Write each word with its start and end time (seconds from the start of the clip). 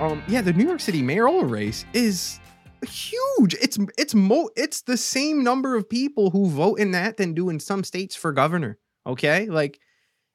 Um. 0.00 0.22
Yeah, 0.26 0.40
the 0.40 0.54
New 0.54 0.66
York 0.66 0.80
City 0.80 1.02
mayoral 1.02 1.44
race 1.44 1.84
is 1.92 2.40
huge. 2.82 3.54
It's 3.60 3.78
it's 3.98 4.14
mo 4.14 4.48
it's 4.56 4.82
the 4.82 4.96
same 4.96 5.44
number 5.44 5.76
of 5.76 5.88
people 5.88 6.30
who 6.30 6.48
vote 6.48 6.78
in 6.78 6.92
that 6.92 7.18
than 7.18 7.34
do 7.34 7.50
in 7.50 7.60
some 7.60 7.84
states 7.84 8.16
for 8.16 8.32
governor. 8.32 8.78
Okay, 9.06 9.46
like 9.46 9.78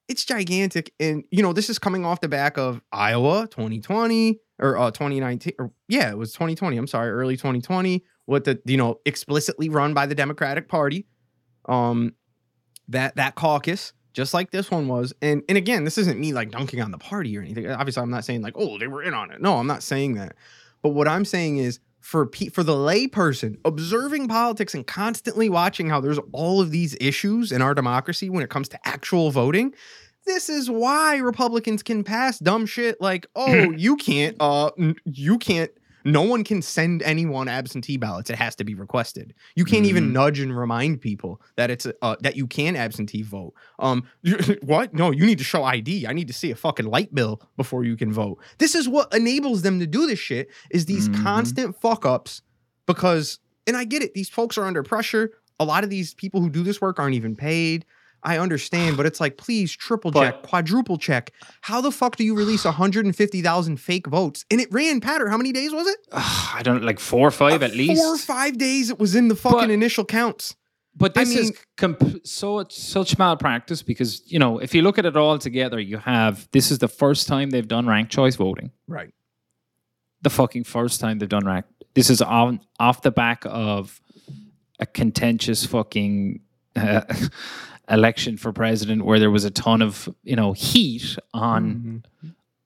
it's 0.07 0.23
gigantic, 0.23 0.93
and 0.99 1.23
you 1.31 1.41
know 1.41 1.51
this 1.51 1.69
is 1.69 1.79
coming 1.79 2.05
off 2.05 2.21
the 2.21 2.27
back 2.27 2.57
of 2.57 2.79
Iowa 2.91 3.47
2020 3.49 4.39
or 4.59 4.77
uh 4.77 4.91
2019 4.91 5.53
or 5.59 5.71
yeah 5.87 6.11
it 6.11 6.17
was 6.17 6.31
2020. 6.33 6.77
I'm 6.77 6.87
sorry, 6.87 7.09
early 7.09 7.35
2020 7.35 8.03
with 8.27 8.43
the 8.43 8.61
you 8.65 8.77
know 8.77 8.99
explicitly 9.05 9.69
run 9.69 9.93
by 9.93 10.05
the 10.05 10.15
Democratic 10.15 10.67
Party. 10.67 11.07
Um, 11.67 12.13
that 12.89 13.15
that 13.15 13.33
caucus 13.33 13.93
just 14.15 14.33
like 14.33 14.49
this 14.49 14.71
one 14.71 14.87
was. 14.87 15.13
And 15.21 15.43
and 15.49 15.57
again, 15.57 15.83
this 15.83 15.97
isn't 15.97 16.19
me 16.19 16.33
like 16.33 16.49
dunking 16.49 16.81
on 16.81 16.89
the 16.89 16.97
party 16.97 17.37
or 17.37 17.41
anything. 17.41 17.69
Obviously, 17.69 18.01
I'm 18.01 18.09
not 18.09 18.25
saying 18.25 18.41
like, 18.41 18.53
oh, 18.55 18.79
they 18.79 18.87
were 18.87 19.03
in 19.03 19.13
on 19.13 19.29
it. 19.29 19.41
No, 19.41 19.57
I'm 19.57 19.67
not 19.67 19.83
saying 19.83 20.15
that. 20.15 20.35
But 20.81 20.89
what 20.89 21.07
I'm 21.07 21.25
saying 21.25 21.57
is 21.57 21.79
for 21.99 22.25
pe- 22.25 22.49
for 22.49 22.63
the 22.63 22.73
layperson 22.73 23.57
observing 23.65 24.29
politics 24.29 24.73
and 24.73 24.87
constantly 24.87 25.49
watching 25.49 25.89
how 25.89 25.99
there's 25.99 26.19
all 26.31 26.61
of 26.61 26.71
these 26.71 26.95
issues 27.01 27.51
in 27.51 27.61
our 27.61 27.73
democracy 27.73 28.29
when 28.29 28.41
it 28.41 28.49
comes 28.49 28.69
to 28.69 28.87
actual 28.87 29.31
voting. 29.31 29.73
This 30.25 30.49
is 30.49 30.71
why 30.71 31.17
Republicans 31.17 31.83
can 31.83 32.03
pass 32.03 32.39
dumb 32.39 32.65
shit 32.65 32.99
like, 32.99 33.27
oh, 33.35 33.71
you 33.71 33.95
can't, 33.97 34.35
uh, 34.39 34.71
you 35.03 35.37
can't 35.37 35.71
no 36.05 36.21
one 36.21 36.43
can 36.43 36.61
send 36.61 37.01
anyone 37.03 37.47
absentee 37.47 37.97
ballots. 37.97 38.29
It 38.29 38.35
has 38.37 38.55
to 38.57 38.63
be 38.63 38.75
requested. 38.75 39.33
You 39.55 39.65
can't 39.65 39.85
even 39.85 40.09
Mhm. 40.09 40.11
nudge 40.13 40.39
and 40.39 40.55
remind 40.55 41.01
people 41.01 41.41
that 41.57 41.69
it's 41.71 41.87
uh, 42.01 42.15
that 42.21 42.35
you 42.37 42.47
can 42.47 42.75
absentee 42.75 43.23
vote. 43.23 43.53
Um, 43.79 44.03
what? 44.61 44.93
No, 44.93 45.11
you 45.11 45.25
need 45.25 45.39
to 45.39 45.43
show 45.43 45.63
ID. 45.63 46.05
I 46.07 46.13
need 46.13 46.27
to 46.27 46.33
see 46.33 46.51
a 46.51 46.55
fucking 46.55 46.85
light 46.85 47.13
bill 47.13 47.41
before 47.57 47.83
you 47.83 47.97
can 47.97 48.13
vote. 48.13 48.37
This 48.59 48.75
is 48.75 48.87
what 48.87 49.13
enables 49.13 49.63
them 49.63 49.79
to 49.79 49.87
do 49.87 50.05
this 50.07 50.19
shit. 50.19 50.49
Is 50.69 50.85
these 50.85 51.09
Mhm. 51.09 51.23
constant 51.23 51.81
fuck 51.81 52.05
ups 52.05 52.41
because, 52.85 53.39
and 53.67 53.75
I 53.75 53.83
get 53.83 54.03
it. 54.03 54.13
These 54.13 54.29
folks 54.29 54.57
are 54.57 54.65
under 54.65 54.83
pressure. 54.83 55.31
A 55.59 55.65
lot 55.65 55.83
of 55.83 55.89
these 55.89 56.13
people 56.13 56.39
who 56.41 56.49
do 56.49 56.63
this 56.63 56.79
work 56.81 56.99
aren't 56.99 57.15
even 57.15 57.35
paid. 57.35 57.85
I 58.25 58.39
understand, 58.39 58.97
but 58.97 59.05
it's 59.05 59.19
like, 59.21 59.37
please 59.37 59.71
triple 59.71 60.11
check, 60.11 60.41
quadruple 60.41 60.97
check. 60.97 61.31
How 61.61 61.79
the 61.79 61.91
fuck 61.91 62.15
do 62.15 62.23
you 62.25 62.35
release 62.35 62.65
150,000 62.65 63.77
fake 63.77 64.07
votes? 64.07 64.43
And 64.49 64.59
it 64.59 64.67
ran, 64.71 64.99
Patter, 64.99 65.29
how 65.29 65.37
many 65.37 65.51
days 65.51 65.71
was 65.71 65.87
it? 65.87 65.97
I 66.11 66.61
don't 66.63 66.83
like 66.83 66.99
four 66.99 67.27
or 67.27 67.31
five 67.31 67.61
Uh, 67.61 67.65
at 67.65 67.75
least. 67.75 68.01
Four 68.01 68.15
or 68.15 68.17
five 68.17 68.57
days 68.57 68.89
it 68.89 68.99
was 68.99 69.15
in 69.15 69.27
the 69.27 69.35
fucking 69.35 69.59
But- 69.59 69.69
initial 69.69 70.03
counts. 70.05 70.55
But 70.97 71.17
I 71.17 71.25
this 71.25 71.35
is 71.35 71.51
comp- 71.75 72.25
so 72.25 72.65
such 72.69 73.17
malpractice 73.17 73.83
because 73.83 74.21
you 74.31 74.39
know 74.39 74.59
if 74.59 74.73
you 74.73 74.81
look 74.81 74.97
at 74.97 75.05
it 75.05 75.17
all 75.17 75.37
together, 75.37 75.77
you 75.77 75.97
have 75.97 76.47
this 76.53 76.71
is 76.71 76.77
the 76.79 76.87
first 76.87 77.27
time 77.27 77.49
they've 77.49 77.67
done 77.67 77.85
ranked 77.85 78.13
choice 78.13 78.37
voting. 78.37 78.71
Right. 78.87 79.13
The 80.21 80.29
fucking 80.29 80.63
first 80.63 81.01
time 81.01 81.19
they've 81.19 81.27
done 81.27 81.45
ranked. 81.45 81.69
This 81.95 82.09
is 82.09 82.21
on 82.21 82.61
off 82.79 83.01
the 83.01 83.11
back 83.11 83.43
of 83.45 83.99
a 84.79 84.85
contentious 84.85 85.65
fucking 85.65 86.39
uh, 86.77 87.01
election 87.89 88.37
for 88.37 88.51
president 88.51 89.05
where 89.05 89.19
there 89.19 89.31
was 89.31 89.45
a 89.45 89.51
ton 89.51 89.81
of 89.81 90.09
you 90.23 90.35
know 90.35 90.53
heat 90.53 91.17
on 91.33 92.03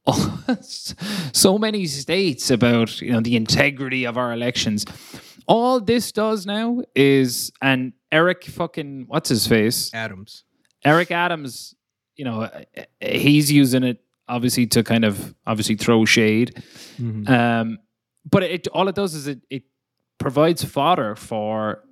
so 0.62 1.57
many 1.57 1.85
states 1.85 2.50
about 2.50 3.02
you 3.02 3.12
know 3.12 3.22
the 3.22 3.35
integrity 3.35 4.06
of 4.06 4.18
our 4.18 4.34
elections. 4.34 4.85
All 5.47 5.79
this 5.79 6.12
does 6.12 6.46
now 6.46 6.81
is 6.96 7.52
and 7.62 7.94
Eric 8.12 8.46
fucking 8.46 9.06
what's 9.08 9.29
his 9.29 9.47
face 9.47 9.94
Adams. 9.94 10.44
Eric 10.84 11.12
Adams, 11.12 11.75
you 12.16 12.25
know, 12.25 12.50
he's 13.02 13.52
using 13.52 13.84
it 13.84 14.02
obviously 14.28 14.68
to 14.68 14.84
kind 14.84 15.03
of 15.03 15.34
obviously 15.46 15.75
throw 15.75 16.06
shade. 16.06 16.63
Um, 17.00 17.79
but 18.29 18.44
it 18.44 18.68
all 18.69 18.88
it 18.88 18.96
does 18.96 19.16
is 19.16 19.28
it 19.28 19.41
it 19.50 19.63
provides 20.19 20.63
fodder 20.63 21.16
for 21.16 21.84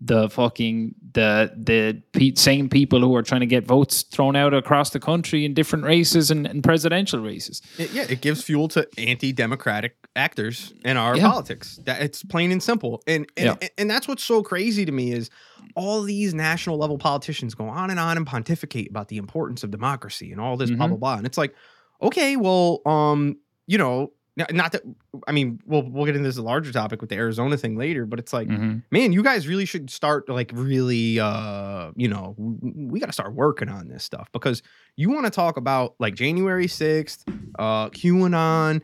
the 0.00 0.28
fucking 0.30 0.94
the 1.12 1.52
the 1.56 2.02
pe- 2.12 2.34
same 2.34 2.68
people 2.68 3.00
who 3.00 3.14
are 3.16 3.22
trying 3.22 3.40
to 3.40 3.46
get 3.46 3.66
votes 3.66 4.02
thrown 4.02 4.34
out 4.36 4.54
across 4.54 4.90
the 4.90 5.00
country 5.00 5.44
in 5.44 5.52
different 5.54 5.84
races 5.84 6.30
and, 6.30 6.46
and 6.46 6.62
presidential 6.64 7.20
races. 7.20 7.60
It- 7.78 7.92
yeah, 7.92 8.06
it 8.08 8.20
gives 8.22 8.42
fuel 8.42 8.68
to 8.68 8.88
anti-democratic 8.96 9.96
actors 10.16 10.72
in 10.84 10.96
our 10.96 11.16
Yeah. 11.16 11.28
politics. 11.30 11.78
That 11.84 12.02
it's 12.02 12.22
plain 12.24 12.50
and 12.52 12.62
simple. 12.62 13.02
And 13.06 13.26
and, 13.36 13.58
Yeah. 13.60 13.68
and 13.78 13.90
that's 13.90 14.08
what's 14.08 14.24
so 14.24 14.42
crazy 14.42 14.84
to 14.86 14.92
me 14.92 15.12
is 15.12 15.30
all 15.76 16.02
these 16.02 16.32
national 16.34 16.78
level 16.78 16.96
politicians 16.98 17.54
go 17.54 17.68
on 17.68 17.90
and 17.90 18.00
on 18.00 18.16
and 18.16 18.26
pontificate 18.26 18.88
about 18.90 19.08
the 19.08 19.18
importance 19.18 19.62
of 19.62 19.70
democracy 19.70 20.32
and 20.32 20.40
all 20.40 20.56
this 20.56 20.70
blah 20.70 20.86
Mhm. 20.86 20.90
blah 20.90 20.98
blah. 20.98 21.14
And 21.18 21.26
it's 21.26 21.38
like, 21.38 21.54
okay, 22.02 22.36
well, 22.36 22.80
um, 22.86 23.36
you 23.66 23.76
know, 23.78 24.12
not 24.36 24.72
that 24.72 24.82
I 25.28 25.32
mean, 25.32 25.60
we'll 25.66 25.82
we'll 25.90 26.06
get 26.06 26.16
into 26.16 26.28
this 26.28 26.38
larger 26.38 26.72
topic 26.72 27.00
with 27.00 27.10
the 27.10 27.16
Arizona 27.16 27.56
thing 27.56 27.76
later, 27.76 28.06
but 28.06 28.18
it's 28.18 28.32
like, 28.32 28.48
Mhm. 28.48 28.82
man, 28.90 29.12
you 29.12 29.22
guys 29.22 29.46
really 29.46 29.64
should 29.66 29.90
start 29.90 30.28
like 30.28 30.50
really 30.54 31.18
uh, 31.20 31.90
you 31.96 32.08
know, 32.08 32.34
we 32.38 33.00
got 33.00 33.06
to 33.06 33.12
start 33.12 33.34
working 33.34 33.68
on 33.68 33.88
this 33.88 34.02
stuff 34.04 34.28
because 34.32 34.62
you 34.96 35.10
want 35.10 35.26
to 35.26 35.30
talk 35.30 35.56
about 35.56 35.94
like 35.98 36.14
January 36.14 36.66
6th, 36.66 37.24
uh 37.58 37.90
QAnon, 37.90 38.80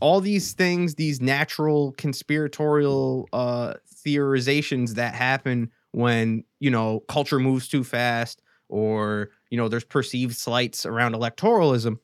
all 0.00 0.20
these 0.20 0.52
things, 0.52 0.94
these 0.94 1.20
natural 1.20 1.92
conspiratorial 1.98 3.28
uh 3.32 3.74
theorizations 4.06 4.94
that 4.94 5.14
happen 5.14 5.70
when, 5.92 6.44
you 6.60 6.70
know, 6.70 7.00
culture 7.08 7.38
moves 7.38 7.68
too 7.68 7.84
fast 7.84 8.42
or, 8.68 9.30
you 9.50 9.56
know, 9.58 9.68
there's 9.68 9.84
perceived 9.84 10.36
slights 10.36 10.86
around 10.86 11.14
electoralism. 11.14 11.98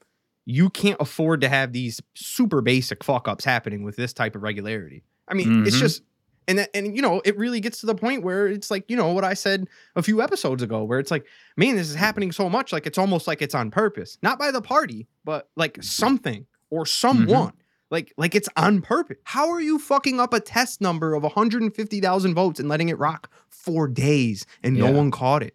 You 0.46 0.70
can't 0.70 0.96
afford 1.00 1.40
to 1.42 1.48
have 1.48 1.72
these 1.72 2.00
super 2.14 2.62
basic 2.62 3.04
fuck 3.04 3.28
ups 3.28 3.44
happening 3.44 3.82
with 3.82 3.96
this 3.96 4.12
type 4.12 4.34
of 4.36 4.42
regularity. 4.42 5.02
I 5.28 5.34
mean, 5.34 5.66
it's 5.66 5.76
Mhm. 5.76 5.80
just 5.80 6.02
and 6.48 6.58
that, 6.60 6.70
and 6.74 6.94
you 6.94 7.02
know, 7.02 7.20
it 7.24 7.36
really 7.36 7.58
gets 7.58 7.80
to 7.80 7.86
the 7.86 7.94
point 7.96 8.22
where 8.22 8.46
it's 8.46 8.70
like, 8.70 8.84
you 8.88 8.96
know, 8.96 9.10
what 9.12 9.24
I 9.24 9.34
said 9.34 9.66
a 9.96 10.02
few 10.04 10.22
episodes 10.22 10.62
ago, 10.62 10.84
where 10.84 11.00
it's 11.00 11.10
like, 11.10 11.26
man, 11.56 11.74
this 11.74 11.90
is 11.90 11.96
happening 11.96 12.30
so 12.30 12.48
much, 12.48 12.72
like 12.72 12.86
it's 12.86 12.98
almost 12.98 13.26
like 13.26 13.42
it's 13.42 13.54
on 13.56 13.72
purpose, 13.72 14.16
not 14.22 14.38
by 14.38 14.52
the 14.52 14.62
party, 14.62 15.08
but 15.24 15.48
like 15.56 15.82
something 15.82 16.46
or 16.70 16.86
someone, 16.86 17.52
like 17.90 18.12
like 18.16 18.36
it's 18.36 18.48
on 18.56 18.80
purpose. 18.80 19.16
How 19.24 19.50
are 19.50 19.60
you 19.60 19.80
fucking 19.80 20.20
up 20.20 20.32
a 20.32 20.38
test 20.38 20.80
number 20.80 21.14
of 21.14 21.24
150,000 21.24 22.34
votes 22.34 22.60
and 22.60 22.68
letting 22.68 22.88
it 22.90 22.98
rock 22.98 23.28
for 23.48 23.88
days 23.88 24.46
and 24.62 24.76
no 24.76 24.92
one 24.92 25.10
caught 25.10 25.42
it? 25.42 25.54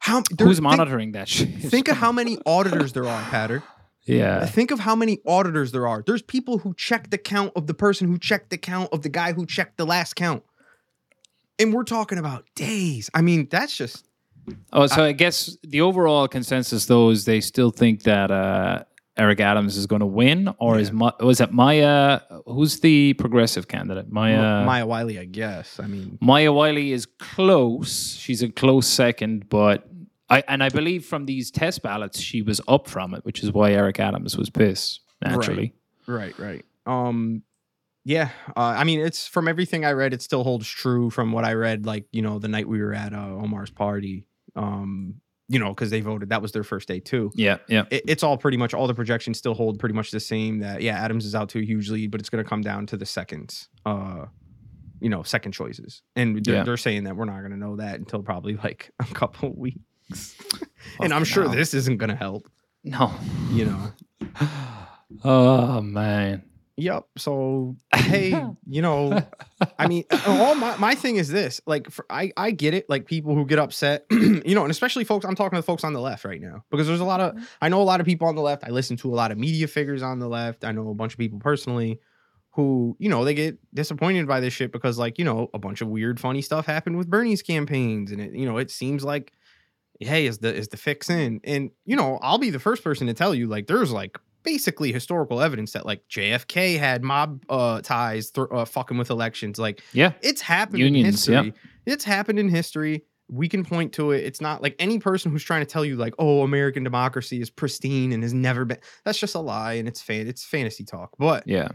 How 0.00 0.22
Who's 0.38 0.58
think- 0.58 0.60
monitoring 0.60 1.12
that 1.12 1.28
shit? 1.28 1.48
Think 1.62 1.88
of 1.88 1.96
how 1.96 2.12
many 2.12 2.36
auditors 2.44 2.92
there 2.92 3.06
are, 3.06 3.22
Patter. 3.30 3.62
Yeah. 4.04 4.44
Think 4.46 4.70
of 4.70 4.80
how 4.80 4.94
many 4.94 5.18
auditors 5.26 5.72
there 5.72 5.86
are. 5.86 6.02
There's 6.06 6.22
people 6.22 6.58
who 6.58 6.74
check 6.74 7.10
the 7.10 7.18
count 7.18 7.52
of 7.56 7.66
the 7.66 7.74
person 7.74 8.08
who 8.08 8.18
checked 8.18 8.50
the 8.50 8.58
count 8.58 8.90
of 8.92 9.02
the 9.02 9.08
guy 9.08 9.32
who 9.32 9.46
checked 9.46 9.76
the 9.78 9.86
last 9.86 10.14
count. 10.14 10.42
And 11.58 11.72
we're 11.72 11.84
talking 11.84 12.18
about 12.18 12.44
days. 12.54 13.08
I 13.14 13.22
mean, 13.22 13.48
that's 13.50 13.76
just 13.76 14.08
Oh, 14.72 14.86
so 14.86 15.04
I, 15.04 15.12
guess 15.12 15.56
the 15.62 15.80
overall 15.80 16.28
consensus 16.28 16.86
though 16.86 17.10
is 17.10 17.24
they 17.24 17.40
still 17.40 17.70
think 17.70 18.02
that 18.02 18.30
uh, 18.30 18.84
Eric 19.16 19.40
Adams 19.40 19.76
is 19.76 19.86
going 19.86 20.00
to 20.00 20.06
win, 20.06 20.52
or 20.58 20.78
is 20.78 20.92
Ma- 20.92 21.12
was 21.20 21.40
it 21.40 21.52
Maya? 21.52 22.20
Who's 22.46 22.80
the 22.80 23.14
progressive 23.14 23.68
candidate? 23.68 24.10
Maya. 24.10 24.64
Maya 24.64 24.86
Wiley, 24.86 25.18
I 25.18 25.24
guess. 25.24 25.78
I 25.80 25.86
mean, 25.86 26.18
Maya 26.20 26.52
Wiley 26.52 26.92
is 26.92 27.06
close. 27.06 28.16
She's 28.16 28.42
a 28.42 28.48
close 28.48 28.86
second, 28.86 29.48
but 29.48 29.88
I 30.34 30.42
and 30.48 30.62
I 30.62 30.68
believe 30.68 31.04
from 31.04 31.26
these 31.26 31.50
test 31.50 31.82
ballots 31.82 32.20
she 32.20 32.42
was 32.42 32.60
up 32.68 32.88
from 32.88 33.14
it, 33.14 33.24
which 33.24 33.42
is 33.42 33.52
why 33.52 33.72
Eric 33.72 34.00
Adams 34.00 34.36
was 34.36 34.50
pissed 34.50 35.00
naturally. 35.24 35.74
right, 36.06 36.38
right. 36.38 36.64
Um 36.86 37.42
yeah, 38.06 38.28
uh, 38.54 38.60
I 38.60 38.84
mean, 38.84 39.00
it's 39.00 39.26
from 39.26 39.48
everything 39.48 39.86
I 39.86 39.92
read, 39.92 40.12
it 40.12 40.20
still 40.20 40.44
holds 40.44 40.68
true 40.68 41.08
from 41.08 41.32
what 41.32 41.44
I 41.46 41.54
read, 41.54 41.86
like, 41.86 42.04
you 42.12 42.20
know, 42.20 42.38
the 42.38 42.48
night 42.48 42.68
we 42.68 42.78
were 42.82 42.92
at 42.92 43.14
uh, 43.14 43.16
Omar's 43.42 43.70
party. 43.70 44.26
Um, 44.54 45.22
you 45.48 45.58
know, 45.58 45.70
because 45.70 45.88
they 45.90 46.00
voted, 46.02 46.28
that 46.28 46.42
was 46.42 46.52
their 46.52 46.64
first 46.64 46.86
day 46.86 47.00
too. 47.00 47.30
Yeah, 47.34 47.58
yeah. 47.68 47.84
it, 47.90 48.02
it's 48.06 48.22
all 48.22 48.36
pretty 48.36 48.56
much 48.58 48.74
all 48.74 48.86
the 48.86 48.94
projections 48.94 49.38
still 49.38 49.54
hold 49.54 49.78
pretty 49.78 49.94
much 49.94 50.10
the 50.10 50.20
same 50.20 50.58
that 50.60 50.82
yeah 50.82 50.96
adams 51.02 51.24
is 51.26 51.34
out 51.34 51.48
to 51.50 51.58
a 51.60 51.64
huge 51.64 51.88
lead 51.90 52.10
but 52.10 52.20
it's 52.20 52.28
going 52.30 52.42
to 52.44 52.48
come 52.48 52.60
down 52.62 52.86
to 52.86 52.96
the 52.96 53.04
seconds 53.06 53.68
uh 53.86 54.24
you 55.00 55.08
know 55.10 55.22
second 55.22 55.52
choices 55.52 56.02
and 56.16 56.42
they're, 56.44 56.54
Yeah. 56.56 56.62
they're 56.64 56.76
saying 56.78 57.04
that 57.04 57.14
we're 57.16 57.26
not 57.26 57.40
going 57.40 57.50
to 57.52 57.58
know 57.58 57.76
that 57.76 57.98
until 57.98 58.22
probably 58.22 58.56
like 58.56 58.90
a 59.00 59.04
couple 59.04 59.50
of 59.50 59.56
and 61.00 61.12
i'm 61.12 61.24
sure 61.24 61.44
hell. 61.44 61.52
this 61.52 61.74
isn't 61.74 61.96
going 61.98 62.10
to 62.10 62.16
help 62.16 62.48
No. 62.84 63.12
you 63.50 63.64
know 63.66 63.92
Oh 65.22 65.80
man. 65.80 66.42
yep 66.76 67.04
so 67.16 67.76
hey 67.94 68.30
you 68.68 68.82
know 68.82 69.22
i 69.78 69.86
mean 69.86 70.04
all 70.26 70.54
my, 70.56 70.76
my 70.78 70.94
thing 70.96 71.16
is 71.16 71.28
this 71.28 71.60
like 71.66 71.88
for, 71.90 72.04
i 72.10 72.32
i 72.36 72.50
get 72.50 72.74
it 72.74 72.88
like 72.90 73.06
people 73.06 73.34
who 73.34 73.46
get 73.46 73.58
upset 73.60 74.06
you 74.10 74.54
know 74.56 74.62
and 74.62 74.70
especially 74.72 75.04
folks 75.04 75.24
i'm 75.24 75.36
talking 75.36 75.56
to 75.56 75.62
folks 75.62 75.84
on 75.84 75.92
the 75.92 76.00
left 76.00 76.24
right 76.24 76.40
now 76.40 76.64
because 76.70 76.86
there's 76.88 77.00
a 77.00 77.04
lot 77.04 77.20
of 77.20 77.36
i 77.62 77.68
know 77.68 77.80
a 77.80 77.84
lot 77.84 78.00
of 78.00 78.06
people 78.06 78.26
on 78.26 78.34
the 78.34 78.42
left 78.42 78.64
i 78.64 78.70
listen 78.70 78.96
to 78.96 79.12
a 79.12 79.14
lot 79.14 79.30
of 79.30 79.38
media 79.38 79.68
figures 79.68 80.02
on 80.02 80.18
the 80.18 80.28
left 80.28 80.64
i 80.64 80.72
know 80.72 80.88
a 80.90 80.94
bunch 80.94 81.12
of 81.12 81.18
people 81.18 81.38
personally 81.38 82.00
who 82.50 82.96
you 82.98 83.08
know 83.08 83.24
they 83.24 83.34
get 83.34 83.56
disappointed 83.72 84.26
by 84.26 84.40
this 84.40 84.52
shit 84.52 84.72
because 84.72 84.98
like 84.98 85.16
you 85.18 85.24
know 85.24 85.48
a 85.54 85.58
bunch 85.60 85.80
of 85.80 85.86
weird 85.88 86.18
funny 86.18 86.42
stuff 86.42 86.66
happened 86.66 86.96
with 86.96 87.08
bernie's 87.08 87.42
campaigns 87.42 88.10
and 88.10 88.20
it 88.20 88.32
you 88.32 88.46
know 88.46 88.58
it 88.58 88.70
seems 88.70 89.04
like 89.04 89.32
hey 90.00 90.26
is 90.26 90.38
the 90.38 90.52
is 90.54 90.68
the 90.68 90.76
fix 90.76 91.08
in 91.08 91.40
and 91.44 91.70
you 91.84 91.96
know 91.96 92.18
i'll 92.22 92.38
be 92.38 92.50
the 92.50 92.58
first 92.58 92.82
person 92.82 93.06
to 93.06 93.14
tell 93.14 93.34
you 93.34 93.46
like 93.46 93.66
there's 93.66 93.92
like 93.92 94.18
basically 94.44 94.92
historical 94.92 95.40
evidence 95.40 95.72
that 95.72 95.84
like 95.84 96.06
JFK 96.08 96.78
had 96.78 97.02
mob 97.02 97.42
uh, 97.48 97.80
ties, 97.80 98.30
th- 98.30 98.46
uh, 98.52 98.64
fucking 98.64 98.96
with 98.96 99.10
elections. 99.10 99.58
Like, 99.58 99.82
yeah, 99.92 100.12
it's 100.22 100.40
happened 100.40 100.82
in 100.82 100.94
Unions, 100.94 101.26
history. 101.26 101.54
It's 101.86 102.04
happened 102.04 102.38
in 102.38 102.48
history. 102.48 103.04
We 103.28 103.48
can 103.48 103.64
point 103.64 103.94
to 103.94 104.12
it. 104.12 104.24
It's 104.24 104.40
not 104.40 104.62
like 104.62 104.76
any 104.78 104.98
person 104.98 105.32
who's 105.32 105.42
trying 105.42 105.62
to 105.62 105.66
tell 105.66 105.84
you 105.84 105.96
like, 105.96 106.14
oh, 106.18 106.42
American 106.42 106.84
democracy 106.84 107.40
is 107.40 107.50
pristine 107.50 108.12
and 108.12 108.22
has 108.22 108.34
never 108.34 108.64
been. 108.64 108.78
That's 109.04 109.18
just 109.18 109.34
a 109.34 109.40
lie, 109.40 109.74
and 109.74 109.88
it's 109.88 110.00
fan. 110.00 110.28
It's 110.28 110.44
fantasy 110.44 110.84
talk. 110.84 111.10
But 111.18 111.44
yeah, 111.48 111.68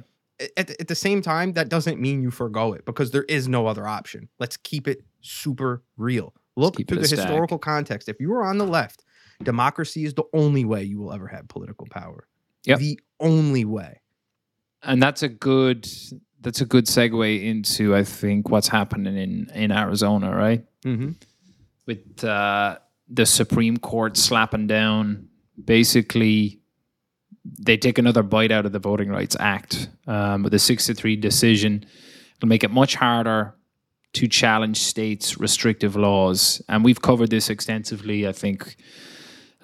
at, 0.55 0.69
at 0.79 0.87
the 0.87 0.95
same 0.95 1.21
time, 1.21 1.53
that 1.53 1.67
doesn't 1.67 1.99
mean 1.99 2.21
you 2.21 2.31
forego 2.31 2.73
it 2.73 2.85
because 2.85 3.11
there 3.11 3.23
is 3.23 3.47
no 3.47 3.67
other 3.67 3.87
option. 3.87 4.29
Let's 4.39 4.57
keep 4.57 4.87
it 4.87 5.03
super 5.21 5.83
real. 5.97 6.33
Look 6.59 6.75
to 6.75 6.95
the 6.95 7.07
stack. 7.07 7.19
historical 7.19 7.57
context. 7.57 8.09
If 8.09 8.19
you 8.19 8.33
are 8.33 8.43
on 8.43 8.57
the 8.57 8.67
left, 8.67 9.03
democracy 9.43 10.05
is 10.05 10.13
the 10.13 10.25
only 10.33 10.65
way 10.65 10.83
you 10.83 10.99
will 10.99 11.13
ever 11.13 11.27
have 11.27 11.47
political 11.47 11.87
power. 11.89 12.27
Yep. 12.65 12.79
The 12.79 12.99
only 13.19 13.65
way. 13.65 14.01
and 14.83 15.01
that's 15.01 15.23
a 15.23 15.29
good 15.29 15.87
that's 16.41 16.61
a 16.61 16.65
good 16.65 16.85
segue 16.85 17.43
into 17.43 17.95
I 17.95 18.03
think 18.03 18.49
what's 18.49 18.67
happening 18.67 19.17
in 19.17 19.49
in 19.53 19.71
Arizona, 19.71 20.35
right? 20.35 20.63
Mm-hmm. 20.85 21.11
With 21.85 22.23
uh, 22.23 22.77
the 23.09 23.25
Supreme 23.25 23.77
Court 23.77 24.15
slapping 24.15 24.67
down, 24.67 25.27
basically, 25.63 26.61
they 27.43 27.77
take 27.77 27.97
another 27.97 28.23
bite 28.23 28.51
out 28.51 28.65
of 28.65 28.71
the 28.71 28.79
Voting 28.79 29.09
Rights 29.09 29.35
Act 29.39 29.89
um, 30.05 30.43
with 30.43 30.53
a 30.53 30.59
six 30.59 30.85
to 30.85 30.93
three 30.93 31.15
decision. 31.15 31.85
It'll 32.37 32.47
make 32.47 32.63
it 32.63 32.71
much 32.71 32.95
harder 32.95 33.55
to 34.13 34.27
challenge 34.27 34.79
states' 34.79 35.37
restrictive 35.37 35.95
laws, 35.95 36.61
and 36.67 36.83
we've 36.83 37.01
covered 37.01 37.29
this 37.29 37.49
extensively. 37.49 38.27
I 38.27 38.31
think 38.31 38.75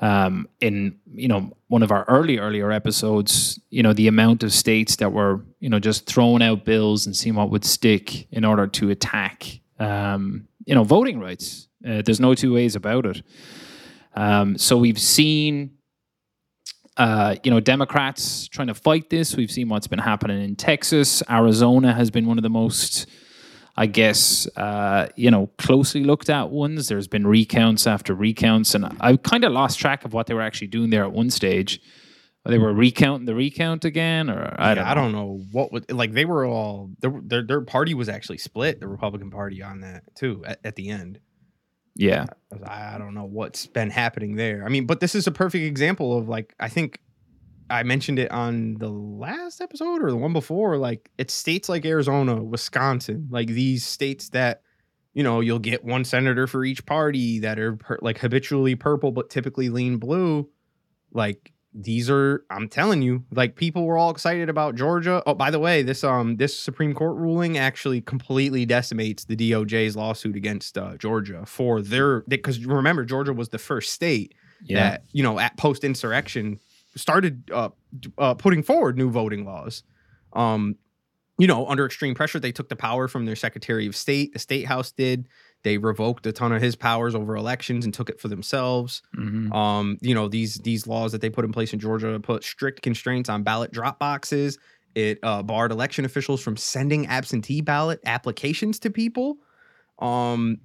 um, 0.02 0.48
in 0.60 0.98
you 1.14 1.28
know 1.28 1.52
one 1.68 1.84
of 1.84 1.92
our 1.92 2.06
early 2.08 2.38
earlier 2.38 2.72
episodes, 2.72 3.60
you 3.70 3.82
know 3.82 3.94
the 3.94 4.08
amount 4.08 4.44
of 4.44 4.54
states 4.54 4.98
that 4.98 5.12
were 5.12 5.42
you 5.60 5.70
know 5.70 5.80
just 5.80 6.06
throwing 6.06 6.44
out 6.44 6.66
bills 6.66 7.06
and 7.06 7.16
seeing 7.16 7.36
what 7.36 7.50
would 7.50 7.66
stick 7.66 8.32
in 8.32 8.46
order 8.46 8.68
to 8.68 8.90
attack 8.90 9.62
um, 9.80 10.48
you 10.66 10.76
know 10.76 10.84
voting 10.84 11.20
rights. 11.20 11.68
Uh, 11.88 12.02
there's 12.04 12.20
no 12.20 12.34
two 12.34 12.54
ways 12.54 12.76
about 12.76 13.06
it. 13.06 13.22
Um, 14.16 14.58
so 14.58 14.78
we've 14.78 15.00
seen. 15.00 15.72
Uh, 16.98 17.36
you 17.44 17.52
know, 17.52 17.60
Democrats 17.60 18.48
trying 18.48 18.70
to 18.70 18.74
fight 18.74 19.10
this. 19.10 19.36
We've 19.36 19.52
seen 19.52 19.68
what's 19.68 19.86
been 19.86 20.00
happening 20.00 20.42
in 20.42 20.56
Texas. 20.56 21.22
Arizona 21.30 21.92
has 21.94 22.10
been 22.10 22.26
one 22.26 22.38
of 22.38 22.42
the 22.42 22.50
most 22.50 23.06
I 23.78 23.88
guess, 23.88 24.48
uh, 24.56 25.10
you 25.16 25.30
know, 25.30 25.48
closely 25.58 26.04
looked 26.04 26.30
at 26.30 26.50
ones. 26.50 26.88
There's 26.88 27.10
been 27.10 27.28
recounts 27.28 27.86
after 27.88 28.14
recounts, 28.14 28.74
and 28.74 28.86
I 29.02 29.18
kind 29.18 29.44
of 29.44 29.52
lost 29.52 29.80
track 29.80 30.06
of 30.06 30.14
what 30.14 30.28
they 30.28 30.34
were 30.34 30.42
actually 30.42 30.68
doing 30.68 30.92
there 30.92 31.04
at 31.04 31.12
one 31.12 31.30
stage. 31.30 31.82
They 32.46 32.60
were 32.60 32.74
recounting 32.74 33.26
the 33.26 33.34
recount 33.34 33.86
again, 33.86 34.30
or 34.30 34.56
I 34.60 34.72
I, 34.72 34.76
don't. 34.76 34.84
don't, 34.84 34.92
I 34.92 34.94
don't 34.94 35.12
know 35.12 35.42
what 35.52 35.72
would 35.72 35.92
like 35.92 36.14
they 36.14 36.26
were 36.26 36.46
all 36.46 36.92
their, 37.00 37.20
their 37.24 37.42
their 37.42 37.62
party 37.62 37.96
was 37.96 38.08
actually 38.08 38.38
split, 38.38 38.80
the 38.80 38.88
Republican 38.88 39.32
Party 39.32 39.64
on 39.64 39.82
that 39.82 40.04
too 40.16 40.44
at, 40.46 40.60
at 40.64 40.76
the 40.76 40.90
end. 40.90 41.20
Yeah, 41.96 42.28
I 42.68 42.96
I 42.96 42.98
don't 43.00 43.16
know 43.16 43.26
what's 43.26 43.66
been 43.66 43.90
happening 43.90 44.36
there. 44.36 44.64
I 44.64 44.70
mean, 44.70 44.86
but 44.86 45.00
this 45.00 45.16
is 45.16 45.26
a 45.26 45.32
perfect 45.32 45.66
example 45.66 46.18
of 46.18 46.30
like 46.30 46.54
I 46.60 46.70
think 46.70 47.00
I 47.70 47.84
mentioned 47.84 48.20
it 48.20 48.32
on 48.32 48.76
the 48.76 48.90
last 48.90 49.62
episode 49.62 50.04
or 50.04 50.12
the 50.12 50.18
one 50.18 50.34
before. 50.34 50.78
Like 50.78 51.10
it's 51.18 51.34
states 51.34 51.70
like 51.70 51.86
Arizona, 51.86 52.42
Wisconsin, 52.42 53.28
like 53.32 53.48
these 53.48 53.86
states 53.86 54.30
that 54.30 54.62
you 55.14 55.24
know 55.24 55.40
you'll 55.40 55.60
get 55.60 55.84
one 55.84 56.04
senator 56.04 56.48
for 56.48 56.64
each 56.64 56.86
party 56.86 57.40
that 57.40 57.60
are 57.60 57.76
per, 57.76 57.98
like 58.02 58.20
habitually 58.20 58.76
purple 58.76 59.12
but 59.12 59.30
typically 59.30 59.70
lean 59.70 59.98
blue. 59.98 60.50
Like 61.12 61.54
these 61.78 62.10
are, 62.10 62.46
I'm 62.50 62.70
telling 62.70 63.02
you, 63.02 63.26
like 63.32 63.58
people 63.58 63.86
were 63.86 63.98
all 63.98 64.10
excited 64.10 64.48
about 64.48 64.76
Georgia. 64.76 65.22
Oh, 65.26 65.34
by 65.34 65.52
the 65.52 65.60
way, 65.60 65.82
this 65.82 66.04
um 66.04 66.38
this 66.38 66.58
Supreme 66.58 66.94
Court 66.94 67.18
ruling 67.18 67.58
actually 67.58 68.02
completely 68.02 68.66
decimates 68.66 69.26
the 69.26 69.36
DOJ's 69.36 69.96
lawsuit 69.96 70.36
against 70.36 70.78
uh, 70.78 70.98
Georgia 70.98 71.46
for 71.46 71.82
their 71.82 72.22
because 72.28 72.66
remember 72.66 73.04
Georgia 73.06 73.34
was 73.34 73.50
the 73.50 73.58
first 73.58 73.92
state 73.92 74.34
yeah, 74.64 74.92
that 74.92 75.04
you 75.12 75.22
know 75.22 75.38
at 75.40 75.58
post 75.58 75.84
insurrection 75.84 76.60
started 76.98 77.50
uh, 77.52 77.70
uh, 78.18 78.34
putting 78.36 78.64
forward 78.64 78.98
new 78.98 79.10
voting 79.10 79.46
laws. 79.46 79.84
Um, 80.34 80.76
you 81.38 81.48
know, 81.48 81.68
under 81.68 81.86
extreme 81.86 82.16
pressure, 82.16 82.40
they 82.40 82.52
took 82.54 82.70
the 82.70 82.76
power 82.78 83.08
from 83.08 83.26
their 83.26 83.36
Secretary 83.36 83.88
of 83.88 83.96
State. 83.96 84.34
The 84.34 84.40
State 84.40 84.66
House 84.66 84.92
did. 84.92 85.28
They 85.64 85.78
revoked 85.78 86.26
a 86.28 86.32
ton 86.32 86.54
of 86.54 86.62
his 86.62 86.76
powers 86.76 87.14
over 87.16 87.36
elections 87.36 87.84
and 87.84 87.94
took 87.94 88.10
it 88.10 88.22
for 88.22 88.28
themselves. 88.30 89.02
Mhm. 89.18 89.54
Um, 89.54 89.98
you 90.02 90.14
know, 90.14 90.28
these 90.30 90.56
these 90.60 90.88
laws 90.88 91.12
that 91.12 91.22
they 91.22 91.30
put 91.30 91.44
in 91.44 91.52
place 91.52 91.74
in 91.74 91.80
Georgia 91.80 92.20
put 92.22 92.44
strict 92.44 92.82
constraints 92.84 93.30
on 93.30 93.44
ballot 93.44 93.72
drop 93.72 94.00
boxes. 94.00 94.58
It 94.94 95.20
uh, 95.24 95.44
barred 95.44 95.72
election 95.72 96.06
officials 96.06 96.42
from 96.42 96.56
sending 96.56 97.08
absentee 97.08 97.60
ballot 97.60 98.00
applications 98.06 98.80
to 98.80 98.90
people, 98.90 99.38
um, 100.00 100.60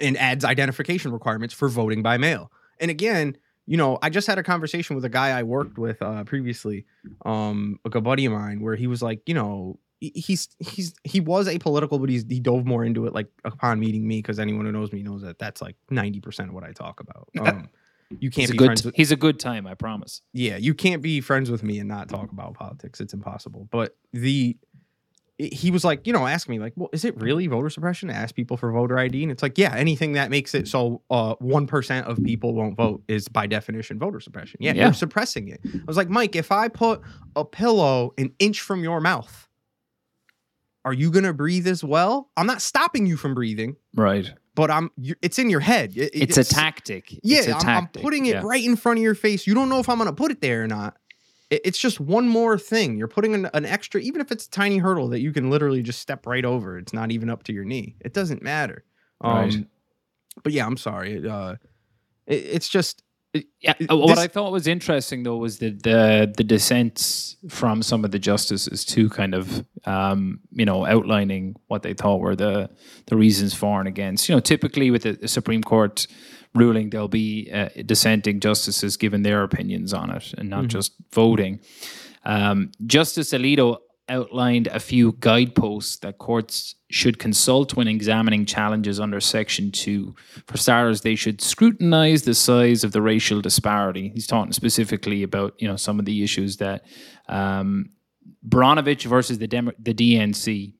and 0.00 0.16
adds 0.16 0.44
identification 0.44 1.12
requirements 1.12 1.54
for 1.54 1.68
voting 1.68 2.02
by 2.02 2.16
mail. 2.16 2.50
And 2.80 2.90
again, 2.90 3.36
you 3.66 3.76
know, 3.76 3.98
I 4.02 4.10
just 4.10 4.26
had 4.26 4.38
a 4.38 4.42
conversation 4.42 4.96
with 4.96 5.04
a 5.04 5.08
guy 5.08 5.38
I 5.38 5.42
worked 5.42 5.78
with 5.78 6.00
uh, 6.02 6.24
previously, 6.24 6.86
um, 7.24 7.78
like 7.84 7.94
a 7.94 8.00
buddy 8.00 8.26
of 8.26 8.32
mine, 8.32 8.60
where 8.60 8.76
he 8.76 8.86
was 8.86 9.02
like, 9.02 9.20
you 9.26 9.34
know, 9.34 9.78
he's 10.00 10.48
he's 10.58 10.94
he 11.04 11.20
was 11.20 11.48
apolitical, 11.48 12.00
but 12.00 12.08
he's 12.08 12.24
he 12.28 12.40
dove 12.40 12.66
more 12.66 12.84
into 12.84 13.06
it 13.06 13.14
like 13.14 13.28
upon 13.44 13.78
meeting 13.78 14.06
me 14.06 14.18
because 14.18 14.38
anyone 14.38 14.66
who 14.66 14.72
knows 14.72 14.92
me 14.92 15.02
knows 15.02 15.22
that 15.22 15.38
that's 15.38 15.62
like 15.62 15.76
ninety 15.90 16.20
percent 16.20 16.48
of 16.48 16.54
what 16.54 16.64
I 16.64 16.72
talk 16.72 17.00
about. 17.00 17.28
Um, 17.40 17.68
you 18.20 18.30
can't 18.30 18.50
be 18.50 18.58
friends 18.58 18.84
with 18.84 18.94
he's 18.94 19.10
a 19.10 19.16
good 19.16 19.40
time, 19.40 19.66
I 19.66 19.72
promise. 19.72 20.20
yeah, 20.34 20.58
you 20.58 20.74
can't 20.74 21.00
be 21.00 21.22
friends 21.22 21.50
with 21.50 21.62
me 21.62 21.78
and 21.78 21.88
not 21.88 22.10
talk 22.10 22.30
about 22.30 22.52
politics. 22.52 23.00
It's 23.00 23.14
impossible. 23.14 23.68
But 23.70 23.96
the 24.12 24.58
he 25.42 25.70
was 25.70 25.84
like, 25.84 26.06
you 26.06 26.12
know, 26.12 26.26
ask 26.26 26.48
me 26.48 26.58
like, 26.58 26.72
well, 26.76 26.88
is 26.92 27.04
it 27.04 27.16
really 27.20 27.46
voter 27.46 27.68
suppression 27.70 28.08
to 28.08 28.14
ask 28.14 28.34
people 28.34 28.56
for 28.56 28.70
voter 28.72 28.98
ID? 28.98 29.22
And 29.22 29.32
it's 29.32 29.42
like, 29.42 29.58
yeah, 29.58 29.74
anything 29.74 30.12
that 30.12 30.30
makes 30.30 30.54
it 30.54 30.68
so 30.68 31.02
uh 31.10 31.34
one 31.40 31.66
percent 31.66 32.06
of 32.06 32.22
people 32.22 32.54
won't 32.54 32.76
vote 32.76 33.02
is 33.08 33.28
by 33.28 33.46
definition 33.46 33.98
voter 33.98 34.20
suppression. 34.20 34.58
Yeah, 34.60 34.72
Yeah. 34.74 34.84
you're 34.84 34.92
suppressing 34.94 35.48
it. 35.48 35.60
I 35.64 35.80
was 35.86 35.96
like, 35.96 36.08
Mike, 36.08 36.36
if 36.36 36.52
I 36.52 36.68
put 36.68 37.00
a 37.36 37.44
pillow 37.44 38.14
an 38.18 38.32
inch 38.38 38.60
from 38.60 38.82
your 38.82 39.00
mouth, 39.00 39.48
are 40.84 40.92
you 40.92 41.10
gonna 41.10 41.32
breathe 41.32 41.66
as 41.66 41.84
well? 41.84 42.30
I'm 42.36 42.46
not 42.46 42.60
stopping 42.60 43.06
you 43.06 43.16
from 43.16 43.34
breathing, 43.34 43.76
Right. 43.94 44.28
but 44.56 44.68
I'm. 44.70 44.90
It's 45.22 45.38
in 45.38 45.48
your 45.48 45.60
head. 45.60 45.92
It- 45.96 46.10
It's, 46.12 46.36
a 46.36 46.44
tactic. 46.44 47.18
yeah, 47.22 47.38
it's 47.38 47.46
a 47.48 47.56
I'm, 47.56 47.68
I'm 47.68 47.86
putting 47.88 48.26
it 48.26 48.34
yeah. 48.34 48.40
right 48.44 48.62
in 48.64 48.74
front 48.76 48.98
of 48.98 49.02
your 49.02 49.14
face. 49.14 49.46
You 49.46 49.54
don't 49.54 49.68
know 49.68 49.78
if 49.78 49.88
I'm 49.88 49.96
going 49.98 50.08
to 50.10 50.12
put 50.14 50.32
it 50.32 50.40
there 50.40 50.64
or 50.64 50.66
not. 50.66 50.96
It- 51.52 51.60
it's 51.64 51.78
just 51.78 52.00
one 52.00 52.26
more 52.28 52.58
thing. 52.58 52.96
You're 52.98 53.08
putting 53.16 53.34
an, 53.34 53.48
an 53.54 53.64
extra, 53.64 54.00
even 54.00 54.20
if 54.20 54.32
it's 54.32 54.46
a 54.46 54.50
tiny 54.50 54.78
hurdle 54.78 55.08
that 55.08 55.20
you 55.20 55.32
can 55.32 55.50
literally 55.50 55.82
just 55.82 56.00
step 56.00 56.26
right 56.26 56.44
over. 56.44 56.78
It's 56.78 56.92
not 56.92 57.10
even 57.12 57.28
up 57.30 57.42
to 57.44 57.52
your 57.52 57.64
knee. 57.64 57.96
It 58.00 58.12
doesn't 58.14 58.42
matter. 58.42 58.84
Um, 59.20 59.34
Right. 59.36 59.66
But 60.42 60.52
yeah, 60.54 60.66
I'm 60.66 60.78
sorry. 60.78 61.16
It, 61.18 61.26
uh, 61.26 61.56
it, 62.26 62.34
it's 62.56 62.68
just 62.68 63.02
it- 63.34 63.46
Yeah, 63.60 63.74
uh, 63.90 63.96
what 63.96 64.08
this- 64.16 64.18
I 64.18 64.28
thought 64.28 64.50
was 64.52 64.66
interesting 64.66 65.22
though 65.24 65.36
was 65.36 65.58
the 65.58 65.70
the 65.70 66.32
the 66.36 66.44
dissents 66.44 67.36
from 67.48 67.82
some 67.82 68.04
of 68.04 68.10
the 68.12 68.18
justices 68.18 68.84
too, 68.84 69.08
kind 69.10 69.34
of 69.34 69.64
um, 69.84 70.40
you 70.52 70.64
know 70.64 70.86
outlining 70.86 71.56
what 71.68 71.82
they 71.82 71.94
thought 71.94 72.20
were 72.20 72.36
the 72.36 72.70
the 73.06 73.16
reasons 73.16 73.52
for 73.54 73.78
and 73.78 73.88
against. 73.88 74.28
You 74.28 74.34
know, 74.36 74.40
typically 74.40 74.90
with 74.90 75.02
the, 75.02 75.12
the 75.12 75.28
Supreme 75.28 75.62
Court 75.62 76.06
ruling, 76.54 76.90
there'll 76.90 77.08
be 77.08 77.50
uh, 77.52 77.68
dissenting 77.86 78.40
justices 78.40 78.96
giving 78.96 79.22
their 79.22 79.42
opinions 79.42 79.92
on 79.94 80.10
it 80.10 80.34
and 80.36 80.48
not 80.50 80.64
Mhm. 80.64 80.68
just 80.68 80.92
voting. 81.12 81.60
Um, 82.24 82.70
Justice 82.86 83.32
Alito 83.32 83.78
outlined 84.08 84.66
a 84.66 84.78
few 84.80 85.16
guideposts 85.20 85.96
that 86.00 86.18
courts 86.18 86.74
should 86.90 87.18
consult 87.18 87.74
when 87.76 87.88
examining 87.88 88.44
challenges 88.44 89.00
under 89.00 89.20
Section 89.20 89.70
2. 89.70 90.14
For 90.46 90.56
starters, 90.58 91.00
they 91.00 91.14
should 91.14 91.40
scrutinize 91.40 92.22
the 92.22 92.34
size 92.34 92.84
of 92.84 92.92
the 92.92 93.00
racial 93.00 93.40
disparity. 93.40 94.10
He's 94.12 94.26
talking 94.26 94.52
specifically 94.52 95.22
about, 95.22 95.54
you 95.58 95.66
know, 95.68 95.76
some 95.76 95.98
of 95.98 96.04
the 96.04 96.22
issues 96.22 96.58
that 96.58 96.84
um, 97.28 97.90
Brnovich 98.46 99.04
versus 99.06 99.38
the, 99.38 99.46
Demo- 99.46 99.72
the 99.78 99.94
DNC. 99.94 100.74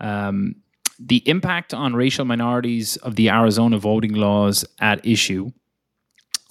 Um, 0.00 0.54
the 0.98 1.22
impact 1.28 1.72
on 1.72 1.94
racial 1.94 2.24
minorities 2.24 2.96
of 2.98 3.14
the 3.16 3.30
Arizona 3.30 3.78
voting 3.78 4.14
laws 4.14 4.64
at 4.80 5.04
issue, 5.06 5.50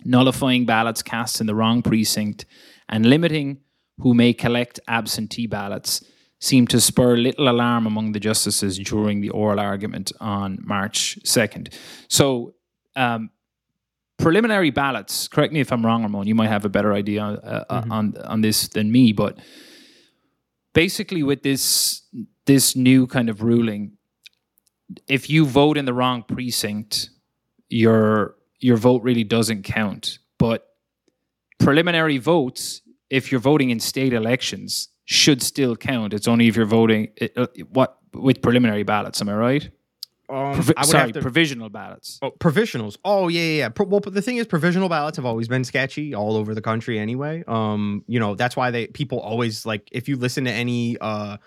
nullifying 0.06 0.66
ballots 0.66 1.02
cast 1.02 1.42
in 1.42 1.48
the 1.48 1.56
wrong 1.56 1.82
precinct, 1.82 2.46
and 2.90 3.06
limiting 3.06 3.60
who 4.00 4.14
may 4.14 4.34
collect 4.34 4.80
absentee 4.88 5.48
ballots 5.48 6.04
seemed 6.40 6.70
to 6.70 6.80
spur 6.80 7.18
little 7.18 7.50
alarm 7.50 7.88
among 7.88 8.12
the 8.12 8.20
justices 8.20 8.78
during 8.78 9.22
the 9.22 9.30
oral 9.30 9.60
argument 9.60 10.12
on 10.20 10.60
March 10.64 11.18
2nd. 11.26 11.74
So, 12.08 12.54
um, 12.96 13.32
preliminary 14.18 14.70
ballots, 14.70 15.28
correct 15.28 15.52
me 15.52 15.60
if 15.62 15.72
I'm 15.72 15.84
wrong, 15.86 16.04
Ramon, 16.04 16.28
you 16.28 16.36
might 16.36 16.48
have 16.50 16.64
a 16.64 16.70
better 16.70 16.94
idea 16.94 17.24
uh, 17.24 17.66
uh, 17.70 17.82
Mhm. 17.82 17.92
on, 17.92 18.18
on 18.24 18.42
this 18.42 18.68
than 18.68 18.92
me, 18.92 19.14
but 19.14 19.40
basically 20.74 21.24
with 21.24 21.42
this 21.44 22.04
this 22.46 22.76
new 22.78 23.08
kind 23.08 23.30
of 23.30 23.42
ruling, 23.42 23.97
if 25.08 25.30
you 25.30 25.46
vote 25.46 25.78
in 25.78 25.86
the 25.86 25.94
wrong 25.94 26.24
precinct, 26.24 27.10
your 27.70 28.36
your 28.60 28.78
vote 28.78 29.04
really 29.04 29.24
doesn't 29.24 29.64
count. 29.64 30.20
But 30.40 30.68
preliminary 31.60 32.18
votes, 32.18 32.82
if 33.10 33.32
you're 33.32 33.42
voting 33.42 33.70
in 33.70 33.80
state 33.80 34.14
elections, 34.14 34.90
should 35.06 35.42
still 35.42 35.76
count. 35.76 36.14
It's 36.14 36.28
only 36.28 36.48
if 36.48 36.56
you're 36.56 36.66
voting 36.66 37.10
uh, 37.36 37.48
what 37.72 37.98
with 38.14 38.42
preliminary 38.42 38.84
ballots. 38.84 39.22
Am 39.22 39.30
I 39.30 39.36
right? 39.36 39.70
Um, 40.30 40.56
Provi- 40.56 40.74
I 40.76 40.82
would 40.82 40.88
sorry, 40.90 41.04
have 41.04 41.12
to, 41.14 41.22
provisional 41.22 41.70
ballots. 41.70 42.20
oh, 42.22 42.32
provisionals. 42.32 42.98
Oh 43.06 43.30
yeah, 43.30 43.42
yeah. 43.42 43.58
yeah. 43.60 43.70
Pro- 43.70 43.86
well, 43.86 44.02
but 44.02 44.14
the 44.14 44.22
thing 44.22 44.38
is, 44.38 44.46
provisional 44.46 44.90
ballots 44.90 45.16
have 45.16 45.26
always 45.26 45.48
been 45.48 45.64
sketchy 45.64 46.14
all 46.14 46.36
over 46.36 46.54
the 46.54 46.62
country. 46.62 47.00
Anyway, 47.00 47.46
um, 47.48 48.04
you 48.08 48.20
know 48.20 48.36
that's 48.36 48.56
why 48.58 48.70
they 48.72 48.88
people 48.88 49.20
always 49.20 49.66
like 49.66 49.88
if 49.94 50.10
you 50.10 50.18
listen 50.18 50.44
to 50.44 50.52
any 50.52 50.98
uh, 51.00 51.38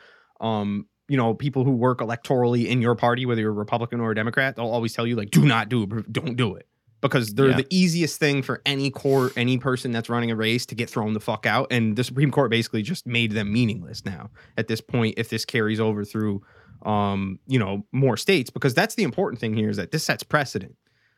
um, 0.41 0.87
you 1.11 1.17
know 1.17 1.35
people 1.35 1.65
who 1.65 1.73
work 1.73 1.99
electorally 1.99 2.67
in 2.67 2.81
your 2.81 2.95
party, 2.95 3.27
whether 3.27 3.41
you're 3.43 3.51
a 3.51 3.55
Republican 3.55 4.01
or 4.01 4.13
a 4.13 4.15
Democrat, 4.15 4.57
they'll 4.57 4.67
always 4.71 4.93
tell 4.95 5.07
you 5.07 5.17
like, 5.17 5.31
do 5.31 5.45
not 5.45 5.69
do 5.69 5.83
it, 5.83 6.13
don't 6.13 6.37
do 6.37 6.55
it. 6.55 6.67
Because 7.01 7.35
they're 7.35 7.49
Yeah. 7.51 7.57
the 7.57 7.67
easiest 7.71 8.21
thing 8.21 8.43
for 8.43 8.61
any 8.67 8.91
court, 8.91 9.33
any 9.37 9.57
person 9.59 9.91
that's 9.91 10.09
running 10.11 10.31
a 10.31 10.37
race 10.37 10.67
to 10.67 10.75
get 10.75 10.89
thrown 10.91 11.15
the 11.15 11.21
fuck 11.21 11.47
out. 11.47 11.67
And 11.73 11.97
the 11.97 12.05
Supreme 12.05 12.31
Court 12.31 12.51
basically 12.51 12.83
just 12.83 13.07
made 13.07 13.33
them 13.33 13.51
meaningless 13.53 14.05
now 14.05 14.31
at 14.59 14.69
this 14.69 14.81
point, 14.83 15.15
if 15.17 15.31
this 15.31 15.45
carries 15.45 15.81
over 15.81 16.05
through 16.05 16.43
um, 16.87 17.39
you 17.47 17.59
know, 17.59 17.85
more 17.93 18.17
states, 18.17 18.49
because 18.51 18.73
that's 18.75 18.95
the 18.95 19.03
important 19.03 19.39
thing 19.41 19.53
here 19.55 19.69
is 19.69 19.77
that 19.79 19.91
this 19.91 20.05
sets 20.05 20.23
precedent. 20.23 20.77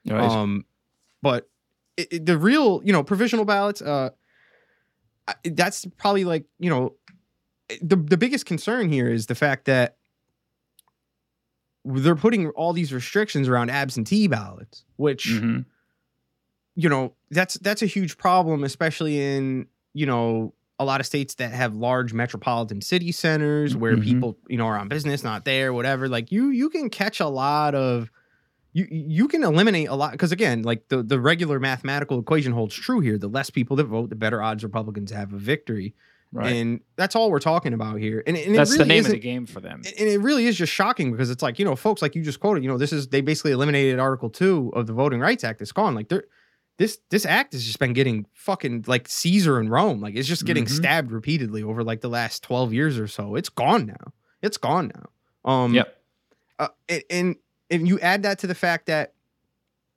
Right. 0.08 0.20
Um, 0.20 0.64
but 1.20 1.48
it, 1.96 2.08
it- 2.12 2.26
the 2.26 2.36
real, 2.38 2.80
you 2.84 2.92
know, 2.92 3.02
provisional 3.04 3.44
ballots, 3.44 3.80
uh, 3.82 4.10
that's 5.44 5.86
probably 5.98 6.24
like, 6.24 6.44
you 6.58 6.68
know, 6.70 6.94
the 7.80 7.96
the 7.96 8.16
biggest 8.16 8.46
concern 8.46 8.90
here 8.92 9.08
is 9.08 9.26
the 9.26 9.34
fact 9.34 9.64
that 9.66 9.96
they're 11.84 12.14
putting 12.16 12.48
all 12.50 12.72
these 12.72 12.92
restrictions 12.92 13.48
around 13.48 13.70
absentee 13.70 14.28
ballots, 14.28 14.84
which 14.96 15.26
Mhm. 15.26 15.64
you 16.76 16.88
know 16.88 17.14
that's 17.30 17.54
that's 17.54 17.82
a 17.82 17.86
huge 17.86 18.18
problem, 18.18 18.64
especially 18.64 19.20
in 19.20 19.66
you 19.94 20.06
know 20.06 20.54
a 20.78 20.84
lot 20.84 21.00
of 21.00 21.06
states 21.06 21.34
that 21.34 21.52
have 21.52 21.74
large 21.76 22.12
metropolitan 22.12 22.80
city 22.80 23.12
centers 23.12 23.76
where 23.76 23.96
Mhm. 23.96 24.02
people 24.02 24.38
you 24.48 24.56
know 24.56 24.66
are 24.66 24.78
on 24.78 24.88
business, 24.88 25.22
not 25.22 25.44
there, 25.44 25.72
whatever. 25.72 26.08
Like 26.08 26.30
you 26.32 26.48
you 26.50 26.70
can 26.70 26.88
catch 26.90 27.20
a 27.20 27.28
lot 27.28 27.74
of 27.74 28.10
you 28.72 28.86
you 28.90 29.28
can 29.28 29.42
eliminate 29.42 29.88
a 29.88 29.94
lot 29.94 30.12
because 30.12 30.32
again, 30.32 30.62
like 30.62 30.88
the 30.88 31.02
the 31.02 31.20
regular 31.20 31.58
mathematical 31.60 32.18
equation 32.20 32.52
holds 32.52 32.74
true 32.74 33.00
here. 33.00 33.18
The 33.18 33.28
less 33.28 33.50
people 33.50 33.76
that 33.76 33.84
vote, 33.84 34.08
the 34.10 34.16
better 34.16 34.40
odds 34.42 34.62
Republicans 34.64 35.10
have 35.10 35.32
of 35.32 35.40
victory, 35.40 35.94
Right. 36.34 36.56
and 36.56 36.80
that's 36.96 37.14
all 37.14 37.30
we're 37.30 37.40
talking 37.40 37.74
about 37.74 37.98
here. 37.98 38.22
And, 38.26 38.36
and 38.38 38.54
That's 38.54 38.70
it 38.74 38.78
the 38.78 38.84
really 38.84 38.88
name 38.88 39.04
of 39.04 39.10
the 39.10 39.18
game 39.18 39.44
for 39.44 39.60
them. 39.60 39.82
and 39.84 40.08
it 40.08 40.18
really 40.20 40.46
is 40.46 40.56
just 40.56 40.72
shocking 40.72 41.12
because 41.12 41.28
it's 41.30 41.42
like 41.42 41.58
you 41.58 41.64
know 41.66 41.76
folks 41.76 42.00
like 42.00 42.14
you 42.14 42.22
just 42.22 42.40
quoted 42.40 42.62
you 42.62 42.70
know 42.70 42.78
this 42.78 42.90
is 42.92 43.08
they 43.08 43.20
basically 43.20 43.52
eliminated 43.52 43.98
article 43.98 44.30
2 44.30 44.72
of 44.74 44.86
the 44.86 44.94
voting 44.94 45.20
rights 45.20 45.44
act 45.44 45.60
it's 45.60 45.72
gone 45.72 45.94
like 45.94 46.08
they're 46.08 46.24
this 46.78 46.98
this 47.10 47.26
act 47.26 47.52
has 47.52 47.64
just 47.66 47.78
been 47.78 47.92
getting 47.92 48.24
fucking 48.32 48.84
like 48.86 49.06
caesar 49.08 49.60
in 49.60 49.68
rome 49.68 50.00
like 50.00 50.14
it's 50.14 50.26
just 50.26 50.46
getting 50.46 50.64
Mhm. 50.64 50.70
stabbed 50.70 51.12
repeatedly 51.12 51.62
over 51.62 51.84
like 51.84 52.00
the 52.00 52.08
last 52.08 52.42
12 52.42 52.72
years 52.72 52.98
or 52.98 53.06
so 53.06 53.34
it's 53.34 53.50
gone 53.50 53.84
now 53.84 54.12
it's 54.40 54.56
gone 54.56 54.90
now 54.94 55.50
um 55.50 55.74
Yep. 55.74 56.00
uh, 56.58 56.68
and, 56.88 57.02
and 57.10 57.36
and 57.70 57.86
you 57.88 58.00
add 58.00 58.22
that 58.22 58.38
to 58.38 58.46
the 58.46 58.54
fact 58.54 58.86
that 58.86 59.12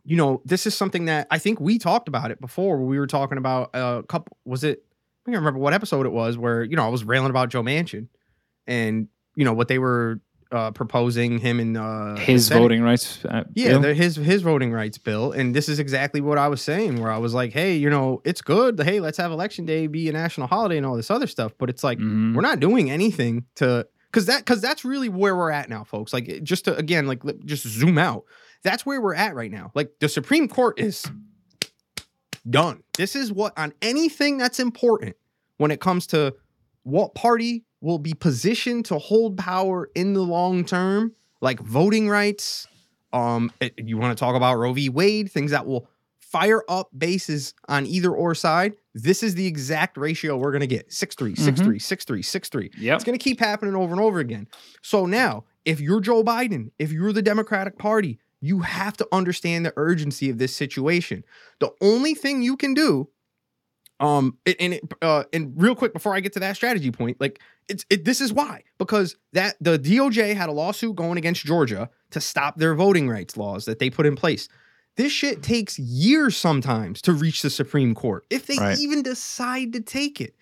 you 0.04 0.18
know 0.18 0.42
this 0.46 0.68
is 0.68 0.76
something 0.76 1.06
that 1.06 1.28
i 1.32 1.38
think 1.40 1.60
we 1.62 1.80
talked 1.80 2.08
about 2.08 2.30
it 2.30 2.40
before 2.42 2.84
we 2.84 3.00
were 3.00 3.08
talking 3.08 3.38
about 3.38 3.70
a 3.74 4.04
couple 4.08 4.38
was 4.46 4.64
it 4.64 4.85
i 5.26 5.32
can't 5.32 5.40
remember 5.40 5.60
what 5.60 5.74
episode 5.74 6.06
it 6.06 6.12
was 6.12 6.38
where 6.38 6.64
you 6.64 6.76
know 6.76 6.86
i 6.86 6.90
was 6.90 7.04
railing 7.04 7.30
about 7.30 7.50
joe 7.50 7.62
manchin 7.64 8.08
and 8.68 9.08
you 9.36 9.44
know 9.46 9.54
what 9.54 9.68
they 9.68 9.80
were 9.80 10.20
uh 10.52 10.70
proposing 10.72 11.40
him 11.40 11.60
and 11.60 11.76
uh 11.76 12.16
His 12.18 12.50
voting 12.50 12.84
rights. 12.84 13.26
Uh, 13.26 13.44
yeah 13.56 13.80
the, 13.80 13.94
his 13.96 14.16
his 14.16 14.44
voting 14.44 14.72
rights 14.72 14.98
bill. 15.00 15.32
And 15.32 15.56
this 15.56 15.68
is 15.68 15.80
exactly 15.80 16.22
what 16.22 16.38
i 16.38 16.48
was 16.48 16.62
saying 16.62 17.02
where 17.02 17.12
i 17.12 17.18
was 17.18 17.34
like 17.34 17.52
hey 17.52 17.76
you 17.76 17.90
know 17.90 18.22
it's 18.24 18.42
good. 18.44 18.80
Hey 18.80 19.00
let's 19.00 19.18
have 19.18 19.32
election 19.32 19.66
day 19.66 19.88
be 19.88 20.08
a 20.08 20.14
national 20.14 20.46
holiday 20.48 20.78
and 20.78 20.86
all 20.86 20.96
this 20.96 21.10
other 21.10 21.26
stuff. 21.28 21.54
But 21.58 21.70
it's 21.72 21.84
like 21.84 21.98
Mhm. 21.98 22.36
we're 22.36 22.42
not 22.44 22.60
doing 22.60 22.92
anything 22.92 23.46
to 23.56 23.88
because 24.12 24.28
that 24.28 24.40
because 24.46 24.62
that's 24.62 24.86
really 24.86 25.10
where 25.10 25.36
we're 25.36 25.50
at 25.52 25.68
now 25.68 25.84
folks. 25.84 26.14
Like 26.14 26.44
just 26.44 26.66
to 26.66 26.78
again 26.78 27.08
like 27.08 27.24
just 27.44 27.68
zoom 27.68 27.98
out. 27.98 28.24
That's 28.64 28.86
where 28.86 29.02
we're 29.02 29.16
at 29.16 29.34
right 29.36 29.52
now. 29.52 29.72
Like 29.74 29.94
the 30.00 30.08
supreme 30.08 30.48
court 30.48 30.80
is 30.80 31.06
done. 32.50 32.84
This 32.98 33.16
is 33.16 33.32
what 33.32 33.58
on 33.58 33.74
anything 33.82 34.38
that's 34.38 34.60
important 34.60 35.16
when 35.58 35.72
it 35.72 35.80
comes 35.80 36.08
to 36.08 36.34
what 36.84 37.16
party 37.16 37.64
will 37.82 38.00
be 38.00 38.14
positioned 38.14 38.86
to 38.86 38.98
hold 38.98 39.38
power 39.38 39.90
in 39.96 40.14
the 40.14 40.22
long 40.22 40.64
term 40.66 41.12
like 41.42 41.60
voting 41.60 42.08
rights 42.10 42.68
um 43.14 43.52
it- 43.60 43.74
you 43.78 43.98
want 43.98 44.16
to 44.18 44.20
talk 44.20 44.36
about 44.36 44.56
roe 44.58 44.74
v. 44.74 44.90
Wade 44.90 45.32
things 45.32 45.52
that 45.52 45.66
will 45.66 45.88
fire 46.20 46.64
up 46.70 46.90
bases 46.98 47.54
on 47.68 47.86
either 47.86 48.12
or 48.12 48.34
side 48.36 48.76
this 48.94 49.22
is 49.24 49.36
the 49.36 49.46
exact 49.48 49.98
ratio 49.98 50.36
we're 50.38 50.52
going 50.52 50.62
to 50.62 50.68
get 50.68 50.90
6-3 50.90 51.36
6-3 51.36 51.76
6-3 51.76 52.20
6-3 52.20 52.70
Yep. 52.78 52.96
it's 52.96 53.04
going 53.04 53.18
to 53.18 53.24
keep 53.24 53.40
happening 53.40 53.76
over 53.76 53.92
and 53.92 54.02
over 54.02 54.20
again. 54.20 54.48
So 54.82 55.06
now, 55.06 55.44
if 55.66 55.80
you're 55.82 56.00
Joe 56.02 56.24
Biden, 56.24 56.72
if 56.80 56.92
you're 56.92 57.12
the 57.14 57.22
Democratic 57.22 57.78
Party, 57.78 58.20
you 58.46 58.60
have 58.60 58.96
to 58.98 59.08
understand 59.12 59.66
the 59.66 59.74
urgency 59.76 60.30
of 60.30 60.38
this 60.38 60.56
situation. 60.56 61.24
The 61.60 61.72
only 61.82 62.14
thing 62.14 62.42
you 62.42 62.56
can 62.56 62.74
do, 62.74 63.10
um, 64.00 64.38
and 64.46 64.74
it, 64.76 64.84
uh, 65.02 65.24
and 65.34 65.54
real 65.56 65.76
quick 65.76 65.94
before 65.94 66.16
I 66.16 66.20
get 66.20 66.34
to 66.34 66.40
that 66.40 66.56
strategy 66.56 66.92
point, 66.92 67.20
like 67.20 67.42
it's 67.68 67.86
it, 67.90 68.06
this 68.06 68.22
is 68.22 68.32
why 68.34 68.64
because 68.78 69.16
that 69.34 69.56
the 69.62 69.80
DOJ 69.80 70.36
had 70.36 70.50
a 70.50 70.52
lawsuit 70.52 70.96
going 70.96 71.18
against 71.18 71.46
Georgia 71.46 71.90
to 72.12 72.22
stop 72.22 72.58
their 72.58 72.76
voting 72.76 73.10
rights 73.10 73.38
laws 73.38 73.66
that 73.66 73.80
they 73.80 73.90
put 73.90 74.06
in 74.06 74.16
place. 74.16 74.48
This 74.98 75.12
shit 75.12 75.44
takes 75.44 75.78
years 75.80 76.38
sometimes 76.38 77.02
to 77.02 77.14
reach 77.14 77.42
the 77.42 77.50
Supreme 77.50 77.96
Court 77.96 78.26
if 78.30 78.48
they 78.48 78.58
Right. 78.58 78.78
even 78.78 79.02
decide 79.04 79.74
to 79.74 79.82
take 79.82 80.22
it. 80.22 80.36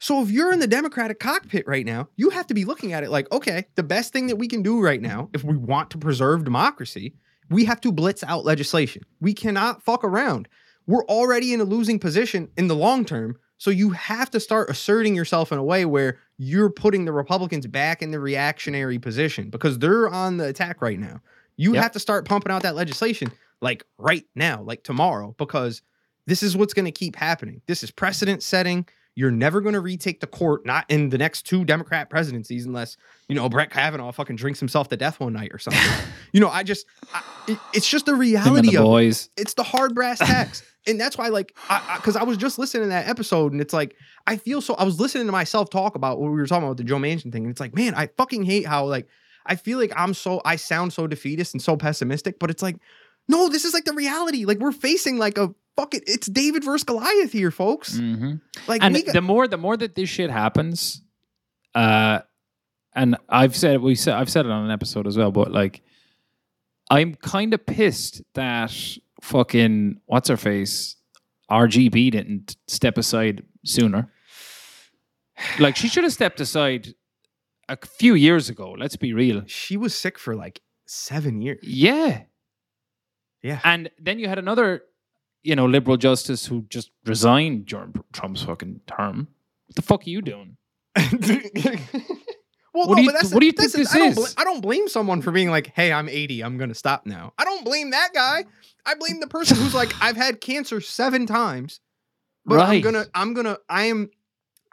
So 0.00 0.20
if 0.20 0.32
you're 0.32 0.52
in 0.52 0.58
the 0.58 0.66
Democratic 0.66 1.20
cockpit 1.20 1.64
right 1.68 1.86
now, 1.86 2.08
you 2.16 2.30
have 2.30 2.48
to 2.48 2.54
be 2.54 2.64
looking 2.64 2.92
at 2.92 3.04
it 3.04 3.10
like, 3.10 3.30
okay, 3.30 3.66
the 3.76 3.84
best 3.84 4.12
thing 4.12 4.26
that 4.26 4.34
we 4.34 4.48
can 4.48 4.60
do 4.60 4.80
right 4.80 5.00
now, 5.00 5.28
if 5.32 5.44
we 5.44 5.56
want 5.56 5.90
to 5.90 5.98
preserve 5.98 6.42
democracy, 6.44 7.14
we 7.50 7.64
have 7.64 7.80
to 7.82 7.92
blitz 7.92 8.22
out 8.24 8.44
legislation. 8.44 9.02
We 9.20 9.34
cannot 9.34 9.82
fuck 9.82 10.04
around. 10.04 10.48
We're 10.86 11.04
already 11.04 11.52
in 11.52 11.60
a 11.60 11.64
losing 11.64 11.98
position 11.98 12.50
in 12.56 12.68
the 12.68 12.76
long 12.76 13.04
term. 13.04 13.36
So 13.58 13.70
you 13.70 13.90
have 13.90 14.30
to 14.32 14.40
start 14.40 14.68
asserting 14.70 15.14
yourself 15.14 15.52
in 15.52 15.58
a 15.58 15.62
way 15.64 15.84
where 15.84 16.18
you're 16.36 16.70
putting 16.70 17.04
the 17.04 17.12
Republicans 17.12 17.66
back 17.68 18.02
in 18.02 18.10
the 18.10 18.18
reactionary 18.18 18.98
position 18.98 19.50
because 19.50 19.78
they're 19.78 20.08
on 20.08 20.38
the 20.38 20.48
attack 20.48 20.82
right 20.82 20.98
now. 20.98 21.20
You 21.56 21.74
Yep. 21.74 21.82
have 21.82 21.92
to 21.92 22.00
start 22.00 22.24
pumping 22.26 22.50
out 22.50 22.62
that 22.62 22.74
legislation 22.74 23.30
like 23.60 23.84
right 23.98 24.24
now, 24.34 24.62
like 24.62 24.82
tomorrow, 24.82 25.34
because 25.38 25.82
this 26.26 26.42
is 26.42 26.56
what's 26.56 26.74
going 26.74 26.86
to 26.86 26.90
keep 26.90 27.14
happening. 27.14 27.62
This 27.66 27.84
is 27.84 27.92
precedent 27.92 28.42
setting. 28.42 28.86
You're 29.14 29.30
never 29.30 29.60
going 29.60 29.74
to 29.74 29.80
retake 29.80 30.20
the 30.20 30.26
court, 30.26 30.64
not 30.64 30.86
in 30.88 31.10
the 31.10 31.18
next 31.18 31.42
two 31.42 31.64
Democrat 31.64 32.08
presidencies, 32.08 32.64
unless 32.64 32.96
you 33.28 33.34
know 33.34 33.48
Brett 33.48 33.70
Kavanaugh 33.70 34.10
fucking 34.12 34.36
drinks 34.36 34.58
himself 34.58 34.88
to 34.88 34.96
death 34.96 35.20
one 35.20 35.34
night 35.34 35.50
or 35.52 35.58
something. 35.58 35.82
you 36.32 36.40
know, 36.40 36.48
I 36.48 36.62
just, 36.62 36.86
I, 37.12 37.22
it- 37.48 37.58
it's 37.74 37.88
just 37.88 38.06
the 38.06 38.14
reality 38.14 38.70
the 38.70 38.76
of 38.78 38.82
it. 38.82 38.86
boys. 38.86 39.28
It's 39.36 39.54
the 39.54 39.62
hard 39.62 39.94
brass 39.94 40.18
tacks, 40.20 40.62
and 40.86 40.98
that's 40.98 41.18
why, 41.18 41.28
like, 41.28 41.54
I 41.68 41.96
because 41.96 42.16
I, 42.16 42.22
was 42.22 42.38
just 42.38 42.58
listening 42.58 42.84
to 42.84 42.88
that 42.88 43.06
episode, 43.06 43.52
and 43.52 43.60
it's 43.60 43.74
like 43.74 43.96
I 44.26 44.36
feel 44.36 44.62
so. 44.62 44.74
I 44.74 44.84
was 44.84 44.98
listening 44.98 45.26
to 45.26 45.32
myself 45.32 45.68
talk 45.68 45.94
about 45.94 46.18
what 46.18 46.30
we 46.30 46.36
were 46.38 46.46
talking 46.46 46.64
about 46.64 46.78
the 46.78 46.84
Joe 46.84 46.96
Manchin 46.96 47.30
thing, 47.32 47.44
and 47.44 47.50
it's 47.50 47.60
like, 47.60 47.74
man, 47.74 47.94
I 47.94 48.06
fucking 48.16 48.44
hate 48.44 48.66
how 48.66 48.86
like 48.86 49.08
I 49.44 49.56
feel 49.56 49.78
like 49.78 49.92
I'm 49.94 50.14
so 50.14 50.40
I 50.44 50.56
sound 50.56 50.94
so 50.94 51.06
defeatist 51.06 51.52
and 51.52 51.60
so 51.60 51.76
pessimistic, 51.76 52.38
but 52.38 52.48
it's 52.48 52.62
like, 52.62 52.76
no, 53.28 53.48
this 53.50 53.66
is 53.66 53.74
like 53.74 53.84
the 53.84 53.92
reality. 53.92 54.46
Like 54.46 54.58
we're 54.58 54.72
facing 54.72 55.18
like 55.18 55.36
a 55.36 55.54
fucking 55.76 56.02
it's 56.06 56.26
David 56.26 56.64
versus 56.64 56.84
Goliath 56.84 57.32
here, 57.32 57.50
folks. 57.50 57.96
hmm 57.98 58.34
Like 58.66 58.82
and 58.82 58.94
got, 59.04 59.12
the 59.12 59.22
more 59.22 59.46
the 59.48 59.56
more 59.58 59.76
that 59.76 59.94
this 59.94 60.08
shit 60.08 60.30
happens, 60.30 61.02
uh, 61.74 62.20
and 62.94 63.16
I've 63.28 63.56
said 63.56 63.80
we 63.80 63.94
said 63.94 64.14
I've 64.14 64.30
said 64.30 64.46
it 64.46 64.52
on 64.52 64.64
an 64.64 64.70
episode 64.70 65.06
as 65.06 65.16
well, 65.16 65.30
but 65.32 65.50
like, 65.52 65.82
I'm 66.90 67.14
kind 67.14 67.54
of 67.54 67.64
pissed 67.64 68.22
that 68.34 68.72
fucking 69.22 70.00
what's 70.06 70.28
her 70.28 70.36
face, 70.36 70.96
RGB 71.50 72.10
didn't 72.10 72.56
step 72.66 72.98
aside 72.98 73.44
sooner. 73.64 74.10
Like 75.58 75.76
she 75.76 75.88
should 75.88 76.04
have 76.04 76.12
stepped 76.12 76.40
aside 76.40 76.94
a 77.68 77.76
few 77.86 78.14
years 78.14 78.48
ago. 78.48 78.72
Let's 78.78 78.96
be 78.96 79.12
real. 79.12 79.42
she 79.46 79.76
was 79.76 79.94
sick 79.94 80.18
for 80.18 80.36
like 80.36 80.60
seven 80.86 81.40
years. 81.40 81.60
Yeah, 81.62 82.22
Yeah. 83.42 83.60
and 83.64 83.90
then 83.98 84.18
you 84.18 84.28
had 84.28 84.38
another, 84.38 84.82
you 85.42 85.56
know, 85.56 85.66
liberal 85.66 85.96
justice 85.96 86.46
who 86.46 86.62
just 86.68 86.90
resigned 87.06 87.66
during 87.66 87.94
Trump's 88.12 88.42
fucking 88.42 88.80
term. 88.86 89.28
What 89.66 89.76
the 89.76 89.82
fuck 89.82 90.06
are 90.06 90.10
you 90.10 90.22
doing? 90.22 90.56
well, 92.74 92.88
What 92.88 92.88
no, 92.90 92.94
do 92.96 93.02
you- 93.02 93.08
but 93.08 93.14
that's 93.20 93.32
what 93.34 93.40
do 93.40 93.46
you 93.46 93.52
think 93.52 93.72
this 93.72 93.94
I 93.94 93.98
don't, 93.98 94.08
is? 94.10 94.14
bl- 94.16 94.40
I 94.40 94.44
don't 94.44 94.60
blame 94.60 94.88
someone 94.88 95.20
for 95.22 95.30
being 95.30 95.50
like, 95.50 95.72
"Hey, 95.74 95.92
I'm 95.92 96.08
80. 96.08 96.42
I'm 96.42 96.58
gonna 96.58 96.74
stop 96.74 97.06
now." 97.06 97.32
I 97.38 97.44
don't 97.44 97.64
blame 97.64 97.90
that 97.90 98.10
guy. 98.14 98.44
I 98.86 98.94
blame 98.94 99.20
the 99.20 99.26
person 99.26 99.56
who's 99.56 99.74
like, 99.74 99.92
"I've 100.00 100.16
had 100.16 100.40
cancer 100.40 100.80
seven 100.80 101.26
times, 101.26 101.80
but 102.44 102.58
I'm 102.60 102.80
gonna, 102.80 103.06
I'm 103.14 103.34
gonna, 103.34 103.58
I 103.68 103.84
am, 103.84 104.10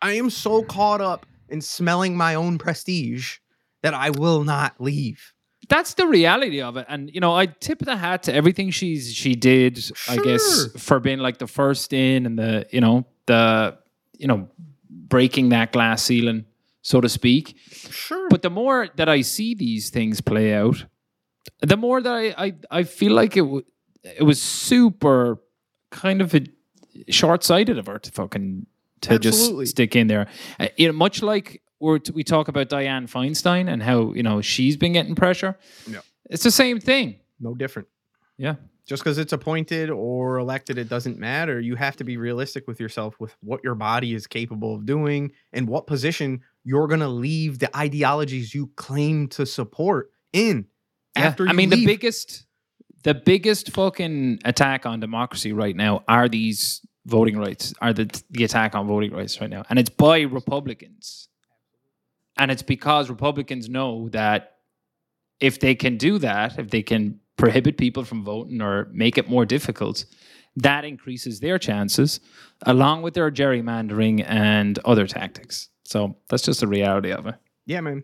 I 0.02 0.14
am 0.14 0.30
so 0.30 0.64
caught 0.64 1.02
up 1.02 1.26
in 1.50 1.62
smelling 1.62 2.16
my 2.18 2.36
own 2.36 2.58
prestige 2.58 3.38
that 3.84 3.94
I 3.94 4.10
will 4.12 4.44
not 4.44 4.80
leave." 4.80 5.34
That's 5.70 5.94
the 5.94 6.08
reality 6.08 6.62
of 6.62 6.78
it. 6.78 6.86
And 6.90 7.10
you 7.14 7.22
know, 7.22 7.34
I 7.34 7.46
tip 7.46 7.80
the 7.80 7.96
hat 7.96 8.24
to 8.24 8.34
everything 8.34 8.72
she's 8.72 9.14
she 9.14 9.36
did. 9.36 9.80
I 10.10 10.18
guess 10.18 10.68
for 10.78 11.00
being 11.00 11.20
like 11.20 11.38
the 11.38 11.48
first 11.48 11.94
in 11.94 12.26
and 12.26 12.38
the 12.38 12.66
you 12.72 12.82
know 12.82 13.06
the 13.28 13.78
you 14.18 14.28
know 14.28 14.50
breaking 14.90 15.50
that 15.50 15.72
glass 15.72 16.04
ceiling, 16.04 16.46
so 16.82 17.00
to 17.00 17.08
speak. 17.08 17.56
Sure. 17.90 18.28
But 18.30 18.42
the 18.42 18.50
more 18.50 18.90
that 18.96 19.08
I 19.08 19.22
see 19.22 19.54
these 19.56 19.90
things 19.90 20.22
play 20.22 20.54
out, 20.54 20.86
the 21.62 21.78
more 21.78 22.02
that 22.02 22.14
I 22.14 22.46
I, 22.46 22.54
I 22.72 22.84
feel 22.84 23.14
like 23.14 23.38
it 23.38 23.42
w- 23.42 23.66
it 24.04 24.24
was 24.24 24.42
super 24.42 25.40
kind 25.92 26.22
of 26.22 26.36
a 26.36 26.44
short 27.10 27.44
sighted 27.44 27.78
of 27.78 27.88
her 27.88 28.00
to 28.00 28.12
fucking 28.12 28.66
to 29.02 29.14
Absolutely. 29.14 29.64
just 29.66 29.72
stick 29.72 29.96
in 29.96 30.08
there. 30.08 30.28
Uh, 30.60 30.68
you 30.78 30.88
know, 30.88 30.94
much 30.94 31.22
like 31.22 31.62
we're, 31.80 32.00
we 32.14 32.24
talk 32.24 32.48
about 32.48 32.70
Dianne 32.70 33.10
Feinstein 33.10 33.72
and 33.72 33.82
how 33.82 34.14
you 34.14 34.24
know 34.24 34.42
she's 34.42 34.78
been 34.78 34.94
getting 34.94 35.16
pressure. 35.16 35.58
Yeah. 35.88 36.02
It's 36.30 36.44
the 36.44 36.52
same 36.52 36.80
thing. 36.80 37.20
no 37.40 37.56
different. 37.56 37.88
Yeah. 38.38 38.56
Just 38.86 39.04
because 39.04 39.20
it's 39.20 39.34
appointed 39.34 39.92
or 39.92 40.38
elected, 40.40 40.80
it 40.80 40.90
doesn't 40.90 41.20
matter. 41.20 41.60
You 41.60 41.76
have 41.76 41.96
to 41.98 42.04
be 42.04 42.18
realistic 42.18 42.68
with 42.68 42.80
yourself 42.80 43.20
with 43.20 43.36
what 43.42 43.64
your 43.64 43.76
body 43.76 44.16
is 44.16 44.26
capable 44.26 44.74
of 44.74 44.88
doing 44.88 45.32
and 45.54 45.68
what 45.68 45.86
position 45.86 46.42
you're 46.64 46.88
going 46.88 47.02
to 47.02 47.08
leave 47.08 47.60
the 47.60 47.76
ideologies 47.78 48.56
you 48.56 48.72
claim 48.78 49.28
to 49.30 49.46
support 49.46 50.12
in. 50.34 50.66
Yeah. 51.16 51.24
After 51.28 51.48
I 51.48 51.54
mean, 51.54 51.70
the 51.70 51.86
biggest, 51.86 52.46
the 53.04 53.14
biggest 53.14 53.72
fucking 53.72 54.40
attack 54.44 54.88
on 54.88 55.00
democracy 55.00 55.54
right 55.54 55.76
now 55.76 56.04
are 56.08 56.28
these 56.28 56.82
voting 57.06 57.38
rights, 57.38 57.74
are 57.82 57.94
the 57.94 58.10
the 58.32 58.44
attack 58.44 58.74
on 58.74 58.88
voting 58.88 59.12
rights 59.12 59.40
right 59.40 59.50
now, 59.50 59.64
and 59.70 59.78
it's 59.78 59.90
by 59.90 60.22
Republicans, 60.22 61.30
and 62.40 62.50
it's 62.50 62.64
because 62.64 63.10
Republicans 63.10 63.70
know 63.70 64.10
that 64.10 64.56
if 65.40 65.60
they 65.60 65.76
can 65.76 65.98
do 65.98 66.18
that, 66.18 66.58
if 66.58 66.70
they 66.72 66.82
can 66.82 67.20
prohibit 67.38 67.78
people 67.78 68.04
from 68.04 68.24
voting 68.24 68.62
or 68.62 68.88
make 68.92 69.18
it 69.18 69.30
more 69.30 69.46
difficult, 69.46 70.06
that 70.56 70.86
increases 70.86 71.42
their 71.42 71.60
chances, 71.60 72.20
along 72.66 73.02
with 73.02 73.14
their 73.14 73.30
gerrymandering 73.30 74.24
and 74.28 74.80
other 74.80 75.06
tactics. 75.06 75.70
So 75.84 76.18
that's 76.30 76.44
just 76.44 76.62
the 76.62 76.68
reality 76.68 77.12
of 77.12 77.28
it. 77.28 77.36
Yeah, 77.66 77.82
man. 77.82 78.04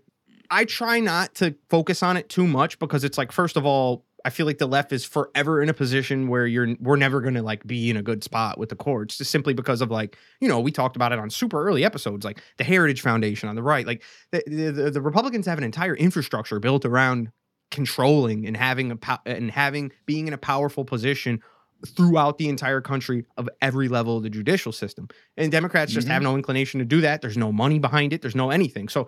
I 0.51 0.65
try 0.65 0.99
not 0.99 1.33
to 1.35 1.55
focus 1.69 2.03
on 2.03 2.17
it 2.17 2.29
too 2.29 2.45
much 2.45 2.77
because 2.77 3.03
it's 3.03 3.17
like, 3.17 3.31
first 3.31 3.57
of 3.57 3.65
all, 3.65 4.05
I 4.25 4.32
feel 4.32 4.48
like 4.48 4.58
the 4.58 4.67
left 4.67 4.91
is 4.91 5.05
forever 5.05 5.62
in 5.62 5.70
a 5.70 5.74
position 5.74 6.27
where 6.27 6.48
you're 6.48 6.75
we're 6.79 6.96
never 6.96 7.22
gonna 7.22 7.44
like 7.44 7.65
be 7.67 7.91
in 7.91 7.96
a 7.96 8.01
good 8.01 8.24
spot 8.24 8.58
with 8.58 8.70
the 8.70 8.75
courts, 8.75 9.20
just 9.20 9.29
simply 9.29 9.53
because 9.53 9.82
of 9.82 9.91
like, 9.91 10.17
you 10.41 10.50
know, 10.50 10.60
we 10.60 10.72
talked 10.72 10.96
about 10.96 11.12
it 11.12 11.20
on 11.20 11.29
super 11.29 11.63
early 11.63 11.86
episodes, 11.86 12.25
like 12.25 12.41
the 12.58 12.63
Heritage 12.63 13.01
Foundation 13.01 13.48
on 13.48 13.55
the 13.55 13.62
right. 13.62 13.86
Like 13.86 14.01
the 14.32 14.44
the, 14.48 14.89
the, 14.89 15.01
Republicans 15.01 15.46
have 15.46 15.60
an 15.60 15.63
entire 15.63 15.96
infrastructure 15.96 16.60
built 16.60 16.86
around 16.86 17.32
controlling 17.70 18.48
and 18.48 18.58
having 18.58 18.89
a 18.91 18.96
pow- 18.96 19.22
and 19.27 19.51
having 19.51 19.91
being 20.08 20.27
in 20.27 20.34
a 20.34 20.39
powerful 20.39 20.86
position 20.86 21.39
throughout 21.86 22.39
the 22.39 22.50
entire 22.50 22.82
country 22.82 23.25
of 23.38 23.48
every 23.62 23.88
level 23.88 24.18
of 24.18 24.24
the 24.24 24.29
judicial 24.29 24.72
system. 24.72 25.07
And 25.38 25.51
Democrats 25.51 25.92
just 25.92 26.07
Mhm. 26.07 26.11
have 26.11 26.24
no 26.24 26.35
inclination 26.35 26.79
to 26.79 26.85
do 26.85 27.01
that. 27.01 27.22
There's 27.22 27.38
no 27.38 27.51
money 27.51 27.77
behind 27.77 28.11
it. 28.11 28.22
There's 28.24 28.35
no 28.35 28.50
anything. 28.50 28.88
So 28.90 29.07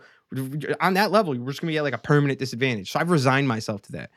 on 0.79 0.93
that 0.93 1.09
level, 1.09 1.33
we're 1.35 1.47
just 1.47 1.61
gonna 1.61 1.71
be 1.71 1.77
at 1.77 1.83
like 1.83 1.95
a 1.95 1.97
permanent 1.97 2.37
disadvantage. 2.37 2.91
So 2.91 2.99
I've 2.99 3.09
resigned 3.09 3.47
myself 3.47 3.81
to 3.83 3.91
that. 3.93 4.11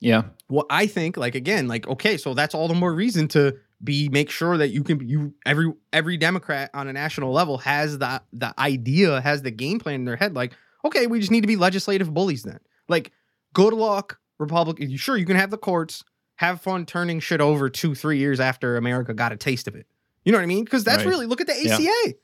Yeah. 0.00 0.22
what 0.46 0.66
I 0.70 0.86
think, 0.86 1.16
like 1.16 1.34
again, 1.34 1.66
like 1.68 1.86
okay, 1.88 2.16
so 2.16 2.34
that's 2.34 2.54
all 2.54 2.68
the 2.68 2.74
more 2.74 2.94
reason 2.94 3.28
to 3.28 3.56
be 3.82 4.08
make 4.08 4.30
sure 4.30 4.56
that 4.56 4.68
you 4.70 4.82
can 4.84 5.06
you 5.08 5.34
every 5.46 5.72
every 5.92 6.16
Democrat 6.16 6.70
on 6.74 6.88
a 6.88 6.92
national 6.92 7.32
level 7.32 7.58
has 7.58 7.98
the 7.98 8.22
the 8.32 8.52
idea, 8.58 9.20
has 9.20 9.42
the 9.42 9.50
game 9.50 9.78
plan 9.80 9.96
in 9.96 10.04
their 10.04 10.16
head. 10.16 10.34
Like, 10.34 10.52
okay, 10.84 11.06
we 11.06 11.18
just 11.20 11.30
need 11.30 11.42
to 11.42 11.46
be 11.48 11.56
legislative 11.56 12.12
bullies 12.12 12.42
then. 12.42 12.58
Like, 12.88 13.12
good 13.52 13.72
luck, 13.74 14.18
Republican. 14.38 14.96
Sure, 14.96 15.16
you 15.16 15.26
can 15.26 15.36
have 15.36 15.50
the 15.50 15.58
courts, 15.58 16.04
have 16.36 16.60
fun 16.60 16.86
turning 16.86 17.20
shit 17.20 17.40
over 17.40 17.68
two, 17.68 17.94
three 17.94 18.18
years 18.18 18.40
after 18.40 18.76
America 18.76 19.14
got 19.14 19.32
a 19.32 19.36
taste 19.36 19.68
of 19.68 19.74
it. 19.74 19.86
You 20.24 20.32
know 20.32 20.38
what 20.38 20.42
I 20.44 20.46
mean? 20.46 20.64
Because 20.64 20.84
that's 20.84 21.04
Right. 21.04 21.10
really 21.10 21.26
look 21.26 21.40
at 21.40 21.46
the 21.46 21.56
Yeah. 21.60 21.74
ACA. 21.74 22.14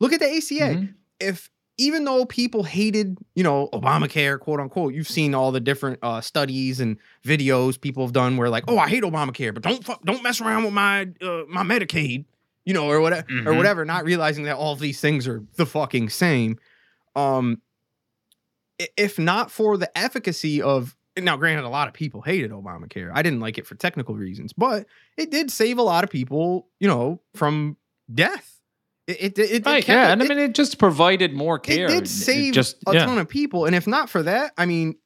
Look 0.00 0.12
at 0.12 0.20
the 0.20 0.26
ACA 0.30 0.74
Mhm. 0.74 0.94
if 1.20 1.50
even 1.76 2.04
though 2.04 2.24
people 2.24 2.62
hated, 2.62 3.18
you 3.34 3.42
know, 3.42 3.68
Obamacare, 3.72 4.38
quote 4.38 4.60
unquote, 4.60 4.94
you've 4.94 5.08
seen 5.08 5.34
all 5.34 5.50
the 5.52 5.60
different 5.60 5.98
uh, 6.02 6.20
studies 6.20 6.78
and 6.80 6.96
videos 7.24 7.80
people 7.80 8.04
have 8.04 8.12
done 8.12 8.36
where 8.36 8.48
like, 8.48 8.64
oh, 8.68 8.78
I 8.78 8.88
hate 8.88 9.02
Obamacare, 9.02 9.52
but 9.52 9.62
don't 9.62 9.84
don't 10.04 10.22
mess 10.22 10.40
around 10.40 10.64
with 10.64 10.72
my 10.72 11.08
uh, 11.20 11.42
my 11.48 11.62
Medicaid, 11.64 12.24
you 12.64 12.74
know, 12.74 12.88
or 12.88 13.00
whatever 13.00 13.26
or 13.28 13.52
Mhm. 13.52 13.56
whatever. 13.56 13.84
Not 13.84 14.04
realizing 14.04 14.44
that 14.44 14.56
all 14.56 14.72
of 14.72 14.78
these 14.78 15.00
things 15.00 15.26
are 15.26 15.42
the 15.56 15.66
fucking 15.66 16.10
same. 16.10 16.58
Um, 17.16 17.60
if 18.96 19.18
not 19.18 19.50
for 19.50 19.76
the 19.76 19.96
efficacy 19.96 20.60
of 20.60 20.96
now, 21.16 21.36
granted, 21.36 21.64
a 21.64 21.68
lot 21.68 21.86
of 21.86 21.94
people 21.94 22.22
hated 22.22 22.50
Obamacare. 22.50 23.10
I 23.14 23.22
didn't 23.22 23.38
like 23.38 23.56
it 23.56 23.66
for 23.66 23.76
technical 23.76 24.16
reasons, 24.16 24.52
but 24.52 24.86
it 25.16 25.30
did 25.30 25.48
save 25.50 25.78
a 25.78 25.82
lot 25.82 26.02
of 26.02 26.10
people, 26.10 26.66
you 26.80 26.88
know, 26.88 27.20
from 27.36 27.76
death. 28.12 28.53
It, 29.06 29.38
it, 29.38 29.38
it, 29.38 29.50
it 29.50 29.64
kept 29.64 29.88
yeah, 29.88 30.12
and 30.12 30.22
I 30.22 30.26
mean, 30.26 30.38
it 30.38 30.54
just 30.54 30.78
provided 30.78 31.34
more 31.34 31.58
care. 31.58 31.86
it 31.86 31.90
did 31.90 32.08
save 32.08 32.54
just 32.54 32.76
a 32.86 32.94
yeah. 32.94 33.04
ton 33.04 33.18
of 33.18 33.28
people. 33.28 33.66
And 33.66 33.74
if 33.74 33.86
not 33.86 34.08
for 34.08 34.22
that, 34.22 34.52
I 34.56 34.64
mean, 34.64 34.96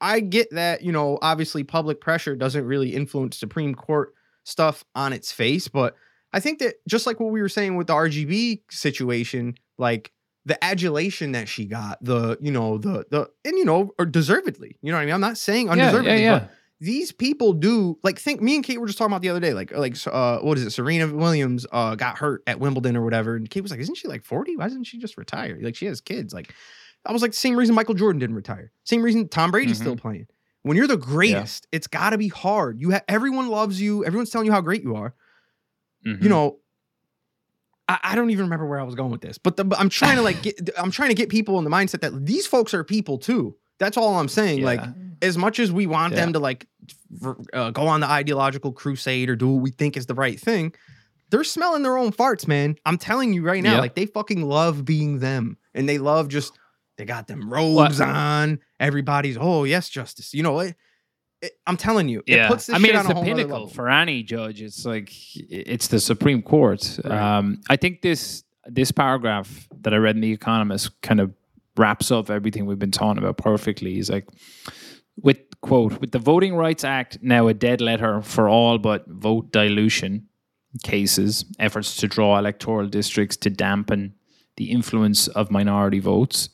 I 0.00 0.20
get 0.20 0.50
that, 0.52 0.82
you 0.82 0.92
know, 0.92 1.18
obviously 1.20 1.62
public 1.62 2.00
pressure 2.00 2.36
doesn't 2.36 2.64
really 2.64 2.94
influence 2.94 3.36
Supreme 3.36 3.74
Court 3.74 4.14
stuff 4.44 4.84
on 4.94 5.12
its 5.12 5.30
face. 5.30 5.68
But 5.68 5.94
I 6.32 6.40
think 6.40 6.58
that 6.60 6.74
just 6.88 7.06
like 7.06 7.20
what 7.20 7.32
we 7.32 7.42
were 7.42 7.48
saying 7.48 7.76
with 7.76 7.86
the 7.88 7.94
RGB 7.94 8.62
situation, 8.70 9.56
like 9.78 10.10
the 10.46 10.62
adulation 10.62 11.32
that 11.32 11.48
she 11.48 11.66
got, 11.66 12.02
the, 12.02 12.38
you 12.40 12.50
know, 12.50 12.78
the, 12.78 13.04
the, 13.10 13.30
and, 13.44 13.58
you 13.58 13.64
know, 13.64 13.92
or 13.98 14.06
deservedly, 14.06 14.78
you 14.82 14.90
know 14.90 14.98
what 14.98 15.02
I 15.02 15.06
mean? 15.06 15.14
I'm 15.14 15.20
not 15.20 15.38
saying 15.38 15.66
yeah, 15.66 15.72
undeservedly, 15.72 16.22
yeah, 16.22 16.38
but 16.38 16.42
yeah. 16.42 16.54
These 16.84 17.12
people 17.12 17.52
do 17.52 17.98
like 18.02 18.18
think 18.18 18.40
me 18.42 18.54
and 18.56 18.64
Kate 18.64 18.78
were 18.80 18.86
just 18.86 18.98
talking 18.98 19.12
about 19.12 19.22
the 19.22 19.30
other 19.30 19.40
day, 19.40 19.54
like 19.54 19.72
like 19.72 19.96
uh 20.06 20.38
what 20.38 20.58
is 20.58 20.64
it? 20.64 20.70
Serena 20.70 21.06
Williams 21.12 21.66
uh 21.72 21.94
got 21.94 22.18
hurt 22.18 22.42
at 22.46 22.60
Wimbledon 22.60 22.96
or 22.96 23.02
whatever, 23.02 23.36
and 23.36 23.48
Kate 23.48 23.62
was 23.62 23.70
like, 23.70 23.80
"Isn't 23.80 23.96
she 23.96 24.08
like 24.08 24.24
forty? 24.24 24.56
Why 24.56 24.64
doesn't 24.64 24.84
she 24.84 24.98
just 24.98 25.16
retire? 25.16 25.58
Like 25.60 25.76
she 25.76 25.86
has 25.86 26.00
kids." 26.00 26.32
Like 26.34 26.52
I 27.06 27.12
was 27.12 27.22
like, 27.22 27.34
same 27.34 27.56
reason 27.56 27.74
Michael 27.74 27.94
Jordan 27.94 28.18
didn't 28.18 28.36
retire, 28.36 28.70
same 28.84 29.02
reason 29.02 29.28
Tom 29.28 29.50
Brady's 29.50 29.78
Mhm. 29.78 29.82
still 29.82 29.96
playing. 29.96 30.26
When 30.62 30.76
you're 30.76 30.86
the 30.86 30.96
greatest, 30.96 31.66
it's 31.72 31.86
got 31.86 32.10
to 32.10 32.18
be 32.18 32.28
hard. 32.28 32.80
You 32.80 32.90
have 32.90 33.04
everyone 33.08 33.48
loves 33.48 33.80
you, 33.80 34.04
everyone's 34.04 34.30
telling 34.30 34.46
you 34.46 34.52
how 34.52 34.60
great 34.62 34.82
you 34.82 34.96
are. 34.96 35.14
Mhm. 36.06 36.22
You 36.22 36.28
know. 36.28 36.58
I, 37.86 37.98
I 38.02 38.14
don't 38.14 38.30
even 38.30 38.46
remember 38.46 38.66
where 38.66 38.80
I 38.80 38.82
was 38.82 38.94
going 38.94 39.10
with 39.10 39.20
this, 39.20 39.36
but, 39.36 39.56
the, 39.58 39.64
but 39.64 39.78
I'm 39.78 39.90
trying 39.90 40.16
to 40.16 40.22
like 40.22 40.42
get 40.46 40.70
I'm 40.78 40.90
trying 40.90 41.10
to 41.10 41.14
get 41.14 41.28
people 41.28 41.58
in 41.58 41.64
the 41.64 41.70
mindset 41.70 42.00
that 42.00 42.24
these 42.24 42.46
folks 42.46 42.72
are 42.72 42.82
people 42.82 43.18
too. 43.18 43.56
That's 43.78 43.96
all 43.98 44.14
I'm 44.18 44.28
saying. 44.28 44.62
Like 44.62 44.80
Yeah. 44.80 44.92
As 45.22 45.36
much 45.38 45.58
as 45.58 45.70
we 45.72 45.86
want 45.86 46.12
Yeah. 46.14 46.20
them 46.20 46.32
to 46.34 46.38
like 46.38 46.66
uh, 47.52 47.70
go 47.70 47.86
on 47.86 48.00
the 48.00 48.08
ideological 48.10 48.72
crusade 48.72 49.30
or 49.30 49.36
do 49.36 49.48
what 49.48 49.62
we 49.62 49.70
think 49.70 49.96
is 49.96 50.06
the 50.06 50.14
right 50.14 50.38
thing, 50.38 50.74
they're 51.30 51.44
smelling 51.44 51.82
their 51.82 51.96
own 51.96 52.12
farts, 52.12 52.46
man. 52.46 52.76
I'm 52.84 52.98
telling 52.98 53.32
you 53.32 53.42
right 53.42 53.62
now, 53.62 53.74
Yeah. 53.74 53.80
like 53.80 53.94
they 53.94 54.06
fucking 54.06 54.42
love 54.42 54.84
being 54.84 55.18
them, 55.20 55.56
and 55.74 55.88
they 55.88 55.98
love 55.98 56.28
just 56.28 56.58
they 56.96 57.04
got 57.04 57.26
them 57.26 57.52
robes 57.52 58.00
on. 58.00 58.60
Everybody's 58.78 59.36
oh 59.40 59.64
yes, 59.64 59.88
justice. 59.88 60.32
You 60.34 60.42
know 60.42 60.52
what? 60.52 60.74
I'm 61.66 61.76
telling 61.76 62.08
you, 62.08 62.20
it 62.26 62.36
yeah, 62.36 62.48
puts 62.48 62.66
this 62.66 62.74
I 62.76 62.78
mean, 62.78 62.92
shit 62.92 62.94
it's 63.00 63.04
on 63.06 63.10
a 63.10 63.14
the 63.20 63.20
pinnacle 63.26 63.66
for 63.68 63.90
any 63.90 64.22
judge. 64.22 64.62
It's 64.62 64.86
like 64.86 65.10
it's 65.36 65.88
the 65.88 66.00
Supreme 66.00 66.40
Court. 66.40 66.98
Right. 67.04 67.36
Um, 67.38 67.60
I 67.68 67.76
think 67.76 68.00
this 68.02 68.44
this 68.66 68.90
paragraph 68.92 69.68
that 69.82 69.92
I 69.92 69.98
read 69.98 70.14
in 70.14 70.22
the 70.22 70.32
Economist 70.32 70.98
kind 71.02 71.20
of 71.20 71.34
wraps 71.76 72.10
up 72.10 72.30
everything 72.30 72.64
we've 72.64 72.78
been 72.78 72.90
talking 72.92 73.22
about 73.22 73.36
perfectly. 73.36 73.92
He's 73.94 74.08
like, 74.08 74.26
with 75.16 75.38
quote, 75.60 76.00
with 76.00 76.12
the 76.12 76.18
Voting 76.18 76.54
Rights 76.54 76.84
Act 76.84 77.18
now 77.22 77.48
a 77.48 77.54
dead 77.54 77.80
letter 77.80 78.20
for 78.20 78.48
all 78.48 78.78
but 78.78 79.06
vote 79.06 79.50
dilution 79.50 80.28
cases, 80.82 81.44
efforts 81.58 81.96
to 81.96 82.08
draw 82.08 82.38
electoral 82.38 82.88
districts 82.88 83.36
to 83.38 83.50
dampen 83.50 84.14
the 84.56 84.70
influence 84.70 85.28
of 85.28 85.50
minority 85.50 86.00
votes. 86.00 86.48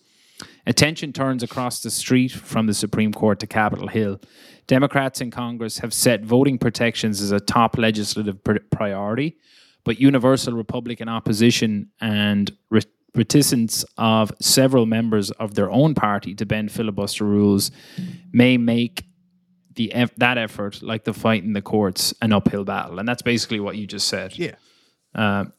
Attention 0.67 1.13
turns 1.13 1.43
across 1.43 1.83
the 1.83 1.91
street 1.91 2.33
from 2.33 2.67
the 2.67 2.75
Supreme 2.75 3.13
Court 3.13 3.41
to 3.41 3.47
Capitol 3.47 3.89
Hill. 3.89 4.21
Democrats 4.67 5.21
in 5.21 5.31
Congress 5.31 5.79
have 5.79 5.93
set 5.93 6.23
voting 6.25 6.59
protections 6.59 7.21
as 7.21 7.33
a 7.33 7.41
top 7.41 7.77
legislative 7.77 8.43
pr- 8.45 8.59
priority, 8.71 9.37
but 9.85 9.99
universal 9.99 10.53
Republican 10.55 11.09
opposition 11.09 11.91
and 12.01 12.53
re- 12.71 12.83
reticence 13.15 13.85
of 13.99 14.33
several 14.41 14.87
members 14.87 15.31
of 15.33 15.55
their 15.55 15.71
own 15.71 15.95
party 15.95 16.35
to 16.35 16.47
bend 16.47 16.71
filibuster 16.73 17.25
rules 17.25 17.71
may 18.33 18.57
make 18.57 19.05
the 19.75 19.93
that 20.17 20.37
effort, 20.39 20.83
like 20.83 21.05
the 21.05 21.13
fight 21.13 21.43
in 21.45 21.53
the 21.53 21.63
courts, 21.63 22.13
an 22.23 22.33
uphill 22.33 22.65
battle. 22.65 22.99
And 22.99 23.09
that's 23.09 23.23
basically 23.23 23.61
what 23.61 23.77
you 23.77 23.87
just 23.87 24.09
said. 24.09 24.37
Yeah. 24.39 24.55
Um, 25.15 25.53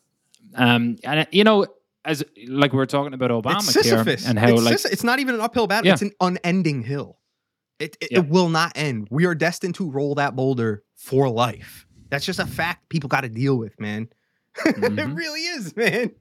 um, 0.56 0.98
and 1.04 1.22
uh, 1.22 1.26
you 1.32 1.44
know, 1.44 1.66
as 2.04 2.24
like 2.48 2.72
we 2.74 2.78
were 2.78 2.86
talking 2.86 3.14
about 3.14 3.32
Obamacare 3.32 4.28
and 4.28 4.38
how 4.40 4.50
it's, 4.54 4.64
like 4.64 4.76
Sisy- 4.76 4.92
it's 4.92 5.04
not 5.04 5.20
even 5.20 5.36
an 5.36 5.42
uphill 5.42 5.68
battle. 5.68 5.88
Yeah. 5.88 5.94
It's 5.94 6.02
an 6.02 6.12
unending 6.20 6.84
hill. 6.84 7.20
It, 7.80 7.96
it, 8.02 8.10
Yeah. 8.12 8.20
it 8.20 8.28
will 8.30 8.50
not 8.50 8.74
end. 8.76 9.08
We 9.12 9.26
are 9.26 9.34
destined 9.36 9.76
to 9.76 9.90
roll 9.90 10.16
that 10.16 10.36
boulder 10.36 10.84
for 10.96 11.30
life. 11.30 11.86
That's 12.10 12.26
just 12.26 12.40
a 12.40 12.46
fact 12.46 12.90
people 12.90 13.08
got 13.08 13.22
to 13.22 13.30
deal 13.30 13.58
with, 13.58 13.80
man. 13.80 14.10
it 14.66 14.76
Mhm. 14.76 15.16
really 15.16 15.42
is, 15.42 15.76
man. 15.76 16.12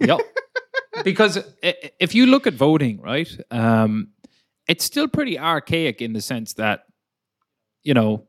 Yep. 0.00 0.20
because 1.04 1.38
if 1.62 2.14
you 2.14 2.26
look 2.26 2.46
at 2.46 2.54
voting, 2.54 3.00
right, 3.00 3.28
um, 3.50 4.08
it's 4.68 4.84
still 4.84 5.08
pretty 5.08 5.38
archaic 5.38 6.02
in 6.02 6.12
the 6.12 6.20
sense 6.20 6.54
that, 6.54 6.84
you 7.82 7.94
know, 7.94 8.26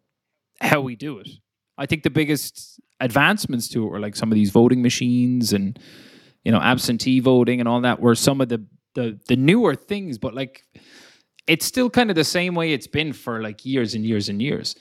how 0.61 0.81
we 0.81 0.95
do 0.95 1.19
it. 1.19 1.29
I 1.77 1.85
think 1.85 2.03
the 2.03 2.09
biggest 2.09 2.79
advancements 2.99 3.67
to 3.69 3.85
it 3.85 3.89
were 3.89 3.99
like 3.99 4.15
some 4.15 4.31
of 4.31 4.35
these 4.35 4.51
voting 4.51 4.81
machines 4.81 5.53
and, 5.53 5.79
you 6.43 6.51
know, 6.51 6.59
absentee 6.59 7.19
voting 7.19 7.59
and 7.59 7.67
all 7.69 7.81
that 7.81 7.99
were 7.99 8.15
some 8.15 8.41
of 8.41 8.49
the 8.49 8.65
the 8.95 9.19
the 9.27 9.35
newer 9.35 9.75
things, 9.75 10.17
but 10.17 10.33
like 10.33 10.63
it's 11.47 11.65
still 11.65 11.89
kind 11.89 12.09
of 12.09 12.15
the 12.15 12.23
same 12.23 12.55
way 12.55 12.73
it's 12.73 12.87
been 12.87 13.13
for 13.13 13.41
like 13.41 13.65
years 13.65 13.93
and 13.93 14.05
years 14.05 14.27
and 14.27 14.41
years. 14.41 14.75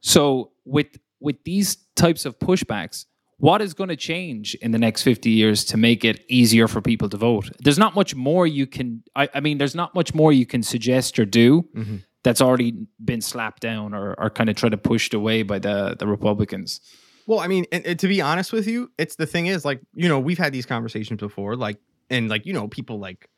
So 0.00 0.52
with 0.64 0.98
with 1.20 1.42
these 1.44 1.76
types 1.96 2.26
of 2.26 2.38
pushbacks, 2.38 3.06
what 3.38 3.60
is 3.60 3.74
going 3.74 3.88
to 3.88 3.96
change 3.96 4.54
in 4.56 4.70
the 4.70 4.78
next 4.78 5.02
50 5.02 5.30
years 5.30 5.64
to 5.66 5.76
make 5.76 6.04
it 6.04 6.24
easier 6.28 6.68
for 6.68 6.80
people 6.80 7.08
to 7.08 7.16
vote? 7.16 7.50
There's 7.60 7.78
not 7.78 7.94
much 7.94 8.14
more 8.14 8.46
you 8.46 8.66
can 8.66 9.02
I, 9.16 9.28
I 9.34 9.40
mean, 9.40 9.58
there's 9.58 9.74
not 9.74 9.94
much 9.94 10.14
more 10.14 10.32
you 10.32 10.46
can 10.46 10.62
suggest 10.62 11.18
or 11.18 11.24
do 11.24 11.62
mm-hmm. 11.74 11.96
that's 12.22 12.40
already 12.40 12.86
been 13.04 13.20
slapped 13.20 13.62
down 13.62 13.94
or, 13.94 14.14
or 14.18 14.30
kind 14.30 14.48
of 14.50 14.56
tried 14.56 14.70
to 14.70 14.78
pushed 14.78 15.14
away 15.14 15.42
by 15.42 15.58
the 15.58 15.96
the 15.98 16.06
Republicans. 16.06 16.80
Well, 17.26 17.40
I 17.40 17.46
mean, 17.46 17.64
and, 17.72 17.84
and 17.86 17.98
to 18.00 18.08
be 18.08 18.20
honest 18.20 18.52
with 18.52 18.66
you, 18.66 18.90
it's 18.98 19.16
the 19.16 19.26
thing 19.26 19.46
is 19.46 19.64
like, 19.64 19.80
you 19.94 20.08
know, 20.08 20.20
we've 20.20 20.38
had 20.38 20.52
these 20.52 20.66
conversations 20.66 21.20
before, 21.20 21.56
like, 21.56 21.78
and 22.10 22.28
like, 22.28 22.44
you 22.44 22.52
know, 22.52 22.68
people 22.68 22.98
like 22.98 23.28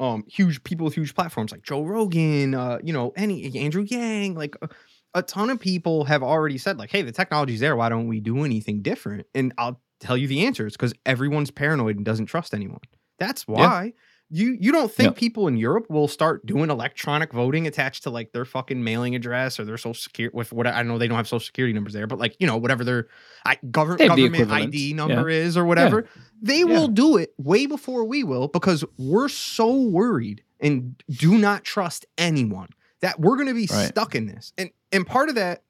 um 0.00 0.22
huge 0.28 0.62
people 0.64 0.84
with 0.84 0.94
huge 0.94 1.14
platforms 1.14 1.50
like 1.52 1.62
Joe 1.62 1.82
Rogan, 1.82 2.54
uh, 2.54 2.78
you 2.82 2.92
know, 2.92 3.12
any 3.16 3.56
Andrew 3.58 3.82
Yang, 3.82 4.34
like 4.34 4.56
a, 4.62 4.68
a 5.16 5.22
ton 5.22 5.48
of 5.50 5.58
people 5.58 6.04
have 6.04 6.22
already 6.22 6.58
said 6.58 6.78
like, 6.78 6.90
"Hey, 6.90 7.02
the 7.02 7.10
technology's 7.10 7.60
there. 7.60 7.74
Why 7.74 7.88
don't 7.88 8.06
we 8.06 8.20
do 8.20 8.44
anything 8.44 8.82
different?" 8.82 9.26
And 9.34 9.52
I'll 9.58 9.80
tell 9.98 10.16
you 10.16 10.28
the 10.28 10.44
answer 10.44 10.66
is 10.66 10.74
because 10.74 10.92
everyone's 11.06 11.50
paranoid 11.50 11.96
and 11.96 12.04
doesn't 12.04 12.26
trust 12.26 12.54
anyone. 12.54 12.80
That's 13.18 13.48
why. 13.48 13.84
Yeah. 13.84 13.90
You 14.28 14.56
you 14.60 14.72
don't 14.72 14.90
think 14.90 15.16
people 15.16 15.46
in 15.46 15.56
Europe 15.56 15.86
will 15.88 16.08
start 16.08 16.44
doing 16.44 16.68
electronic 16.68 17.32
voting 17.32 17.68
attached 17.68 18.02
to 18.02 18.10
like 18.10 18.32
their 18.32 18.44
fucking 18.44 18.82
mailing 18.82 19.14
address 19.14 19.60
or 19.60 19.64
their 19.64 19.78
social 19.78 19.94
security 19.94 20.36
with 20.36 20.52
what 20.52 20.66
I 20.66 20.82
know 20.82 20.98
they 20.98 21.06
don't 21.06 21.16
have 21.16 21.28
social 21.28 21.46
security 21.46 21.72
numbers 21.72 21.92
there, 21.92 22.08
but 22.08 22.18
like 22.18 22.36
you 22.40 22.46
know 22.46 22.56
whatever 22.56 22.82
their 22.82 23.06
I, 23.44 23.56
government 23.70 24.08
government 24.08 24.50
ID 24.50 24.94
number 24.94 25.30
yeah. 25.30 25.38
is 25.38 25.56
or 25.56 25.64
whatever, 25.64 26.08
yeah. 26.16 26.22
they 26.42 26.64
will 26.64 26.88
do 26.88 27.16
it 27.18 27.34
way 27.38 27.66
before 27.66 28.04
we 28.04 28.24
will 28.24 28.48
because 28.48 28.84
we're 28.98 29.28
so 29.28 29.80
worried 29.80 30.42
and 30.58 31.00
do 31.08 31.38
not 31.38 31.62
trust 31.62 32.04
anyone 32.18 32.70
that 33.00 33.20
we're 33.20 33.36
going 33.36 33.48
to 33.48 33.54
be 33.54 33.68
right. 33.70 33.88
stuck 33.88 34.14
in 34.14 34.26
this. 34.26 34.52
And 34.58 34.70
and 34.96 35.06
part 35.06 35.28
of 35.28 35.34
that 35.34 35.62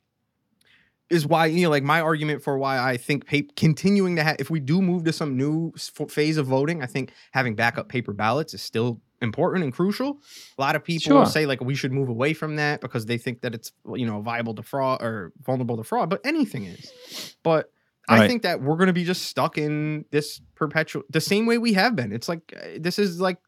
is 1.09 1.27
why 1.27 1.47
you 1.47 1.63
know 1.63 1.71
like 1.71 1.83
my 1.83 2.01
argument 2.01 2.43
for 2.43 2.59
why 2.59 2.79
I 2.79 2.97
think 2.97 3.27
pa- 3.27 3.53
continuing 3.57 4.17
to 4.17 4.23
have 4.23 4.37
if 4.39 4.51
we 4.51 4.61
do 4.61 4.83
move 4.83 5.05
to 5.05 5.13
some 5.13 5.37
new 5.37 5.73
f- 5.77 6.11
phase 6.11 6.37
of 6.37 6.47
voting, 6.47 6.83
I 6.83 6.87
think 6.87 7.13
having 7.33 7.55
backup 7.55 7.89
paper 7.89 8.13
ballots 8.13 8.55
is 8.55 8.63
still 8.63 9.01
important 9.23 9.65
and 9.65 9.73
crucial. 9.73 10.21
A 10.59 10.61
lot 10.61 10.77
of 10.77 10.85
people 10.85 11.25
sure. 11.25 11.27
say 11.27 11.47
like 11.47 11.61
we 11.61 11.75
should 11.75 11.93
move 11.93 12.09
away 12.09 12.35
from 12.35 12.57
that 12.57 12.81
because 12.81 13.07
they 13.07 13.19
think 13.19 13.43
that 13.43 13.55
it's 13.55 13.73
you 13.95 14.07
know 14.07 14.21
viable 14.21 14.55
to 14.55 14.63
fraud 14.63 15.03
or 15.03 15.33
vulnerable 15.45 15.77
to 15.77 15.85
fraud, 15.85 16.11
but 16.11 16.21
anything 16.25 16.65
is. 16.65 17.37
But 17.43 17.71
right. 18.11 18.23
I 18.23 18.29
think 18.29 18.43
that 18.43 18.61
we're 18.61 18.77
going 18.77 18.89
to 18.89 18.93
be 18.93 19.05
just 19.05 19.23
stuck 19.23 19.59
in 19.59 20.05
this 20.11 20.41
perpetual 20.55 21.05
the 21.11 21.21
same 21.21 21.47
way 21.47 21.59
we 21.59 21.75
have 21.75 21.95
been. 21.95 22.13
It's 22.13 22.29
like 22.29 22.53
this 22.79 22.99
is 22.99 23.21
like 23.21 23.39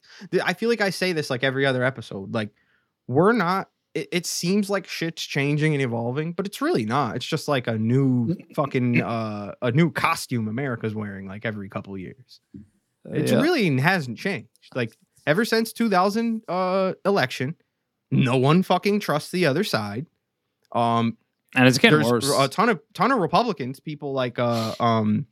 I 0.45 0.55
feel 0.55 0.69
like 0.69 0.81
I 0.81 0.91
say 0.91 1.13
this 1.13 1.31
like 1.31 1.43
every 1.43 1.67
other 1.67 1.83
episode. 1.83 2.35
Like 2.35 2.51
we're 3.09 3.33
not 3.33 3.69
it, 3.95 4.09
it 4.13 4.27
seems 4.27 4.69
like 4.69 4.87
shit's 4.87 5.23
changing 5.23 5.75
and 5.75 5.83
evolving, 5.83 6.33
but 6.33 6.47
it's 6.47 6.61
really 6.61 6.85
not. 6.85 7.17
It's 7.17 7.27
just 7.27 7.49
like 7.49 7.67
a 7.67 7.79
new 7.79 8.37
fucking 8.55 9.03
uh 9.03 9.55
a 9.63 9.73
new 9.73 9.91
costume 9.91 10.49
America's 10.49 10.95
wearing 10.95 11.27
like 11.27 11.45
every 11.45 11.69
couple 11.69 11.97
years. 11.97 12.41
It 13.13 13.31
yeah. 13.31 13.41
really 13.41 13.79
hasn't 13.79 14.19
changed. 14.19 14.49
Like 14.75 14.97
ever 15.27 15.45
since 15.45 15.73
2000 15.73 16.43
uh 16.49 16.93
election, 17.05 17.57
no 18.11 18.37
one 18.37 18.63
fucking 18.63 19.01
trusts 19.01 19.31
the 19.31 19.47
other 19.47 19.65
side. 19.65 20.07
Um 20.73 21.17
and 21.55 21.67
it's 21.67 21.79
getting 21.79 22.03
worse. 22.03 22.31
A 22.39 22.49
ton 22.49 22.69
of 22.69 22.81
ton 22.95 23.11
of 23.11 23.19
Republicans, 23.19 23.81
people 23.81 24.13
like 24.13 24.39
uh 24.39 24.75
um 24.81 25.27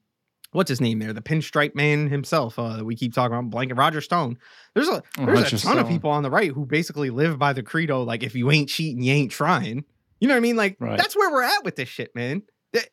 what's 0.56 0.70
his 0.70 0.80
name 0.80 0.98
there, 0.98 1.12
the 1.12 1.20
pinstripe 1.20 1.74
man 1.74 2.08
himself. 2.08 2.58
Uh, 2.58 2.80
we 2.82 2.96
keep 2.96 3.14
talking 3.14 3.36
about 3.36 3.50
blanket 3.50 3.74
Roger 3.74 4.00
Stone. 4.00 4.38
There's 4.74 4.88
a 4.88 5.02
oh, 5.18 5.26
there's 5.26 5.42
Roger 5.42 5.56
a 5.56 5.58
ton 5.58 5.58
Stone. 5.58 5.78
of 5.78 5.88
people 5.88 6.10
on 6.10 6.22
the 6.22 6.30
right 6.30 6.50
who 6.50 6.64
basically 6.64 7.10
live 7.10 7.38
by 7.38 7.52
the 7.52 7.62
credo 7.62 8.02
like 8.02 8.22
if 8.22 8.34
you 8.34 8.50
ain't 8.50 8.68
cheating, 8.68 9.02
you 9.02 9.12
ain't 9.12 9.30
trying. 9.30 9.84
You 10.18 10.28
know 10.28 10.34
what 10.34 10.38
I 10.38 10.40
mean? 10.40 10.56
Like 10.56 10.76
right. 10.80 10.96
that's 10.98 11.14
where 11.14 11.30
we're 11.30 11.42
at 11.42 11.62
with 11.64 11.76
this 11.76 11.88
shit, 11.88 12.14
man. 12.14 12.42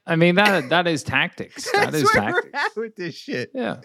I 0.06 0.16
mean 0.16 0.36
that 0.36 0.70
that 0.70 0.88
is 0.88 1.04
tactics. 1.04 1.72
That 1.72 1.94
is 1.96 2.10
tactics. 2.12 2.48
we're 2.54 2.60
at 2.60 2.76
with 2.76 2.96
this 2.96 3.16
shit. 3.16 3.52
Yeah, 3.54 3.78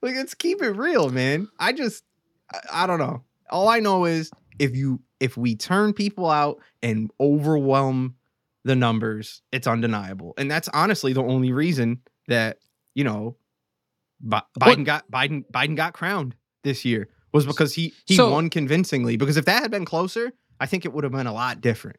like 0.00 0.14
let's 0.14 0.34
keep 0.34 0.62
it 0.62 0.70
real, 0.70 1.10
man. 1.10 1.48
I 1.58 1.72
just 1.72 2.04
I, 2.52 2.84
I 2.84 2.86
don't 2.86 3.00
know. 3.00 3.22
All 3.50 3.68
I 3.68 3.80
know 3.80 4.04
is 4.04 4.30
if 4.58 4.76
you 4.76 5.00
if 5.20 5.36
we 5.36 5.56
turn 5.56 5.92
people 5.92 6.30
out 6.30 6.58
and 6.82 7.10
overwhelm 7.20 8.14
the 8.64 8.76
numbers, 8.76 9.42
it's 9.52 9.66
undeniable, 9.66 10.34
and 10.38 10.50
that's 10.50 10.68
honestly 10.68 11.12
the 11.12 11.22
only 11.22 11.52
reason 11.52 12.00
that 12.28 12.58
you 12.94 13.04
know, 13.04 13.36
Biden 14.24 14.46
what? 14.56 14.84
got 14.84 15.10
Biden 15.10 15.44
Biden 15.52 15.76
got 15.76 15.92
crowned 15.92 16.34
this 16.62 16.84
year 16.84 17.08
was 17.32 17.44
because 17.44 17.74
he 17.74 17.92
he 18.06 18.14
so, 18.14 18.30
won 18.30 18.48
convincingly. 18.48 19.16
Because 19.16 19.36
if 19.36 19.44
that 19.44 19.62
had 19.62 19.70
been 19.70 19.84
closer, 19.84 20.32
I 20.60 20.66
think 20.66 20.84
it 20.84 20.92
would 20.92 21.04
have 21.04 21.12
been 21.12 21.26
a 21.26 21.32
lot 21.32 21.60
different. 21.60 21.98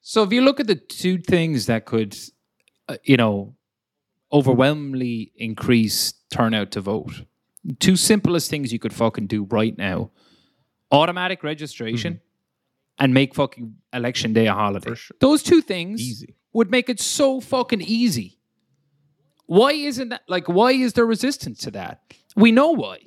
So 0.00 0.22
if 0.22 0.32
you 0.32 0.42
look 0.42 0.60
at 0.60 0.66
the 0.66 0.74
two 0.74 1.18
things 1.18 1.66
that 1.66 1.86
could, 1.86 2.16
uh, 2.88 2.96
you 3.04 3.16
know, 3.16 3.54
overwhelmingly 4.32 5.32
increase 5.36 6.12
turnout 6.30 6.72
to 6.72 6.80
vote, 6.80 7.22
two 7.78 7.96
simplest 7.96 8.50
things 8.50 8.72
you 8.72 8.80
could 8.80 8.92
fucking 8.92 9.28
do 9.28 9.44
right 9.44 9.76
now: 9.78 10.10
automatic 10.90 11.42
registration. 11.42 12.14
Mm-hmm. 12.14 12.26
And 12.98 13.14
make 13.14 13.34
fucking 13.34 13.74
election 13.92 14.32
day 14.32 14.46
a 14.46 14.52
holiday. 14.52 14.94
Sure. 14.94 15.16
Those 15.18 15.42
two 15.42 15.60
things 15.60 16.00
easy. 16.00 16.36
would 16.52 16.70
make 16.70 16.88
it 16.88 17.00
so 17.00 17.40
fucking 17.40 17.80
easy 17.80 18.38
why 19.52 19.72
isn't 19.72 20.08
that 20.08 20.22
like 20.28 20.48
why 20.48 20.72
is 20.72 20.94
there 20.94 21.04
resistance 21.04 21.58
to 21.60 21.72
that? 21.72 22.00
We 22.34 22.52
know 22.52 22.70
why. 22.70 23.00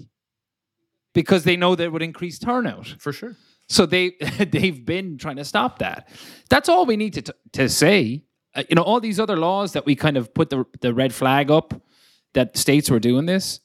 Because 1.13 1.43
they 1.43 1.55
know 1.55 1.73
that 1.73 1.91
would 1.91 2.03
increase 2.03 2.38
turnout. 2.38 2.95
For 2.99 3.12
sure. 3.12 3.36
So 3.67 3.88
they 3.88 4.12
they've 4.51 4.86
been 4.86 5.17
trying 5.17 5.38
to 5.38 5.43
stop 5.43 5.79
that. 5.79 6.08
That's 6.49 6.69
all 6.69 6.86
we 6.86 6.97
need 6.97 7.13
to 7.13 7.34
to 7.53 7.67
say. 7.67 8.25
Uh, 8.53 8.63
you 8.69 8.75
know, 8.75 8.84
all 8.84 8.99
these 8.99 9.19
other 9.19 9.38
laws 9.38 9.73
that 9.73 9.88
we 9.88 9.95
kind 9.95 10.17
of 10.17 10.36
put 10.36 10.51
the 10.51 10.65
the 10.81 10.93
red 10.93 11.15
flag 11.15 11.49
up 11.49 11.73
that 12.34 12.55
states 12.58 12.91
were 12.91 12.99
doing 12.99 13.25
this. 13.25 13.60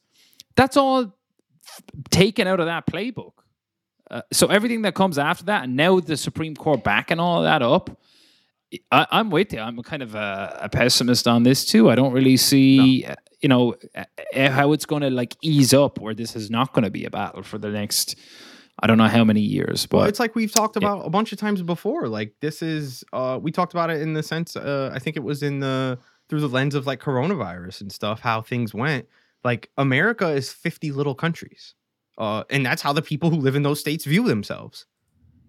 That's 0.56 0.78
all 0.78 1.12
taken 2.10 2.46
out 2.46 2.60
of 2.60 2.66
that 2.66 2.86
playbook. 2.86 3.32
Uh, 4.10 4.22
so 4.32 4.46
everything 4.46 4.82
that 4.82 4.94
comes 4.94 5.18
after 5.18 5.44
that, 5.44 5.64
and 5.64 5.76
now 5.76 6.00
the 6.00 6.16
Supreme 6.16 6.56
Court 6.56 6.82
backing 6.82 7.20
all 7.20 7.42
that 7.42 7.60
up, 7.60 8.00
I, 8.90 9.06
am 9.12 9.30
with 9.30 9.52
you. 9.52 9.60
I'm 9.60 9.82
kind 9.82 10.02
of 10.02 10.14
a, 10.14 10.58
a, 10.62 10.68
pessimist 10.68 11.26
on 11.26 11.42
this 11.42 11.64
too. 11.64 11.90
I 11.90 11.94
don't 11.94 12.12
really 12.12 12.36
see, 12.36 13.04
no. 13.06 13.14
you 13.40 13.48
know, 13.48 13.74
how 14.34 14.72
it's 14.72 14.86
going 14.86 15.02
to 15.02 15.10
like 15.10 15.36
ease 15.42 15.74
up 15.74 15.98
where 15.98 16.14
this 16.14 16.36
is 16.36 16.50
not 16.50 16.72
going 16.72 16.84
to 16.84 16.90
be 16.90 17.04
a 17.04 17.10
battle 17.10 17.42
for 17.42 17.58
the 17.58 17.68
next. 17.68 18.16
I 18.82 18.86
don't 18.86 18.96
know 18.96 19.08
how 19.08 19.24
many 19.24 19.40
years, 19.40 19.86
but 19.86 19.98
well, 19.98 20.06
it's 20.06 20.20
like 20.20 20.34
we've 20.34 20.52
talked 20.52 20.76
about 20.76 20.98
yeah. 20.98 21.06
a 21.06 21.10
bunch 21.10 21.32
of 21.32 21.38
times 21.38 21.62
before. 21.62 22.08
Like 22.08 22.34
this 22.40 22.62
is, 22.62 23.04
uh, 23.12 23.38
we 23.40 23.52
talked 23.52 23.74
about 23.74 23.90
it 23.90 24.00
in 24.00 24.14
the 24.14 24.22
sense. 24.22 24.56
Uh, 24.56 24.90
I 24.94 24.98
think 24.98 25.16
it 25.16 25.22
was 25.22 25.42
in 25.42 25.60
the 25.60 25.98
through 26.28 26.40
the 26.40 26.48
lens 26.48 26.74
of 26.74 26.86
like 26.86 27.00
coronavirus 27.00 27.80
and 27.82 27.92
stuff, 27.92 28.20
how 28.20 28.40
things 28.40 28.72
went. 28.72 29.06
Like 29.42 29.70
America 29.76 30.28
is 30.28 30.52
50 30.52 30.92
little 30.92 31.14
countries, 31.14 31.74
uh, 32.18 32.44
and 32.48 32.64
that's 32.64 32.80
how 32.80 32.92
the 32.92 33.02
people 33.02 33.30
who 33.30 33.36
live 33.36 33.56
in 33.56 33.64
those 33.64 33.80
states 33.80 34.04
view 34.04 34.26
themselves 34.26 34.86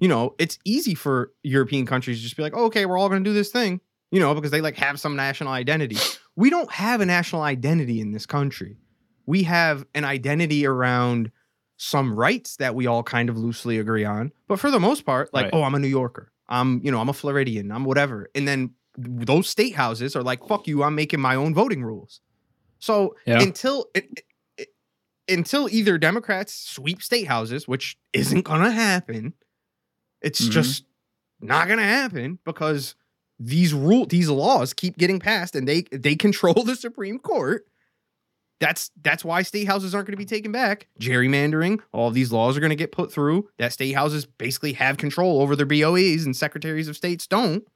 you 0.01 0.07
know, 0.07 0.35
it's 0.39 0.57
easy 0.65 0.95
for 0.95 1.31
European 1.43 1.85
countries 1.85 2.17
to 2.17 2.23
just 2.23 2.35
be 2.35 2.41
like, 2.41 2.57
oh, 2.57 2.65
okay, 2.65 2.85
we're 2.85 2.97
all 2.97 3.07
going 3.07 3.23
to 3.23 3.29
do 3.29 3.33
this 3.33 3.51
thing, 3.51 3.79
you 4.11 4.19
know, 4.19 4.33
because 4.33 4.49
they 4.49 4.59
like 4.59 4.75
have 4.75 4.99
some 4.99 5.15
national 5.15 5.53
identity. 5.53 5.95
We 6.35 6.49
don't 6.49 6.71
have 6.71 7.01
a 7.01 7.05
national 7.05 7.43
identity 7.43 8.01
in 8.01 8.11
this 8.11 8.25
country. 8.25 8.77
We 9.27 9.43
have 9.43 9.85
an 9.93 10.03
identity 10.03 10.65
around 10.65 11.31
some 11.77 12.15
rights 12.15 12.57
that 12.57 12.73
we 12.73 12.87
all 12.87 13.03
kind 13.03 13.29
of 13.29 13.37
loosely 13.37 13.77
agree 13.77 14.03
on, 14.03 14.31
but 14.47 14.59
for 14.59 14.71
the 14.71 14.79
most 14.79 15.05
part, 15.05 15.31
like, 15.33 15.45
right. 15.45 15.53
oh, 15.53 15.63
I'm 15.63 15.75
a 15.75 15.79
New 15.79 15.87
Yorker. 15.87 16.31
I'm, 16.49 16.81
you 16.83 16.91
know, 16.91 16.99
I'm 16.99 17.09
a 17.09 17.13
Floridian. 17.13 17.71
I'm 17.71 17.85
whatever. 17.85 18.29
And 18.33 18.47
then 18.47 18.71
those 18.97 19.47
state 19.47 19.75
houses 19.75 20.15
are 20.15 20.23
like, 20.23 20.45
fuck 20.47 20.67
you. 20.67 20.83
I'm 20.83 20.95
making 20.95 21.21
my 21.21 21.35
own 21.35 21.53
voting 21.53 21.83
rules. 21.83 22.21
So 22.79 23.15
yeah. 23.25 23.39
until 23.41 23.85
it, 23.93 24.21
it, 24.57 24.69
until 25.29 25.69
either 25.69 25.99
Democrats 25.99 26.53
sweep 26.53 27.03
state 27.03 27.27
houses, 27.27 27.67
which 27.67 27.97
isn't 28.13 28.41
gonna 28.41 28.71
happen, 28.71 29.33
it's 30.21 30.41
mm-hmm. 30.41 30.51
just 30.51 30.85
not 31.41 31.67
going 31.67 31.79
to 31.79 31.85
happen 31.85 32.39
because 32.45 32.95
these 33.39 33.73
rule 33.73 34.05
these 34.05 34.29
laws 34.29 34.73
keep 34.73 34.97
getting 34.97 35.19
passed 35.19 35.55
and 35.55 35.67
they 35.67 35.83
they 35.91 36.15
control 36.15 36.53
the 36.63 36.75
Supreme 36.75 37.19
Court. 37.19 37.65
That's 38.59 38.91
that's 39.01 39.25
why 39.25 39.41
state 39.41 39.65
houses 39.65 39.95
aren't 39.95 40.05
going 40.05 40.13
to 40.13 40.17
be 40.17 40.25
taken 40.25 40.51
back. 40.51 40.87
Gerrymandering, 40.99 41.79
all 41.91 42.11
these 42.11 42.31
laws 42.31 42.55
are 42.55 42.59
going 42.59 42.69
to 42.69 42.75
get 42.75 42.91
put 42.91 43.11
through. 43.11 43.49
That 43.57 43.73
state 43.73 43.93
houses 43.93 44.25
basically 44.27 44.73
have 44.73 44.97
control 44.97 45.41
over 45.41 45.55
their 45.55 45.65
BOEs 45.65 46.25
and 46.25 46.35
secretaries 46.35 46.87
of 46.87 46.95
states 46.95 47.25
don't. 47.25 47.67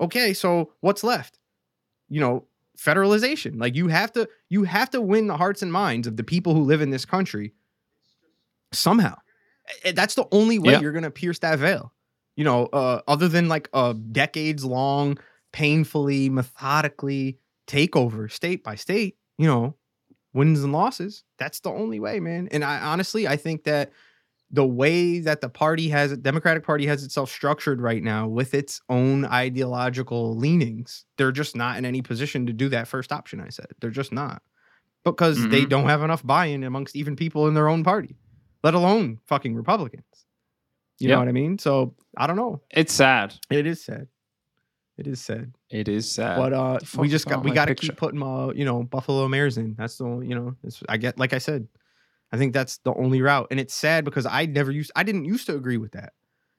Okay, 0.00 0.34
so 0.34 0.72
what's 0.80 1.04
left? 1.04 1.38
You 2.08 2.20
know, 2.20 2.46
federalization. 2.76 3.60
Like 3.60 3.76
you 3.76 3.86
have 3.86 4.12
to 4.14 4.28
you 4.48 4.64
have 4.64 4.90
to 4.90 5.00
win 5.00 5.28
the 5.28 5.36
hearts 5.36 5.62
and 5.62 5.72
minds 5.72 6.08
of 6.08 6.16
the 6.16 6.24
people 6.24 6.54
who 6.54 6.62
live 6.62 6.80
in 6.80 6.90
this 6.90 7.04
country 7.04 7.52
somehow. 8.72 9.16
That's 9.94 10.14
the 10.14 10.26
only 10.32 10.58
way 10.58 10.72
yeah. 10.72 10.80
you're 10.80 10.92
gonna 10.92 11.10
pierce 11.10 11.38
that 11.40 11.58
veil. 11.58 11.92
You 12.36 12.44
know, 12.44 12.66
uh, 12.66 13.00
other 13.08 13.28
than 13.28 13.48
like 13.48 13.68
a 13.72 13.94
decades 13.94 14.64
long, 14.64 15.18
painfully, 15.52 16.28
methodically 16.28 17.38
takeover 17.66 18.30
state 18.30 18.62
by 18.62 18.74
state. 18.74 19.16
You 19.38 19.46
know, 19.46 19.76
wins 20.32 20.62
and 20.62 20.72
losses. 20.72 21.24
That's 21.38 21.60
the 21.60 21.70
only 21.70 21.98
way, 21.98 22.20
man. 22.20 22.48
And 22.52 22.64
I 22.64 22.80
honestly, 22.80 23.26
I 23.26 23.36
think 23.36 23.64
that 23.64 23.90
the 24.50 24.66
way 24.66 25.18
that 25.18 25.40
the 25.40 25.48
party 25.48 25.88
has 25.88 26.16
Democratic 26.18 26.64
Party 26.64 26.86
has 26.86 27.02
itself 27.02 27.30
structured 27.30 27.80
right 27.80 28.02
now 28.02 28.28
with 28.28 28.54
its 28.54 28.80
own 28.88 29.24
ideological 29.24 30.36
leanings, 30.36 31.04
they're 31.16 31.32
just 31.32 31.56
not 31.56 31.78
in 31.78 31.84
any 31.84 32.00
position 32.00 32.46
to 32.46 32.52
do 32.52 32.68
that 32.68 32.86
first 32.86 33.12
option. 33.12 33.40
I 33.40 33.48
said 33.48 33.66
they're 33.80 33.90
just 33.90 34.12
not 34.12 34.42
because 35.04 35.38
mm-hmm. 35.38 35.50
they 35.50 35.64
don't 35.64 35.88
have 35.88 36.02
enough 36.02 36.24
buy-in 36.24 36.62
amongst 36.62 36.94
even 36.94 37.16
people 37.16 37.48
in 37.48 37.54
their 37.54 37.68
own 37.68 37.82
party, 37.82 38.16
let 38.62 38.74
alone 38.74 39.18
fucking 39.26 39.54
Republicans. 39.54 40.04
You 40.98 41.08
yep. 41.08 41.16
know 41.16 41.20
what 41.20 41.28
I 41.28 41.32
mean? 41.32 41.58
So 41.58 41.94
I 42.16 42.26
don't 42.26 42.36
know. 42.36 42.62
It's 42.70 42.92
sad. 42.92 43.34
It 43.50 43.66
is 43.66 43.84
sad. 43.84 44.08
It 44.98 45.06
is 45.06 45.20
sad. 45.20 45.52
It 45.68 45.88
is 45.88 46.10
sad. 46.10 46.38
But 46.38 46.52
uh, 46.54 46.78
we 46.96 47.08
just 47.08 47.26
got 47.26 47.44
we 47.44 47.50
got 47.50 47.66
to 47.66 47.74
keep 47.74 47.96
putting 47.96 48.22
uh, 48.22 48.48
you 48.54 48.64
know, 48.64 48.82
Buffalo 48.82 49.28
Mares 49.28 49.58
in. 49.58 49.74
That's 49.76 49.98
the 49.98 50.20
you 50.20 50.34
know, 50.34 50.56
I 50.88 50.96
get 50.96 51.18
like 51.18 51.34
I 51.34 51.38
said, 51.38 51.68
I 52.32 52.38
think 52.38 52.54
that's 52.54 52.78
the 52.78 52.94
only 52.94 53.20
route, 53.20 53.48
and 53.50 53.60
it's 53.60 53.74
sad 53.74 54.04
because 54.04 54.24
I 54.24 54.46
never 54.46 54.70
used 54.70 54.90
I 54.96 55.02
didn't 55.02 55.26
used 55.26 55.46
to 55.46 55.54
agree 55.54 55.76
with 55.76 55.92
that. 55.92 56.14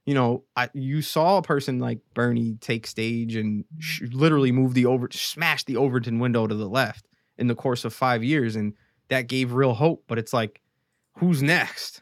You 0.06 0.14
know, 0.14 0.44
I 0.56 0.70
you 0.74 1.02
saw 1.02 1.38
a 1.38 1.42
person 1.42 1.80
like 1.80 2.00
Bernie 2.14 2.58
take 2.62 2.86
stage 2.86 3.36
and 3.36 3.66
sh- 3.80 4.04
literally 4.12 4.52
move 4.52 4.76
the 4.76 4.86
over 4.86 5.10
smash 5.12 5.64
the 5.64 5.78
Overton 5.78 6.20
window 6.20 6.46
to 6.46 6.56
the 6.56 6.70
left 6.70 7.08
in 7.40 7.48
the 7.48 7.56
course 7.56 7.86
of 7.86 7.94
five 7.94 8.24
years, 8.24 8.56
and 8.56 8.74
that 9.10 9.28
gave 9.28 9.52
real 9.52 9.74
hope. 9.74 10.04
But 10.08 10.20
it's 10.20 10.32
like, 10.32 10.62
who's 11.18 11.44
next? 11.44 12.02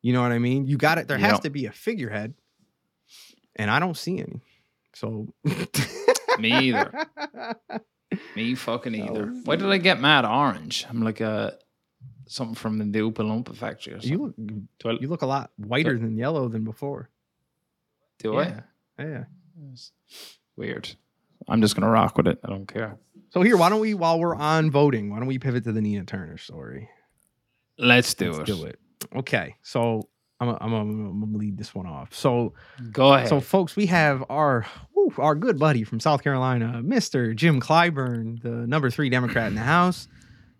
You 0.00 0.12
know 0.12 0.22
what 0.22 0.32
I 0.32 0.38
mean? 0.38 0.66
You 0.66 0.76
got 0.76 0.98
it. 0.98 1.06
There 1.06 1.18
has 1.18 1.40
to 1.40 1.50
be 1.50 1.66
a 1.66 1.72
figurehead, 1.72 2.34
and 3.54 3.70
I 3.70 3.78
don't 3.78 3.96
see 3.96 4.18
any. 4.18 4.40
So 4.94 5.32
me 6.38 6.52
either. 6.52 6.92
Me 8.36 8.54
fucking 8.54 8.94
either. 8.94 9.28
Why 9.44 9.56
did 9.56 9.70
I 9.70 9.78
get 9.78 9.98
mad 9.98 10.26
orange? 10.26 10.84
I'm 10.86 11.00
like 11.00 11.22
a 11.22 11.26
uh, 11.26 11.50
something 12.26 12.54
from 12.54 12.78
the 12.78 12.98
Oompa 12.98 13.14
Loompa 13.14 13.56
factory. 13.56 13.98
you 14.02 14.34
look 14.38 15.00
you 15.00 15.08
look 15.08 15.22
a 15.22 15.26
lot 15.26 15.50
whiter 15.56 15.98
than 15.98 16.18
yellow 16.18 16.48
than 16.48 16.62
before. 16.62 17.08
Do 18.18 18.34
yeah. 18.34 18.60
I? 18.98 19.02
Yeah. 19.02 19.24
It's 19.72 19.92
weird. 20.56 20.90
I'm 21.48 21.62
just 21.62 21.74
gonna 21.74 21.88
rock 21.88 22.16
with 22.18 22.28
it. 22.28 22.38
I 22.44 22.48
don't 22.48 22.66
care. 22.66 22.98
So 23.30 23.40
here, 23.40 23.56
why 23.56 23.70
don't 23.70 23.80
we, 23.80 23.94
while 23.94 24.20
we're 24.20 24.36
on 24.36 24.70
voting, 24.70 25.10
why 25.10 25.18
don't 25.18 25.26
we 25.26 25.38
pivot 25.38 25.64
to 25.64 25.72
the 25.72 25.80
Nina 25.80 26.04
Turner 26.04 26.36
story? 26.36 26.90
Let's 27.78 28.14
do 28.14 28.32
Let's 28.32 28.50
it. 28.50 28.54
Do 28.54 28.64
it. 28.64 28.78
Okay. 29.16 29.56
So 29.62 30.08
I'm 30.40 30.48
a, 30.48 30.58
I'm, 30.60 30.72
a, 30.72 30.80
I'm 30.80 31.20
gonna 31.20 31.38
lead 31.38 31.56
this 31.56 31.74
one 31.74 31.86
off. 31.86 32.14
So 32.14 32.54
go 32.90 33.14
ahead. 33.14 33.28
So 33.28 33.40
folks, 33.40 33.76
we 33.76 33.86
have 33.86 34.24
our 34.28 34.66
whew, 34.92 35.12
our 35.18 35.34
good 35.34 35.58
buddy 35.58 35.84
from 35.84 36.00
South 36.00 36.22
Carolina, 36.22 36.82
Mr. 36.84 37.34
Jim 37.34 37.60
Clyburn, 37.60 38.42
the 38.42 38.66
number 38.66 38.90
three 38.90 39.08
Democrat 39.08 39.48
in 39.48 39.54
the 39.54 39.60
House. 39.60 40.08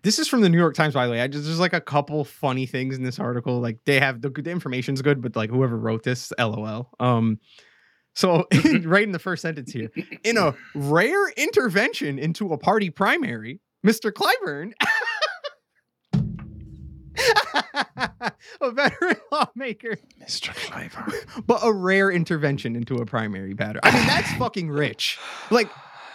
This 0.04 0.18
is 0.18 0.28
from 0.28 0.40
the 0.40 0.48
New 0.48 0.58
York 0.58 0.74
Times, 0.74 0.94
by 0.94 1.06
the 1.06 1.12
way. 1.12 1.20
I 1.20 1.26
just 1.26 1.44
there's 1.44 1.60
like 1.60 1.72
a 1.72 1.80
couple 1.80 2.24
funny 2.24 2.66
things 2.66 2.96
in 2.96 3.02
this 3.02 3.18
article. 3.18 3.60
Like 3.60 3.78
they 3.84 3.98
have 4.00 4.20
the, 4.20 4.30
the 4.30 4.50
information's 4.50 5.02
good, 5.02 5.20
but 5.20 5.34
like 5.34 5.50
whoever 5.50 5.76
wrote 5.76 6.04
this, 6.04 6.32
lol. 6.38 6.90
Um, 7.00 7.40
so 8.14 8.46
right 8.82 9.04
in 9.04 9.12
the 9.12 9.18
first 9.18 9.42
sentence 9.42 9.72
here, 9.72 9.90
in 10.22 10.36
a 10.36 10.54
rare 10.74 11.28
intervention 11.30 12.18
into 12.18 12.52
a 12.52 12.58
party 12.58 12.90
primary, 12.90 13.60
Mr. 13.84 14.12
Clyburn 14.12 14.72
a 18.60 18.70
veteran 18.70 19.16
lawmaker. 19.32 19.98
Mr. 20.20 20.54
Clyburn. 20.54 21.12
But 21.46 21.60
a 21.62 21.72
rare 21.72 22.10
intervention 22.10 22.76
into 22.76 22.96
a 22.96 23.06
primary 23.06 23.54
battle. 23.54 23.80
I 23.82 23.92
mean, 23.92 24.06
that's 24.06 24.32
fucking 24.38 24.70
rich. 24.70 25.18
Like, 25.50 25.68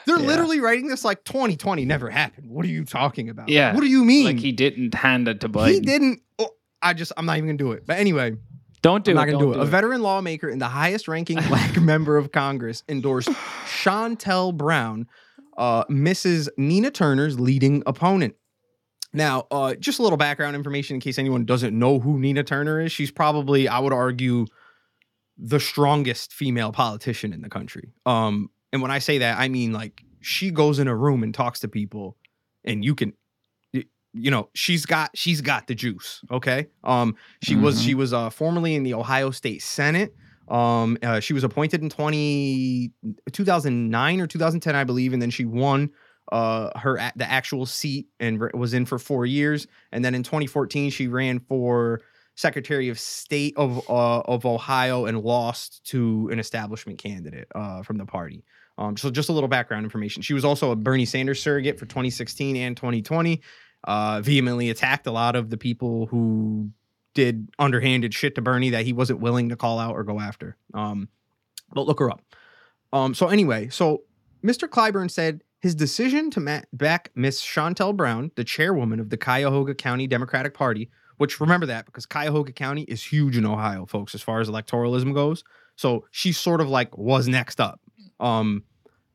they're 0.06 0.20
yeah. 0.20 0.28
literally 0.28 0.60
writing 0.60 0.88
this 0.88 1.04
like 1.04 1.24
2020 1.26 1.86
never 1.86 2.10
happened. 2.10 2.50
What 2.50 2.66
are 2.66 2.70
you 2.70 2.86
talking 2.86 3.30
about? 3.30 3.50
Yeah. 3.50 3.74
What 3.74 3.82
do 3.82 3.88
you 3.88 4.06
mean? 4.06 4.26
Like 4.26 4.40
he 4.40 4.52
didn't 4.52 4.94
hand 4.94 5.28
it 5.28 5.42
to 5.42 5.50
Biden. 5.50 5.74
He 5.74 5.80
didn't. 5.82 6.22
Oh, 6.40 6.50
I 6.82 6.94
just, 6.94 7.12
I'm 7.18 7.26
not 7.26 7.38
even 7.38 7.48
gonna 7.50 7.58
do 7.58 7.74
it. 7.74 7.86
But 7.86 7.98
anyway. 8.00 8.38
Don't 8.84 9.04
do 9.04 9.12
I'm 9.12 9.18
it. 9.18 9.20
not 9.20 9.26
gonna 9.26 9.44
do 9.44 9.52
it. 9.52 9.56
Do 9.56 9.62
a 9.62 9.66
veteran 9.66 10.02
lawmaker 10.02 10.48
and 10.48 10.62
the 10.62 10.68
highest 10.68 11.08
ranking 11.08 11.40
black 11.48 11.82
member 11.82 12.16
of 12.16 12.32
Congress 12.32 12.84
endorsed 12.88 13.30
Shontel 13.66 14.56
Brown, 14.56 15.08
uh, 15.58 15.84
Mrs. 15.86 16.48
Nina 16.58 16.92
Turner's 16.92 17.40
leading 17.40 17.84
opponent. 17.86 18.36
Now, 19.14 19.48
uh, 19.52 19.76
just 19.76 20.00
a 20.00 20.04
little 20.04 20.18
background 20.18 20.56
information 20.56 20.96
in 20.96 21.00
case 21.00 21.18
anyone 21.18 21.46
doesn't 21.46 21.78
know 21.78 22.00
who 22.00 22.20
Nina 22.20 22.44
Turner 22.44 22.82
is. 22.82 22.92
She's 22.92 23.12
probably, 23.12 23.68
I 23.68 23.80
would 23.80 23.94
argue, 23.94 24.46
the 25.38 25.60
strongest 25.60 26.34
female 26.34 26.72
politician 26.72 27.34
in 27.34 27.42
the 27.42 27.50
country. 27.50 27.94
Um, 28.06 28.50
and 28.74 28.82
when 28.82 28.92
I 28.92 29.00
say 29.00 29.20
that, 29.20 29.40
I 29.40 29.48
mean 29.48 29.72
like 29.72 30.04
she 30.20 30.52
goes 30.52 30.80
in 30.80 30.88
a 30.88 30.96
room 30.96 31.24
and 31.24 31.34
talks 31.34 31.60
to 31.62 31.68
people, 31.68 32.18
and 32.64 32.84
you 32.84 32.96
can, 32.96 33.14
you 33.72 34.32
know, 34.32 34.50
she's 34.54 34.86
got 34.86 35.12
she's 35.16 35.42
got 35.42 35.68
the 35.68 35.76
juice. 35.76 36.22
Okay. 36.32 36.68
Um, 36.84 37.16
she 37.44 37.54
mm-hmm. 37.54 37.64
was 37.64 37.82
she 37.82 37.94
was 37.94 38.14
uh 38.14 38.30
formerly 38.30 38.76
in 38.76 38.84
the 38.84 38.94
Ohio 38.94 39.32
State 39.32 39.62
Senate. 39.62 40.14
Um, 40.48 40.98
uh, 41.04 41.20
she 41.20 41.34
was 41.34 41.44
appointed 41.44 41.82
in 41.82 41.90
20, 41.90 42.94
2009 43.34 44.22
or 44.22 44.28
2010, 44.28 44.76
I 44.78 44.86
believe, 44.86 45.12
and 45.12 45.22
then 45.22 45.30
she 45.30 45.44
won 45.44 45.90
uh 46.32 46.78
her 46.78 47.12
the 47.16 47.30
actual 47.30 47.66
seat 47.66 48.08
and 48.20 48.40
was 48.54 48.74
in 48.74 48.86
for 48.86 49.00
four 49.00 49.26
years. 49.26 49.68
And 49.92 50.04
then 50.04 50.16
in 50.16 50.24
2014 50.24 50.90
she 50.90 51.08
ran 51.08 51.40
for 51.40 52.02
secretary 52.38 52.88
of 52.88 53.00
state 53.00 53.54
of 53.58 53.78
uh, 53.90 54.20
of 54.22 54.46
ohio 54.46 55.06
and 55.06 55.22
lost 55.22 55.84
to 55.86 56.30
an 56.32 56.40
establishment 56.40 57.00
candidate 57.00 57.48
uh, 57.54 57.82
from 57.82 57.98
the 57.98 58.06
party. 58.06 58.46
Um, 58.78 58.96
so 58.96 59.10
just 59.10 59.30
a 59.30 59.34
little 59.34 59.50
background 59.50 59.84
information. 59.84 60.22
She 60.22 60.36
was 60.36 60.46
also 60.46 60.72
a 60.72 60.76
bernie 60.76 61.06
sanders 61.06 61.42
surrogate 61.42 61.80
for 61.80 61.86
2016 61.88 62.56
and 62.56 62.78
2020 62.78 63.42
uh, 63.86 64.22
vehemently 64.22 64.70
attacked 64.70 65.08
a 65.08 65.12
lot 65.12 65.36
of 65.36 65.50
the 65.50 65.58
people 65.58 66.06
who 66.06 66.70
did 67.16 67.50
underhanded 67.58 68.14
shit 68.14 68.36
to 68.36 68.42
bernie 68.42 68.70
that 68.70 68.86
he 68.86 68.94
wasn't 68.94 69.20
willing 69.20 69.50
to 69.50 69.56
call 69.56 69.80
out 69.80 69.96
or 69.96 70.04
go 70.04 70.20
after. 70.20 70.56
Um, 70.76 71.10
but 71.74 71.88
look 71.88 72.00
her 72.00 72.12
up. 72.12 72.22
Um, 72.94 73.14
so 73.14 73.28
anyway 73.28 73.68
so 73.70 74.04
mr 74.44 74.70
clyburn 74.70 75.10
said 75.10 75.42
his 75.60 75.76
decision 75.76 76.30
to 76.32 76.40
ma- 76.40 76.62
back 76.74 77.12
Miss 77.16 77.42
Shontel 77.42 77.96
Brown, 77.96 78.32
the 78.36 78.44
chairwoman 78.44 79.00
of 79.00 79.10
the 79.10 79.18
Cuyahoga 79.18 79.74
County 79.74 80.08
Democratic 80.08 80.54
Party, 80.54 80.90
which 81.18 81.40
remember 81.40 81.66
that 81.66 81.86
because 81.86 82.06
Cuyahoga 82.06 82.52
County 82.52 82.84
is 82.84 83.04
huge 83.04 83.38
in 83.38 83.46
Ohio, 83.46 83.86
folks, 83.86 84.14
as 84.14 84.22
far 84.22 84.40
as 84.40 84.50
electoralism 84.50 85.14
goes. 85.14 85.44
So 85.76 86.06
she 86.12 86.32
sort 86.32 86.62
of 86.62 86.70
like 86.70 86.98
was 86.98 87.28
next 87.28 87.60
up. 87.60 87.80
Um, 88.20 88.64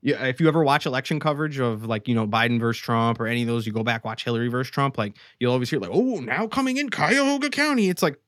yeah, 0.00 0.24
if 0.24 0.40
you 0.40 0.48
ever 0.48 0.64
watch 0.64 0.84
election 0.84 1.20
coverage 1.20 1.60
of 1.60 1.86
like 1.86 2.08
you 2.08 2.14
know 2.14 2.26
Biden 2.26 2.58
versus 2.58 2.82
Trump 2.82 3.20
or 3.20 3.26
any 3.26 3.42
of 3.42 3.48
those, 3.48 3.66
you 3.66 3.72
go 3.72 3.84
back 3.84 4.04
watch 4.04 4.24
Hillary 4.24 4.48
versus 4.48 4.70
Trump. 4.70 4.98
Like 4.98 5.16
you'll 5.38 5.52
always 5.52 5.70
hear 5.70 5.78
like, 5.78 5.90
oh, 5.92 6.16
now 6.16 6.48
coming 6.48 6.76
in 6.76 6.90
Cuyahoga 6.90 7.50
County. 7.50 7.88
It's 7.88 8.02
like 8.02 8.18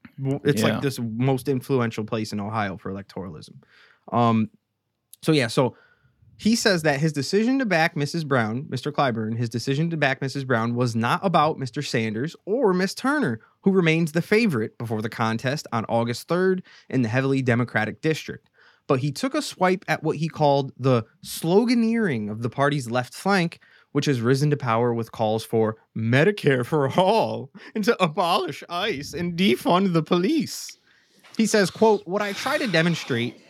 it's 0.45 0.63
yeah. 0.63 0.75
like 0.75 0.83
this 0.83 1.01
most 1.01 1.49
influential 1.49 2.05
place 2.05 2.33
in 2.33 2.41
Ohio 2.41 2.77
for 2.77 2.93
electoralism. 2.93 3.55
Um, 4.13 4.51
so 5.23 5.33
yeah, 5.33 5.49
so 5.49 5.77
he 6.37 6.57
says 6.57 6.83
that 6.83 7.01
his 7.01 7.13
decision 7.13 7.59
to 7.59 7.67
back 7.67 7.95
Mrs. 7.95 8.27
Brown, 8.27 8.65
Mr. 8.65 8.93
Clyburn, 8.93 9.37
his 9.37 9.49
decision 9.49 9.91
to 9.91 9.97
back 9.97 10.21
Mrs. 10.21 10.47
Brown 10.47 10.75
was 10.75 10.97
not 10.97 11.21
about 11.23 11.59
Mr. 11.59 11.85
Sanders 11.85 12.35
or 12.45 12.73
Miss 12.73 12.95
Turner, 12.95 13.41
who 13.63 13.71
remains 13.71 14.13
the 14.13 14.23
favorite 14.23 14.77
before 14.77 15.03
the 15.03 15.09
contest 15.09 15.67
on 15.73 15.85
August 15.87 16.29
3rd 16.29 16.63
in 16.91 17.03
the 17.03 17.09
heavily 17.09 17.43
Democratic 17.43 18.01
district. 18.01 18.51
But 18.87 19.01
he 19.01 19.13
took 19.13 19.35
a 19.35 19.43
swipe 19.43 19.85
at 19.89 20.03
what 20.03 20.17
he 20.17 20.29
called 20.29 20.73
the 20.77 21.05
sloganeering 21.25 22.31
of 22.31 22.43
the 22.43 22.51
party's 22.51 22.91
left 22.91 23.15
flank, 23.15 23.61
which 23.93 24.07
has 24.07 24.21
risen 24.21 24.51
to 24.51 24.57
power 24.57 24.93
with 24.93 25.13
calls 25.13 25.45
for 25.45 25.77
Medicare 25.97 26.67
for 26.67 26.91
all 26.99 27.51
and 27.75 27.85
to 27.85 28.03
abolish 28.03 28.63
ICE 28.69 29.15
and 29.15 29.39
defund 29.39 29.93
the 29.93 30.03
police. 30.03 30.79
He 31.37 31.47
says, 31.47 31.71
quote, 31.71 32.07
what 32.07 32.21
I 32.21 32.33
try 32.33 32.59
to 32.59 32.67
demonstrate 32.67 33.41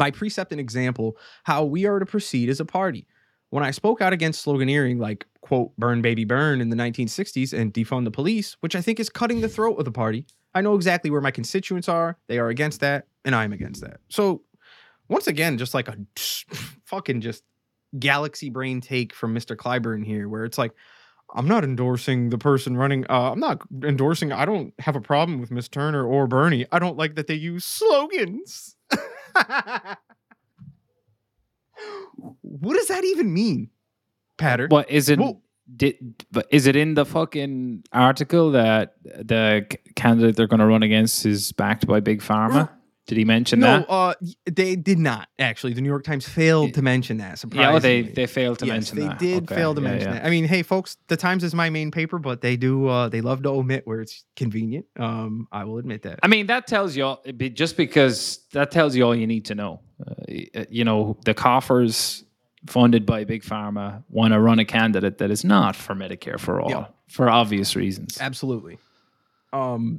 by 0.00 0.10
precept 0.10 0.50
and 0.50 0.58
example 0.58 1.18
how 1.44 1.62
we 1.62 1.84
are 1.84 1.98
to 1.98 2.06
proceed 2.06 2.48
as 2.48 2.58
a 2.58 2.64
party. 2.64 3.06
When 3.50 3.62
I 3.62 3.70
spoke 3.70 4.00
out 4.00 4.14
against 4.14 4.46
sloganeering 4.46 4.98
like, 4.98 5.26
quote, 5.42 5.76
burn 5.76 6.00
baby 6.00 6.24
burn 6.24 6.62
in 6.62 6.70
the 6.70 6.76
1960s 6.76 7.52
and 7.52 7.74
defund 7.74 8.04
the 8.04 8.10
police, 8.10 8.56
which 8.60 8.74
I 8.74 8.80
think 8.80 8.98
is 8.98 9.10
cutting 9.10 9.42
the 9.42 9.48
throat 9.48 9.78
of 9.78 9.84
the 9.84 9.92
party, 9.92 10.24
I 10.54 10.62
know 10.62 10.74
exactly 10.74 11.10
where 11.10 11.20
my 11.20 11.30
constituents 11.30 11.86
are. 11.86 12.16
They 12.28 12.38
are 12.38 12.48
against 12.48 12.80
that, 12.80 13.08
and 13.26 13.34
I'm 13.34 13.52
against 13.52 13.82
that. 13.82 14.00
So, 14.08 14.40
once 15.10 15.26
again, 15.26 15.58
just 15.58 15.74
like 15.74 15.88
a 15.88 15.98
fucking 16.86 17.20
just 17.20 17.44
galaxy 17.98 18.48
brain 18.48 18.80
take 18.80 19.12
from 19.12 19.34
Mr. 19.34 19.54
Clyburn 19.54 20.02
here, 20.02 20.30
where 20.30 20.46
it's 20.46 20.56
like, 20.56 20.72
I'm 21.34 21.46
not 21.46 21.62
endorsing 21.62 22.30
the 22.30 22.38
person 22.38 22.74
running. 22.74 23.04
Uh, 23.10 23.32
I'm 23.32 23.40
not 23.40 23.60
endorsing. 23.84 24.32
I 24.32 24.46
don't 24.46 24.72
have 24.78 24.96
a 24.96 25.00
problem 25.00 25.40
with 25.42 25.50
Miss 25.50 25.68
Turner 25.68 26.06
or 26.06 26.26
Bernie. 26.26 26.64
I 26.72 26.78
don't 26.78 26.96
like 26.96 27.16
that 27.16 27.26
they 27.26 27.34
use 27.34 27.66
slogans. 27.66 28.76
what 32.42 32.74
does 32.74 32.88
that 32.88 33.04
even 33.04 33.32
mean, 33.32 33.70
Patter? 34.38 34.66
What 34.68 34.90
is 34.90 35.08
it? 35.08 35.18
Well, 35.18 35.42
did 35.76 36.24
but 36.32 36.46
is 36.50 36.66
it 36.66 36.76
in 36.76 36.94
the 36.94 37.04
fucking 37.04 37.84
article 37.92 38.50
that 38.52 38.94
the 39.04 39.66
candidate 39.94 40.36
they're 40.36 40.48
going 40.48 40.60
to 40.60 40.66
run 40.66 40.82
against 40.82 41.24
is 41.26 41.52
backed 41.52 41.86
by 41.86 42.00
big 42.00 42.20
pharma? 42.20 42.70
Did 43.10 43.18
he 43.18 43.24
mention 43.24 43.58
no, 43.58 43.66
that? 43.66 43.88
No, 43.88 43.94
uh, 43.94 44.14
they 44.46 44.76
did 44.76 45.00
not 45.00 45.28
actually. 45.40 45.72
The 45.72 45.80
New 45.80 45.88
York 45.88 46.04
Times 46.04 46.28
failed 46.28 46.74
to 46.74 46.80
mention 46.82 47.16
that. 47.16 47.30
Yeah, 47.30 47.34
Surprisingly. 47.34 47.74
oh, 47.76 47.78
they 47.80 48.02
they 48.02 48.26
failed 48.28 48.60
to 48.60 48.66
yes, 48.66 48.72
mention 48.72 48.98
they 49.00 49.08
that. 49.08 49.18
did 49.18 49.42
Okay, 49.42 49.54
fail 49.56 49.74
to 49.74 49.80
yeah, 49.82 49.88
mention 49.88 50.08
yeah. 50.12 50.18
that. 50.20 50.24
I 50.26 50.30
mean, 50.30 50.44
hey, 50.44 50.62
folks, 50.62 50.96
the 51.08 51.16
Times 51.16 51.42
is 51.42 51.52
my 51.52 51.70
main 51.70 51.90
paper, 51.90 52.20
but 52.20 52.40
they 52.40 52.56
do 52.56 52.86
uh, 52.86 53.08
they 53.08 53.20
love 53.20 53.42
to 53.42 53.48
omit 53.48 53.84
where 53.84 54.00
it's 54.00 54.22
convenient. 54.36 54.86
Um, 54.96 55.48
I 55.50 55.64
will 55.64 55.78
admit 55.78 56.02
that. 56.02 56.20
I 56.22 56.28
mean, 56.28 56.46
that 56.46 56.68
tells 56.68 56.96
you 56.96 57.02
all, 57.02 57.24
just 57.52 57.76
because 57.76 58.46
that 58.52 58.70
tells 58.70 58.94
you 58.94 59.02
all 59.02 59.14
you 59.16 59.26
need 59.26 59.46
to 59.46 59.56
know. 59.56 59.80
Uh, 60.06 60.64
you 60.70 60.84
know, 60.84 61.16
the 61.24 61.34
coffers 61.34 62.22
funded 62.68 63.04
by 63.06 63.24
Big 63.24 63.42
Pharma 63.42 64.04
want 64.08 64.34
to 64.34 64.38
run 64.38 64.60
a 64.60 64.64
candidate 64.64 65.18
that 65.18 65.32
is 65.32 65.42
not 65.44 65.74
for 65.74 65.96
Medicare 65.96 66.38
for 66.38 66.60
all 66.60 66.70
Yeah. 66.70 66.86
for 67.08 67.28
obvious 67.28 67.74
reasons. 67.74 68.18
Absolutely. 68.20 68.78
Um, 69.52 69.98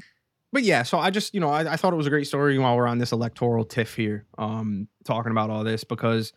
but 0.52 0.64
yeah, 0.64 0.84
so 0.84 1.00
I 1.00 1.10
just, 1.10 1.34
you 1.34 1.40
know, 1.40 1.50
I, 1.50 1.74
I 1.74 1.76
thought 1.78 1.94
it 1.94 1.98
was 1.98 2.08
a 2.08 2.12
great 2.12 2.28
story 2.28 2.58
while 2.60 2.76
we're 2.76 2.88
on 2.88 2.98
this 2.98 3.12
electoral 3.12 3.64
tiff 3.64 3.96
here, 3.96 4.26
um, 4.38 4.88
talking 5.06 5.32
about 5.32 5.50
all 5.50 5.64
this 5.64 5.84
because, 5.84 6.34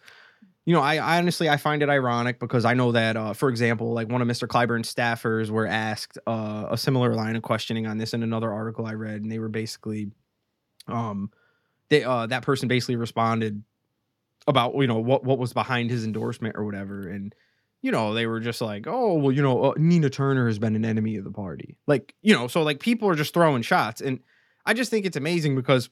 you 0.65 0.73
know, 0.73 0.81
I, 0.81 0.97
I 0.97 1.19
honestly 1.19 1.49
I 1.49 1.57
find 1.57 1.83
it 1.83 1.89
ironic 1.89 2.39
because 2.39 2.65
I 2.65 2.75
know 2.75 2.93
that, 2.93 3.17
uh, 3.17 3.33
for 3.33 3.49
example, 3.49 3.93
like 3.93 4.09
one 4.09 4.23
of 4.23 4.29
Mr. 4.29 4.49
Clyburn's 4.49 4.93
staffers 4.93 5.51
were 5.51 5.67
asked 5.67 6.19
uh, 6.27 6.67
a 6.71 6.79
similar 6.79 7.15
line 7.15 7.37
of 7.37 7.43
questioning 7.43 7.87
on 7.87 7.99
this 7.99 8.15
in 8.15 8.23
another 8.23 8.53
article 8.53 8.87
I 8.87 8.95
read, 8.95 9.23
and 9.23 9.31
they 9.31 9.39
were 9.39 9.49
basically, 9.49 10.11
um, 10.87 11.31
they 11.91 12.05
uh, 12.05 12.27
that 12.27 12.43
person 12.43 12.69
basically 12.69 12.97
responded 12.97 13.63
about 14.47 14.75
you 14.77 14.87
know 14.87 14.99
what 14.99 15.25
what 15.25 15.39
was 15.39 15.53
behind 15.53 15.91
his 15.91 16.05
endorsement 16.05 16.57
or 16.57 16.65
whatever, 16.65 17.09
and 17.09 17.35
you 17.85 17.93
know, 17.93 18.15
they 18.15 18.27
were 18.27 18.41
just 18.41 18.63
like, 18.63 18.87
oh, 18.87 19.13
well, 19.13 19.31
you 19.31 19.43
know, 19.43 19.65
uh, 19.65 19.75
Nina 19.77 20.09
Turner 20.09 20.47
has 20.47 20.59
been 20.59 20.75
an 20.75 20.87
enemy 20.87 21.17
of 21.17 21.25
the 21.25 21.31
party. 21.31 21.77
Like, 21.87 22.15
you 22.23 22.33
know, 22.33 22.49
so 22.49 22.63
like 22.63 22.81
people 22.81 23.11
are 23.11 23.15
just 23.15 23.35
throwing 23.35 23.61
shots. 23.61 24.01
And 24.01 24.21
I 24.65 24.73
just 24.73 24.91
think 24.91 25.05
it's 25.05 25.19
amazing 25.19 25.55
because 25.55 25.91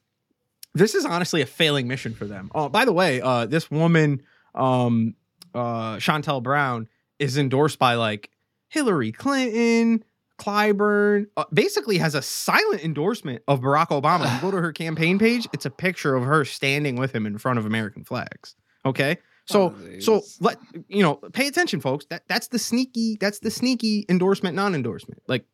this 0.73 0.95
is 0.95 1.05
honestly 1.05 1.43
a 1.43 1.47
failing 1.47 1.89
mission 1.89 2.15
for 2.15 2.25
them. 2.25 2.51
Oh, 2.55 2.71
by 2.71 2.87
the 2.87 2.95
way, 2.95 3.21
uh, 3.21 3.45
this 3.45 3.71
woman, 3.71 4.23
um, 4.55 5.17
uh, 5.55 5.97
Shontel 5.97 6.43
Brown, 6.43 6.89
is 7.19 7.37
endorsed 7.37 7.79
by 7.79 7.97
like 7.97 8.31
Hillary 8.71 9.13
Clinton, 9.13 10.03
Clyburn, 10.39 11.27
uh, 11.37 11.45
basically 11.53 11.99
has 11.99 12.15
a 12.15 12.23
silent 12.23 12.83
endorsement 12.83 13.43
of 13.47 13.61
Barack 13.61 13.89
Obama. 13.89 14.35
You 14.35 14.41
go 14.41 14.51
to 14.51 14.63
her 14.63 14.73
campaign 14.73 15.19
page, 15.19 15.47
it's 15.53 15.67
a 15.67 15.71
picture 15.71 16.17
of 16.17 16.25
her 16.25 16.47
standing 16.47 16.97
with 16.97 17.15
him 17.15 17.27
in 17.27 17.37
front 17.37 17.59
of 17.59 17.67
American 17.67 18.03
flags. 18.03 18.57
Okay. 18.87 19.19
So, 19.53 19.75
Oh, 19.77 20.01
so 20.01 20.23
let 20.41 20.59
you 20.88 21.03
know, 21.03 21.15
pay 21.33 21.47
attention, 21.47 21.81
folks. 21.81 22.07
That 22.11 22.23
that's 22.29 22.49
the 22.49 22.59
sneaky, 22.59 23.17
that's 23.21 23.38
the 23.41 23.51
sneaky 23.51 24.07
endorsement, 24.09 24.57
non-endorsement. 24.57 25.23
Like 25.29 25.45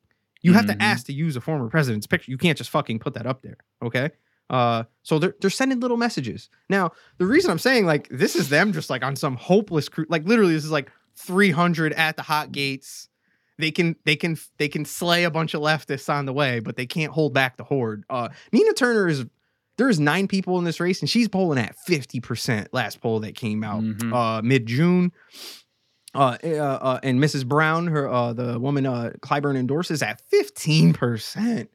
you 0.42 0.52
have 0.52 0.66
Mhm. 0.66 0.78
to 0.78 0.82
ask 0.82 1.06
to 1.06 1.12
use 1.12 1.36
a 1.36 1.40
former 1.40 1.68
president's 1.68 2.06
picture. 2.06 2.30
You 2.30 2.38
can't 2.38 2.56
just 2.56 2.70
fucking 2.70 2.98
put 3.00 3.14
that 3.14 3.26
up 3.26 3.42
there. 3.42 3.56
Okay. 3.82 4.10
Uh, 4.50 4.84
so 5.02 5.18
they're 5.18 5.34
they're 5.40 5.50
sending 5.50 5.80
little 5.80 5.96
messages. 5.98 6.48
Now, 6.70 6.92
the 7.18 7.26
reason 7.26 7.50
I'm 7.50 7.58
saying 7.58 7.84
like 7.86 8.08
this 8.10 8.34
is 8.36 8.48
them 8.48 8.72
just 8.72 8.88
like 8.88 9.04
on 9.04 9.14
some 9.16 9.36
hopeless 9.36 9.88
cru- 9.88 10.06
like 10.08 10.24
literally 10.26 10.54
this 10.54 10.64
is 10.64 10.70
like 10.70 10.90
300 11.16 11.92
at 11.94 12.16
the 12.16 12.22
hot 12.22 12.52
gates. 12.52 13.08
They 13.58 13.70
can 13.72 13.96
they 14.04 14.14
can 14.16 14.36
they 14.58 14.68
can 14.68 14.84
slay 14.84 15.24
a 15.24 15.30
bunch 15.30 15.52
of 15.52 15.60
leftists 15.60 16.08
on 16.08 16.24
the 16.26 16.32
way, 16.32 16.60
but 16.60 16.76
they 16.76 16.86
can't 16.86 17.12
hold 17.12 17.34
back 17.34 17.56
the 17.56 17.64
horde. 17.64 18.04
Uh, 18.08 18.28
Nina 18.52 18.72
Turner 18.72 19.08
is 19.08 19.24
there's 19.78 19.98
nine 19.98 20.28
people 20.28 20.58
in 20.58 20.64
this 20.64 20.80
race, 20.80 21.00
and 21.00 21.08
she's 21.08 21.28
polling 21.28 21.58
at 21.58 21.74
50%. 21.88 22.68
Last 22.72 23.00
poll 23.00 23.20
that 23.20 23.34
came 23.34 23.64
out 23.64 23.82
Mhm. 23.82 24.12
uh, 24.12 24.42
mid 24.42 24.66
June. 24.66 25.12
Uh, 26.14 26.36
uh, 26.42 26.48
uh, 26.48 27.00
and 27.02 27.20
Mrs. 27.20 27.46
Brown, 27.46 27.86
her 27.88 28.08
uh, 28.08 28.32
the 28.32 28.58
woman 28.58 28.86
uh, 28.86 29.12
Clyburn 29.20 29.56
endorses 29.56 30.02
at 30.02 30.20
15%, 30.32 31.68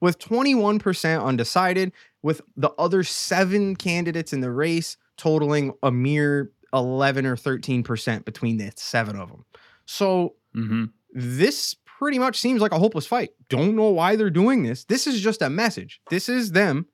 with 0.00 0.18
21% 0.18 1.22
undecided, 1.24 1.92
with 2.22 2.40
the 2.56 2.70
other 2.78 3.02
seven 3.02 3.76
candidates 3.76 4.32
in 4.32 4.40
the 4.40 4.50
race 4.50 4.96
totaling 5.16 5.72
a 5.82 5.90
mere 5.90 6.50
11 6.74 7.24
or 7.24 7.36
13% 7.36 8.24
between 8.24 8.58
the 8.58 8.72
seven 8.76 9.16
of 9.16 9.30
them. 9.30 9.44
So 9.86 10.34
Mhm. 10.54 10.90
this 11.14 11.74
pretty 11.98 12.18
much 12.18 12.38
seems 12.38 12.60
like 12.60 12.72
a 12.72 12.78
hopeless 12.78 13.06
fight. 13.06 13.30
Don't 13.48 13.76
know 13.76 13.88
why 13.90 14.16
they're 14.16 14.28
doing 14.30 14.64
this. 14.64 14.84
This 14.84 15.06
is 15.06 15.20
just 15.22 15.40
a 15.40 15.48
message. 15.48 16.00
This 16.10 16.28
is 16.28 16.52
them 16.52 16.86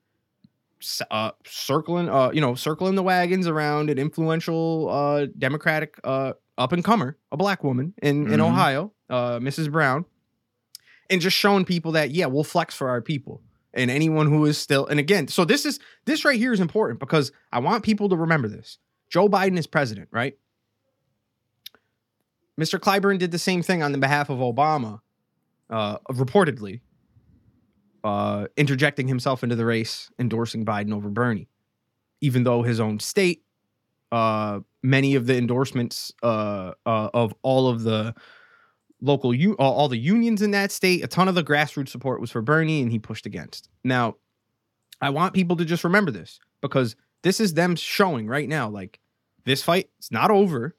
uh, 1.11 1.31
circling, 1.45 2.09
uh, 2.09 2.31
you 2.33 2.41
know, 2.41 2.55
circling 2.55 2.95
the 2.95 3.03
wagons 3.03 3.47
around 3.47 3.89
an 3.89 3.97
influential 3.97 4.89
uh, 4.89 5.27
Democratic 5.37 5.99
uh, 6.03 6.33
up 6.57 6.71
and 6.71 6.83
comer, 6.83 7.17
a 7.31 7.37
black 7.37 7.63
woman 7.63 7.93
in 8.01 8.31
in 8.31 8.39
Mhm. 8.39 8.45
Ohio, 8.47 8.93
uh, 9.09 9.39
Mrs. 9.39 9.71
Brown, 9.71 10.05
and 11.09 11.21
just 11.21 11.35
showing 11.37 11.65
people 11.65 11.91
that 11.93 12.11
yeah, 12.11 12.25
we'll 12.27 12.43
flex 12.43 12.75
for 12.75 12.89
our 12.89 13.01
people. 13.01 13.41
And 13.75 13.89
anyone 13.89 14.27
who 14.27 14.45
is 14.45 14.57
still, 14.59 14.85
and 14.85 14.99
again, 14.99 15.27
so 15.27 15.45
this 15.45 15.65
is 15.65 15.79
this 16.05 16.23
right 16.23 16.37
here 16.37 16.53
is 16.53 16.59
important 16.59 16.99
because 16.99 17.31
I 17.51 17.59
want 17.59 17.83
people 17.83 18.07
to 18.09 18.15
remember 18.15 18.47
this. 18.47 18.77
Joe 19.09 19.27
Biden 19.27 19.57
is 19.57 19.65
president, 19.67 20.09
right? 20.11 20.37
Mr. 22.59 22.79
Clyburn 22.79 23.17
did 23.17 23.31
the 23.31 23.39
same 23.39 23.63
thing 23.63 23.81
on 23.81 23.91
the 23.91 23.97
behalf 23.97 24.29
of 24.29 24.37
Obama, 24.37 24.99
uh, 25.71 25.97
reportedly, 26.11 26.81
uh, 28.03 28.47
interjecting 28.57 29.07
himself 29.07 29.43
into 29.43 29.55
the 29.55 29.65
race, 29.65 30.09
endorsing 30.19 30.65
Biden 30.65 30.93
over 30.93 31.09
Bernie, 31.09 31.47
even 32.21 32.43
though 32.43 32.63
his 32.63 32.79
own 32.79 32.99
state, 32.99 33.43
uh, 34.11 34.59
many 34.81 35.15
of 35.15 35.25
the 35.25 35.37
endorsements 35.37 36.11
uh, 36.21 36.73
uh, 36.85 37.09
of 37.13 37.33
all 37.41 37.67
of 37.67 37.83
the 37.83 38.13
local, 39.01 39.33
u- 39.33 39.55
all, 39.57 39.73
all 39.73 39.87
the 39.87 39.97
unions 39.97 40.41
in 40.41 40.51
that 40.51 40.71
state, 40.71 41.03
a 41.03 41.07
ton 41.07 41.27
of 41.27 41.35
the 41.35 41.43
grassroots 41.43 41.89
support 41.89 42.21
was 42.21 42.31
for 42.31 42.41
Bernie, 42.41 42.81
and 42.81 42.91
he 42.91 42.99
pushed 42.99 43.25
against. 43.25 43.69
Now, 43.83 44.15
I 45.01 45.09
want 45.09 45.33
people 45.33 45.55
to 45.57 45.65
just 45.65 45.83
remember 45.83 46.11
this 46.11 46.39
because 46.61 46.95
this 47.23 47.39
is 47.39 47.53
them 47.53 47.75
showing 47.75 48.27
right 48.27 48.47
now, 48.47 48.69
like 48.69 48.99
this 49.45 49.63
fight, 49.63 49.89
it's 49.97 50.11
not 50.11 50.31
over 50.31 50.75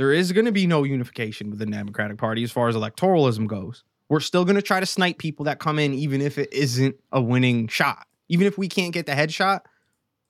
there 0.00 0.14
is 0.14 0.32
going 0.32 0.46
to 0.46 0.52
be 0.52 0.66
no 0.66 0.82
unification 0.82 1.50
within 1.50 1.70
the 1.70 1.76
Democratic 1.76 2.16
Party 2.16 2.42
as 2.42 2.50
far 2.50 2.68
as 2.68 2.74
electoralism 2.74 3.46
goes. 3.46 3.84
We're 4.10 4.20
still 4.20 4.44
going 4.44 4.56
to 4.56 4.62
try 4.62 4.80
to 4.80 4.86
snipe 4.86 5.16
people 5.16 5.46
that 5.46 5.58
come 5.58 5.78
in, 5.78 5.94
even 5.94 6.20
if 6.20 6.36
it 6.36 6.52
isn't 6.52 6.96
a 7.12 7.22
winning 7.22 7.68
shot. 7.68 8.06
Even 8.28 8.46
if 8.46 8.58
we 8.58 8.68
can't 8.68 8.92
get 8.92 9.06
the 9.06 9.12
headshot, 9.12 9.60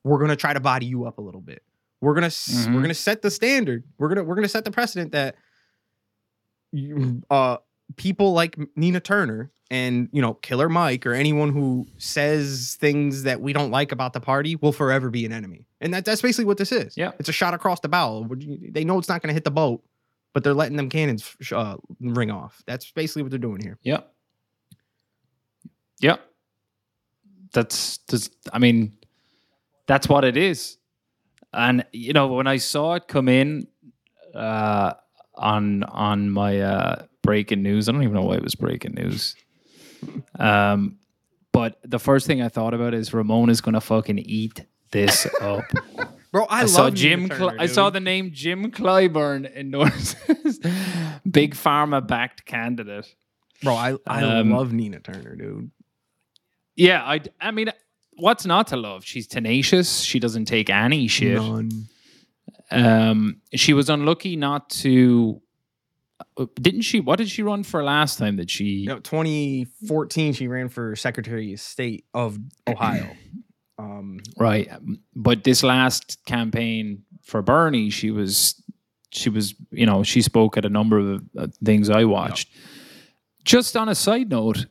we're 0.05 0.19
going 0.19 0.31
to 0.31 0.37
try 0.37 0.53
to 0.53 0.61
body 0.61 0.87
you 0.87 1.07
up 1.07 1.19
a 1.19 1.21
little 1.21 1.41
bit. 1.41 1.63
We're 2.01 2.15
gonna 2.15 2.29
s 2.29 2.67
we're 2.69 2.81
gonna 2.81 2.95
set 2.95 3.21
the 3.21 3.31
standard. 3.31 3.85
We're 3.99 4.09
gonna 4.09 4.25
we're 4.25 4.35
gonna 4.35 4.49
set 4.49 4.65
the 4.65 4.71
precedent 4.71 5.13
that 5.13 5.35
you, 6.73 7.23
uh 7.29 7.59
people 7.97 8.33
like 8.33 8.57
Nina 8.77 9.01
Turner 9.01 9.51
and 9.71 10.09
you 10.13 10.23
know 10.23 10.35
Killer 10.35 10.69
Mike 10.69 11.05
or 11.05 11.13
anyone 11.13 11.53
who 11.53 11.87
says 11.99 12.79
things 12.81 13.25
that 13.25 13.41
we 13.41 13.53
don't 13.53 13.71
like 13.71 13.93
about 13.93 14.13
the 14.15 14.21
party 14.21 14.57
will 14.57 14.73
forever 14.73 15.11
be 15.11 15.27
an 15.27 15.33
enemy. 15.33 15.67
And 15.81 15.93
that 15.93 16.05
that's 16.07 16.23
basically 16.23 16.47
what 16.47 16.57
this 16.57 16.73
is. 16.73 16.97
Yeah. 16.97 17.13
it's 17.19 17.29
a 17.29 17.33
shot 17.33 17.53
across 17.53 17.81
the 17.81 17.89
bow. 17.89 18.27
They 18.31 18.85
know 18.85 18.99
it's 18.99 19.09
not 19.09 19.21
going 19.21 19.29
to 19.29 19.35
hit 19.35 19.45
the 19.45 19.51
boat, 19.51 19.83
but 20.33 20.45
they're 20.45 20.55
letting 20.55 20.77
them 20.77 20.89
cannons 20.89 21.37
uh, 21.53 21.77
ring 22.01 22.31
off. 22.31 22.63
That's 22.67 22.91
basically 22.91 23.23
what 23.23 23.31
they're 23.31 23.39
doing 23.39 23.61
here. 23.63 23.79
Yeah. 23.83 24.01
Yeah. 26.01 26.17
That's 27.53 27.99
just 28.09 28.35
I 28.53 28.59
mean, 28.59 28.97
that's 29.87 30.09
what 30.09 30.25
it 30.25 30.37
is. 30.37 30.79
And 31.53 31.85
you 31.93 32.13
know, 32.13 32.29
when 32.29 32.47
I 32.47 32.59
saw 32.59 32.95
it 32.95 33.09
come 33.09 33.29
in 33.29 33.67
uh 34.35 34.95
on 35.35 35.83
on 35.85 36.31
my 36.31 36.61
uh 36.61 37.07
breaking 37.23 37.63
news, 37.63 37.89
I 37.89 37.93
don't 37.93 38.03
even 38.03 38.15
know 38.15 38.23
why 38.23 38.37
it 38.37 38.43
was 38.43 38.55
breaking 38.55 38.95
news. 38.95 39.35
Um 40.39 40.99
but 41.53 41.79
the 41.83 41.99
first 41.99 42.29
thing 42.29 42.41
I 42.41 42.49
thought 42.49 42.73
about 42.75 42.95
is 42.95 43.13
Ramon 43.13 43.51
is 43.51 43.61
gonna 43.61 43.81
fucking 43.81 44.19
eat 44.21 44.65
this 44.93 45.27
up. 45.41 45.65
Bro, 46.33 46.45
I, 46.45 46.59
I, 46.59 46.61
love 46.63 46.71
saw 46.71 46.91
Jim. 46.91 47.29
Turner, 47.29 47.39
Cl- 47.51 47.61
I 47.61 47.67
saw 47.67 47.91
the 47.91 47.99
name 48.01 48.31
Jim 48.33 48.71
Clyburn 48.71 49.53
endorses 49.57 50.59
big 51.31 51.55
pharma 51.55 52.07
backed 52.07 52.45
candidate. 52.47 53.13
Bro, 53.63 53.75
I 53.75 53.97
I 54.07 54.23
Um, 54.23 54.51
love 54.53 54.73
Nina 54.73 55.01
Turner, 55.01 55.35
dude. 55.37 55.71
Yeah, 56.77 57.03
I. 57.03 57.21
I 57.41 57.51
mean, 57.51 57.71
what's 58.17 58.47
not 58.47 58.69
to 58.69 58.77
love? 58.77 59.05
She's 59.05 59.27
tenacious. 59.27 60.01
She 60.01 60.19
doesn't 60.21 60.45
take 60.47 60.71
any 60.71 61.09
shit. 61.09 61.37
None. 61.41 61.71
Um, 62.71 63.41
she 63.55 63.73
was 63.73 63.91
unlucky 63.91 64.37
not 64.37 64.71
to. 64.71 65.43
uh, 66.39 66.47
Didn't 66.55 66.83
she? 66.83 67.01
What 67.01 67.17
did 67.17 67.29
she 67.29 67.43
run 67.43 67.65
for 67.65 67.83
last 67.83 68.19
time? 68.19 68.37
That 68.37 68.49
she? 68.49 68.85
Know, 68.87 69.01
2014, 69.01 70.33
she 70.35 70.47
ran 70.47 70.69
for 70.69 70.95
Secretary 70.95 71.53
of 71.53 71.61
State 71.61 72.05
of 72.15 72.39
Ohio. 72.69 73.09
Um, 73.81 74.19
Right. 74.39 74.69
But 75.15 75.45
this 75.45 75.63
last 75.63 76.19
campaign 76.27 77.03
for 77.23 77.43
Bernie, 77.43 77.91
she 77.91 78.11
was 78.11 78.61
she 79.13 79.29
was, 79.29 79.55
you 79.73 79.87
know, 79.87 80.03
she 80.05 80.23
spoke 80.23 80.57
at 80.57 80.65
a 80.65 80.69
number 80.69 80.99
of 80.99 81.23
uh, 81.37 81.47
things 81.65 81.91
I 81.91 82.05
watched. 82.05 82.49
Just 83.45 83.77
on 83.77 83.89
a 83.89 83.95
side 83.95 84.31
note, 84.31 84.67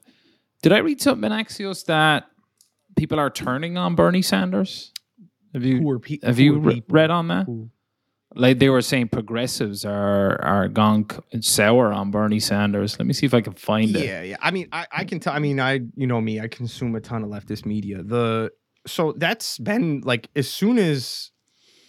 did 0.62 0.72
I 0.72 0.78
read 0.78 1.02
something 1.02 1.30
in 1.30 1.38
Axios 1.38 1.86
that 1.86 2.28
people 2.96 3.20
are 3.20 3.30
turning 3.30 3.78
on 3.78 3.96
Bernie 3.96 4.22
Sanders? 4.22 4.94
Have 5.54 5.66
you 5.66 6.00
pe- 6.00 6.20
have 6.24 6.40
you 6.40 6.60
re- 6.60 6.84
read 6.88 7.10
on 7.10 7.28
that? 7.30 7.48
Like 8.36 8.60
they 8.60 8.70
were 8.70 8.84
saying 8.84 9.10
progressives 9.10 9.84
are 9.84 10.40
are 10.44 10.68
gone 10.68 11.08
sour 11.42 11.92
on 11.92 12.12
Bernie 12.12 12.40
Sanders. 12.40 13.00
Let 13.00 13.08
me 13.08 13.14
see 13.14 13.26
if 13.26 13.34
I 13.34 13.42
can 13.42 13.54
find 13.54 13.96
it. 13.96 14.06
Yeah, 14.06 14.22
yeah. 14.22 14.38
I 14.40 14.52
mean, 14.52 14.68
I, 14.72 14.86
I 14.92 15.04
can 15.04 15.20
tell. 15.20 15.34
I 15.34 15.40
mean, 15.40 15.60
I 15.60 15.80
you 15.96 16.06
know 16.06 16.22
me, 16.22 16.40
I 16.40 16.48
consume 16.48 16.96
a 16.96 17.02
ton 17.02 17.24
of 17.24 17.30
leftist 17.30 17.66
media. 17.66 18.04
The 18.04 18.52
so 18.90 19.14
that's 19.14 19.58
been 19.58 20.02
like 20.02 20.30
as 20.36 20.50
soon 20.50 20.78
as 20.78 21.32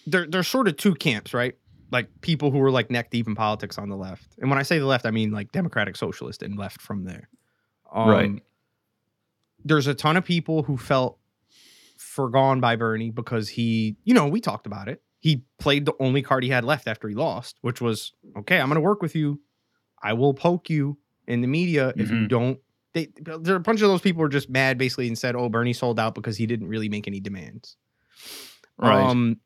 there 0.06 0.26
there's 0.26 0.48
sort 0.48 0.68
of 0.68 0.76
two 0.76 0.94
camps, 0.94 1.32
right? 1.34 1.56
Like 1.90 2.08
people 2.20 2.50
who 2.50 2.58
were 2.58 2.70
like 2.70 2.90
neck 2.90 3.10
deep 3.10 3.26
in 3.26 3.34
politics 3.34 3.76
on 3.78 3.88
the 3.88 3.96
left, 3.96 4.36
and 4.38 4.48
when 4.50 4.58
I 4.58 4.62
say 4.62 4.78
the 4.78 4.86
left, 4.86 5.06
I 5.06 5.10
mean 5.10 5.30
like 5.32 5.50
democratic 5.52 5.96
socialist 5.96 6.42
and 6.42 6.56
left 6.58 6.80
from 6.80 7.04
there. 7.04 7.28
Um, 7.92 8.08
Right. 8.08 8.42
There's 9.64 9.86
a 9.86 9.94
ton 9.94 10.16
of 10.16 10.24
people 10.24 10.62
who 10.62 10.76
felt 10.78 11.18
forgone 11.98 12.60
by 12.60 12.76
Bernie 12.76 13.10
because 13.10 13.48
he, 13.48 13.96
you 14.04 14.14
know, 14.14 14.26
we 14.26 14.40
talked 14.40 14.66
about 14.66 14.88
it. 14.88 15.02
He 15.20 15.44
played 15.58 15.84
the 15.84 15.92
only 16.00 16.22
card 16.22 16.42
he 16.44 16.48
had 16.48 16.64
left 16.64 16.88
after 16.88 17.08
he 17.08 17.14
lost, 17.14 17.58
which 17.60 17.80
was 17.80 18.12
okay. 18.38 18.58
I'm 18.58 18.68
going 18.68 18.76
to 18.76 18.80
work 18.80 19.02
with 19.02 19.14
you. 19.14 19.40
I 20.02 20.14
will 20.14 20.32
poke 20.32 20.70
you 20.70 20.96
in 21.26 21.42
the 21.42 21.46
media 21.46 21.92
if 21.96 22.10
you 22.10 22.16
Mhm. 22.16 22.28
don't. 22.28 22.58
They, 22.92 23.08
there 23.20 23.54
are 23.54 23.58
a 23.58 23.60
bunch 23.60 23.82
of 23.82 23.88
those 23.88 24.00
people 24.00 24.20
were 24.20 24.28
just 24.28 24.50
mad 24.50 24.78
basically 24.78 25.06
and 25.06 25.18
said, 25.18 25.36
"Oh, 25.36 25.48
Bernie 25.48 25.72
sold 25.72 26.00
out 26.00 26.14
because 26.14 26.36
he 26.36 26.46
didn't 26.46 26.68
really 26.68 26.88
make 26.88 27.06
any 27.06 27.20
demands." 27.20 27.76
Right. 28.78 29.00
Um, 29.00 29.38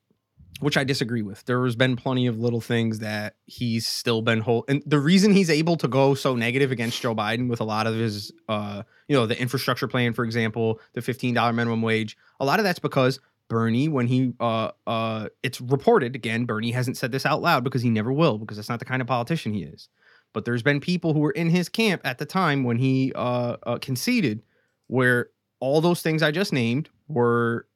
which 0.61 0.76
I 0.76 0.84
disagree 0.84 1.22
with. 1.22 1.45
There 1.45 1.64
has 1.64 1.74
been 1.74 1.97
plenty 1.97 2.26
of 2.26 2.38
little 2.38 2.61
things 2.61 3.01
that 3.01 3.34
he's 3.45 3.86
still 3.86 4.22
been 4.22 4.40
hold, 4.40 4.64
and 4.68 4.82
the 4.86 5.01
reason 5.01 5.32
he's 5.32 5.51
able 5.51 5.76
to 5.76 5.88
go 5.88 6.14
so 6.14 6.36
negative 6.36 6.70
against 6.70 7.03
Joe 7.03 7.14
Biden 7.14 7.49
with 7.49 7.61
a 7.61 7.64
lot 7.64 7.86
of 7.86 7.95
his, 7.95 8.32
uh, 8.49 8.82
you 9.09 9.16
know, 9.16 9.26
the 9.26 9.38
infrastructure 9.38 9.88
plan, 9.88 10.12
for 10.12 10.24
example, 10.24 10.80
the 10.95 11.03
fifteen 11.03 11.34
dollar 11.34 11.53
minimum 11.53 11.82
wage, 11.82 12.16
a 12.40 12.45
lot 12.45 12.61
of 12.61 12.64
that's 12.64 12.78
because 12.78 13.20
Bernie, 13.49 13.88
when 13.88 14.07
he, 14.07 14.32
uh, 14.40 14.70
uh, 14.86 15.28
it's 15.42 15.61
reported 15.61 16.14
again, 16.14 16.47
Bernie 16.47 16.70
hasn't 16.70 16.97
said 16.97 17.12
this 17.12 17.26
out 17.26 17.42
loud 17.42 17.64
because 17.64 17.82
he 17.82 17.90
never 17.90 18.12
will, 18.12 18.38
because 18.38 18.57
that's 18.57 18.68
not 18.68 18.78
the 18.78 18.84
kind 18.84 19.03
of 19.03 19.09
politician 19.09 19.53
he 19.53 19.64
is. 19.64 19.88
But 20.35 20.45
there's 20.45 20.62
been 20.62 20.80
people 20.80 21.14
who 21.14 21.20
were 21.20 21.30
in 21.30 21.49
his 21.49 21.70
camp 21.70 22.03
at 22.05 22.18
the 22.18 22.26
time 22.26 22.64
when 22.64 22.76
he 22.76 23.12
uh, 23.14 23.57
uh, 23.62 23.78
conceded, 23.78 24.43
where 24.89 25.30
all 25.61 25.80
those 25.80 26.03
things 26.03 26.22
I 26.22 26.30
just 26.30 26.53
named 26.53 26.91
were 27.09 27.66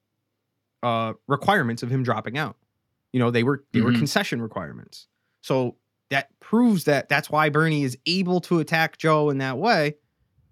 uh, 0.83 1.13
requirements 1.27 1.81
of 1.81 1.89
him 1.89 2.03
dropping 2.03 2.37
out. 2.37 2.55
You 3.11 3.19
know, 3.19 3.31
they 3.31 3.43
were 3.43 3.63
they 3.73 3.81
were 3.81 3.91
Mhm. 3.91 3.97
concession 3.97 4.41
requirements. 4.41 5.07
So 5.41 5.77
that 6.09 6.29
proves 6.39 6.83
that 6.83 7.09
that's 7.09 7.29
why 7.29 7.49
Bernie 7.49 7.83
is 7.83 7.97
able 8.05 8.39
to 8.41 8.59
attack 8.59 8.97
Joe 8.97 9.29
in 9.29 9.39
that 9.39 9.57
way, 9.57 9.95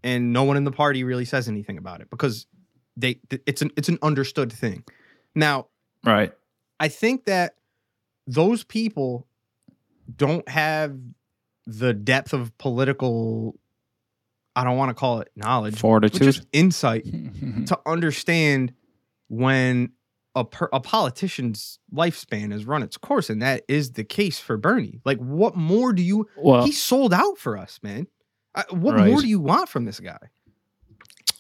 and 0.03 0.33
no 0.33 0.43
one 0.43 0.57
in 0.57 0.63
the 0.63 0.71
party 0.71 1.03
really 1.03 1.25
says 1.25 1.47
anything 1.47 1.77
about 1.77 2.01
it 2.01 2.09
because 2.09 2.47
they 2.95 3.15
th- 3.29 3.41
it's 3.45 3.61
an 3.61 3.71
it's 3.77 3.89
an 3.89 3.99
understood 4.01 4.51
thing. 4.51 4.83
Now, 5.35 5.67
right. 6.05 6.33
I 6.79 6.87
think 6.87 7.25
that 7.25 7.55
those 8.25 8.63
people 8.63 9.27
don't 10.15 10.47
have 10.49 10.97
the 11.67 11.93
depth 11.93 12.33
of 12.33 12.57
political 12.57 13.59
I 14.55 14.63
don't 14.63 14.75
want 14.77 14.89
to 14.89 14.95
call 14.95 15.19
it 15.19 15.29
knowledge, 15.35 15.73
but 15.75 15.79
Fortitude. 15.81 16.21
just 16.23 16.47
insight 16.51 17.03
to 17.67 17.79
understand 17.85 18.73
when 19.27 19.91
a 20.33 20.43
per, 20.45 20.67
a 20.73 20.79
politician's 20.79 21.77
lifespan 21.93 22.51
has 22.51 22.65
run 22.65 22.81
its 22.81 22.97
course, 22.97 23.29
and 23.29 23.41
that 23.43 23.63
is 23.67 23.91
the 23.91 24.03
case 24.03 24.39
for 24.39 24.57
Bernie. 24.57 24.99
Like, 25.05 25.19
what 25.19 25.55
more 25.55 25.93
do 25.93 26.01
you? 26.01 26.27
well, 26.37 26.63
he 26.65 26.71
sold 26.71 27.13
out 27.13 27.37
for 27.37 27.55
us, 27.57 27.79
man. 27.83 28.07
What 28.71 28.95
Right. 28.95 29.11
more 29.11 29.21
do 29.21 29.27
you 29.27 29.39
want 29.39 29.69
from 29.69 29.85
this 29.85 29.99
guy? 29.99 30.17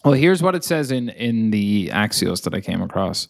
Well, 0.05 0.13
here's 0.13 0.43
what 0.43 0.53
it 0.53 0.63
says 0.63 0.91
in 0.91 1.09
in 1.09 1.49
the 1.49 1.89
Axios 1.91 2.43
that 2.43 2.53
I 2.53 2.61
came 2.61 2.81
across. 2.83 3.27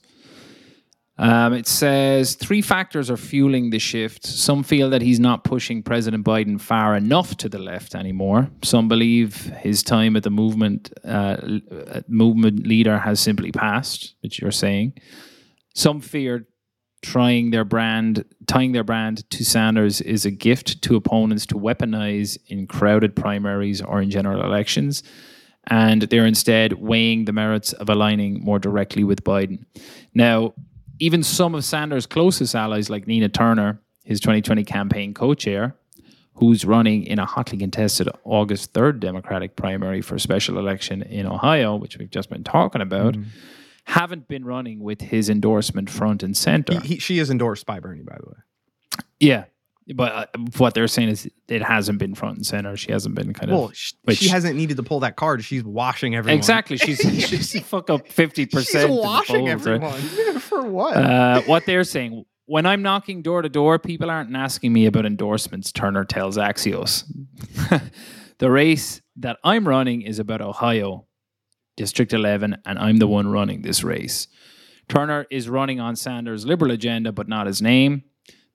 Um, 1.20 1.54
it 1.54 1.68
says 1.68 2.36
three 2.36 2.62
factors 2.62 3.10
are 3.10 3.18
fueling 3.18 3.72
the 3.72 3.80
shift. 3.80 4.26
Some 4.26 4.62
feel 4.64 4.90
that 4.92 5.02
he's 5.02 5.20
not 5.20 5.44
pushing 5.44 5.82
President 5.82 6.24
Biden 6.24 6.62
far 6.62 6.96
enough 6.96 7.36
to 7.38 7.50
the 7.50 7.58
left 7.58 7.96
anymore. 7.96 8.50
Some 8.64 8.88
believe 8.88 9.46
his 9.58 9.82
time 9.82 10.16
at 10.16 10.24
the 10.24 10.30
movement 10.30 10.94
uh, 11.04 11.38
uh, 11.72 12.02
movement 12.08 12.68
leader 12.68 13.00
has 13.00 13.20
simply 13.20 13.52
passed, 13.52 14.14
which 14.22 14.40
you're 14.40 14.52
saying. 14.52 14.94
Some 15.74 16.02
fear 16.02 16.48
trying 17.02 17.50
their 17.50 17.66
brand, 17.66 18.26
tying 18.46 18.74
their 18.74 18.84
brand 18.84 19.28
to 19.32 19.44
Sanders 19.44 20.02
is 20.02 20.26
a 20.26 20.32
gift 20.32 20.82
to 20.84 20.96
opponents 20.96 21.46
to 21.48 21.56
weaponize 21.56 22.38
in 22.48 22.68
crowded 22.68 23.16
primaries 23.16 23.82
or 23.82 24.02
in 24.02 24.12
general 24.12 24.44
elections 24.44 25.04
and 25.68 26.04
they're 26.04 26.26
instead 26.26 26.74
weighing 26.74 27.26
the 27.26 27.34
merits 27.34 27.74
of 27.74 27.90
aligning 27.90 28.42
more 28.42 28.60
directly 28.60 29.04
with 29.04 29.24
Biden. 29.24 29.66
Now, 30.14 30.54
even 31.00 31.24
some 31.24 31.56
of 31.56 31.64
Sanders' 31.64 32.06
closest 32.06 32.56
allies, 32.56 32.90
like 32.90 33.08
Nina 33.08 33.30
Turner, 33.30 33.80
his 34.04 34.20
2020 34.20 34.64
campaign 34.64 35.14
co 35.14 35.34
chair, 35.34 35.76
who's 36.36 36.66
running 36.66 37.04
in 37.04 37.20
a 37.20 37.26
hotly 37.26 37.58
contested 37.58 38.08
August 38.24 38.74
3rd 38.74 39.00
Democratic 39.00 39.56
primary 39.56 40.02
for 40.02 40.16
a 40.16 40.20
special 40.20 40.58
election 40.58 41.02
in 41.02 41.26
Ohio, 41.26 41.76
which 41.76 41.98
we've 41.98 42.12
just 42.12 42.30
been 42.30 42.44
talking 42.44 42.82
about, 42.82 43.16
mm-hmm. 43.16 43.30
haven't 43.86 44.28
been 44.28 44.46
running 44.46 44.80
with 44.80 45.02
his 45.02 45.30
endorsement 45.30 45.90
front 45.90 46.24
and 46.24 46.38
center. 46.38 46.80
He, 46.82 46.88
he, 46.88 47.00
she 47.00 47.20
is 47.20 47.30
endorsed 47.30 47.66
by 47.66 47.80
Bernie, 47.80 48.04
by 48.04 48.18
the 48.20 48.30
way. 48.30 49.04
yeah. 49.20 49.46
But 49.96 50.12
uh, 50.12 50.26
what 50.58 50.74
they're 50.74 50.88
saying 50.88 51.10
is 51.10 51.30
it 51.48 51.62
hasn't 51.62 52.00
been 52.00 52.14
front 52.14 52.38
and 52.38 52.46
center. 52.46 52.76
She 52.76 52.92
hasn't 52.92 53.16
been 53.16 53.34
kind 53.34 53.52
of. 53.52 53.58
Well, 53.58 53.72
sh- 53.74 53.94
which- 54.04 54.18
she 54.18 54.28
hasn't 54.30 54.56
needed 54.56 54.78
to 54.78 54.84
pull 54.84 55.00
that 55.02 55.16
card. 55.16 55.44
She's 55.44 55.64
washing 55.64 56.16
everyone. 56.16 56.38
Exactly. 56.38 56.78
She's 56.88 57.00
she's 57.00 57.60
fuck 57.62 57.90
up 57.90 58.08
fifty 58.08 58.46
percent. 58.46 58.90
She's 58.90 59.00
washing 59.00 59.48
everyone 59.48 60.02
for 60.40 60.64
what? 60.64 60.98
Uh, 60.98 61.42
what 61.44 61.66
they're 61.66 61.84
saying 61.84 62.26
when 62.48 62.66
I'm 62.66 62.82
knocking 62.82 63.22
door 63.22 63.42
to 63.42 63.50
door, 63.50 63.78
people 63.78 64.10
aren't 64.10 64.36
asking 64.36 64.74
me 64.74 64.86
about 64.86 65.06
endorsements. 65.06 65.72
Turner 65.72 66.06
tells 66.06 66.38
Axios. 66.38 67.04
the 68.40 68.50
race 68.50 69.02
that 69.18 69.38
I'm 69.44 69.68
running 69.68 70.02
is 70.02 70.18
about 70.18 70.42
Ohio, 70.42 71.06
District 71.76 72.14
11, 72.14 72.58
and 72.66 72.80
I'm 72.80 72.98
the 72.98 73.08
one 73.08 73.28
running 73.28 73.62
this 73.62 73.84
race. 73.84 74.28
Turner 74.88 75.28
is 75.30 75.50
running 75.50 75.82
on 75.82 75.98
Sanders' 75.98 76.46
liberal 76.46 76.72
agenda, 76.72 77.12
but 77.12 77.28
not 77.28 77.48
his 77.48 77.62
name. 77.62 78.04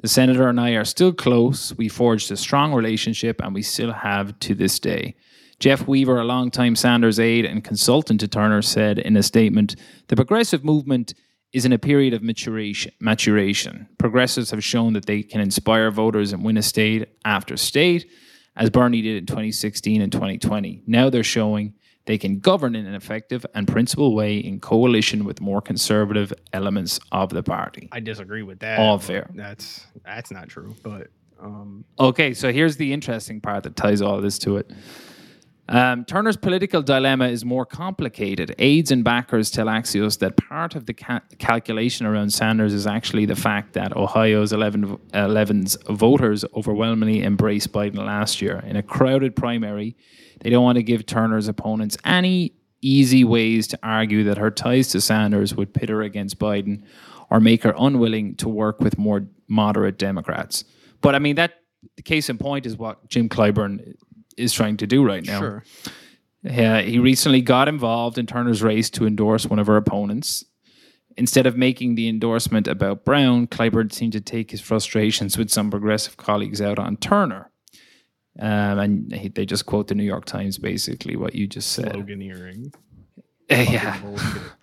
The 0.03 0.09
senator 0.09 0.48
and 0.48 0.61
I 0.61 0.70
are 0.70 0.84
still 0.84 1.12
close. 1.12 1.72
We 1.76 1.88
forged 1.88 2.32
a 2.32 2.36
strong 2.36 2.74
relationship, 2.74 3.40
and 3.40 3.55
we 3.55 3.62
still 3.62 3.92
have 3.92 4.36
to 4.40 4.55
this 4.55 4.80
day. 4.80 5.14
Jeff 5.61 5.86
Weaver, 5.86 6.18
a 6.18 6.24
longtime 6.24 6.74
Sanders 6.74 7.20
aide 7.20 7.44
and 7.44 7.62
consultant 7.62 8.18
to 8.18 8.26
Turner, 8.26 8.62
said 8.62 8.98
in 8.98 9.16
a 9.16 9.22
statement 9.22 9.76
The 10.09 10.16
progressive 10.16 10.64
movement 10.64 11.14
is 11.53 11.64
in 11.64 11.72
a 11.72 11.78
period 11.78 12.14
of 12.14 12.22
maturation. 12.22 12.90
maturation. 12.98 13.86
Progressives 13.96 14.50
have 14.50 14.64
shown 14.64 14.94
that 14.94 15.07
they 15.07 15.22
can 15.22 15.40
inspire 15.40 15.92
voters 15.92 16.32
and 16.32 16.44
win 16.44 16.57
a 16.57 16.62
state 16.62 17.09
after 17.24 17.57
state, 17.57 18.11
as 18.57 18.70
Bernie 18.70 19.03
did 19.03 19.18
in 19.18 19.26
2016 19.26 20.03
and 20.03 20.11
2020. 20.11 20.82
Now 20.84 21.11
they're 21.11 21.22
showing 21.22 21.74
they 22.05 22.18
can 22.18 22.40
govern 22.40 22.74
in 22.74 22.86
an 22.86 22.94
effective 22.94 23.46
and 23.55 23.68
principled 23.68 24.14
way 24.14 24.36
in 24.38 24.61
coalition 24.61 25.24
with 25.24 25.40
more 25.40 25.61
conservative 25.61 26.32
elements 26.53 26.98
of 27.12 27.30
the 27.30 27.42
party. 27.42 27.88
I 27.92 28.00
disagree 28.00 28.42
with 28.42 28.59
that. 28.61 28.78
All 28.78 28.98
fair. 28.98 29.30
That's 29.34 29.86
that's 30.05 30.30
not 30.30 30.48
true. 30.48 30.74
But 30.82 31.09
um, 31.40 31.84
Okay, 31.98 32.34
so 32.34 32.53
here's 32.53 32.76
the 32.76 32.92
interesting 32.92 33.40
part 33.40 33.64
that 33.64 33.76
ties 33.76 34.00
all 34.03 34.20
this 34.20 34.38
to 34.40 34.57
it. 34.57 34.70
Um, 35.68 36.05
Turner's 36.05 36.36
political 36.36 36.82
dilemma 36.82 37.28
is 37.28 37.44
more 37.44 37.64
complicated. 37.64 38.55
Aides 38.59 38.90
and 38.90 39.05
backers 39.05 39.50
tell 39.50 39.66
Axios 39.66 40.18
that 40.18 40.36
part 40.36 40.74
of 40.74 40.86
the 40.86 40.92
ca- 40.92 41.22
calculation 41.38 42.05
around 42.05 42.30
Sanders 42.30 42.74
is 42.74 42.86
actually 42.86 43.26
the 43.26 43.36
fact 43.36 43.72
that 43.74 43.96
Ohio's 43.96 44.53
11, 44.53 44.98
11's 45.14 45.78
voters 45.88 46.44
overwhelmingly 46.55 47.22
embraced 47.22 47.72
Biden 47.72 47.96
last 47.96 48.42
year. 48.42 48.62
In 48.66 48.76
a 48.76 48.82
crowded 48.82 49.36
primary, 49.36 49.96
they 50.43 50.51
don't 50.51 50.64
want 50.64 50.76
to 50.76 50.82
give 50.82 51.07
Turner's 51.07 51.49
opponents 51.49 51.97
any 52.05 52.55
easy 52.82 53.22
ways 53.22 53.68
to 53.68 53.78
argue 53.82 54.24
that 54.24 54.38
her 54.38 54.51
ties 54.51 54.88
to 54.88 55.01
Sanders 55.01 55.55
would 55.55 55.72
pit 55.72 55.88
her 55.88 56.03
against 56.03 56.38
Biden 56.38 56.82
or 57.30 57.40
make 57.40 57.62
her 57.62 57.74
unwilling 57.78 58.34
to 58.36 58.49
work 58.49 58.80
with 58.80 58.99
more 58.99 59.24
moderate 59.49 59.99
Democrats. 59.99 60.64
But 61.01 61.14
I 61.14 61.20
mean, 61.20 61.36
that 61.36 61.55
the 61.97 62.03
case 62.03 62.28
in 62.28 62.38
point 62.38 62.66
is 62.66 62.76
what 62.76 63.09
Jim 63.09 63.28
Clyburn 63.28 63.95
is 64.36 64.53
trying 64.53 64.76
to 64.78 64.86
do 64.86 65.05
right 65.05 65.24
now. 65.24 65.38
sure. 65.38 65.64
Uh, 66.45 66.82
he 66.82 66.99
recently 66.99 67.40
got 67.40 67.68
involved 67.68 68.18
in 68.18 68.26
Turner's 68.26 68.64
race 68.64 68.90
to 68.90 69.07
endorse 69.07 69.47
one 69.47 69.61
of 69.61 69.68
her 69.68 69.76
opponents. 69.76 70.45
Instead 71.16 71.47
of 71.47 71.57
making 71.57 71.95
the 71.95 72.09
endorsement 72.09 72.66
about 72.66 73.05
Brown, 73.05 73.47
Clyburn 73.47 73.93
seemed 73.93 74.14
to 74.14 74.20
take 74.20 74.51
his 74.51 74.61
frustrations 74.61 75.38
with 75.38 75.51
some 75.51 75.70
progressive 75.70 76.16
colleagues 76.16 76.61
out 76.61 76.80
on 76.80 76.97
Turner. 76.97 77.51
Um, 78.39 78.78
and 78.78 79.12
he, 79.12 79.28
they 79.28 79.45
just 79.45 79.66
quote 79.66 79.89
the 79.89 79.95
New 79.95 80.05
York 80.05 80.24
Times 80.24 80.59
basically 80.59 81.16
what 81.16 81.35
you 81.35 81.47
just 81.47 81.72
said. 81.72 81.93
Sloganeering. 81.93 82.72
yeah. 83.51 84.01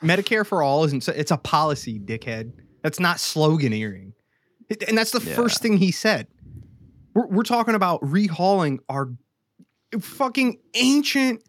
Medicare 0.02 0.46
for 0.46 0.64
all 0.64 0.84
isn't. 0.86 1.08
It's 1.08 1.32
a 1.32 1.38
policy, 1.38 2.00
dickhead. 2.00 2.52
That's 2.84 3.00
not 3.00 3.18
sloganeering. 3.18 4.14
It- 4.70 4.84
And 4.88 4.98
that's 4.98 5.12
the 5.12 5.22
Yeah. 5.22 5.36
first 5.36 5.62
thing 5.62 5.78
he 5.78 5.92
said. 5.92 6.28
We're, 7.14 7.28
we're 7.28 7.44
talking 7.44 7.76
about 7.76 8.02
rehauling 8.02 8.80
our 8.90 9.12
fucking 10.00 10.60
ancient, 10.76 11.44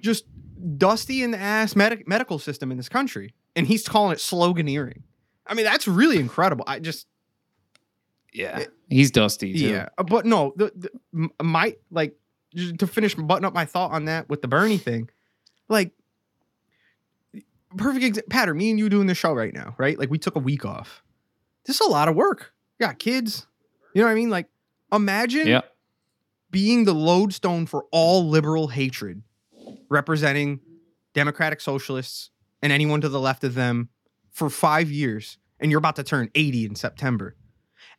just 0.00 0.24
dusty 0.76 1.22
in 1.22 1.30
the 1.30 1.38
ass 1.38 1.74
medic, 1.76 2.06
medical 2.08 2.38
system 2.38 2.70
in 2.70 2.76
this 2.76 2.88
country, 2.88 3.34
and 3.56 3.66
he's 3.66 3.86
calling 3.86 4.12
it 4.12 4.18
sloganeering. 4.18 5.02
I 5.46 5.54
mean, 5.54 5.64
that's 5.64 5.88
really 5.88 6.18
incredible. 6.18 6.64
I 6.68 6.78
just 6.78 7.06
Yeah. 8.32 8.64
He's 8.88 9.10
dusty 9.10 9.52
too. 9.54 9.58
yeah, 9.68 9.88
uh, 9.98 10.02
but 10.04 10.26
no, 10.26 10.52
the, 10.56 10.72
the 11.12 11.28
my 11.42 11.76
like 11.90 12.14
to 12.78 12.86
finish 12.86 13.14
button 13.14 13.44
up 13.44 13.54
my 13.54 13.64
thought 13.64 13.92
on 13.92 14.04
that 14.06 14.28
with 14.28 14.42
the 14.42 14.48
Bernie 14.48 14.78
thing, 14.78 15.08
like 15.68 15.92
perfect 17.76 18.04
example. 18.04 18.28
Patter, 18.30 18.54
me 18.54 18.70
and 18.70 18.78
you 18.78 18.88
doing 18.88 19.06
the 19.06 19.14
show 19.14 19.32
right 19.32 19.52
now, 19.54 19.74
right? 19.78 19.98
Like 19.98 20.10
we 20.10 20.18
took 20.18 20.36
a 20.36 20.40
week 20.40 20.64
off. 20.64 21.02
This 21.64 21.76
is 21.80 21.86
a 21.86 21.90
lot 21.90 22.08
of 22.08 22.14
work. 22.16 22.52
You 22.78 22.86
got 22.86 22.98
kids. 22.98 23.46
You 23.94 24.00
know 24.02 24.06
what 24.08 24.12
I 24.12 24.16
mean? 24.16 24.30
Like 24.30 24.48
imagine 24.92 25.46
Yeah. 25.46 25.60
being 26.50 26.84
the 26.84 26.94
lodestone 26.94 27.66
for 27.66 27.86
all 27.92 28.28
liberal 28.28 28.68
hatred, 28.68 29.22
representing 29.88 30.60
democratic 31.14 31.60
socialists 31.60 32.30
and 32.62 32.72
anyone 32.72 33.00
to 33.00 33.08
the 33.08 33.20
left 33.20 33.44
of 33.44 33.54
them 33.54 33.88
for 34.30 34.48
five 34.50 34.90
years, 34.90 35.38
and 35.60 35.70
you're 35.70 35.78
about 35.78 35.96
to 35.96 36.02
turn 36.02 36.30
80 36.34 36.64
in 36.66 36.74
September. 36.74 37.36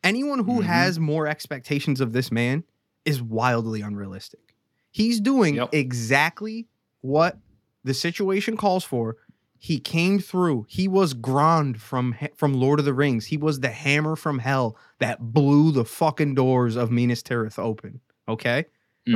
Anyone 0.04 0.44
who 0.44 0.60
Mhm. 0.60 0.64
has 0.64 1.00
more 1.00 1.26
expectations 1.26 2.00
of 2.00 2.12
this 2.12 2.30
man 2.30 2.62
is 3.04 3.20
wildly 3.22 3.80
unrealistic. 3.80 4.54
He's 4.90 5.18
doing 5.20 5.56
Yep. 5.56 5.70
exactly 5.72 6.68
what 7.00 7.38
the 7.82 7.94
situation 7.94 8.56
calls 8.56 8.84
for. 8.84 9.16
He 9.58 9.78
came 9.80 10.18
through. 10.18 10.66
He 10.68 10.86
was 10.86 11.14
Grand 11.14 11.80
from 11.80 12.14
from 12.36 12.52
Lord 12.54 12.78
of 12.78 12.84
the 12.84 12.92
Rings. 12.94 13.26
He 13.26 13.36
was 13.38 13.60
the 13.60 13.70
hammer 13.70 14.14
from 14.14 14.38
hell 14.38 14.76
that 14.98 15.32
blew 15.32 15.72
the 15.72 15.84
fucking 15.86 16.34
doors 16.34 16.76
of 16.76 16.90
Minas 16.90 17.22
Tirith 17.22 17.58
open. 17.58 18.00
Okay? 18.28 18.66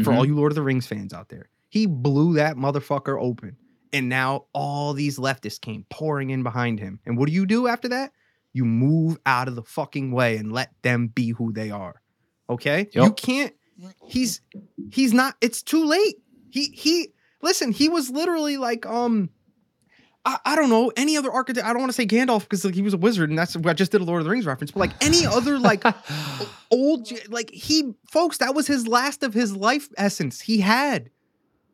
For 0.02 0.12
all 0.12 0.24
Mhm. 0.24 0.28
you 0.28 0.34
Lord 0.36 0.52
of 0.52 0.56
the 0.56 0.62
Rings 0.62 0.86
fans 0.86 1.12
out 1.12 1.28
there. 1.28 1.48
He 1.68 1.84
blew 1.86 2.34
that 2.34 2.56
motherfucker 2.56 3.20
open. 3.20 3.56
And 3.92 4.08
now 4.08 4.46
all 4.54 4.92
these 4.94 5.18
leftists 5.18 5.60
came 5.60 5.84
pouring 5.90 6.30
in 6.30 6.42
behind 6.42 6.78
him. 6.80 7.00
And 7.06 7.16
what 7.18 7.26
do 7.28 7.32
you 7.32 7.46
do 7.46 7.66
after 7.66 7.88
that? 7.88 8.12
You 8.52 8.64
move 8.64 9.18
out 9.26 9.48
of 9.48 9.54
the 9.56 9.62
fucking 9.62 10.10
way 10.12 10.36
and 10.36 10.52
let 10.52 10.70
them 10.82 11.08
be 11.08 11.30
who 11.30 11.52
they 11.52 11.70
are. 11.70 12.00
Okay? 12.48 12.88
You 13.04 13.12
can't 13.12 13.54
he's 14.06 14.40
he's 14.90 15.12
not 15.12 15.34
it's 15.40 15.62
too 15.62 15.84
late. 15.84 16.16
He 16.50 16.64
he 16.74 17.08
listen, 17.42 17.72
he 17.72 17.88
was 17.88 18.10
literally 18.10 18.56
like 18.56 18.86
um 18.86 19.30
I, 20.24 20.38
I 20.44 20.56
don't 20.56 20.68
know 20.68 20.90
any 20.96 21.16
other 21.16 21.30
architect. 21.30 21.64
I 21.66 21.72
don't 21.72 21.80
want 21.80 21.90
to 21.90 21.94
say 21.96 22.06
Gandalf 22.06 22.40
because 22.40 22.64
like 22.64 22.74
he 22.74 22.82
was 22.82 22.94
a 22.94 22.98
wizard, 22.98 23.30
and 23.30 23.38
that's 23.38 23.56
I 23.56 23.72
just 23.72 23.92
did 23.92 24.00
a 24.00 24.04
Lord 24.04 24.20
of 24.20 24.24
the 24.24 24.30
Rings 24.30 24.46
reference. 24.46 24.72
But 24.72 24.80
like 24.80 24.94
any 25.00 25.24
other 25.24 25.58
like 25.58 25.84
old 26.70 27.10
like 27.28 27.50
he 27.50 27.92
folks 28.10 28.38
that 28.38 28.54
was 28.54 28.66
his 28.66 28.86
last 28.86 29.22
of 29.22 29.32
his 29.34 29.56
life 29.56 29.88
essence 29.96 30.40
he 30.40 30.60
had 30.60 31.08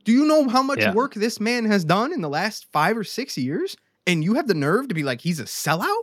do 0.05 0.13
you 0.13 0.25
know 0.25 0.49
how 0.49 0.63
much 0.63 0.81
Yeah. 0.81 0.93
work 0.93 1.15
this 1.15 1.41
man 1.41 1.65
has 1.65 1.85
done 1.85 2.13
in 2.13 2.21
the 2.21 2.29
last 2.29 2.67
five 2.73 2.97
or 2.97 3.03
six 3.03 3.37
years 3.37 3.77
and 4.07 4.23
you 4.23 4.35
have 4.35 4.47
the 4.47 4.55
nerve 4.55 4.87
to 4.89 4.95
be 4.95 5.03
like 5.03 5.21
he's 5.21 5.41
a 5.41 5.45
sellout 5.45 6.03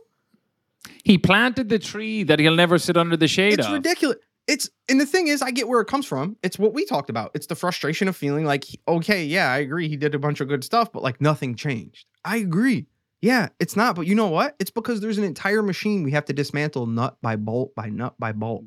he 1.03 1.17
planted 1.17 1.69
the 1.69 1.79
tree 1.79 2.23
that 2.23 2.39
he'll 2.39 2.55
never 2.55 2.77
sit 2.77 2.97
under 2.97 3.17
the 3.17 3.27
shade 3.27 3.53
it's 3.59 3.67
of. 3.67 3.73
ridiculous 3.73 4.17
it's 4.47 4.69
and 4.89 4.99
the 4.99 5.05
thing 5.05 5.27
is 5.27 5.41
i 5.41 5.51
get 5.51 5.67
where 5.67 5.81
it 5.81 5.85
comes 5.87 6.05
from 6.05 6.35
it's 6.43 6.57
what 6.57 6.73
we 6.73 6.83
talked 6.85 7.09
about 7.09 7.31
it's 7.35 7.47
the 7.47 7.55
frustration 7.55 8.07
of 8.07 8.15
feeling 8.15 8.43
like 8.45 8.65
okay 8.87 9.23
yeah 9.23 9.51
i 9.51 9.57
agree 9.59 9.87
he 9.87 9.95
did 9.95 10.15
a 10.15 10.19
bunch 10.19 10.41
of 10.41 10.47
good 10.47 10.63
stuff 10.63 10.91
but 10.91 11.03
like 11.03 11.21
nothing 11.21 11.55
changed 11.55 12.05
i 12.25 12.37
agree 12.37 12.87
yeah 13.21 13.49
it's 13.59 13.75
not 13.75 13.95
but 13.95 14.07
you 14.07 14.15
know 14.15 14.27
what 14.27 14.55
it's 14.59 14.71
because 14.71 14.99
there's 14.99 15.17
an 15.19 15.23
entire 15.23 15.61
machine 15.61 16.01
we 16.03 16.11
have 16.11 16.25
to 16.25 16.33
dismantle 16.33 16.87
nut 16.87 17.15
by 17.21 17.35
bolt 17.35 17.73
by 17.75 17.87
nut 17.89 18.15
by 18.19 18.31
bolt 18.31 18.63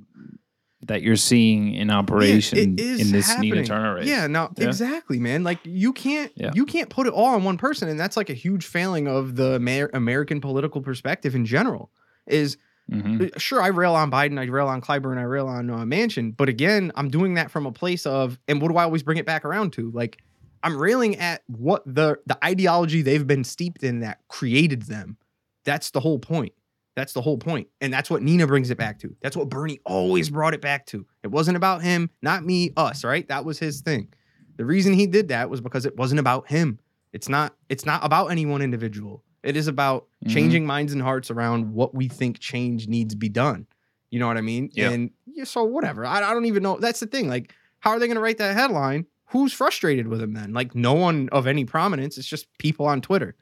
that 0.86 1.00
you're 1.02 1.16
seeing 1.16 1.74
in 1.74 1.90
operation 1.90 2.58
it 2.58 2.78
is 2.80 3.00
in 3.00 3.10
this 3.10 3.26
happening. 3.26 3.52
Nina 3.54 3.64
Turner 3.66 3.94
race. 3.94 4.06
Yeah, 4.06 4.26
now 4.26 4.52
Yeah. 4.58 4.66
exactly, 4.66 5.18
man. 5.18 5.42
Like 5.42 5.58
you 5.64 5.94
can't 5.94 6.30
Yeah. 6.36 6.50
you 6.54 6.66
can't 6.66 6.90
put 6.90 7.06
it 7.06 7.14
all 7.14 7.28
on 7.28 7.42
one 7.42 7.56
person, 7.56 7.88
and 7.88 7.98
that's 7.98 8.18
like 8.18 8.28
a 8.28 8.34
huge 8.34 8.66
failing 8.66 9.08
of 9.08 9.34
the 9.34 9.54
Amer- 9.54 9.88
American 9.94 10.42
political 10.42 10.82
perspective 10.82 11.34
in 11.34 11.46
general. 11.46 11.90
Is 12.26 12.56
Mhm. 12.90 13.34
uh, 13.34 13.38
sure 13.38 13.62
I 13.62 13.68
rail 13.68 13.94
on 13.94 14.10
Biden, 14.10 14.38
I 14.38 14.44
rail 14.44 14.68
on 14.68 14.80
Clyburn, 14.82 15.16
I 15.16 15.22
rail 15.22 15.46
on 15.46 15.70
uh, 15.70 15.78
Manchin, 15.78 16.36
but 16.36 16.48
again, 16.50 16.92
I'm 16.96 17.08
doing 17.08 17.34
that 17.34 17.50
from 17.50 17.64
a 17.64 17.72
place 17.72 18.04
of, 18.04 18.38
and 18.46 18.60
what 18.60 18.70
do 18.70 18.76
I 18.76 18.84
always 18.84 19.02
bring 19.02 19.16
it 19.16 19.24
back 19.24 19.44
around 19.46 19.72
to? 19.74 19.90
Like 19.92 20.20
I'm 20.62 20.76
railing 20.76 21.16
at 21.16 21.42
what 21.46 21.82
the 21.86 22.18
the 22.26 22.42
ideology 22.44 23.02
they've 23.02 23.26
been 23.26 23.44
steeped 23.44 23.82
in 23.82 24.00
that 24.00 24.20
created 24.28 24.82
them. 24.82 25.16
That's 25.64 25.90
the 25.92 26.00
whole 26.00 26.18
point. 26.18 26.52
That's 26.94 27.12
the 27.14 27.22
whole 27.22 27.38
point. 27.38 27.68
And 27.80 27.92
that's 27.92 28.08
what 28.08 28.22
Nina 28.22 28.46
brings 28.46 28.70
it 28.70 28.78
back 28.78 28.98
to. 29.00 29.16
That's 29.22 29.36
what 29.36 29.48
Bernie 29.48 29.80
always 29.84 30.30
brought 30.30 30.54
it 30.54 30.60
back 30.60 30.86
to. 30.86 31.04
It 31.22 31.28
wasn't 31.28 31.56
about 31.56 31.82
him, 31.82 32.08
not 32.22 32.44
me, 32.44 32.72
us, 32.76 33.02
right? 33.02 33.26
That 33.28 33.44
was 33.44 33.58
his 33.58 33.80
thing. 33.80 34.08
The 34.56 34.64
reason 34.64 34.92
he 34.92 35.06
did 35.06 35.28
that 35.28 35.50
was 35.50 35.60
because 35.60 35.86
it 35.86 35.96
wasn't 35.96 36.20
about 36.20 36.48
him. 36.48 36.78
It's 37.12 37.28
not 37.28 37.56
it's 37.68 37.84
not 37.86 38.04
about 38.04 38.26
any 38.28 38.44
one 38.46 38.60
individual. 38.62 39.22
It 39.44 39.56
is 39.56 39.68
about 39.68 40.06
Mhm. 40.24 40.30
changing 40.30 40.66
minds 40.66 40.92
and 40.92 41.02
hearts 41.02 41.30
around 41.30 41.72
what 41.74 41.94
we 41.94 42.08
think 42.08 42.38
change 42.40 42.88
needs 42.88 43.14
to 43.14 43.18
be 43.18 43.28
done. 43.28 43.66
You 44.10 44.18
know 44.20 44.26
what 44.26 44.36
I 44.36 44.42
mean? 44.42 44.70
Yeah. 44.72 44.90
And 44.90 45.10
yeah, 45.26 45.44
so 45.44 45.64
whatever. 45.64 46.06
I, 46.06 46.18
I 46.18 46.32
don't 46.32 46.46
even 46.46 46.62
know. 46.62 46.78
That's 46.78 47.00
the 47.00 47.06
thing. 47.06 47.28
Like, 47.28 47.52
how 47.80 47.90
are 47.90 47.98
they 47.98 48.06
going 48.06 48.16
to 48.16 48.20
write 48.22 48.38
that 48.38 48.54
headline? 48.56 49.06
Who's 49.28 49.52
frustrated 49.52 50.06
with 50.08 50.20
him 50.22 50.32
then? 50.34 50.52
Like, 50.52 50.74
no 50.74 50.94
one 50.94 51.28
of 51.32 51.46
any 51.46 51.64
prominence. 51.64 52.16
It's 52.18 52.26
just 52.28 52.46
people 52.58 52.86
on 52.86 53.00
Twitter. 53.00 53.34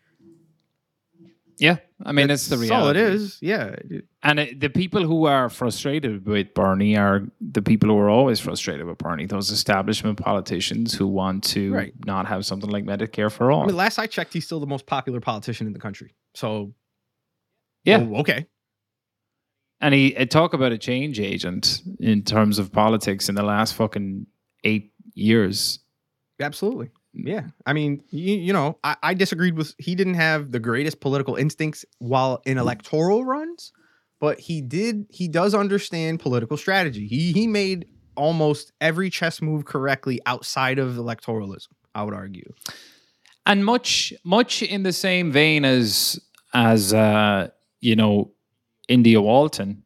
Yeah, 1.58 1.76
I 2.04 2.12
mean 2.12 2.30
it's 2.30 2.48
the 2.48 2.56
That's 2.56 2.70
reality. 2.70 3.00
all 3.00 3.06
it 3.06 3.12
is. 3.14 3.38
Yeah. 3.40 3.76
And 4.22 4.40
it, 4.40 4.60
the 4.60 4.70
people 4.70 5.04
who 5.04 5.26
are 5.26 5.48
frustrated 5.48 6.26
with 6.26 6.54
Bernie 6.54 6.96
are 6.96 7.22
the 7.40 7.62
people 7.62 7.88
who 7.88 7.98
are 7.98 8.08
always 8.10 8.40
frustrated 8.40 8.86
with 8.86 8.98
Bernie. 8.98 9.26
Those 9.26 9.50
establishment 9.50 10.18
politicians 10.18 10.94
who 10.94 11.06
want 11.06 11.44
to 11.44 11.72
Right. 11.72 11.92
not 12.06 12.26
have 12.26 12.44
something 12.46 12.70
like 12.70 12.84
Medicare 12.84 13.30
for 13.30 13.52
all. 13.52 13.62
I 13.62 13.66
mean, 13.66 13.76
last 13.76 13.98
I 13.98 14.06
checked, 14.06 14.32
he's 14.32 14.44
still 14.44 14.60
the 14.60 14.66
most 14.66 14.86
popular 14.86 15.20
politician 15.20 15.66
in 15.66 15.72
the 15.72 15.78
country. 15.78 16.14
So, 16.34 16.74
yeah, 17.84 17.98
oh, 18.10 18.16
okay. 18.20 18.46
and 19.80 19.92
he 19.94 20.16
uh, 20.16 20.24
talk 20.24 20.54
about 20.54 20.72
a 20.72 20.78
change 20.78 21.20
agent 21.20 21.82
in 22.00 22.22
terms 22.22 22.58
of 22.58 22.72
politics 22.72 23.28
in 23.28 23.34
the 23.34 23.42
last 23.42 23.74
fucking 23.74 24.26
eight 24.64 24.92
years. 25.14 25.80
Absolutely. 26.40 26.90
Yeah. 27.14 27.48
I 27.66 27.72
mean, 27.72 28.02
you, 28.10 28.34
you 28.36 28.52
know, 28.52 28.78
I, 28.82 28.96
I 29.02 29.14
disagreed 29.14 29.56
with, 29.56 29.74
he 29.78 29.94
didn't 29.94 30.14
have 30.14 30.50
the 30.52 30.60
greatest 30.60 31.00
political 31.00 31.36
instincts 31.36 31.84
while 31.98 32.40
in 32.46 32.56
electoral 32.58 33.24
runs, 33.24 33.72
but 34.20 34.40
he 34.40 34.60
did, 34.62 35.06
he 35.10 35.28
does 35.28 35.54
understand 35.54 36.20
political 36.20 36.56
strategy. 36.56 37.06
He, 37.06 37.32
he 37.32 37.46
made 37.46 37.86
almost 38.16 38.72
every 38.80 39.10
chess 39.10 39.42
move 39.42 39.64
correctly 39.64 40.20
outside 40.26 40.78
of 40.78 40.92
electoralism, 40.94 41.68
I 41.94 42.02
would 42.02 42.14
argue. 42.14 42.52
and 43.46 43.64
much 43.64 44.12
much 44.24 44.62
in 44.62 44.82
the 44.82 44.92
same 44.92 45.32
vein 45.32 45.64
as 45.64 46.20
as 46.54 46.94
uh 46.94 47.48
you 47.80 47.96
know 47.96 48.30
india 48.88 49.20
walton 49.20 49.82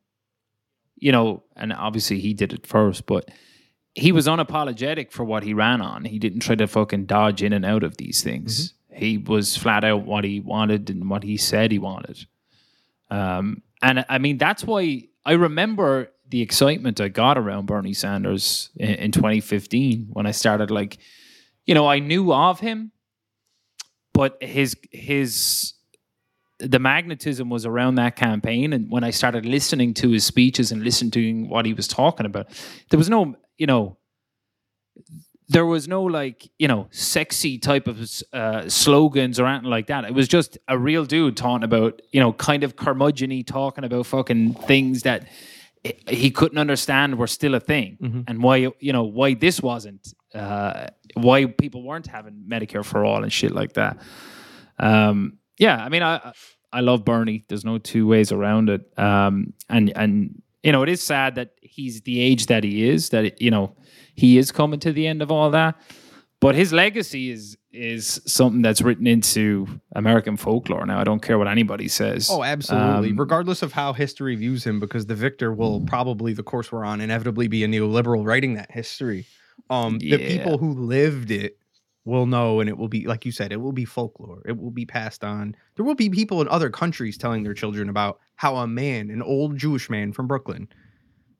you 0.97 1.11
know 1.13 1.43
and 1.57 1.73
obviously 1.73 2.19
he 2.21 2.35
did 2.35 2.53
it 2.53 2.67
first 2.67 3.07
but 3.07 3.31
he 3.97 4.13
was 4.13 4.27
unapologetic 4.27 5.11
for 5.11 5.25
what 5.25 5.43
he 5.43 5.55
ran 5.55 5.81
on. 5.81 6.05
He 6.05 6.19
didn't 6.19 6.41
try 6.41 6.55
to 6.55 6.67
fucking 6.67 7.07
dodge 7.07 7.43
in 7.43 7.53
and 7.53 7.65
out 7.65 7.83
of 7.83 7.97
these 7.97 8.23
things. 8.23 8.75
He 8.93 9.19
was 9.19 9.57
flat 9.57 9.85
out 9.85 10.07
what 10.07 10.25
he 10.25 10.39
wanted 10.39 10.89
and 10.91 11.11
what 11.11 11.25
he 11.25 11.37
said 11.37 11.73
he 11.73 11.79
wanted. 11.79 12.27
Um 13.11 13.63
and 13.83 14.05
i 14.09 14.19
mean 14.19 14.39
that's 14.39 14.65
why 14.65 15.03
i 15.25 15.33
remember 15.33 16.11
the 16.29 16.43
excitement 16.43 17.01
i 17.01 17.09
got 17.09 17.39
around 17.39 17.67
bernie 17.67 17.93
sanders 17.93 18.71
in, 18.77 18.95
in 18.95 19.13
2015 19.13 20.09
when 20.13 20.27
i 20.27 20.31
started 20.31 20.71
like 20.71 20.99
you 21.67 21.75
know 21.75 21.87
i 21.87 21.99
knew 21.99 22.33
of 22.33 22.61
him 22.61 22.93
but 24.13 24.43
his 24.43 24.77
his 24.91 25.75
the 26.59 26.79
magnetism 26.79 27.51
was 27.51 27.67
around 27.67 27.97
that 27.97 28.17
campaign. 28.17 28.73
And 28.73 28.91
when 28.91 29.05
i 29.05 29.11
started 29.11 29.45
listening 29.45 29.93
to 29.95 30.11
his 30.11 30.25
speeches 30.25 30.73
and 30.73 30.83
listening 30.83 31.11
to 31.13 31.45
what 31.45 31.67
he 31.67 31.75
was 31.75 31.87
talking 31.87 32.27
about 32.27 32.49
there 32.91 32.99
was 32.99 33.11
no 33.11 33.37
you 33.59 33.67
know 33.67 33.97
there 35.49 35.65
was 35.67 35.87
no 35.87 36.03
like 36.03 36.49
you 36.59 36.67
know 36.69 36.89
sexy 36.91 37.59
type 37.59 37.87
of 37.87 37.99
uh, 38.33 38.69
slogans 38.69 39.39
or 39.39 39.47
anything 39.47 39.71
like 39.71 39.87
that 39.87 40.05
it 40.05 40.13
was 40.15 40.27
just 40.29 40.59
a 40.69 40.77
real 40.79 41.05
dude 41.05 41.37
talking 41.37 41.63
about 41.65 42.01
you 42.13 42.21
know 42.21 42.33
kind 42.33 42.65
of 42.65 42.75
curmudgeon 42.77 43.45
talking 43.45 43.85
about 43.85 44.07
fucking 44.07 44.55
things 44.55 45.03
that 45.03 45.27
he 46.09 46.31
couldn't 46.33 46.59
understand 46.59 47.17
were 47.17 47.29
still 47.29 47.55
a 47.55 47.61
thing 47.61 47.97
Mhm. 48.03 48.25
and 48.27 48.43
why 48.43 48.57
you 48.81 48.93
know 48.93 49.05
why 49.05 49.35
this 49.35 49.63
wasn't 49.63 50.13
uh, 50.35 50.89
why 51.15 51.47
people 51.47 51.83
weren't 51.83 52.07
having 52.09 52.45
Medicare 52.49 52.85
for 52.85 53.05
all 53.05 53.23
and 53.23 53.33
shit 53.33 53.53
like 53.53 53.73
that. 53.75 53.97
Um, 54.79 55.39
yeah, 55.59 55.83
I 55.83 55.89
mean, 55.89 56.03
I 56.03 56.33
I 56.73 56.81
love 56.81 57.05
Bernie. 57.07 57.45
There's 57.49 57.65
no 57.65 57.79
two 57.79 58.07
ways 58.07 58.33
around 58.33 58.69
it. 58.69 58.83
Um, 58.99 59.55
and 59.71 59.91
and 59.97 60.43
you 60.67 60.73
know, 60.73 60.83
it 60.83 60.89
is 60.89 61.01
sad 61.01 61.37
that 61.37 61.53
he's 61.63 62.01
the 62.03 62.21
age 62.21 62.47
that 62.47 62.65
he 62.65 62.89
is. 62.89 63.11
That 63.11 63.41
you 63.41 63.51
know, 63.53 63.77
he 64.15 64.37
is 64.37 64.51
coming 64.51 64.81
to 64.81 64.93
the 64.93 65.07
end 65.07 65.23
of 65.23 65.31
all 65.31 65.51
that. 65.53 65.77
But 66.41 66.55
his 66.55 66.73
legacy 66.73 67.31
is 67.31 67.57
is 67.73 68.21
something 68.27 68.63
that's 68.63 68.83
written 68.83 69.07
into 69.07 69.67
American 69.95 70.37
folklore. 70.37 70.85
Now, 70.85 70.99
I 70.99 71.05
don't 71.05 71.23
care 71.23 71.39
what 71.39 71.47
anybody 71.47 71.89
says. 71.89 72.29
Oh, 72.31 72.43
absolutely. 72.43 73.11
Um, 73.11 73.17
Regardless 73.17 73.63
of 73.63 73.73
how 73.73 73.93
history 73.93 74.35
views 74.35 74.65
him, 74.67 74.81
because 74.81 75.07
the 75.07 75.15
victor 75.15 75.53
will 75.53 75.83
probably, 75.83 76.33
the 76.33 76.43
course 76.43 76.73
we're 76.73 76.85
on, 76.85 77.01
inevitably 77.01 77.49
be 77.49 77.65
a 77.65 77.69
neoliberal 77.69 78.25
writing 78.25 78.55
that 78.55 78.71
history. 78.71 79.27
Um, 79.71 79.99
The 79.99 80.17
people 80.19 80.59
who 80.59 80.73
lived 80.73 81.31
it 81.31 81.59
will 82.07 82.27
know, 82.27 82.61
and 82.61 82.69
it 82.69 82.79
will 82.79 82.89
be, 82.89 83.07
like 83.07 83.27
you 83.27 83.33
said, 83.33 83.53
it 83.53 83.61
will 83.61 83.73
be 83.73 83.85
folklore. 83.85 84.43
It 84.47 84.57
will 84.57 84.71
be 84.71 84.87
passed 84.87 85.23
on. 85.23 85.55
There 85.75 85.85
will 85.85 85.95
be 85.95 86.09
people 86.09 86.41
in 86.41 86.49
other 86.49 86.71
countries 86.71 87.19
telling 87.19 87.43
their 87.43 87.55
children 87.55 87.89
about 87.89 88.21
how 88.37 88.57
a 88.57 88.67
man, 88.67 89.11
an 89.11 89.23
old 89.23 89.57
Jewish 89.57 89.91
man 89.91 90.13
from 90.13 90.27
Brooklyn, 90.29 90.69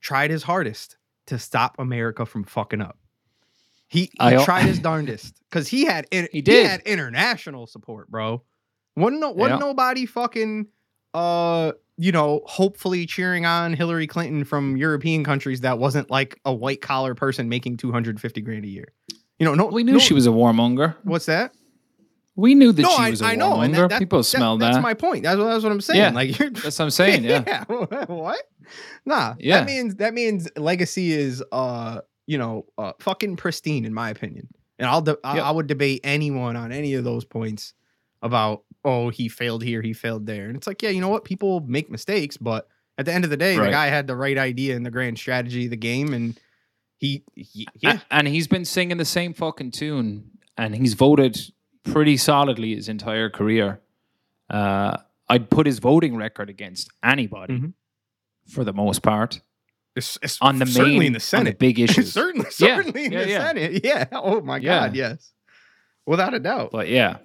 tried 0.01 0.31
his 0.31 0.43
hardest 0.43 0.97
to 1.27 1.39
stop 1.39 1.77
America 1.79 2.25
from 2.27 2.45
fucking 2.45 2.81
up. 2.81 2.99
He, 3.89 4.01
he 4.03 4.11
I 4.19 4.45
tried 4.45 4.65
his 4.65 4.79
darndest 4.81 5.41
because 5.49 5.69
he 5.69 5.85
had 5.85 6.07
in, 6.11 6.29
He 6.33 6.43
did. 6.43 6.67
had 6.67 6.81
international 6.83 7.67
support, 7.67 8.11
bro. 8.11 8.43
Wasn't 8.97 9.21
no, 9.21 9.31
wasn't 9.31 9.61
Yeah. 9.61 9.67
nobody 9.67 10.07
fucking 10.07 10.67
uh 11.15 11.73
you 11.99 12.13
know 12.13 12.43
hopefully 12.47 13.07
cheering 13.07 13.47
on 13.47 13.73
Hillary 13.73 14.07
Clinton 14.07 14.45
from 14.45 14.77
European 14.77 15.25
countries 15.25 15.61
that 15.63 15.79
wasn't 15.79 16.11
like 16.11 16.39
a 16.45 16.53
white 16.53 16.81
collar 16.83 17.15
person 17.15 17.49
making 17.49 17.77
two 17.79 17.93
hundred 17.93 18.21
fifty 18.21 18.41
grand 18.41 18.65
a 18.65 18.69
year. 18.69 18.93
You 19.39 19.45
know, 19.47 19.55
no, 19.55 19.67
We 19.67 19.85
knew 19.85 19.93
no- 19.93 19.99
she 19.99 20.15
was 20.15 20.27
a 20.27 20.31
warmonger. 20.31 20.95
What's 21.05 21.27
that? 21.27 21.55
We 22.37 22.55
knew 22.55 22.71
that 22.73 22.83
no, 22.83 22.91
she 22.91 23.03
I, 23.03 23.11
was 23.11 23.23
a 23.23 23.25
I 23.27 23.35
know. 23.35 23.53
warmonger. 23.55 23.89
that- 23.89 23.99
People 23.99 24.19
that- 24.21 24.25
smell 24.25 24.59
that. 24.59 24.73
That's 24.73 24.83
my 24.83 24.95
point. 24.95 25.23
That's, 25.23 25.39
what- 25.39 25.47
that's 25.47 25.63
what 25.65 25.73
I'm 25.73 25.81
saying. 25.81 25.99
Yeah. 26.01 26.11
Like 26.11 26.39
you're 26.39 26.51
That's 26.51 26.79
what 26.79 26.85
I'm 26.85 26.91
saying. 26.91 27.25
Yeah. 27.25 27.65
what? 28.07 28.43
Nah. 29.05 29.35
Yeah. 29.39 29.59
That 29.61 29.67
means 29.67 29.95
that 29.97 30.15
means 30.15 30.49
legacy 30.57 31.13
is 31.13 31.43
uh 31.53 32.01
you 32.27 32.37
know 32.39 32.67
uh 32.77 32.93
fucking 33.01 33.37
pristine 33.37 33.85
in 33.85 33.95
my 33.95 34.11
opinion. 34.11 34.49
And 34.79 34.89
I'll 34.89 35.01
de- 35.03 35.17
I, 35.25 35.37
Yep. 35.37 35.45
I 35.45 35.51
would 35.51 35.67
debate 35.67 36.01
anyone 36.05 36.57
on 36.57 36.73
any 36.73 36.95
of 36.95 37.05
those 37.05 37.25
points 37.25 37.73
about 38.23 38.65
oh 38.85 39.09
he 39.09 39.29
failed 39.29 39.63
here 39.63 39.81
he 39.83 39.93
failed 39.93 40.27
there 40.27 40.47
and 40.49 40.57
it's 40.57 40.67
like 40.67 40.83
yeah 40.83 40.91
you 40.91 41.01
know 41.01 41.09
what 41.09 41.25
people 41.25 41.61
make 41.61 41.91
mistakes 41.91 42.37
but 42.37 42.67
at 42.99 43.05
the 43.05 43.13
end 43.13 43.25
of 43.25 43.31
the 43.31 43.37
day 43.37 43.57
the 43.57 43.69
guy 43.71 43.87
had 43.89 44.07
the 44.07 44.17
right 44.17 44.39
idea 44.39 44.75
and 44.75 44.85
the 44.87 44.91
grand 44.91 45.19
strategy 45.19 45.65
of 45.65 45.71
the 45.71 45.77
game 45.77 46.13
and 46.15 46.39
he, 46.99 47.23
he 47.35 47.67
yeah 47.79 47.99
And 48.11 48.27
he's 48.27 48.49
been 48.49 48.65
singing 48.65 48.97
the 48.97 49.05
same 49.05 49.35
fucking 49.35 49.73
tune, 49.73 50.31
and 50.57 50.75
he's 50.75 50.95
voted 50.95 51.39
pretty 51.93 52.17
solidly 52.17 52.75
his 52.75 52.89
entire 52.89 53.31
career. 53.31 53.81
Uh, 54.51 54.97
I'd 55.29 55.51
put 55.51 55.67
his 55.67 55.79
voting 55.81 56.17
record 56.17 56.49
against 56.51 56.89
anybody 57.03 57.59
Mhm. 57.59 57.73
for 58.49 58.63
the 58.65 58.73
most 58.73 59.03
part 59.03 59.41
it's, 59.97 60.19
it's 60.23 60.39
on 60.41 60.59
the 60.59 60.67
certainly 60.67 60.99
main 60.99 61.07
in 61.09 61.13
the 61.15 61.21
Senate 61.21 61.59
big 61.59 61.81
issues. 61.87 62.13
certainly 62.13 62.47
Yeah. 62.59 62.77
certainly 62.77 63.05
in 63.07 63.13
Yeah, 63.13 63.25
the 63.25 63.31
yeah. 63.31 63.47
Senate 63.47 63.81
yeah 63.85 64.05
oh 64.13 64.41
my 64.41 64.59
Yeah. 64.59 64.81
god 64.87 64.95
yes 64.97 65.33
without 66.07 66.33
a 66.35 66.39
doubt 66.39 66.71
But 66.71 66.89
yeah, 66.89 67.17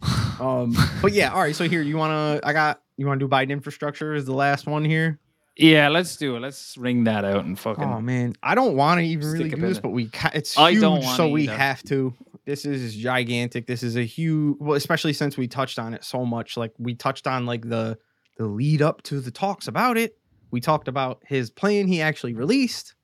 Um, 0.40 0.76
but 1.00 1.12
yeah, 1.12 1.32
all 1.32 1.40
right. 1.40 1.56
So 1.56 1.66
here, 1.68 1.80
you 1.82 1.96
wanna? 1.96 2.40
I 2.42 2.52
got. 2.52 2.82
You 2.98 3.06
wanna 3.06 3.20
do 3.20 3.28
Biden 3.28 3.50
infrastructure 3.50 4.14
Is 4.14 4.26
the 4.26 4.34
last 4.34 4.66
one 4.66 4.84
here? 4.84 5.18
yeah, 5.56 5.88
let's 5.88 6.16
do 6.18 6.36
it. 6.36 6.40
Let's 6.40 6.76
ring 6.76 7.04
that 7.04 7.24
out 7.24 7.46
and 7.46 7.58
fucking. 7.58 7.82
Oh 7.84 8.00
man, 8.02 8.34
I 8.42 8.54
don't 8.54 8.76
want 8.76 9.00
to 9.00 9.06
even 9.06 9.30
really 9.32 9.48
do 9.48 9.56
this, 9.56 9.78
in- 9.78 9.82
but 9.82 9.88
we. 9.90 10.08
ca- 10.08 10.32
It's 10.34 10.58
I 10.58 10.72
huge, 10.72 11.04
so 11.06 11.28
we 11.28 11.46
have 11.46 11.82
to. 11.84 12.12
This 12.46 12.64
is 12.64 12.94
gigantic. 12.94 13.66
This 13.66 13.82
is 13.82 13.96
a 13.96 14.04
huge. 14.04 14.56
Well, 14.60 14.76
especially 14.76 15.12
since 15.12 15.36
we 15.36 15.48
touched 15.48 15.78
on 15.78 15.94
it 15.94 16.04
so 16.04 16.24
much. 16.24 16.56
Like 16.56 16.72
we 16.78 16.94
touched 16.94 17.26
on 17.26 17.44
like 17.44 17.68
the 17.68 17.98
the 18.38 18.46
lead 18.46 18.82
up 18.82 19.02
to 19.02 19.20
the 19.20 19.30
talks 19.30 19.68
about 19.68 19.96
it. 19.96 20.16
We 20.50 20.60
talked 20.60 20.88
about 20.88 21.22
his 21.26 21.50
plan 21.50 21.88
he 21.88 22.00
actually 22.00 22.34
released, 22.34 22.94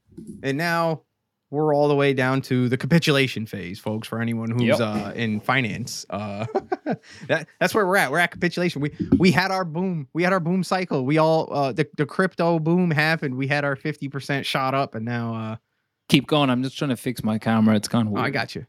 and 0.42 0.56
now 0.56 1.02
we're 1.50 1.74
all 1.74 1.88
the 1.88 1.94
way 1.94 2.14
down 2.14 2.40
to 2.42 2.68
the 2.68 2.76
capitulation 2.76 3.44
phase, 3.44 3.78
folks. 3.80 4.06
For 4.06 4.20
anyone 4.20 4.50
who's 4.50 4.78
Yep. 4.78 4.80
uh, 4.80 5.12
in 5.16 5.40
finance, 5.40 6.06
uh, 6.08 6.46
that 7.26 7.48
that's 7.58 7.74
where 7.74 7.86
we're 7.86 7.96
at. 7.96 8.12
We're 8.12 8.18
at 8.18 8.30
capitulation. 8.30 8.80
We 8.80 8.92
we 9.18 9.32
had 9.32 9.50
our 9.50 9.64
boom. 9.64 10.06
We 10.12 10.22
had 10.22 10.32
our 10.32 10.40
boom 10.40 10.62
cycle. 10.62 11.04
We 11.04 11.18
all 11.18 11.52
uh, 11.52 11.72
the 11.72 11.88
the 11.96 12.06
crypto 12.06 12.60
boom 12.60 12.92
happened. 12.92 13.34
We 13.34 13.48
had 13.48 13.64
our 13.64 13.74
fifty 13.74 14.08
percent 14.08 14.46
shot 14.46 14.74
up, 14.74 14.94
and 14.94 15.04
now 15.04 15.34
uh, 15.34 15.56
Keep 16.12 16.26
going. 16.26 16.50
I'm 16.50 16.62
just 16.62 16.76
trying 16.76 16.90
to 16.90 16.96
fix 16.96 17.24
my 17.24 17.38
camera. 17.38 17.74
It's 17.74 17.88
gone 17.88 18.08
oh, 18.08 18.10
weird. 18.10 18.26
I 18.26 18.30
got 18.30 18.54
you. 18.54 18.66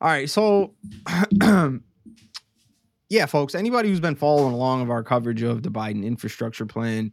All 0.00 0.08
right, 0.08 0.30
so 0.30 0.74
yeah, 3.08 3.26
folks. 3.26 3.56
Anybody 3.56 3.88
who's 3.88 3.98
been 3.98 4.14
following 4.14 4.54
along 4.54 4.82
of 4.82 4.90
our 4.90 5.02
coverage 5.02 5.42
of 5.42 5.64
the 5.64 5.70
Biden 5.70 6.04
infrastructure 6.04 6.66
plan, 6.66 7.12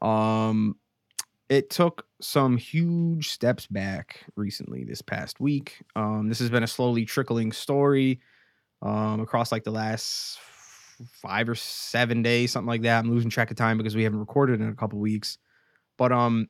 um, 0.00 0.76
it 1.50 1.68
took 1.68 2.06
some 2.22 2.56
huge 2.56 3.28
steps 3.28 3.66
back 3.66 4.24
recently 4.34 4.82
this 4.82 5.02
past 5.02 5.40
week. 5.40 5.82
Um, 5.94 6.28
this 6.28 6.38
has 6.38 6.48
been 6.48 6.62
a 6.62 6.68
slowly 6.68 7.04
trickling 7.04 7.52
story 7.52 8.20
um, 8.80 9.20
across 9.20 9.52
like 9.52 9.64
the 9.64 9.70
last 9.70 10.38
five 11.12 11.50
or 11.50 11.54
seven 11.54 12.22
days, 12.22 12.50
something 12.50 12.66
like 12.66 12.82
that. 12.82 12.98
I'm 12.98 13.10
losing 13.10 13.28
track 13.28 13.50
of 13.50 13.58
time 13.58 13.76
because 13.76 13.94
we 13.94 14.04
haven't 14.04 14.20
recorded 14.20 14.62
in 14.62 14.68
a 14.68 14.74
couple 14.74 14.98
weeks. 14.98 15.36
But 15.98 16.12
um, 16.12 16.48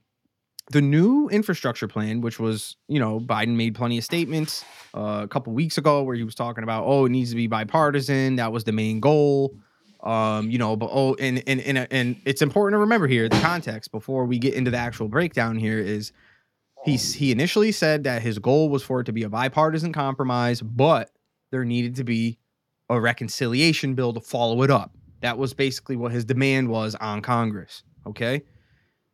the 0.72 0.82
new 0.82 1.28
infrastructure 1.28 1.88
plan, 1.88 2.20
which 2.20 2.38
was 2.38 2.76
you 2.88 2.98
know 2.98 3.20
Biden 3.20 3.56
made 3.56 3.74
plenty 3.74 3.98
of 3.98 4.04
statements 4.04 4.64
uh, 4.94 5.20
a 5.22 5.28
couple 5.28 5.52
weeks 5.52 5.78
ago 5.78 6.02
where 6.02 6.16
he 6.16 6.24
was 6.24 6.34
talking 6.34 6.64
about 6.64 6.84
oh 6.86 7.06
it 7.06 7.10
needs 7.10 7.30
to 7.30 7.36
be 7.36 7.46
bipartisan. 7.46 8.36
That 8.36 8.52
was 8.52 8.64
the 8.64 8.72
main 8.72 9.00
goal. 9.00 9.54
Um, 10.02 10.50
you 10.50 10.58
know, 10.58 10.76
but 10.76 10.90
oh, 10.92 11.14
and 11.14 11.42
and 11.46 11.60
and 11.60 11.86
and 11.90 12.16
it's 12.24 12.42
important 12.42 12.74
to 12.74 12.78
remember 12.78 13.06
here 13.06 13.28
the 13.28 13.40
context 13.40 13.90
before 13.90 14.24
we 14.24 14.38
get 14.38 14.54
into 14.54 14.70
the 14.70 14.76
actual 14.76 15.08
breakdown. 15.08 15.56
Here 15.56 15.78
is 15.78 16.12
he's 16.84 17.14
he 17.14 17.32
initially 17.32 17.72
said 17.72 18.04
that 18.04 18.22
his 18.22 18.38
goal 18.38 18.68
was 18.68 18.82
for 18.82 19.00
it 19.00 19.04
to 19.04 19.12
be 19.12 19.22
a 19.22 19.28
bipartisan 19.28 19.92
compromise, 19.92 20.62
but 20.62 21.10
there 21.50 21.64
needed 21.64 21.96
to 21.96 22.04
be 22.04 22.38
a 22.88 23.00
reconciliation 23.00 23.94
bill 23.94 24.12
to 24.12 24.20
follow 24.20 24.62
it 24.62 24.70
up. 24.70 24.92
That 25.20 25.38
was 25.38 25.54
basically 25.54 25.96
what 25.96 26.12
his 26.12 26.24
demand 26.24 26.68
was 26.68 26.94
on 26.96 27.22
Congress. 27.22 27.82
Okay. 28.06 28.42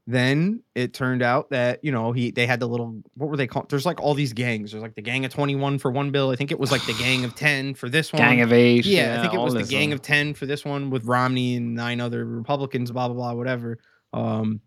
Then 0.07 0.65
it 0.75 0.95
turned 0.95 1.23
out 1.23 1.51
that 1.51 1.85
you 1.85 1.93
know 1.93 2.11
he 2.11 2.33
they 2.33 2.45
had 2.47 2.59
the 2.59 2.67
little 2.67 3.03
what 3.15 3.31
were 3.31 3.37
they 3.37 3.47
called? 3.47 3.71
There's 3.71 3.87
like 3.87 4.01
all 4.01 4.15
these 4.15 4.33
gangs. 4.33 4.73
There's 4.73 4.83
like 4.83 4.97
the 4.97 5.03
gang 5.03 5.25
of 5.25 5.33
21 5.33 5.79
for 5.79 5.93
one 5.93 6.11
bill. 6.11 6.31
I 6.31 6.37
think 6.37 6.51
it 6.51 6.59
was 6.59 6.73
like 6.73 6.85
the 6.87 6.95
gang 6.95 7.25
of 7.25 7.35
10 7.37 7.75
for 7.75 7.89
this 7.89 8.13
one. 8.13 8.21
Gang 8.21 8.41
of 8.41 8.53
eight. 8.53 8.85
Yeah, 8.85 9.19
I 9.19 9.23
think 9.23 9.35
it 9.35 9.41
was 9.41 9.55
the 9.55 9.63
gang 9.63 9.91
stuff. 9.91 10.01
of 10.01 10.03
10 10.03 10.35
for 10.35 10.47
this 10.47 10.65
one 10.65 10.91
with 10.91 11.05
Romney 11.05 11.55
and 11.55 11.75
nine 11.77 12.01
other 12.01 12.25
Republicans, 12.25 12.91
blah, 12.91 13.07
blah, 13.07 13.15
blah, 13.15 13.35
whatever. 13.35 13.79
Um, 14.13 14.61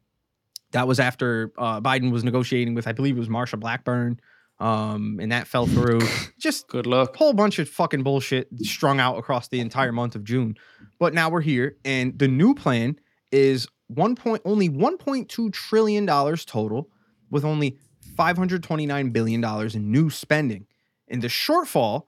that 0.71 0.87
was 0.87 1.01
after 1.01 1.51
uh, 1.57 1.81
Biden 1.81 2.11
was 2.11 2.23
negotiating 2.23 2.73
with, 2.73 2.87
I 2.87 2.93
believe 2.93 3.17
it 3.17 3.19
was 3.19 3.29
Marsha 3.29 3.59
Blackburn. 3.59 4.19
Um, 4.57 5.19
and 5.21 5.33
that 5.33 5.47
fell 5.47 5.67
through. 5.67 5.99
Just 6.39 6.69
Good 6.69 6.87
luck. 6.87 7.13
whole 7.17 7.33
bunch 7.33 7.59
of 7.59 7.67
fucking 7.67 8.03
bullshit 8.03 8.47
strung 8.61 9.01
out 9.01 9.17
across 9.17 9.49
the 9.49 9.59
entire 9.59 9.91
month 9.91 10.15
of 10.15 10.23
June. 10.23 10.55
But 10.97 11.13
now 11.13 11.29
we're 11.29 11.41
here, 11.41 11.75
and 11.83 12.17
the 12.17 12.29
new 12.29 12.55
plan 12.55 12.95
is 13.33 13.67
one 13.87 14.15
point 14.15 14.41
only 14.45 14.69
1.2 14.69 15.53
trillion 15.53 16.05
dollars 16.05 16.45
total, 16.45 16.89
with 17.29 17.45
only 17.45 17.77
529 18.15 19.09
billion 19.09 19.41
dollars 19.41 19.75
in 19.75 19.91
new 19.91 20.09
spending. 20.09 20.67
And 21.07 21.21
the 21.21 21.27
shortfall, 21.27 22.07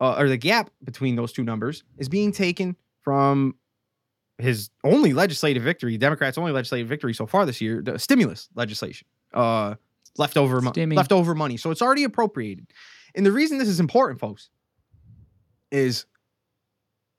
uh, 0.00 0.16
or 0.18 0.28
the 0.28 0.36
gap 0.36 0.70
between 0.82 1.16
those 1.16 1.32
two 1.32 1.44
numbers, 1.44 1.84
is 1.98 2.08
being 2.08 2.32
taken 2.32 2.76
from 3.02 3.54
his 4.38 4.70
only 4.82 5.12
legislative 5.12 5.62
victory, 5.62 5.96
Democrats' 5.96 6.36
only 6.36 6.52
legislative 6.52 6.88
victory 6.88 7.14
so 7.14 7.26
far 7.26 7.46
this 7.46 7.60
year, 7.60 7.80
the 7.82 7.98
stimulus 7.98 8.48
legislation, 8.54 9.06
uh, 9.32 9.74
leftover 10.18 10.60
mo- 10.60 10.72
leftover 10.96 11.34
money. 11.34 11.56
So 11.56 11.70
it's 11.70 11.82
already 11.82 12.04
appropriated. 12.04 12.66
And 13.14 13.24
the 13.24 13.32
reason 13.32 13.58
this 13.58 13.68
is 13.68 13.78
important, 13.78 14.18
folks, 14.18 14.50
is 15.70 16.06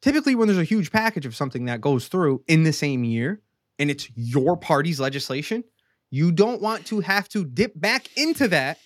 typically 0.01 0.35
when 0.35 0.47
there's 0.47 0.59
a 0.59 0.63
huge 0.65 0.91
package 0.91 1.25
of 1.25 1.35
something 1.35 1.65
that 1.65 1.79
goes 1.79 2.07
through 2.07 2.43
in 2.47 2.63
the 2.63 2.73
same 2.73 3.03
year 3.03 3.41
and 3.79 3.91
it's 3.91 4.09
your 4.15 4.57
party's 4.57 4.99
legislation, 4.99 5.63
you 6.11 6.31
don't 6.31 6.61
want 6.61 6.85
to 6.87 7.01
have 7.01 7.27
to 7.29 7.45
dip 7.45 7.79
back 7.79 8.07
into 8.17 8.47
that 8.49 8.79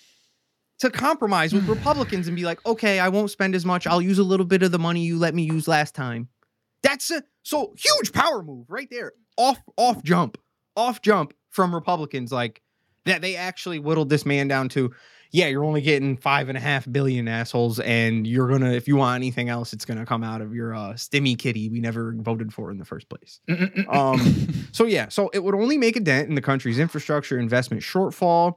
to 0.80 0.90
compromise 0.90 1.52
with 1.52 1.68
Republicans 1.68 2.26
and 2.26 2.36
be 2.36 2.44
like, 2.44 2.64
okay, 2.66 2.98
I 2.98 3.08
won't 3.08 3.30
spend 3.30 3.54
as 3.54 3.64
much. 3.64 3.86
I'll 3.86 4.02
use 4.02 4.18
a 4.18 4.24
little 4.24 4.46
bit 4.46 4.62
of 4.62 4.72
the 4.72 4.78
money 4.78 5.04
you 5.04 5.18
let 5.18 5.34
me 5.34 5.42
use 5.42 5.68
last 5.68 5.94
time. 5.94 6.28
That's 6.82 7.10
a 7.10 7.22
so 7.42 7.74
huge 7.76 8.12
power 8.12 8.42
move 8.42 8.66
right 8.68 8.88
there. 8.90 9.12
Off, 9.36 9.58
off 9.76 10.02
jump, 10.02 10.38
off 10.76 11.02
jump 11.02 11.34
from 11.50 11.74
Republicans 11.74 12.32
like 12.32 12.62
that. 13.04 13.22
They 13.22 13.36
actually 13.36 13.78
whittled 13.78 14.08
this 14.08 14.24
man 14.26 14.48
down 14.48 14.68
to, 14.70 14.92
yeah, 15.32 15.46
you're 15.46 15.64
only 15.64 15.80
getting 15.80 16.16
five 16.16 16.48
and 16.48 16.58
a 16.58 16.60
half 16.60 16.90
billion 16.90 17.28
assholes, 17.28 17.78
and 17.80 18.26
you're 18.26 18.48
gonna, 18.48 18.72
if 18.72 18.88
you 18.88 18.96
want 18.96 19.16
anything 19.16 19.48
else, 19.48 19.72
it's 19.72 19.84
gonna 19.84 20.04
come 20.04 20.24
out 20.24 20.40
of 20.40 20.54
your 20.54 20.74
uh, 20.74 20.94
stimmy 20.94 21.38
kitty 21.38 21.68
we 21.68 21.80
never 21.80 22.14
voted 22.18 22.52
for 22.52 22.70
in 22.70 22.78
the 22.78 22.84
first 22.84 23.08
place. 23.08 23.40
Um, 23.88 24.18
so 24.72 24.86
yeah, 24.86 25.08
so 25.08 25.28
it 25.32 25.44
would 25.44 25.54
only 25.54 25.78
make 25.78 25.96
a 25.96 26.00
dent 26.00 26.28
in 26.28 26.34
the 26.34 26.42
country's 26.42 26.78
infrastructure 26.78 27.38
investment 27.38 27.82
shortfall, 27.82 28.54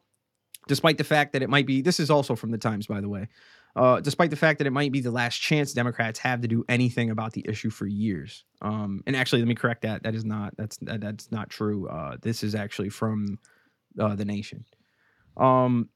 despite 0.68 0.98
the 0.98 1.04
fact 1.04 1.34
that 1.34 1.44
it 1.44 1.50
might 1.50 1.68
be. 1.68 1.82
This 1.82 2.00
is 2.00 2.10
also 2.10 2.36
from 2.36 2.52
the 2.52 2.58
Times, 2.58 2.88
by 2.88 3.02
the 3.02 3.10
way. 3.10 3.28
Uh, 3.76 4.00
despite 4.00 4.30
the 4.30 4.36
fact 4.36 4.60
that 4.60 4.68
it 4.68 4.74
might 4.74 4.92
be 4.92 5.02
the 5.02 5.10
last 5.10 5.38
chance 5.38 5.74
Democrats 5.74 6.20
have 6.20 6.42
to 6.42 6.48
do 6.48 6.64
anything 6.70 7.10
about 7.10 7.34
the 7.34 7.44
issue 7.48 7.72
for 7.72 7.88
years. 7.88 8.46
Um, 8.62 9.02
and 9.08 9.16
actually, 9.16 9.42
let 9.42 9.48
me 9.48 9.56
correct 9.56 9.82
that. 9.82 10.04
That 10.04 10.14
is 10.14 10.24
not 10.24 10.56
that's 10.58 10.78
that, 10.82 11.02
that's 11.02 11.32
not 11.32 11.50
true. 11.50 11.88
Uh, 11.88 12.18
this 12.22 12.44
is 12.44 12.54
actually 12.56 12.90
from 12.90 13.40
uh, 14.00 14.16
the 14.16 14.26
Nation. 14.26 14.66
Um, 15.38 15.90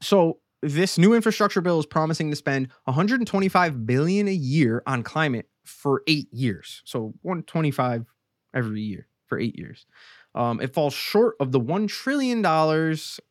so 0.00 0.38
this 0.62 0.96
new 0.96 1.14
infrastructure 1.14 1.60
bill 1.60 1.78
is 1.78 1.86
promising 1.86 2.30
to 2.30 2.36
spend 2.36 2.68
125 2.84 3.86
billion 3.86 4.28
a 4.28 4.32
year 4.32 4.82
on 4.86 5.02
climate 5.02 5.48
for 5.64 6.02
eight 6.06 6.32
years. 6.32 6.82
So 6.84 7.14
125 7.22 8.06
every 8.54 8.80
year 8.80 9.06
for 9.26 9.38
eight 9.38 9.58
years. 9.58 9.86
Um, 10.34 10.60
it 10.60 10.74
falls 10.74 10.92
short 10.92 11.36
of 11.38 11.52
the 11.52 11.60
$1 11.60 11.86
trillion 11.86 12.44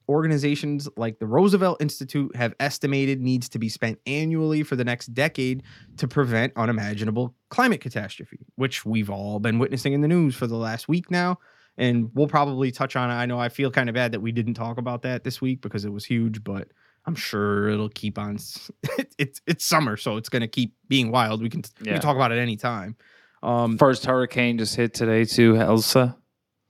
organizations 0.07 0.87
like 0.95 1.19
the 1.19 1.25
Roosevelt 1.25 1.81
Institute 1.81 2.33
have 2.35 2.53
estimated 2.61 3.19
needs 3.19 3.49
to 3.49 3.59
be 3.59 3.67
spent 3.67 3.99
annually 4.05 4.63
for 4.63 4.77
the 4.77 4.85
next 4.85 5.07
decade 5.07 5.63
to 5.97 6.07
prevent 6.07 6.53
unimaginable 6.55 7.35
climate 7.49 7.81
catastrophe, 7.81 8.45
which 8.55 8.85
we've 8.85 9.09
all 9.09 9.39
been 9.39 9.59
witnessing 9.59 9.91
in 9.91 9.99
the 9.99 10.07
news 10.07 10.33
for 10.35 10.47
the 10.47 10.55
last 10.55 10.87
week 10.87 11.11
now. 11.11 11.39
And 11.77 12.09
we'll 12.13 12.27
probably 12.27 12.71
touch 12.71 12.95
on 12.95 13.09
it. 13.09 13.13
I 13.13 13.25
know 13.25 13.39
I 13.39 13.49
feel 13.49 13.71
kind 13.71 13.89
of 13.89 13.95
bad 13.95 14.11
that 14.11 14.19
we 14.19 14.31
didn't 14.31 14.53
talk 14.53 14.77
about 14.77 15.01
that 15.03 15.23
this 15.23 15.41
week 15.41 15.61
because 15.61 15.85
it 15.85 15.91
was 15.91 16.05
huge, 16.05 16.43
but 16.43 16.67
I'm 17.05 17.15
sure 17.15 17.69
it'll 17.69 17.89
keep 17.89 18.17
on. 18.17 18.37
it's 19.17 19.41
it's 19.47 19.65
summer, 19.65 19.97
so 19.97 20.17
it's 20.17 20.29
gonna 20.29 20.47
keep 20.47 20.73
being 20.87 21.11
wild. 21.11 21.41
We 21.41 21.49
can 21.49 21.63
we 21.79 21.87
can 21.87 22.01
talk 22.01 22.15
about 22.15 22.31
it 22.31 22.37
anytime. 22.37 22.95
Um, 23.41 23.77
First 23.77 24.05
hurricane 24.05 24.57
just 24.57 24.75
hit 24.75 24.93
today 24.93 25.25
too, 25.25 25.57
Elsa. 25.57 26.15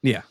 Yeah. 0.01 0.24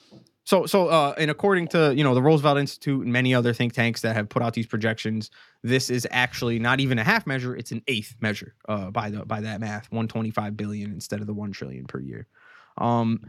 So, 0.45 0.66
so, 0.66 0.89
uh, 0.89 1.14
and 1.18 1.31
according 1.31 1.68
to 1.68 1.95
you 1.95 2.03
know 2.03 2.14
the 2.14 2.23
Roosevelt 2.23 2.59
Institute 2.59 3.05
and 3.05 3.12
many 3.12 3.33
other 3.33 3.53
think 3.53 3.75
tanks 3.75 4.01
that 4.03 4.16
have 4.16 4.29
put 4.29 4.43
out 4.43 4.55
these 4.55 4.66
projections, 4.66 5.31
this 5.62 5.89
is 5.89 6.07
actually 6.11 6.59
not 6.59 6.81
even 6.81 6.99
a 6.99 7.05
half 7.05 7.27
measure; 7.27 7.55
it's 7.55 7.70
an 7.70 7.83
eighth 7.87 8.16
measure 8.20 8.55
uh, 8.68 8.91
by 8.91 9.09
the 9.11 9.25
by 9.25 9.41
that 9.41 9.61
math, 9.61 9.91
one 9.93 10.09
twenty 10.09 10.31
five 10.31 10.57
billion 10.57 10.93
instead 10.93 11.20
of 11.20 11.29
the 11.29 11.35
one 11.35 11.53
trillion 11.53 11.85
per 11.85 12.01
year. 12.01 12.27
Um, 12.77 13.20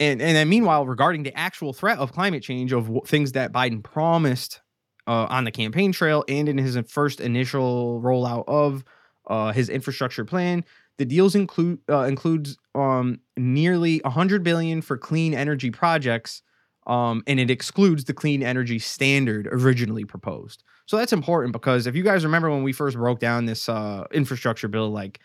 and 0.00 0.20
and 0.20 0.36
then 0.36 0.48
meanwhile, 0.48 0.86
regarding 0.86 1.22
the 1.22 1.36
actual 1.36 1.72
threat 1.72 1.98
of 1.98 2.12
climate 2.12 2.42
change, 2.42 2.72
of 2.72 2.84
w- 2.84 3.02
things 3.06 3.32
that 3.32 3.52
Biden 3.52 3.82
promised 3.82 4.60
uh, 5.06 5.26
on 5.28 5.44
the 5.44 5.50
campaign 5.50 5.92
trail 5.92 6.24
and 6.28 6.48
in 6.48 6.58
his 6.58 6.76
first 6.88 7.20
initial 7.20 8.00
rollout 8.02 8.44
of 8.48 8.84
uh, 9.28 9.52
his 9.52 9.68
infrastructure 9.68 10.24
plan, 10.24 10.64
the 10.98 11.04
deals 11.04 11.34
include 11.34 11.78
uh, 11.88 12.02
includes 12.02 12.56
um, 12.74 13.20
nearly 13.36 14.00
100 14.04 14.42
billion 14.42 14.82
for 14.82 14.96
clean 14.96 15.34
energy 15.34 15.70
projects 15.70 16.42
um, 16.86 17.22
and 17.26 17.40
it 17.40 17.50
excludes 17.50 18.04
the 18.04 18.12
clean 18.12 18.42
energy 18.42 18.78
standard 18.78 19.48
originally 19.50 20.04
proposed. 20.04 20.62
So 20.86 20.96
that's 20.96 21.12
important 21.12 21.52
because 21.52 21.86
if 21.86 21.94
you 21.94 22.02
guys 22.02 22.24
remember 22.24 22.50
when 22.50 22.62
we 22.62 22.72
first 22.72 22.96
broke 22.96 23.20
down 23.20 23.46
this 23.46 23.68
uh, 23.68 24.04
infrastructure 24.12 24.68
bill, 24.68 24.90
like 24.90 25.20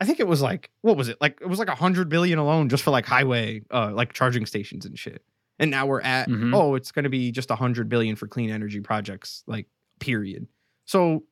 I 0.00 0.04
think 0.04 0.18
it 0.20 0.26
was 0.26 0.42
like 0.42 0.70
what 0.80 0.96
was 0.96 1.08
it 1.08 1.18
like? 1.20 1.38
It 1.40 1.46
was 1.46 1.58
like 1.58 1.68
a 1.68 1.74
hundred 1.74 2.08
billion 2.08 2.38
alone 2.38 2.68
just 2.68 2.82
for 2.82 2.90
like 2.90 3.06
highway, 3.06 3.62
uh, 3.70 3.92
like 3.92 4.12
charging 4.12 4.46
stations 4.46 4.84
and 4.84 4.98
shit. 4.98 5.22
And 5.58 5.70
now 5.70 5.86
we're 5.86 6.00
at 6.00 6.28
Mhm. 6.28 6.54
oh, 6.54 6.74
it's 6.74 6.90
going 6.92 7.04
to 7.04 7.10
be 7.10 7.30
just 7.30 7.50
a 7.50 7.54
hundred 7.56 7.88
billion 7.88 8.16
for 8.16 8.26
clean 8.26 8.50
energy 8.50 8.80
projects, 8.80 9.44
like 9.46 9.66
period. 10.00 10.46
So 10.86 11.22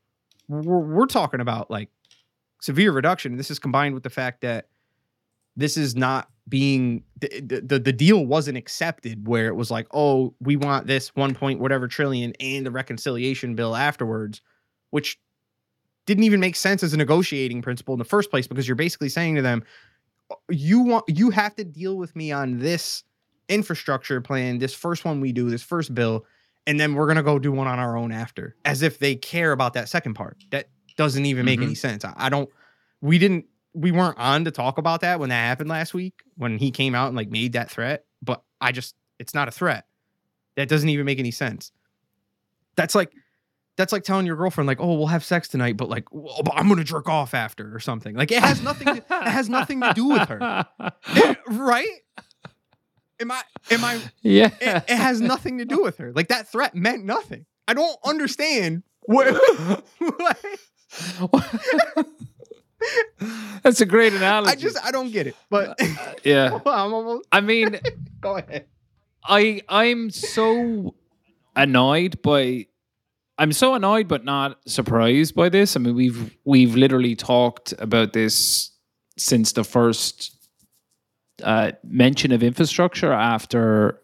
we're, 0.48 0.78
we're 0.78 1.06
talking 1.06 1.40
about 1.40 1.70
like 1.70 1.88
severe 2.60 2.92
reduction. 2.92 3.36
This 3.36 3.50
is 3.50 3.58
combined 3.58 3.94
with 3.94 4.02
the 4.04 4.10
fact 4.10 4.42
that 4.42 4.68
this 5.56 5.76
is 5.76 5.96
not 5.96 6.28
being 6.48 7.02
the, 7.20 7.60
the 7.60 7.78
the 7.78 7.92
deal 7.92 8.24
wasn't 8.26 8.56
accepted 8.56 9.28
where 9.28 9.46
it 9.48 9.54
was 9.54 9.70
like 9.70 9.86
oh 9.92 10.34
we 10.40 10.56
want 10.56 10.86
this 10.86 11.14
one 11.14 11.32
point 11.34 11.60
whatever 11.60 11.86
trillion 11.86 12.32
and 12.40 12.66
the 12.66 12.70
reconciliation 12.72 13.54
bill 13.54 13.76
afterwards 13.76 14.40
which 14.90 15.16
didn't 16.06 16.24
even 16.24 16.40
make 16.40 16.56
sense 16.56 16.82
as 16.82 16.92
a 16.92 16.96
negotiating 16.96 17.62
principle 17.62 17.94
in 17.94 17.98
the 17.98 18.04
first 18.04 18.30
place 18.30 18.46
because 18.46 18.66
you're 18.66 18.74
basically 18.74 19.08
saying 19.08 19.36
to 19.36 19.42
them 19.42 19.62
you 20.48 20.80
want 20.80 21.04
you 21.08 21.30
have 21.30 21.54
to 21.56 21.64
deal 21.64 21.96
with 21.96 22.14
me 22.16 22.30
on 22.32 22.58
this 22.58 23.04
infrastructure 23.48 24.20
plan 24.20 24.58
this 24.58 24.74
first 24.74 25.04
one 25.04 25.20
we 25.20 25.32
do 25.32 25.50
this 25.50 25.62
first 25.62 25.94
bill 25.94 26.24
and 26.66 26.78
then 26.78 26.94
we're 26.94 27.06
going 27.06 27.16
to 27.16 27.22
go 27.22 27.38
do 27.38 27.50
one 27.50 27.66
on 27.66 27.78
our 27.78 27.96
own 27.96 28.12
after 28.12 28.54
as 28.64 28.82
if 28.82 28.98
they 28.98 29.16
care 29.16 29.50
about 29.52 29.72
that 29.74 29.88
second 29.88 30.14
part. 30.14 30.36
That 30.50 30.68
doesn't 30.96 31.24
even 31.24 31.44
make 31.46 31.58
Mhm. 31.58 31.64
any 31.64 31.74
sense. 31.74 32.04
I, 32.04 32.12
I 32.16 32.28
don't 32.28 32.48
we 33.00 33.18
didn't 33.18 33.46
we 33.72 33.90
weren't 33.90 34.18
on 34.18 34.44
to 34.44 34.50
talk 34.50 34.78
about 34.78 35.00
that 35.00 35.18
when 35.20 35.30
that 35.30 35.42
happened 35.46 35.68
last 35.70 35.94
week 35.94 36.22
when 36.36 36.58
he 36.58 36.70
came 36.70 36.94
out 36.94 37.08
and 37.08 37.16
like 37.16 37.30
made 37.30 37.52
that 37.54 37.70
threat 37.70 38.04
but 38.22 38.42
i 38.60 38.72
just 38.72 38.94
it's 39.18 39.34
not 39.34 39.48
a 39.48 39.50
threat. 39.50 39.84
That 40.56 40.68
doesn't 40.68 40.88
even 40.88 41.06
make 41.06 41.18
any 41.18 41.30
sense. 41.30 41.72
That's 42.76 42.94
like 42.94 43.12
that's 43.80 43.92
like 43.92 44.04
telling 44.04 44.26
your 44.26 44.36
girlfriend 44.36 44.66
like 44.66 44.78
oh 44.78 44.94
we'll 44.94 45.06
have 45.06 45.24
sex 45.24 45.48
tonight 45.48 45.76
but 45.76 45.88
like 45.88 46.04
"Well, 46.12 46.42
but 46.44 46.54
i'm 46.56 46.68
gonna 46.68 46.84
jerk 46.84 47.08
off 47.08 47.32
after 47.32 47.74
or 47.74 47.80
something. 47.80 48.14
Like 48.14 48.30
it 48.30 48.42
has 48.42 48.62
nothing 48.62 48.86
to, 48.86 48.96
it 48.96 49.28
has 49.28 49.48
nothing 49.48 49.80
to 49.80 49.92
do 49.94 50.08
with 50.08 50.28
her. 50.28 50.66
Eh, 51.16 51.34
right? 51.48 51.88
Am 53.20 53.30
i 53.30 53.42
am 53.70 53.84
i 53.84 54.00
yeah. 54.22 54.50
it, 54.60 54.84
it 54.88 54.96
has 54.96 55.20
nothing 55.20 55.58
to 55.58 55.64
do 55.64 55.82
with 55.82 55.98
her. 55.98 56.12
Like 56.12 56.28
that 56.28 56.48
threat 56.48 56.74
meant 56.74 57.04
nothing. 57.04 57.46
I 57.66 57.74
don't 57.74 57.96
understand 58.04 58.82
what 59.00 59.28
That's 63.62 63.80
a 63.80 63.86
great 63.86 64.12
analogy. 64.12 64.50
i 64.50 64.54
just 64.54 64.82
i 64.84 64.90
don't 64.90 65.12
get 65.12 65.26
it 65.26 65.36
but 65.50 65.80
uh, 65.80 65.84
uh, 65.84 66.14
yeah. 66.24 66.58
I'm 66.66 66.94
almost, 66.94 67.28
I 67.30 67.40
mean, 67.40 67.78
go 68.20 68.36
ahead. 68.36 68.66
I 69.24 69.62
I'm 69.68 70.10
so 70.10 70.94
annoyed 71.54 72.22
by 72.22 72.66
I'm 73.40 73.52
so 73.52 73.74
annoyed 73.74 74.06
but 74.06 74.24
not 74.24 74.58
surprised 74.66 75.34
by 75.34 75.48
this. 75.48 75.76
I 75.76 75.80
mean 75.80 75.94
we've 75.94 76.36
we've 76.44 76.74
literally 76.76 77.16
talked 77.16 77.72
about 77.78 78.12
this 78.12 78.70
since 79.16 79.52
the 79.52 79.64
first 79.64 80.36
uh, 81.42 81.72
mention 81.82 82.32
of 82.32 82.42
infrastructure 82.42 83.12
after 83.12 83.98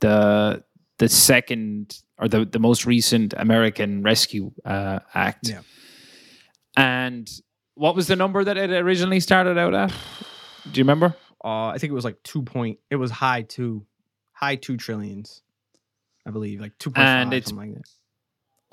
the 0.00 0.62
the 0.98 1.08
second 1.08 1.98
or 2.18 2.28
the, 2.28 2.44
the 2.44 2.60
most 2.60 2.86
recent 2.86 3.34
American 3.36 4.02
Rescue 4.04 4.52
uh, 4.64 5.00
Act. 5.14 5.48
Yeah. 5.48 5.62
And 6.76 7.28
what 7.74 7.96
was 7.96 8.06
the 8.06 8.14
number 8.16 8.44
that 8.44 8.56
it 8.56 8.70
originally 8.70 9.18
started 9.18 9.58
out 9.58 9.74
at? 9.74 9.90
Do 10.70 10.78
you 10.80 10.84
remember? 10.84 11.14
uh 11.44 11.66
i 11.74 11.76
think 11.78 11.90
it 11.90 11.94
was 11.94 12.04
like 12.06 12.22
two 12.22 12.40
point 12.42 12.78
it 12.90 12.96
was 12.96 13.10
high 13.10 13.42
two 13.42 13.84
high 14.32 14.56
two 14.56 14.78
trillions 14.78 15.42
i 16.26 16.30
believe 16.30 16.58
like 16.58 16.72
2.5 16.78 16.98
And 16.98 17.34
it's- 17.34 17.50
something 17.50 17.74
like 17.74 17.82
that 17.82 17.90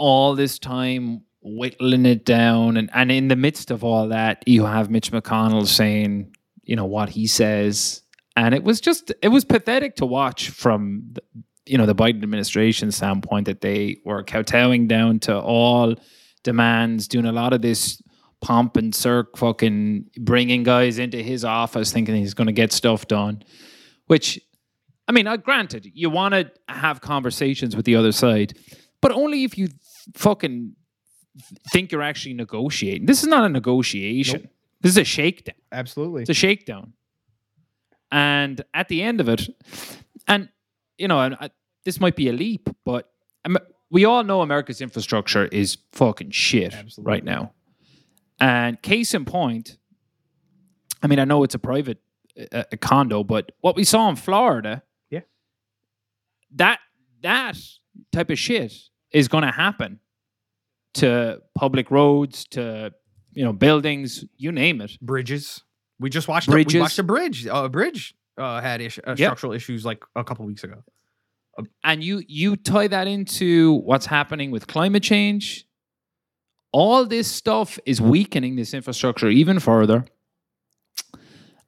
all 0.01 0.35
this 0.35 0.59
time 0.59 1.21
whittling 1.41 2.05
it 2.05 2.25
down. 2.25 2.77
And, 2.77 2.89
and 2.93 3.11
in 3.11 3.27
the 3.27 3.35
midst 3.35 3.71
of 3.71 3.83
all 3.83 4.09
that 4.09 4.43
you 4.47 4.65
have 4.65 4.89
mitch 4.89 5.11
mcconnell 5.11 5.67
saying 5.67 6.35
you 6.63 6.75
know 6.75 6.85
what 6.85 7.09
he 7.09 7.27
says. 7.27 8.01
And 8.35 8.55
it 8.55 8.63
was 8.63 8.79
just 8.79 9.11
it 9.21 9.27
was 9.27 9.43
pathetic 9.43 9.95
to 9.97 10.05
watch 10.05 10.49
from 10.49 11.03
the, 11.13 11.21
you 11.65 11.77
know 11.77 11.85
the 11.85 11.95
biden 11.95 12.23
administration 12.23 12.91
standpoint 12.91 13.45
that 13.45 13.61
they 13.61 13.97
were 14.05 14.23
kowtowing 14.23 14.87
down 14.87 15.19
to 15.19 15.37
all 15.37 15.95
demands 16.43 17.07
doing 17.07 17.25
a 17.25 17.31
lot 17.31 17.53
of 17.53 17.61
this 17.61 18.01
pomp 18.41 18.77
and 18.77 18.95
circ 18.95 19.37
fucking 19.37 20.05
bringing 20.17 20.63
guys 20.63 20.97
into 20.97 21.21
his 21.21 21.45
office 21.45 21.91
thinking 21.91 22.15
he's 22.15 22.33
going 22.33 22.47
to 22.47 22.53
get 22.53 22.71
stuff 22.71 23.07
done 23.07 23.43
which 24.07 24.39
i 25.07 25.11
mean 25.11 25.27
uh, 25.27 25.37
granted 25.37 25.85
you 25.93 26.09
want 26.09 26.33
to 26.33 26.49
have 26.67 26.99
conversations 26.99 27.75
with 27.75 27.85
the 27.85 27.95
other 27.95 28.11
side 28.11 28.57
but 29.01 29.11
only 29.11 29.43
if 29.43 29.55
you 29.57 29.67
fucking 30.15 30.75
think 31.71 31.91
you're 31.91 32.01
actually 32.01 32.33
negotiating. 32.33 33.05
This 33.05 33.21
is 33.23 33.27
not 33.29 33.43
a 33.45 33.49
negotiation. 33.49 34.49
This 34.81 34.91
is 34.91 34.97
a 34.97 35.03
shakedown. 35.03 35.55
absolutely 35.71 36.21
It's 36.23 36.29
a 36.29 36.33
shakedown. 36.33 36.93
And 38.11 38.61
at 38.73 38.89
the 38.89 39.01
end 39.01 39.21
of 39.21 39.29
it, 39.29 39.47
and 40.27 40.49
you 40.97 41.07
know, 41.07 41.21
and 41.21 41.35
I, 41.39 41.49
this 41.85 41.99
might 41.99 42.15
be 42.15 42.27
a 42.29 42.33
leap, 42.33 42.69
but 42.83 43.09
Am- 43.45 43.57
we 43.89 44.05
all 44.05 44.23
know 44.23 44.41
America's 44.41 44.81
infrastructure 44.81 45.45
is 45.45 45.77
fucking 45.93 46.31
shit 46.31 46.73
Absolutely. 46.73 47.11
right 47.11 47.23
now. 47.23 47.53
And 48.39 48.81
case 48.81 49.13
in 49.13 49.25
point, 49.25 49.77
I 51.01 51.07
mean, 51.07 51.19
I 51.19 51.25
know 51.25 51.43
it's 51.43 51.55
a 51.55 51.59
private 51.59 51.99
uh, 52.51 52.63
a 52.71 52.77
condo, 52.77 53.23
but 53.23 53.51
what 53.61 53.75
we 53.75 53.83
saw 53.83 54.09
in 54.09 54.15
Florida, 54.15 54.83
Yeah. 55.09 55.21
that 56.55 56.79
that 57.21 57.57
type 58.11 58.29
of 58.29 58.39
shit 58.39 58.73
is 59.11 59.27
going 59.27 59.43
to 59.43 59.51
happen 59.51 59.99
to 60.95 61.41
public 61.55 61.91
roads, 61.91 62.45
to 62.51 62.91
you 63.33 63.43
know 63.43 63.53
buildings, 63.53 64.25
you 64.37 64.51
name 64.51 64.81
it. 64.81 64.97
bridges. 65.01 65.63
We 65.99 66.09
just 66.09 66.27
watched 66.27 66.47
a, 66.47 66.51
we 66.51 66.79
watched 66.79 66.99
a 66.99 67.03
bridge 67.03 67.45
uh, 67.47 67.63
a 67.65 67.69
bridge 67.69 68.15
uh, 68.37 68.59
had 68.61 68.81
uh, 68.81 68.89
Yep. 69.07 69.17
structural 69.17 69.53
issues 69.53 69.85
like 69.85 70.03
a 70.15 70.23
couple 70.23 70.45
weeks 70.45 70.63
ago. 70.63 70.83
And 71.83 72.03
you 72.03 72.23
you 72.27 72.55
tie 72.55 72.87
that 72.87 73.07
into 73.07 73.73
what's 73.83 74.05
happening 74.05 74.51
with 74.51 74.67
climate 74.67 75.03
change. 75.03 75.65
All 76.73 77.05
this 77.05 77.29
stuff 77.29 77.77
is 77.85 77.99
weakening 78.01 78.55
this 78.55 78.73
infrastructure 78.73 79.27
even 79.29 79.59
further. 79.59 80.05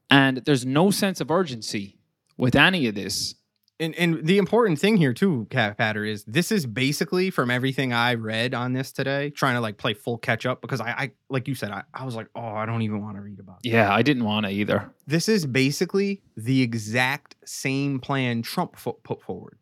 And 0.10 0.38
there's 0.46 0.66
no 0.66 0.92
sense 0.92 1.20
of 1.22 1.30
urgency 1.32 1.98
with 2.38 2.56
any 2.56 2.88
of 2.88 2.96
this 2.96 3.36
And 3.80 3.96
and 3.96 4.26
the 4.26 4.38
important 4.38 4.80
thing 4.80 4.98
here 4.98 5.14
too, 5.14 5.48
Cat 5.50 5.78
Patter, 5.78 6.06
is 6.06 6.24
this 6.26 6.52
is 6.52 6.66
basically 6.66 7.30
from 7.32 7.50
everything 7.50 7.92
I 7.92 8.14
read 8.14 8.54
on 8.54 8.74
this 8.74 8.92
today, 8.92 9.32
trying 9.32 9.56
to 9.56 9.62
like 9.62 9.78
play 9.78 9.94
full 9.96 10.18
catch 10.20 10.46
up 10.46 10.62
because 10.62 10.80
I, 10.80 10.90
I 10.92 11.12
like 11.30 11.48
you 11.48 11.56
said, 11.56 11.72
I, 11.72 11.84
I 11.94 12.06
was 12.06 12.16
like, 12.16 12.28
oh, 12.36 12.42
I 12.56 12.66
don't 12.68 12.84
even 12.84 13.02
want 13.02 13.16
to 13.18 13.22
read 13.22 13.40
about 13.40 13.58
it. 13.64 13.70
yeah 13.70 13.92
i 13.94 14.02
didn't 14.04 14.26
want 14.26 14.46
to 14.46 14.52
either 14.52 14.92
This 15.08 15.28
is 15.28 15.46
basically 15.48 16.22
the 16.38 16.62
exact 16.62 17.36
same 17.46 18.00
plan 18.00 18.44
Trump 18.44 18.76
fo- 18.78 19.00
put 19.04 19.22
forward 19.24 19.58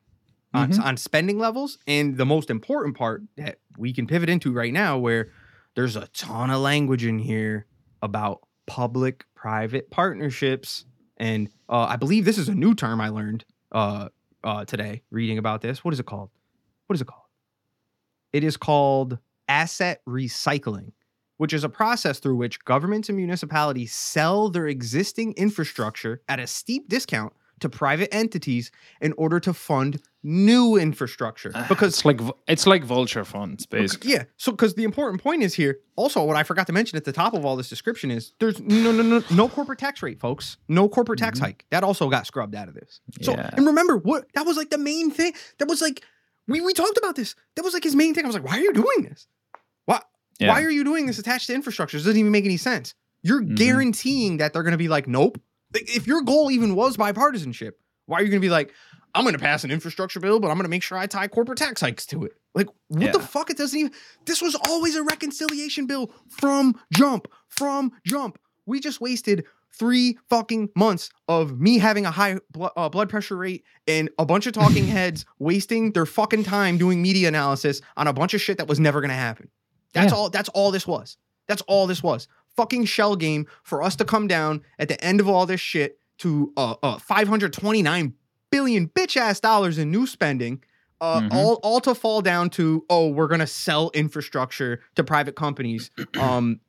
on, 0.53 0.71
Mhm. 0.71 0.83
on 0.83 0.97
spending 0.97 1.39
levels. 1.39 1.77
And 1.87 2.17
the 2.17 2.25
most 2.25 2.49
important 2.49 2.97
part 2.97 3.23
that 3.37 3.59
we 3.77 3.93
can 3.93 4.07
pivot 4.07 4.29
into 4.29 4.51
right 4.51 4.73
now, 4.73 4.97
where 4.97 5.29
there's 5.75 5.95
a 5.95 6.07
ton 6.07 6.49
of 6.49 6.59
language 6.59 7.05
in 7.05 7.17
here 7.19 7.65
about 8.01 8.41
public 8.67 9.23
private 9.35 9.89
partnerships. 9.89 10.83
And 11.17 11.49
uh, 11.69 11.85
I 11.89 11.95
believe 11.95 12.25
this 12.25 12.37
is 12.37 12.49
a 12.49 12.55
new 12.55 12.75
term 12.75 12.99
I 12.99 13.07
learned 13.09 13.45
uh, 13.71 14.09
uh, 14.43 14.65
today 14.65 15.03
reading 15.11 15.37
about 15.37 15.61
this. 15.61 15.83
What 15.83 15.93
is 15.93 15.99
it 15.99 16.05
called? 16.05 16.29
What 16.87 16.95
is 16.95 17.01
it 17.01 17.07
called? 17.07 17.21
It 18.33 18.43
is 18.43 18.57
called 18.57 19.17
asset 19.47 20.01
recycling, 20.07 20.93
which 21.37 21.53
is 21.53 21.63
a 21.63 21.69
process 21.69 22.19
through 22.19 22.37
which 22.37 22.63
governments 22.63 23.09
and 23.09 23.17
municipalities 23.17 23.93
sell 23.93 24.49
their 24.49 24.67
existing 24.67 25.33
infrastructure 25.33 26.21
at 26.29 26.39
a 26.39 26.47
steep 26.47 26.87
discount 26.87 27.33
to 27.59 27.69
private 27.69 28.13
entities 28.13 28.71
in 29.01 29.13
order 29.17 29.39
to 29.39 29.53
fund 29.53 30.01
new 30.23 30.77
infrastructure. 30.77 31.51
Because 31.67 31.89
it's 31.93 32.05
like 32.05 32.19
it's 32.47 32.67
like 32.67 32.83
vulture 32.83 33.25
funds, 33.25 33.65
basically. 33.65 34.11
yeah, 34.11 34.23
so 34.37 34.51
because 34.51 34.75
the 34.75 34.83
important 34.83 35.21
point 35.21 35.43
is 35.43 35.53
here. 35.53 35.79
Also, 35.95 36.23
what 36.23 36.35
I 36.35 36.43
forgot 36.43 36.67
to 36.67 36.73
mention 36.73 36.97
at 36.97 37.05
the 37.05 37.11
top 37.11 37.33
of 37.33 37.45
all 37.45 37.55
this 37.55 37.69
description 37.69 38.11
is 38.11 38.33
there's 38.39 38.59
no 38.59 38.91
no 38.91 39.01
no 39.03 39.23
no 39.31 39.49
corporate 39.49 39.79
tax 39.79 40.01
rate, 40.03 40.19
folks. 40.19 40.57
No 40.67 40.87
corporate 40.89 41.19
tax 41.19 41.39
hike. 41.39 41.65
That 41.71 41.83
also 41.83 42.09
got 42.09 42.25
scrubbed 42.27 42.55
out 42.55 42.67
of 42.67 42.73
this. 42.75 42.99
So 43.21 43.33
Yeah. 43.33 43.49
and 43.53 43.65
remember 43.65 43.97
what 43.97 44.25
that 44.33 44.45
was 44.45 44.57
like 44.57 44.69
the 44.69 44.77
main 44.77 45.11
thing. 45.11 45.33
That 45.59 45.67
was 45.67 45.81
like 45.81 46.03
we 46.47 46.61
we 46.61 46.73
talked 46.73 46.97
about 46.97 47.15
this. 47.15 47.35
That 47.55 47.63
was 47.63 47.73
like 47.73 47.83
his 47.83 47.95
main 47.95 48.13
thing. 48.13 48.23
I 48.23 48.27
was 48.27 48.35
like, 48.35 48.45
why 48.45 48.57
are 48.57 48.61
you 48.61 48.73
doing 48.73 49.03
this? 49.09 49.27
Why 49.85 50.01
Yeah. 50.39 50.49
why 50.49 50.61
are 50.63 50.71
you 50.71 50.83
doing 50.83 51.05
this 51.07 51.19
attached 51.19 51.47
to 51.47 51.53
infrastructure? 51.53 51.97
It 51.97 52.01
doesn't 52.01 52.17
even 52.17 52.31
make 52.31 52.45
any 52.45 52.57
sense. 52.57 52.93
You're 53.23 53.41
Mhm. 53.43 53.55
guaranteeing 53.55 54.37
that 54.37 54.53
they're 54.53 54.63
going 54.63 54.71
to 54.71 54.77
be 54.77 54.87
like, 54.87 55.07
nope. 55.07 55.39
Like, 55.73 55.95
If 55.95 56.07
your 56.07 56.21
goal 56.23 56.49
even 56.51 56.75
was 56.75 56.97
bipartisanship, 56.97 57.73
why 58.07 58.19
are 58.19 58.23
you 58.23 58.29
going 58.29 58.41
to 58.41 58.45
be 58.45 58.49
like, 58.49 58.73
I'm 59.13 59.23
going 59.23 59.33
to 59.33 59.39
pass 59.39 59.63
an 59.63 59.71
infrastructure 59.71 60.19
bill, 60.19 60.39
but 60.39 60.47
I'm 60.47 60.55
going 60.55 60.63
to 60.63 60.69
make 60.69 60.83
sure 60.83 60.97
I 60.97 61.07
tie 61.07 61.27
corporate 61.27 61.57
tax 61.57 61.81
hikes 61.81 62.05
to 62.07 62.23
it? 62.25 62.33
Like, 62.53 62.67
what 62.87 63.13
the 63.13 63.19
fuck? 63.19 63.49
It 63.49 63.57
doesn't 63.57 63.77
even. 63.77 63.91
This 64.25 64.41
was 64.41 64.55
always 64.67 64.95
a 64.95 65.03
reconciliation 65.03 65.85
bill 65.87 66.11
from 66.29 66.79
jump, 66.93 67.27
from 67.47 67.91
jump. 68.05 68.37
We 68.65 68.79
just 68.79 69.01
wasted 69.01 69.45
three 69.73 70.17
fucking 70.29 70.69
months 70.75 71.09
of 71.29 71.59
me 71.59 71.77
having 71.77 72.05
a 72.05 72.11
high 72.11 72.37
blo- 72.51 72.71
uh, 72.75 72.89
blood 72.89 73.09
pressure 73.09 73.37
rate 73.37 73.63
and 73.87 74.09
a 74.19 74.25
bunch 74.25 74.45
of 74.47 74.53
talking 74.53 74.85
heads 74.87 75.25
wasting 75.39 75.93
their 75.93 76.05
fucking 76.05 76.43
time 76.43 76.77
doing 76.77 77.01
media 77.01 77.27
analysis 77.27 77.81
on 77.95 78.07
a 78.07 78.13
bunch 78.13 78.33
of 78.33 78.41
shit 78.41 78.57
that 78.57 78.67
was 78.67 78.79
never 78.79 78.99
going 78.99 79.09
to 79.09 79.15
happen. 79.15 79.49
That's 79.93 80.11
Yeah. 80.11 80.17
all. 80.17 80.29
That's 80.29 80.49
all 80.49 80.71
this 80.71 80.85
was. 80.85 81.17
That's 81.47 81.61
all 81.63 81.87
this 81.87 82.03
was. 82.03 82.27
Fucking 82.57 82.85
shell 82.85 83.15
game 83.15 83.47
for 83.63 83.81
us 83.81 83.95
to 83.97 84.05
come 84.05 84.27
down 84.27 84.61
at 84.77 84.89
the 84.89 85.01
end 85.03 85.19
of 85.21 85.29
all 85.29 85.45
this 85.45 85.61
shit 85.61 85.97
to 86.19 86.51
uh, 86.57 86.75
uh 86.83 86.97
529 86.99 88.13
billion 88.51 88.87
bitch 88.89 89.17
ass 89.17 89.39
dollars 89.39 89.77
in 89.77 89.89
new 89.91 90.05
spending. 90.05 90.63
Uh, 90.99 91.21
Mhm. 91.21 91.33
all 91.33 91.53
all 91.63 91.79
to 91.81 91.95
fall 91.95 92.21
down 92.21 92.49
to 92.51 92.85
oh 92.89 93.07
we're 93.09 93.27
gonna 93.27 93.47
sell 93.47 93.89
infrastructure 93.95 94.81
to 94.95 95.03
private 95.03 95.35
companies. 95.35 95.89
Um, 96.19 96.59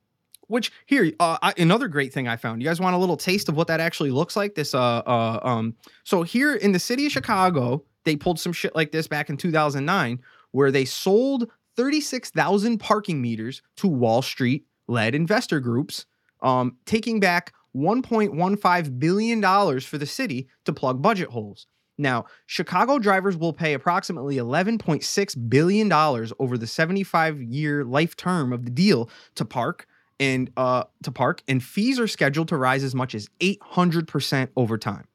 which 0.48 0.70
here 0.86 1.12
uh, 1.20 1.38
I, 1.42 1.54
another 1.58 1.88
great 1.88 2.12
thing 2.12 2.28
I 2.28 2.36
found. 2.36 2.62
You 2.62 2.68
guys 2.68 2.80
want 2.80 2.94
a 2.94 2.98
little 2.98 3.16
taste 3.16 3.48
of 3.48 3.56
what 3.56 3.68
that 3.68 3.80
actually 3.80 4.10
looks 4.10 4.36
like? 4.36 4.54
This 4.54 4.74
uh 4.74 5.02
uh 5.06 5.40
um 5.42 5.74
so 6.04 6.22
here 6.22 6.54
in 6.54 6.72
the 6.72 6.78
city 6.78 7.06
of 7.06 7.12
Chicago 7.12 7.84
they 8.04 8.16
pulled 8.16 8.40
some 8.40 8.52
shit 8.52 8.74
like 8.74 8.90
this 8.92 9.06
back 9.06 9.28
in 9.30 9.36
2009 9.36 10.20
where 10.50 10.70
they 10.70 10.84
sold 10.84 11.48
36,000 11.76 12.78
parking 12.78 13.22
meters 13.22 13.62
to 13.76 13.86
Wall 13.88 14.20
Street 14.22 14.66
led 14.88 15.14
investor 15.14 15.60
groups, 15.60 16.04
um, 16.42 16.76
taking 16.84 17.18
back 17.20 17.52
$1.15 17.74 18.98
billion 18.98 19.80
for 19.80 19.96
the 19.98 20.04
city 20.06 20.48
to 20.64 20.72
plug 20.72 21.00
budget 21.00 21.28
holes. 21.30 21.66
Now, 22.02 22.26
Chicago 22.46 22.98
drivers 22.98 23.36
will 23.36 23.52
pay 23.52 23.72
approximately 23.72 24.36
$11.6 24.36 25.48
billion 25.48 25.92
over 25.92 26.58
the 26.58 26.66
75 26.66 27.42
year 27.42 27.84
life 27.84 28.16
term 28.16 28.52
of 28.52 28.64
the 28.64 28.70
deal 28.70 29.08
to 29.36 29.44
park 29.44 29.86
and 30.20 30.50
uh, 30.56 30.84
to 31.02 31.10
park, 31.10 31.42
and 31.48 31.62
fees 31.62 31.98
are 31.98 32.06
scheduled 32.06 32.48
to 32.48 32.56
rise 32.56 32.84
as 32.84 32.94
much 32.94 33.14
as 33.14 33.28
800% 33.40 34.48
over 34.56 34.78
time. 34.78 35.06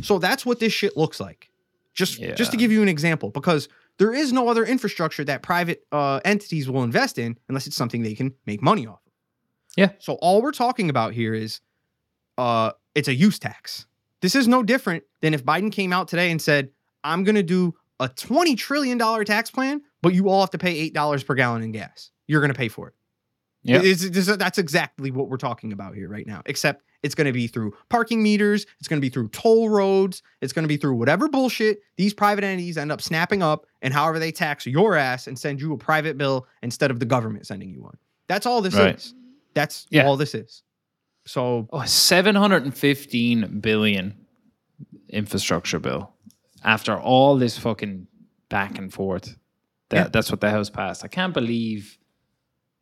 So 0.00 0.18
that's 0.18 0.46
what 0.46 0.60
this 0.60 0.72
shit 0.72 0.96
looks 0.96 1.20
like. 1.20 1.50
Just 1.94 2.20
just 2.20 2.52
to 2.52 2.56
give 2.56 2.70
you 2.70 2.80
an 2.80 2.88
example, 2.88 3.30
because 3.30 3.68
there 3.98 4.14
is 4.14 4.32
no 4.32 4.48
other 4.48 4.64
infrastructure 4.64 5.24
that 5.24 5.42
private 5.42 5.84
uh, 5.90 6.20
entities 6.24 6.70
will 6.70 6.84
invest 6.84 7.18
in 7.18 7.36
unless 7.48 7.66
it's 7.66 7.76
something 7.76 8.02
they 8.02 8.14
can 8.14 8.34
make 8.46 8.62
money 8.62 8.86
off 8.86 9.00
of. 9.04 9.12
Yeah. 9.76 9.90
So 9.98 10.14
all 10.14 10.40
we're 10.40 10.52
talking 10.52 10.90
about 10.90 11.12
here 11.12 11.34
is 11.34 11.60
uh, 12.38 12.72
it's 12.94 13.08
a 13.08 13.14
use 13.14 13.38
tax. 13.38 13.86
This 14.20 14.34
is 14.34 14.48
no 14.48 14.62
different 14.62 15.04
than 15.20 15.34
if 15.34 15.44
Biden 15.44 15.70
came 15.72 15.92
out 15.92 16.08
today 16.08 16.30
and 16.30 16.40
said, 16.40 16.70
I'm 17.04 17.24
going 17.24 17.36
to 17.36 17.42
do 17.42 17.74
a 18.00 18.08
$20 18.08 18.56
trillion 18.56 18.98
tax 19.24 19.50
plan, 19.50 19.80
but 20.02 20.14
you 20.14 20.28
all 20.28 20.40
have 20.40 20.50
to 20.50 20.58
pay 20.58 20.90
$8 20.90 21.26
per 21.26 21.34
gallon 21.34 21.62
in 21.62 21.72
gas. 21.72 22.10
You're 22.26 22.40
going 22.40 22.52
to 22.52 22.58
pay 22.58 22.68
for 22.68 22.88
it. 22.88 22.94
Yeah. 23.62 23.78
That's 24.36 24.58
exactly 24.58 25.10
what 25.10 25.28
we're 25.28 25.36
talking 25.36 25.72
about 25.72 25.94
here 25.94 26.08
right 26.08 26.26
now, 26.26 26.42
except 26.46 26.84
it's 27.02 27.14
going 27.14 27.26
to 27.26 27.32
be 27.32 27.46
through 27.46 27.74
parking 27.90 28.22
meters, 28.22 28.66
it's 28.78 28.88
going 28.88 28.98
to 29.00 29.04
be 29.04 29.08
through 29.08 29.28
toll 29.28 29.68
roads, 29.68 30.22
it's 30.40 30.52
going 30.52 30.62
to 30.62 30.68
be 30.68 30.76
through 30.76 30.94
whatever 30.94 31.28
bullshit 31.28 31.80
these 31.96 32.14
private 32.14 32.44
entities 32.44 32.76
end 32.78 32.90
up 32.90 33.00
snapping 33.00 33.42
up 33.42 33.66
and 33.82 33.92
however 33.92 34.18
they 34.18 34.32
tax 34.32 34.64
your 34.66 34.96
ass 34.96 35.26
and 35.26 35.38
send 35.38 35.60
you 35.60 35.72
a 35.72 35.78
private 35.78 36.16
bill 36.18 36.46
instead 36.62 36.90
of 36.90 36.98
the 36.98 37.06
government 37.06 37.46
sending 37.46 37.70
you 37.70 37.82
one. 37.82 37.96
That's 38.26 38.46
all 38.46 38.60
this 38.62 38.74
Right. 38.74 38.96
is. 38.96 39.14
That's 39.54 39.86
Yeah. 39.90 40.06
all 40.06 40.16
this 40.16 40.34
is. 40.34 40.62
So 41.28 41.68
Oh, 41.72 41.84
715 41.84 43.60
billion 43.60 44.14
infrastructure 45.10 45.78
bill 45.78 46.12
after 46.64 46.96
all 46.98 47.36
this 47.36 47.58
fucking 47.58 48.06
back 48.48 48.78
and 48.78 48.92
forth. 48.92 49.36
That 49.90 49.96
Yeah. 49.96 50.08
that's 50.10 50.30
what 50.30 50.40
the 50.40 50.50
House 50.50 50.70
passed. 50.70 51.04
I 51.04 51.08
can't 51.08 51.34
believe, 51.34 51.98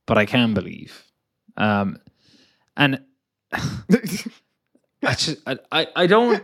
but 0.06 0.16
I 0.16 0.26
can 0.26 0.54
believe. 0.54 1.04
Um, 1.56 1.98
and 2.76 3.00
I 3.52 5.14
just 5.14 5.38
I, 5.46 5.58
I, 5.72 5.86
I 5.96 6.06
don't. 6.06 6.42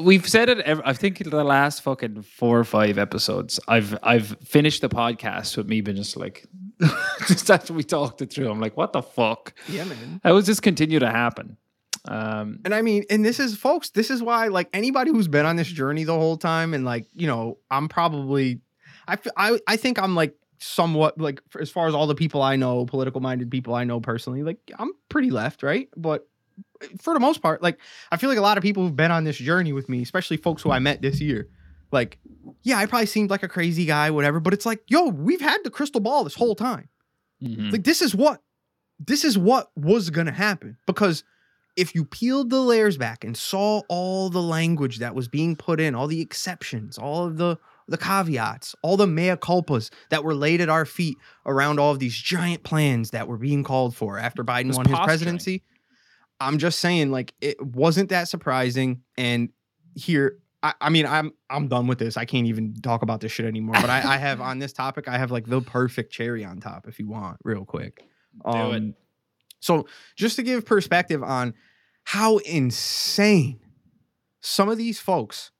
We've 0.00 0.28
said 0.28 0.48
it. 0.48 0.58
ev- 0.60 0.82
I 0.84 0.92
think 0.92 1.20
in 1.20 1.30
the 1.30 1.44
last 1.44 1.82
fucking 1.82 2.22
four 2.22 2.58
or 2.58 2.64
five 2.64 2.98
episodes, 2.98 3.60
I've 3.68 3.96
I've 4.02 4.36
finished 4.44 4.80
the 4.80 4.88
podcast 4.88 5.56
with 5.56 5.68
me 5.68 5.80
being 5.82 5.96
just 5.96 6.16
like, 6.16 6.46
just 7.28 7.50
after 7.50 7.72
we 7.72 7.82
talked 7.84 8.20
it 8.22 8.32
through, 8.32 8.50
I'm 8.50 8.60
like, 8.60 8.76
what 8.76 8.92
the 8.92 9.02
fuck? 9.02 9.54
yeah, 9.68 9.84
man. 9.84 10.20
How 10.24 10.32
does 10.32 10.46
this 10.46 10.60
continue 10.60 10.98
to 10.98 11.10
happen? 11.10 11.56
Um, 12.06 12.60
And 12.64 12.74
I 12.74 12.82
mean, 12.82 13.04
and 13.08 13.24
this 13.24 13.40
is, 13.40 13.56
folks, 13.56 13.90
this 13.90 14.10
is 14.10 14.22
why, 14.22 14.48
like, 14.48 14.68
anybody 14.74 15.10
who's 15.10 15.28
been 15.28 15.46
on 15.46 15.56
this 15.56 15.68
journey 15.68 16.04
the 16.04 16.12
whole 16.14 16.36
time, 16.36 16.74
and 16.74 16.84
like, 16.84 17.06
you 17.14 17.26
know, 17.26 17.58
I'm 17.70 17.88
probably, 17.88 18.60
I, 19.08 19.16
I, 19.36 19.58
I 19.66 19.76
think 19.76 19.98
I'm 19.98 20.14
like 20.14 20.34
somewhat 20.58 21.18
like, 21.18 21.40
for- 21.50 21.60
as 21.62 21.70
far 21.70 21.86
as 21.88 21.94
all 21.94 22.06
the 22.06 22.14
people 22.14 22.42
I 22.42 22.56
know, 22.56 22.84
political 22.86 23.20
minded 23.20 23.50
people 23.50 23.74
I 23.74 23.84
know 23.84 24.00
personally, 24.00 24.42
like, 24.42 24.58
I'm 24.78 24.92
pretty 25.08 25.30
left, 25.30 25.62
right? 25.62 25.88
But 25.96 26.28
for 27.00 27.14
the 27.14 27.20
most 27.20 27.40
part, 27.40 27.62
like, 27.62 27.78
I 28.12 28.16
feel 28.18 28.28
like 28.28 28.38
a 28.38 28.42
lot 28.42 28.58
of 28.58 28.62
people 28.62 28.82
who've 28.82 28.96
been 28.96 29.10
on 29.10 29.24
this 29.24 29.36
journey 29.38 29.72
with 29.72 29.88
me, 29.88 30.02
especially 30.02 30.36
folks 30.36 30.62
who 30.62 30.70
I 30.70 30.78
met 30.80 31.00
this 31.00 31.20
year, 31.20 31.48
like, 31.94 32.18
yeah, 32.62 32.76
I 32.76 32.84
probably 32.86 33.06
seemed 33.06 33.30
like 33.30 33.42
a 33.42 33.48
crazy 33.48 33.86
guy, 33.86 34.10
whatever, 34.10 34.40
but 34.40 34.52
it's 34.52 34.66
like, 34.66 34.82
yo, 34.88 35.06
we've 35.08 35.40
had 35.40 35.58
the 35.64 35.70
crystal 35.70 36.00
ball 36.02 36.24
this 36.24 36.34
whole 36.34 36.54
time. 36.54 36.88
mhm. 37.42 37.72
Like 37.72 37.84
this 37.84 38.02
is 38.02 38.14
what 38.14 38.42
this 38.98 39.24
is 39.24 39.38
what 39.38 39.70
was 39.76 40.10
gonna 40.10 40.32
happen 40.32 40.76
because 40.86 41.24
if 41.76 41.94
you 41.94 42.04
peeled 42.04 42.50
the 42.50 42.60
layers 42.60 42.96
back 42.96 43.24
and 43.24 43.36
saw 43.36 43.82
all 43.88 44.30
the 44.30 44.40
language 44.42 44.98
that 44.98 45.14
was 45.14 45.26
being 45.26 45.56
put 45.56 45.80
in, 45.80 45.94
all 45.94 46.06
the 46.06 46.20
exceptions, 46.20 46.98
all 46.98 47.24
of 47.26 47.36
the 47.38 47.56
the 47.88 47.98
caveats, 47.98 48.74
all 48.82 48.96
the 48.96 49.06
mea 49.06 49.36
culpas 49.36 49.90
that 50.10 50.24
were 50.24 50.34
laid 50.34 50.60
at 50.60 50.68
our 50.70 50.86
feet 50.86 51.16
around 51.44 51.78
all 51.78 51.90
of 51.90 51.98
these 51.98 52.14
giant 52.16 52.62
plans 52.62 53.10
that 53.10 53.28
were 53.28 53.36
being 53.36 53.62
called 53.62 53.94
for 53.94 54.18
after 54.18 54.42
Biden 54.44 54.74
won 54.74 54.86
his 54.86 54.94
presidency. 55.04 55.62
I'm 56.40 56.56
just 56.58 56.78
saying, 56.78 57.10
like, 57.10 57.34
it 57.40 57.60
wasn't 57.60 58.08
that 58.08 58.28
surprising. 58.28 59.02
And 59.18 59.50
here, 59.94 60.38
I, 60.64 60.72
I 60.80 60.88
mean, 60.88 61.04
I'm 61.04 61.32
I'm 61.50 61.68
done 61.68 61.86
with 61.86 61.98
this. 61.98 62.16
I 62.16 62.24
can't 62.24 62.46
even 62.46 62.74
talk 62.80 63.02
about 63.02 63.20
this 63.20 63.30
shit 63.30 63.44
anymore. 63.44 63.76
But 63.80 63.90
I, 63.90 64.14
I 64.14 64.16
have 64.16 64.40
on 64.50 64.58
this 64.58 64.72
topic, 64.72 65.06
I 65.06 65.18
have 65.18 65.30
like 65.30 65.46
the 65.46 65.60
perfect 65.60 66.10
cherry 66.10 66.42
on 66.44 66.58
top, 66.58 66.88
if 66.88 66.98
you 66.98 67.06
want, 67.06 67.36
real 67.44 67.66
quick. 67.66 68.02
Do 68.50 68.50
it. 68.50 68.76
Um, 68.76 68.94
So, 69.60 69.86
just 70.16 70.36
to 70.36 70.42
give 70.42 70.64
perspective 70.64 71.22
on 71.22 71.52
how 72.04 72.38
insane 72.38 73.60
some 74.40 74.68
of 74.70 74.78
these 74.78 74.98
folks 74.98 75.50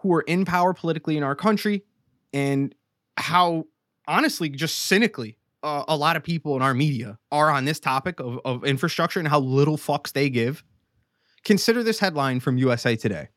who 0.00 0.12
are 0.12 0.22
in 0.22 0.44
power 0.44 0.74
politically 0.74 1.16
in 1.16 1.22
our 1.22 1.36
country, 1.36 1.84
and 2.32 2.74
how 3.16 3.64
honestly, 4.08 4.48
just 4.48 4.86
cynically, 4.86 5.38
uh, 5.62 5.84
a 5.86 5.96
lot 5.96 6.16
of 6.16 6.24
people 6.24 6.56
in 6.56 6.62
our 6.62 6.74
media 6.74 7.18
are 7.30 7.50
on 7.50 7.64
this 7.64 7.78
topic 7.78 8.18
of, 8.18 8.40
of 8.44 8.64
infrastructure 8.64 9.20
and 9.20 9.28
how 9.28 9.38
little 9.38 9.76
fucks 9.76 10.12
they 10.12 10.28
give. 10.28 10.64
Consider 11.44 11.84
this 11.84 12.00
headline 12.00 12.40
from 12.40 12.58
USA 12.58 12.96
Today. 12.96 13.28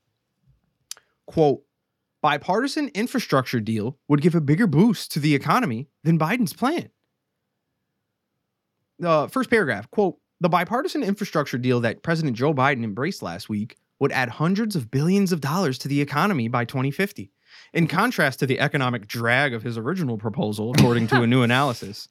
Quote, 1.27 1.61
bipartisan 2.21 2.89
infrastructure 2.89 3.59
deal 3.59 3.97
would 4.07 4.21
give 4.21 4.35
a 4.35 4.41
bigger 4.41 4.67
boost 4.67 5.11
to 5.13 5.19
the 5.19 5.35
economy 5.35 5.87
than 6.03 6.19
Biden's 6.19 6.53
plan. 6.53 6.89
The 8.99 9.27
first 9.31 9.49
paragraph, 9.49 9.89
quote, 9.89 10.17
the 10.39 10.49
bipartisan 10.49 11.03
infrastructure 11.03 11.57
deal 11.57 11.79
that 11.81 12.03
President 12.03 12.35
Joe 12.35 12.53
Biden 12.53 12.83
embraced 12.83 13.21
last 13.21 13.49
week 13.49 13.77
would 13.99 14.11
add 14.11 14.29
hundreds 14.29 14.75
of 14.75 14.89
billions 14.89 15.31
of 15.31 15.41
dollars 15.41 15.77
to 15.79 15.87
the 15.87 16.01
economy 16.01 16.47
by 16.47 16.65
2050. 16.65 17.31
In 17.73 17.87
contrast 17.87 18.39
to 18.39 18.47
the 18.47 18.59
economic 18.59 19.07
drag 19.07 19.53
of 19.53 19.61
his 19.61 19.77
original 19.77 20.17
proposal, 20.17 20.71
according 20.71 21.07
to 21.07 21.21
a 21.21 21.27
new 21.27 21.43
analysis, 21.43 22.07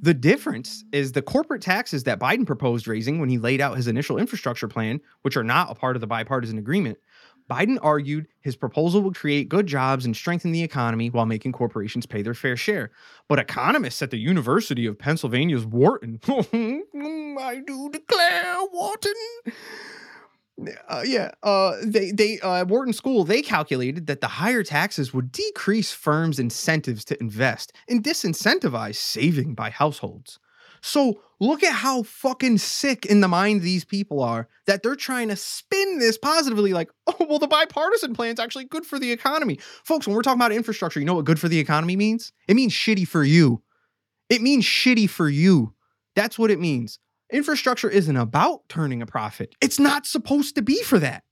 the 0.00 0.14
difference 0.14 0.84
is 0.92 1.12
the 1.12 1.22
corporate 1.22 1.62
taxes 1.62 2.04
that 2.04 2.18
Biden 2.18 2.46
proposed 2.46 2.88
raising 2.88 3.18
when 3.18 3.28
he 3.28 3.38
laid 3.38 3.60
out 3.60 3.76
his 3.76 3.88
initial 3.88 4.18
infrastructure 4.18 4.68
plan, 4.68 5.00
which 5.22 5.36
are 5.36 5.44
not 5.44 5.70
a 5.70 5.74
part 5.74 5.96
of 5.96 6.00
the 6.00 6.06
bipartisan 6.06 6.58
agreement, 6.58 6.98
Biden 7.50 7.78
argued 7.82 8.26
his 8.40 8.56
proposal 8.56 9.02
would 9.02 9.14
create 9.14 9.48
good 9.48 9.66
jobs 9.66 10.06
and 10.06 10.16
strengthen 10.16 10.52
the 10.52 10.62
economy 10.62 11.10
while 11.10 11.26
making 11.26 11.52
corporations 11.52 12.06
pay 12.06 12.22
their 12.22 12.34
fair 12.34 12.56
share. 12.56 12.90
But 13.28 13.38
economists 13.38 14.00
at 14.02 14.10
the 14.10 14.18
University 14.18 14.86
of 14.86 14.98
Pennsylvania's 14.98 15.66
Wharton, 15.66 16.20
I 16.26 17.62
do 17.66 17.90
declare, 17.90 18.56
Wharton. 18.72 19.12
Uh, 20.88 21.02
yeah, 21.04 21.32
uh, 21.42 21.76
they 21.82 22.12
they 22.12 22.38
uh, 22.40 22.64
Wharton 22.64 22.92
School 22.92 23.24
they 23.24 23.42
calculated 23.42 24.06
that 24.06 24.20
the 24.20 24.28
higher 24.28 24.62
taxes 24.62 25.12
would 25.12 25.32
decrease 25.32 25.92
firms' 25.92 26.38
incentives 26.38 27.04
to 27.06 27.20
invest 27.20 27.72
and 27.88 28.04
disincentivize 28.04 28.94
saving 28.94 29.54
by 29.54 29.70
households. 29.70 30.38
So 30.80 31.22
look 31.40 31.62
at 31.62 31.74
how 31.74 32.02
fucking 32.02 32.58
sick 32.58 33.06
in 33.06 33.20
the 33.20 33.28
mind 33.28 33.62
these 33.62 33.84
people 33.84 34.22
are 34.22 34.48
that 34.66 34.82
they're 34.82 34.96
trying 34.96 35.28
to 35.28 35.36
spin 35.36 35.98
this 35.98 36.18
positively 36.18 36.72
like, 36.72 36.90
oh, 37.06 37.26
well, 37.28 37.38
the 37.38 37.46
bipartisan 37.46 38.14
plan's 38.14 38.40
actually 38.40 38.64
good 38.64 38.86
for 38.86 38.98
the 38.98 39.10
economy. 39.12 39.58
Folks, 39.84 40.06
when 40.06 40.14
we're 40.14 40.22
talking 40.22 40.40
about 40.40 40.52
infrastructure, 40.52 41.00
you 41.00 41.06
know 41.06 41.14
what 41.14 41.24
good 41.24 41.40
for 41.40 41.48
the 41.48 41.58
economy 41.58 41.96
means? 41.96 42.32
It 42.48 42.54
means 42.54 42.72
shitty 42.72 43.06
for 43.06 43.24
you. 43.24 43.62
It 44.28 44.42
means 44.42 44.64
shitty 44.64 45.08
for 45.10 45.28
you. 45.28 45.74
That's 46.14 46.38
what 46.38 46.50
it 46.50 46.60
means. 46.60 46.98
Infrastructure 47.32 47.90
isn't 47.90 48.16
about 48.16 48.68
turning 48.68 49.02
a 49.02 49.06
profit. 49.06 49.54
It's 49.60 49.80
not 49.80 50.06
supposed 50.06 50.54
to 50.54 50.62
be 50.62 50.82
for 50.82 50.98
that. 50.98 51.24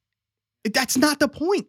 That's 0.65 0.97
not 0.97 1.19
the 1.19 1.29
point. 1.29 1.67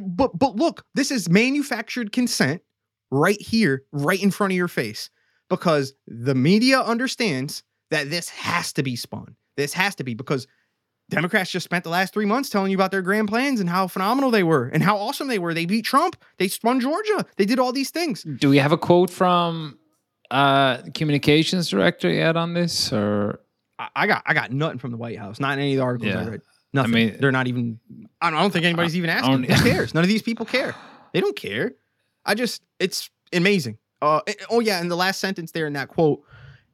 But 0.00 0.38
but 0.38 0.56
look, 0.56 0.84
this 0.94 1.10
is 1.10 1.28
manufactured 1.28 2.12
consent 2.12 2.62
right 3.10 3.40
here, 3.40 3.84
right 3.92 4.20
in 4.22 4.30
front 4.30 4.52
of 4.52 4.56
your 4.56 4.68
face 4.68 5.10
because 5.48 5.94
the 6.06 6.34
media 6.34 6.80
understands 6.80 7.62
that 7.90 8.10
this 8.10 8.28
has 8.28 8.72
to 8.74 8.82
be 8.82 8.96
spun. 8.96 9.36
This 9.56 9.72
has 9.72 9.94
to 9.96 10.04
be 10.04 10.14
because 10.14 10.46
Democrats 11.08 11.50
just 11.50 11.64
spent 11.64 11.84
the 11.84 11.90
last 11.90 12.12
three 12.12 12.26
months 12.26 12.50
telling 12.50 12.70
you 12.70 12.76
about 12.76 12.90
their 12.90 13.02
grand 13.02 13.28
plans 13.28 13.60
and 13.60 13.68
how 13.70 13.86
phenomenal 13.86 14.30
they 14.30 14.42
were 14.42 14.66
and 14.66 14.82
how 14.82 14.96
awesome 14.96 15.28
they 15.28 15.38
were. 15.38 15.54
They 15.54 15.66
beat 15.66 15.84
Trump. 15.84 16.16
They 16.38 16.48
spun 16.48 16.80
Georgia. 16.80 17.24
They 17.36 17.44
did 17.44 17.58
all 17.58 17.72
these 17.72 17.90
things. 17.90 18.22
Do 18.22 18.50
we 18.50 18.58
have 18.58 18.72
a 18.72 18.78
quote 18.78 19.10
from 19.10 19.78
uh 20.32 20.78
communications 20.92 21.68
director 21.68 22.10
yet 22.10 22.36
on 22.36 22.52
this 22.52 22.92
or 22.92 23.38
I, 23.78 23.88
I 23.94 24.06
got 24.06 24.22
I 24.26 24.34
got 24.34 24.50
nothing 24.50 24.78
from 24.78 24.90
the 24.90 24.96
White 24.96 25.18
House. 25.18 25.38
Not 25.38 25.54
in 25.54 25.60
any 25.60 25.74
of 25.74 25.78
the 25.78 25.84
articles 25.84 26.12
yeah. 26.12 26.20
I 26.20 26.28
read. 26.28 26.42
Nothing. 26.72 26.92
I 26.92 26.94
mean, 26.94 27.16
they're 27.20 27.32
not 27.32 27.46
even. 27.46 27.78
I 28.20 28.30
don't, 28.30 28.38
I 28.38 28.42
don't 28.42 28.50
think 28.50 28.64
anybody's 28.64 28.96
even 28.96 29.10
asking. 29.10 29.44
Who 29.44 29.62
cares? 29.70 29.94
None 29.94 30.02
of 30.02 30.08
these 30.08 30.22
people 30.22 30.44
care. 30.44 30.74
They 31.12 31.20
don't 31.20 31.36
care. 31.36 31.72
I 32.24 32.34
just. 32.34 32.62
It's 32.78 33.10
amazing. 33.32 33.78
Uh, 34.06 34.32
oh 34.50 34.60
yeah, 34.60 34.80
in 34.80 34.88
the 34.88 34.96
last 34.96 35.20
sentence 35.20 35.52
there 35.52 35.66
in 35.66 35.72
that 35.74 35.88
quote, 35.88 36.22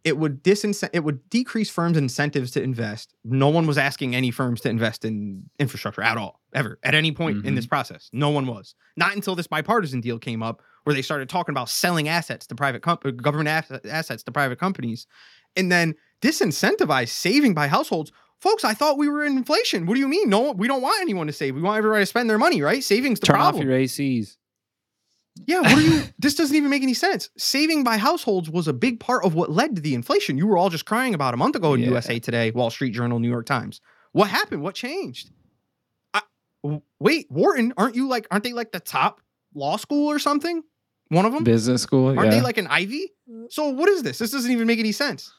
it 0.05 0.19
would 0.19 0.43
disincent 0.43 0.91
it 0.95 1.05
would 1.05 1.29
decrease 1.31 1.71
firms' 1.71 1.97
incentives 1.97 2.51
to 2.53 2.63
invest. 2.63 3.15
No 3.25 3.49
one 3.49 3.67
was 3.67 3.79
asking 3.79 4.15
any 4.15 4.31
firms 4.31 4.61
to 4.63 4.69
invest 4.69 5.05
in 5.05 5.49
infrastructure 5.59 6.03
at 6.03 6.17
all, 6.17 6.41
ever, 6.55 6.79
at 6.83 6.95
any 6.95 7.13
point 7.13 7.39
mm-hmm. 7.39 7.49
in 7.49 7.55
this 7.55 7.65
mm-hmm. 7.65 7.71
process. 7.71 8.11
No 8.13 8.31
one 8.31 8.47
was. 8.47 8.75
Not 8.97 9.15
until 9.15 9.35
this 9.35 9.47
bipartisan 9.47 10.01
deal 10.01 10.19
came 10.19 10.43
up, 10.43 10.63
where 10.85 10.95
they 10.95 11.03
started 11.03 11.29
talking 11.29 11.53
about 11.53 11.69
selling 11.69 12.09
assets 12.09 12.47
to 12.49 12.55
private 12.55 12.83
com- 12.83 12.99
uh, 13.05 13.11
government 13.11 13.49
assets 13.49 14.23
to 14.25 14.33
private 14.33 14.59
companies, 14.59 15.07
and 15.57 15.71
then 15.71 15.95
disincentivize 16.21 17.09
saving 17.09 17.55
by 17.55 17.69
households. 17.69 18.13
Folks, 18.41 18.65
I 18.65 18.75
thought 18.75 18.99
we 18.99 19.09
were 19.09 19.25
in 19.25 19.37
inflation. 19.37 19.87
What 19.87 19.95
do 19.95 20.01
you 20.01 20.09
mean? 20.09 20.29
No, 20.29 20.51
we 20.51 20.67
don't 20.67 20.83
want 20.83 21.01
anyone 21.01 21.29
to 21.29 21.33
save. 21.33 21.55
We 21.55 21.63
want 21.63 21.79
everybody 21.79 22.03
to 22.03 22.07
spend 22.07 22.29
their 22.29 22.39
money, 22.39 22.61
right? 22.61 22.83
Savings 22.83 23.21
the 23.21 23.27
Turn 23.27 23.37
problem. 23.37 23.63
off 23.63 23.65
your 23.65 23.79
ACs. 23.79 24.37
Yeah, 25.47 25.61
what 25.61 25.73
are 25.73 25.81
you? 25.81 26.03
this 26.19 26.35
doesn't 26.35 26.55
even 26.55 26.71
make 26.71 26.83
any 26.83 26.95
sense. 26.95 27.31
Saving 27.37 27.85
by 27.85 27.97
households 27.97 28.51
was 28.51 28.69
a 28.69 28.73
big 28.73 29.01
part 29.01 29.25
of 29.25 29.35
what 29.35 29.51
led 29.51 29.77
to 29.77 29.83
the 29.83 29.95
inflation. 29.95 30.37
You 30.37 30.47
were 30.47 30.59
all 30.59 30.69
just 30.69 30.85
crying 30.85 31.15
about 31.15 31.35
a 31.35 31.37
month 31.37 31.57
ago 31.57 31.75
in 31.75 31.81
yeah. 31.81 31.89
USA 31.89 32.19
Today, 32.19 32.51
Wall 32.51 32.71
Street 32.71 32.91
Journal, 32.91 33.19
New 33.19 33.31
York 33.31 33.47
Times. 33.47 33.81
What 34.13 34.29
happened? 34.29 34.63
What 34.63 34.75
changed? 34.75 35.31
I, 36.13 36.23
wait, 37.01 37.31
Wharton, 37.31 37.73
aren't 37.77 37.95
you 37.95 38.09
like? 38.09 38.27
Aren't 38.31 38.45
they 38.45 38.53
like 38.53 38.73
the 38.73 38.81
top 38.81 39.21
law 39.55 39.77
school 39.77 40.11
or 40.11 40.19
something? 40.19 40.63
One 41.09 41.27
of 41.27 41.33
them, 41.33 41.45
business 41.45 41.83
school. 41.83 42.09
Aren't 42.09 42.25
yeah. 42.25 42.39
they 42.39 42.41
like 42.41 42.59
an 42.59 42.67
Ivy? 42.67 43.13
So 43.49 43.69
what 43.69 43.89
is 43.89 44.03
this? 44.03 44.19
This 44.19 44.31
doesn't 44.31 44.51
even 44.51 44.67
make 44.67 44.79
any 44.79 44.93
sense. 44.93 45.33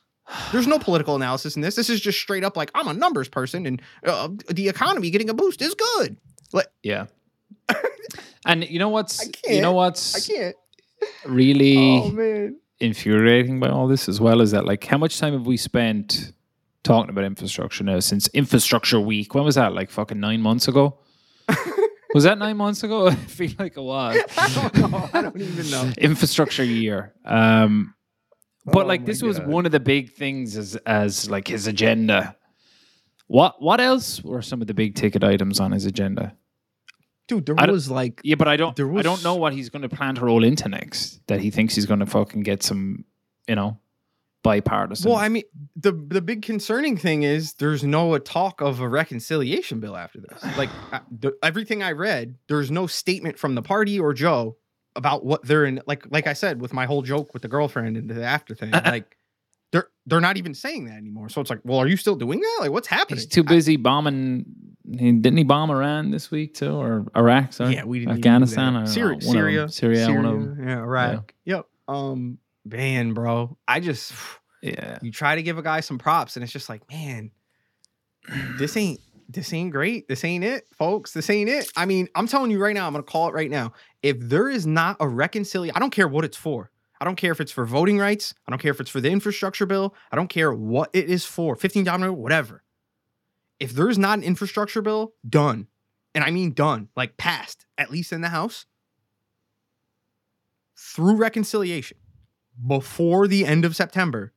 There's 0.52 0.68
no 0.68 0.80
political 0.80 1.16
analysis 1.16 1.56
in 1.56 1.62
this. 1.62 1.76
This 1.76 1.90
is 1.90 2.00
just 2.00 2.20
straight 2.20 2.44
up 2.44 2.56
like 2.56 2.72
I'm 2.74 2.88
a 2.88 2.94
numbers 2.94 3.28
person, 3.28 3.66
and 3.66 3.82
uh, 4.06 4.30
the 4.50 4.70
economy 4.70 5.10
getting 5.10 5.30
a 5.30 5.34
boost 5.34 5.62
is 5.62 5.76
good. 5.76 6.18
Like, 6.54 6.68
yeah. 6.82 7.08
And 8.46 8.68
you 8.70 8.80
know 8.80 8.90
what's 8.90 9.28
you 9.48 9.62
know 9.62 9.74
what's 9.74 10.16
I 10.30 10.34
can't 10.34 10.56
really 11.26 11.78
oh, 12.04 12.10
man. 12.12 12.60
infuriating 12.80 13.60
by 13.60 13.70
all 13.70 13.88
this 13.88 14.10
as 14.10 14.20
well 14.20 14.42
is 14.42 14.52
that 14.52 14.66
like 14.66 14.84
how 14.86 14.98
much 14.98 15.20
time 15.20 15.34
have 15.34 15.46
we 15.46 15.58
spent 15.58 16.34
talking 16.84 17.10
about 17.10 17.24
infrastructure 17.24 17.84
now 17.84 18.00
since 18.00 18.28
infrastructure 18.30 19.00
week? 19.00 19.34
When 19.34 19.46
was 19.46 19.56
that? 19.56 19.74
Like 19.74 19.90
fucking 19.90 20.20
nine 20.20 20.42
months 20.42 20.68
ago? 20.68 21.00
was 22.14 22.26
that 22.26 22.38
nine 22.38 22.58
months 22.58 22.84
ago? 22.84 23.08
I 23.10 23.16
feel 23.16 23.52
like 23.58 23.78
it 23.78 23.82
was. 23.82 24.18
I 24.38 24.50
don't 24.54 24.92
know. 24.92 25.10
I 25.14 25.22
don't 25.22 25.40
even 25.40 25.72
know. 25.72 25.92
infrastructure 25.98 26.64
year. 26.64 27.14
Um 27.26 27.94
but 28.66 28.86
oh 28.86 28.88
like 28.88 29.06
this 29.06 29.22
God. 29.22 29.28
was 29.28 29.42
one 29.42 29.66
of 29.66 29.72
the 29.72 29.80
big 29.80 30.14
things 30.14 30.56
as 30.58 30.76
as 30.86 31.30
like 31.30 31.48
his 31.48 31.68
agenda. 31.68 32.36
What 33.28 33.62
what 33.62 33.80
else 33.80 34.24
were 34.24 34.42
some 34.42 34.62
of 34.62 34.68
the 34.68 34.74
big 34.74 34.96
ticket 34.96 35.24
items 35.24 35.60
on 35.60 35.72
his 35.72 35.86
agenda? 35.86 36.36
Dude, 37.28 37.46
there 37.46 37.56
was 37.56 37.90
like 37.90 38.20
yeah, 38.24 38.36
but 38.36 38.48
I 38.48 38.58
don't 38.58 38.76
There 38.76 38.88
was, 38.88 39.00
I 39.00 39.04
don't 39.04 39.24
know 39.24 39.36
what 39.36 39.54
he's 39.54 39.70
going 39.70 39.84
to 39.84 39.90
plan 39.90 40.16
to 40.16 40.22
roll 40.22 40.44
into 40.44 40.68
next. 40.68 41.26
That 41.28 41.40
he 41.40 41.52
thinks 41.52 41.76
he's 41.76 41.86
going 41.86 42.02
to 42.02 42.06
fucking 42.06 42.42
get 42.42 42.64
some, 42.64 43.06
you 43.48 43.56
know, 43.56 43.78
bipartisan. 44.44 45.10
Well, 45.10 45.20
I 45.20 45.30
mean, 45.30 45.44
the 45.76 45.94
the 45.94 46.22
big 46.22 46.42
concerning 46.42 46.98
thing 46.98 47.24
is 47.24 47.54
there's 47.54 47.84
no 47.84 48.18
talk 48.20 48.62
of 48.62 48.82
a 48.82 48.88
reconciliation 48.88 49.80
bill 49.80 49.96
after 49.96 50.20
this. 50.20 50.44
Like 50.58 50.70
uh, 50.92 51.00
the, 51.10 51.34
everything 51.42 51.82
I 51.82 51.94
read, 51.94 52.36
there's 52.48 52.70
no 52.70 52.86
statement 52.88 53.40
from 53.40 53.56
the 53.56 53.62
party 53.62 54.00
or 54.00 54.14
Joe 54.14 54.58
about 54.96 55.26
what 55.26 55.44
they're 55.44 55.66
in. 55.66 55.82
Like 55.88 56.06
like 56.12 56.28
I 56.28 56.34
said 56.34 56.62
with 56.62 56.74
my 56.74 56.86
whole 56.86 57.02
joke 57.02 57.34
with 57.34 57.42
the 57.42 57.48
girlfriend 57.48 57.98
and 57.98 58.10
the 58.10 58.24
after 58.24 58.54
thing, 58.54 58.72
like 58.86 59.18
they're 59.74 59.90
they're 60.06 60.22
not 60.22 60.38
even 60.38 60.54
saying 60.54 60.86
that 60.86 60.94
anymore. 60.94 61.28
So 61.28 61.42
it's 61.42 61.50
like, 61.50 61.60
well, 61.64 61.80
are 61.80 61.88
you 61.88 61.98
still 61.98 62.16
doing 62.16 62.40
that? 62.40 62.58
Like, 62.62 62.72
what's 62.72 62.88
happening? 62.88 63.18
He's 63.18 63.26
too 63.26 63.44
busy 63.44 63.76
bombing. 63.76 64.46
Didn't 64.90 65.38
he 65.38 65.44
bomb 65.44 65.72
Iran 65.72 66.12
this 66.12 66.30
week 66.30 66.54
too, 66.54 66.76
or 66.76 67.08
Iraq? 67.18 67.54
Sorry, 67.54 67.74
yeah, 67.74 67.84
we 67.84 68.00
didn't 68.00 68.14
Afghanistan, 68.14 68.86
Syria, 68.86 69.20
Syria, 69.20 69.70
Syria, 69.70 70.06
Syria, 70.06 70.56
yeah, 70.60 70.78
Iraq. 70.78 71.34
Yeah. 71.44 71.56
Yep. 71.56 71.66
Um, 71.88 72.38
man, 72.64 73.14
bro, 73.14 73.58
I 73.68 73.80
just 73.80 74.14
yeah. 74.62 75.00
You 75.02 75.12
try 75.12 75.36
to 75.36 75.44
give 75.44 75.58
a 75.58 75.64
guy 75.64 75.80
some 75.80 75.98
props, 75.98 76.38
and 76.38 76.44
it's 76.44 76.54
just 76.54 76.70
like, 76.70 76.90
man, 76.92 77.32
this 78.58 78.78
ain't 78.78 79.00
this 79.28 79.52
ain't 79.54 79.72
great. 79.72 80.08
This 80.08 80.24
ain't 80.24 80.44
it, 80.44 80.68
folks. 80.78 81.14
This 81.14 81.30
ain't 81.30 81.50
it. 81.50 81.72
I 81.76 81.86
mean, 81.88 82.08
I'm 82.14 82.28
telling 82.28 82.52
you 82.52 82.62
right 82.62 82.76
now. 82.76 82.86
I'm 82.86 82.94
gonna 82.94 83.04
call 83.04 83.28
it 83.28 83.34
right 83.34 83.50
now. 83.50 83.74
If 84.04 84.18
there 84.20 84.50
is 84.50 84.68
not 84.68 84.98
a 85.00 85.08
reconciliation, 85.08 85.76
I 85.76 85.80
don't 85.80 85.90
care 85.90 86.08
what 86.08 86.26
it's 86.26 86.38
for. 86.38 86.70
I 87.04 87.06
don't 87.06 87.18
care 87.18 87.34
if 87.34 87.42
it's 87.42 87.52
for 87.52 87.66
voting 87.66 88.00
rights. 88.00 88.34
I 88.48 88.52
don't 88.52 88.60
care 88.60 88.72
if 88.72 88.80
it's 88.80 88.90
for 88.90 89.02
the 89.02 89.10
infrastructure 89.10 89.66
bill. 89.66 89.94
I 90.10 90.16
don't 90.16 90.30
care 90.30 90.54
what 90.54 90.90
it 90.94 91.10
is 91.10 91.26
for. 91.26 91.58
15 91.58 91.84
domino, 91.84 92.14
whatever. 92.14 92.64
If 93.60 93.74
there's 93.74 93.98
not 93.98 94.20
an 94.20 94.24
infrastructure 94.24 94.82
bill, 94.82 95.14
done. 95.28 95.68
And 96.16 96.24
I 96.24 96.32
mean 96.32 96.54
done, 96.54 96.88
like 96.96 97.18
passed, 97.18 97.66
at 97.78 97.92
least 97.92 98.14
in 98.14 98.22
the 98.22 98.30
House, 98.30 98.66
through 100.78 101.18
reconciliation 101.18 101.98
before 102.66 103.28
the 103.28 103.46
end 103.46 103.66
of 103.66 103.76
September, 103.76 104.32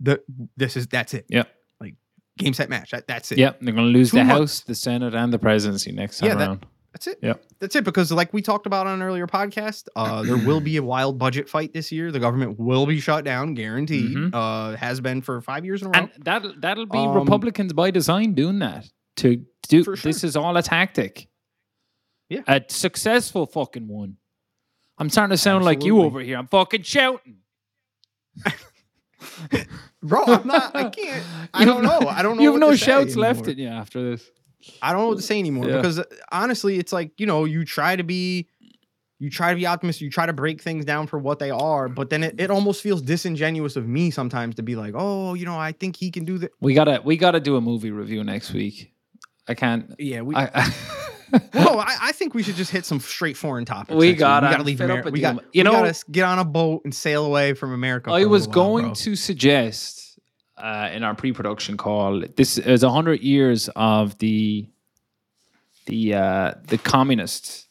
the 0.00 0.20
this 0.56 0.76
is 0.76 0.88
that's 0.88 1.14
it. 1.14 1.26
Yeah. 1.28 1.44
Like 1.80 1.94
game 2.36 2.52
set 2.52 2.68
match. 2.68 2.90
That, 2.90 3.06
that's 3.06 3.30
it. 3.30 3.38
Yep. 3.38 3.58
They're 3.60 3.74
gonna 3.74 3.86
lose 3.86 4.10
Two 4.10 4.16
the 4.16 4.24
months. 4.24 4.58
House, 4.58 4.60
the 4.62 4.74
Senate, 4.74 5.14
and 5.14 5.32
the 5.32 5.38
presidency 5.38 5.92
next 5.92 6.18
time 6.18 6.30
yeah, 6.30 6.34
that, 6.34 6.48
around. 6.48 6.66
That's 6.92 7.06
it. 7.06 7.18
Yeah. 7.22 7.34
That's 7.58 7.74
it. 7.74 7.84
Because 7.84 8.12
like 8.12 8.32
we 8.32 8.42
talked 8.42 8.66
about 8.66 8.86
on 8.86 8.94
an 8.94 9.02
earlier 9.02 9.26
podcast, 9.26 9.88
uh, 9.96 10.22
there 10.22 10.36
will 10.36 10.60
be 10.60 10.76
a 10.76 10.82
wild 10.82 11.18
budget 11.18 11.48
fight 11.48 11.72
this 11.72 11.90
year. 11.90 12.12
The 12.12 12.20
government 12.20 12.58
will 12.58 12.84
be 12.86 13.00
shut 13.00 13.24
down, 13.24 13.54
guaranteed. 13.54 14.14
Mm-hmm. 14.14 14.34
Uh, 14.34 14.76
has 14.76 15.00
been 15.00 15.22
for 15.22 15.40
five 15.40 15.64
years 15.64 15.80
in 15.80 15.88
a 15.88 15.90
row. 15.90 16.00
And 16.00 16.10
that'll 16.22 16.54
that'll 16.60 16.86
be 16.86 16.98
um, 16.98 17.14
Republicans 17.14 17.72
by 17.72 17.90
design 17.90 18.34
doing 18.34 18.58
that. 18.58 18.88
To 19.16 19.44
do 19.68 19.84
sure. 19.84 19.96
this 19.96 20.22
is 20.24 20.36
all 20.36 20.56
a 20.56 20.62
tactic. 20.62 21.28
Yeah. 22.28 22.42
A 22.46 22.62
successful 22.68 23.46
fucking 23.46 23.88
one. 23.88 24.16
I'm 24.98 25.08
starting 25.10 25.34
to 25.34 25.38
sound 25.38 25.62
Absolutely. 25.62 25.76
like 25.76 25.86
you 25.86 26.02
over 26.02 26.20
here. 26.20 26.36
I'm 26.38 26.46
fucking 26.46 26.82
shouting. 26.82 27.38
Bro, 30.02 30.24
I'm 30.24 30.46
not 30.46 30.74
I 30.74 30.88
can't 30.90 31.24
I 31.54 31.64
don't 31.66 31.82
know. 31.82 32.00
I 32.08 32.22
don't 32.22 32.36
know. 32.38 32.42
You 32.42 32.52
have 32.52 32.60
no 32.60 32.74
shouts 32.76 33.16
left 33.16 33.48
in 33.48 33.58
you 33.58 33.68
after 33.68 34.10
this. 34.10 34.30
I 34.80 34.92
don't 34.92 35.02
know 35.02 35.08
what 35.08 35.18
to 35.18 35.22
say 35.22 35.38
anymore 35.38 35.68
yeah. 35.68 35.76
because 35.76 36.02
honestly, 36.30 36.78
it's 36.78 36.92
like 36.92 37.12
you 37.18 37.26
know 37.26 37.44
you 37.44 37.64
try 37.64 37.96
to 37.96 38.02
be, 38.02 38.48
you 39.18 39.30
try 39.30 39.50
to 39.50 39.56
be 39.56 39.66
optimistic, 39.66 40.02
you 40.02 40.10
try 40.10 40.26
to 40.26 40.32
break 40.32 40.62
things 40.62 40.84
down 40.84 41.06
for 41.06 41.18
what 41.18 41.38
they 41.38 41.50
are, 41.50 41.88
but 41.88 42.10
then 42.10 42.22
it, 42.24 42.40
it 42.40 42.50
almost 42.50 42.82
feels 42.82 43.02
disingenuous 43.02 43.76
of 43.76 43.86
me 43.86 44.10
sometimes 44.10 44.56
to 44.56 44.62
be 44.62 44.76
like, 44.76 44.94
oh, 44.96 45.34
you 45.34 45.44
know, 45.44 45.58
I 45.58 45.72
think 45.72 45.96
he 45.96 46.10
can 46.10 46.24
do 46.24 46.38
that. 46.38 46.52
We 46.60 46.74
gotta 46.74 47.00
we 47.04 47.16
gotta 47.16 47.40
do 47.40 47.56
a 47.56 47.60
movie 47.60 47.90
review 47.90 48.24
next 48.24 48.52
week. 48.52 48.92
I 49.48 49.54
can't. 49.54 49.94
Yeah, 49.98 50.22
we. 50.22 50.34
I, 50.34 50.50
I 50.54 50.74
well, 51.54 51.80
I, 51.80 51.96
I, 52.02 52.12
think 52.12 52.34
we 52.34 52.42
should 52.42 52.56
just 52.56 52.70
hit 52.70 52.84
some 52.84 53.00
straight 53.00 53.36
foreign 53.38 53.64
topics. 53.64 53.96
We 53.96 54.12
gotta, 54.12 54.46
we 54.46 54.52
gotta 54.52 54.64
leave 54.64 54.80
America. 54.80 55.10
We 55.10 55.20
got, 55.20 55.36
you 55.36 55.60
we 55.60 55.62
know, 55.62 55.72
gotta 55.72 56.04
get 56.10 56.24
on 56.24 56.38
a 56.38 56.44
boat 56.44 56.82
and 56.84 56.94
sail 56.94 57.24
away 57.24 57.54
from 57.54 57.72
America. 57.72 58.10
I 58.10 58.26
was 58.26 58.46
going 58.46 58.92
to 58.92 59.16
suggest 59.16 60.01
uh, 60.62 60.88
in 60.92 61.02
our 61.02 61.14
pre-production 61.14 61.76
call. 61.76 62.22
This 62.36 62.56
is 62.56 62.82
hundred 62.82 63.20
years 63.20 63.68
of 63.76 64.16
the 64.18 64.66
the 65.86 66.14
uh, 66.14 66.54
the 66.68 66.78
Communist 66.78 67.68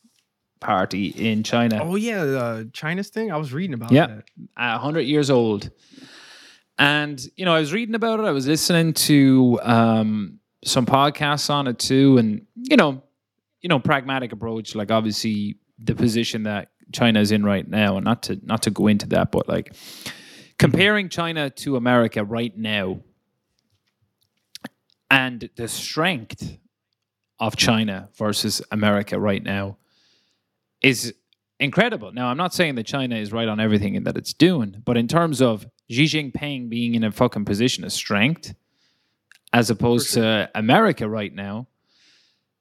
Party 0.59 1.07
in 1.07 1.41
China. 1.43 1.79
Oh 1.81 1.95
yeah, 1.95 2.23
the 2.25 2.69
China's 2.73 3.09
thing. 3.09 3.31
I 3.31 3.37
was 3.37 3.53
reading 3.53 3.73
about 3.73 3.91
Yeah. 3.91 4.07
that. 4.07 4.23
a 4.57 4.77
hundred 4.77 5.01
years 5.01 5.29
old. 5.29 5.71
And 6.77 7.23
you 7.35 7.45
know, 7.45 7.53
I 7.53 7.59
was 7.59 7.73
reading 7.73 7.95
about 7.95 8.19
it. 8.19 8.23
I 8.25 8.31
was 8.31 8.47
listening 8.47 8.93
to 8.93 9.59
um, 9.61 10.39
some 10.65 10.85
podcasts 10.85 11.49
on 11.49 11.67
it 11.67 11.77
too, 11.79 12.17
and 12.17 12.45
you 12.55 12.75
know, 12.75 13.03
you 13.61 13.69
know, 13.69 13.79
pragmatic 13.79 14.31
approach. 14.31 14.73
Like 14.75 14.91
obviously, 14.91 15.57
the 15.79 15.93
position 15.95 16.43
that 16.43 16.69
China 16.91 17.19
is 17.19 17.31
in 17.31 17.43
right 17.43 17.67
now, 17.67 17.97
and 17.97 18.03
not 18.05 18.23
to 18.23 18.39
not 18.43 18.63
to 18.63 18.71
go 18.71 18.87
into 18.87 19.07
that, 19.09 19.31
but 19.31 19.47
like 19.47 19.73
comparing 20.61 21.09
China 21.09 21.49
to 21.49 21.75
America 21.75 22.23
right 22.23 22.55
now, 22.55 22.99
and 25.09 25.49
the 25.55 25.67
strength 25.67 26.59
of 27.39 27.55
China 27.55 28.09
versus 28.15 28.61
America 28.71 29.19
right 29.19 29.43
now 29.43 29.77
is 30.79 31.15
incredible. 31.59 32.11
Now, 32.11 32.27
I'm 32.27 32.37
not 32.37 32.53
saying 32.53 32.75
that 32.75 32.85
China 32.85 33.15
is 33.15 33.31
right 33.31 33.47
on 33.47 33.59
everything 33.59 34.03
that 34.03 34.15
it's 34.15 34.35
doing, 34.35 34.83
but 34.85 34.97
in 34.97 35.07
terms 35.07 35.41
of 35.41 35.65
Xi 35.89 36.03
Jinping 36.03 36.69
being 36.69 36.93
in 36.93 37.03
a 37.03 37.11
fucking 37.11 37.45
position 37.45 37.83
of 37.83 37.91
strength, 37.91 38.53
as 39.51 39.71
opposed 39.71 40.13
to 40.13 40.47
America 40.53 41.09
right 41.09 41.33
now, 41.33 41.65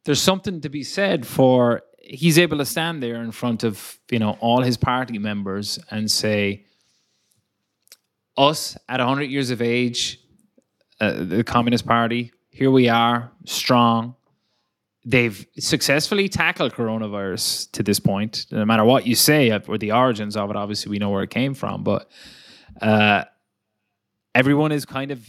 there's 0.07 0.23
something 0.23 0.63
to 0.63 0.71
be 0.71 0.85
said 0.85 1.27
for 1.27 1.83
he's 1.99 2.39
able 2.39 2.57
to 2.57 2.65
stand 2.65 3.03
there 3.03 3.23
in 3.23 3.31
front 3.31 3.63
of 3.63 4.01
you 4.11 4.19
know 4.19 4.39
all 4.41 4.63
his 4.63 4.79
party 4.79 5.19
members 5.19 5.79
and 5.91 6.11
say, 6.11 6.65
us 8.41 8.77
at 8.89 9.01
100 9.01 9.25
years 9.25 9.51
of 9.51 9.61
age, 9.61 10.19
uh, 11.01 11.25
the 11.25 11.45
Communist 11.45 11.87
Party, 11.87 12.33
here 12.51 12.71
we 12.71 12.89
are, 12.89 13.31
strong, 13.45 14.15
they've 15.05 15.47
successfully 15.59 16.29
tackled 16.29 16.73
coronavirus 16.73 17.71
to 17.73 17.83
this 17.83 18.01
point. 18.01 18.47
No 18.51 18.65
matter 18.65 18.85
what 18.85 19.07
you 19.07 19.15
say 19.15 19.51
or 19.51 19.79
the 19.79 19.93
origins 19.93 20.37
of 20.37 20.51
it, 20.51 20.57
obviously 20.57 20.91
we 20.91 20.99
know 20.99 21.11
where 21.11 21.23
it 21.23 21.31
came 21.31 21.55
from, 21.55 21.85
but 21.85 22.11
uh, 22.81 23.25
everyone 24.35 24.73
is 24.73 24.85
kind 24.85 25.11
of 25.11 25.27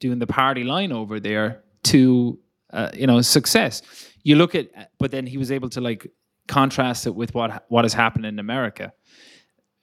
doing 0.00 0.18
the 0.18 0.26
party 0.26 0.64
line 0.64 0.92
over 0.92 1.20
there 1.20 1.62
to 1.84 2.38
uh, 2.72 2.90
you 2.94 3.06
know 3.06 3.20
success. 3.20 3.82
You 4.24 4.36
look 4.36 4.54
at, 4.54 4.90
but 4.98 5.10
then 5.10 5.26
he 5.26 5.36
was 5.36 5.52
able 5.52 5.68
to 5.70 5.80
like 5.80 6.06
contrast 6.48 7.06
it 7.06 7.14
with 7.14 7.34
what 7.34 7.64
what 7.68 7.84
has 7.84 7.92
happened 7.92 8.26
in 8.26 8.38
America. 8.38 8.92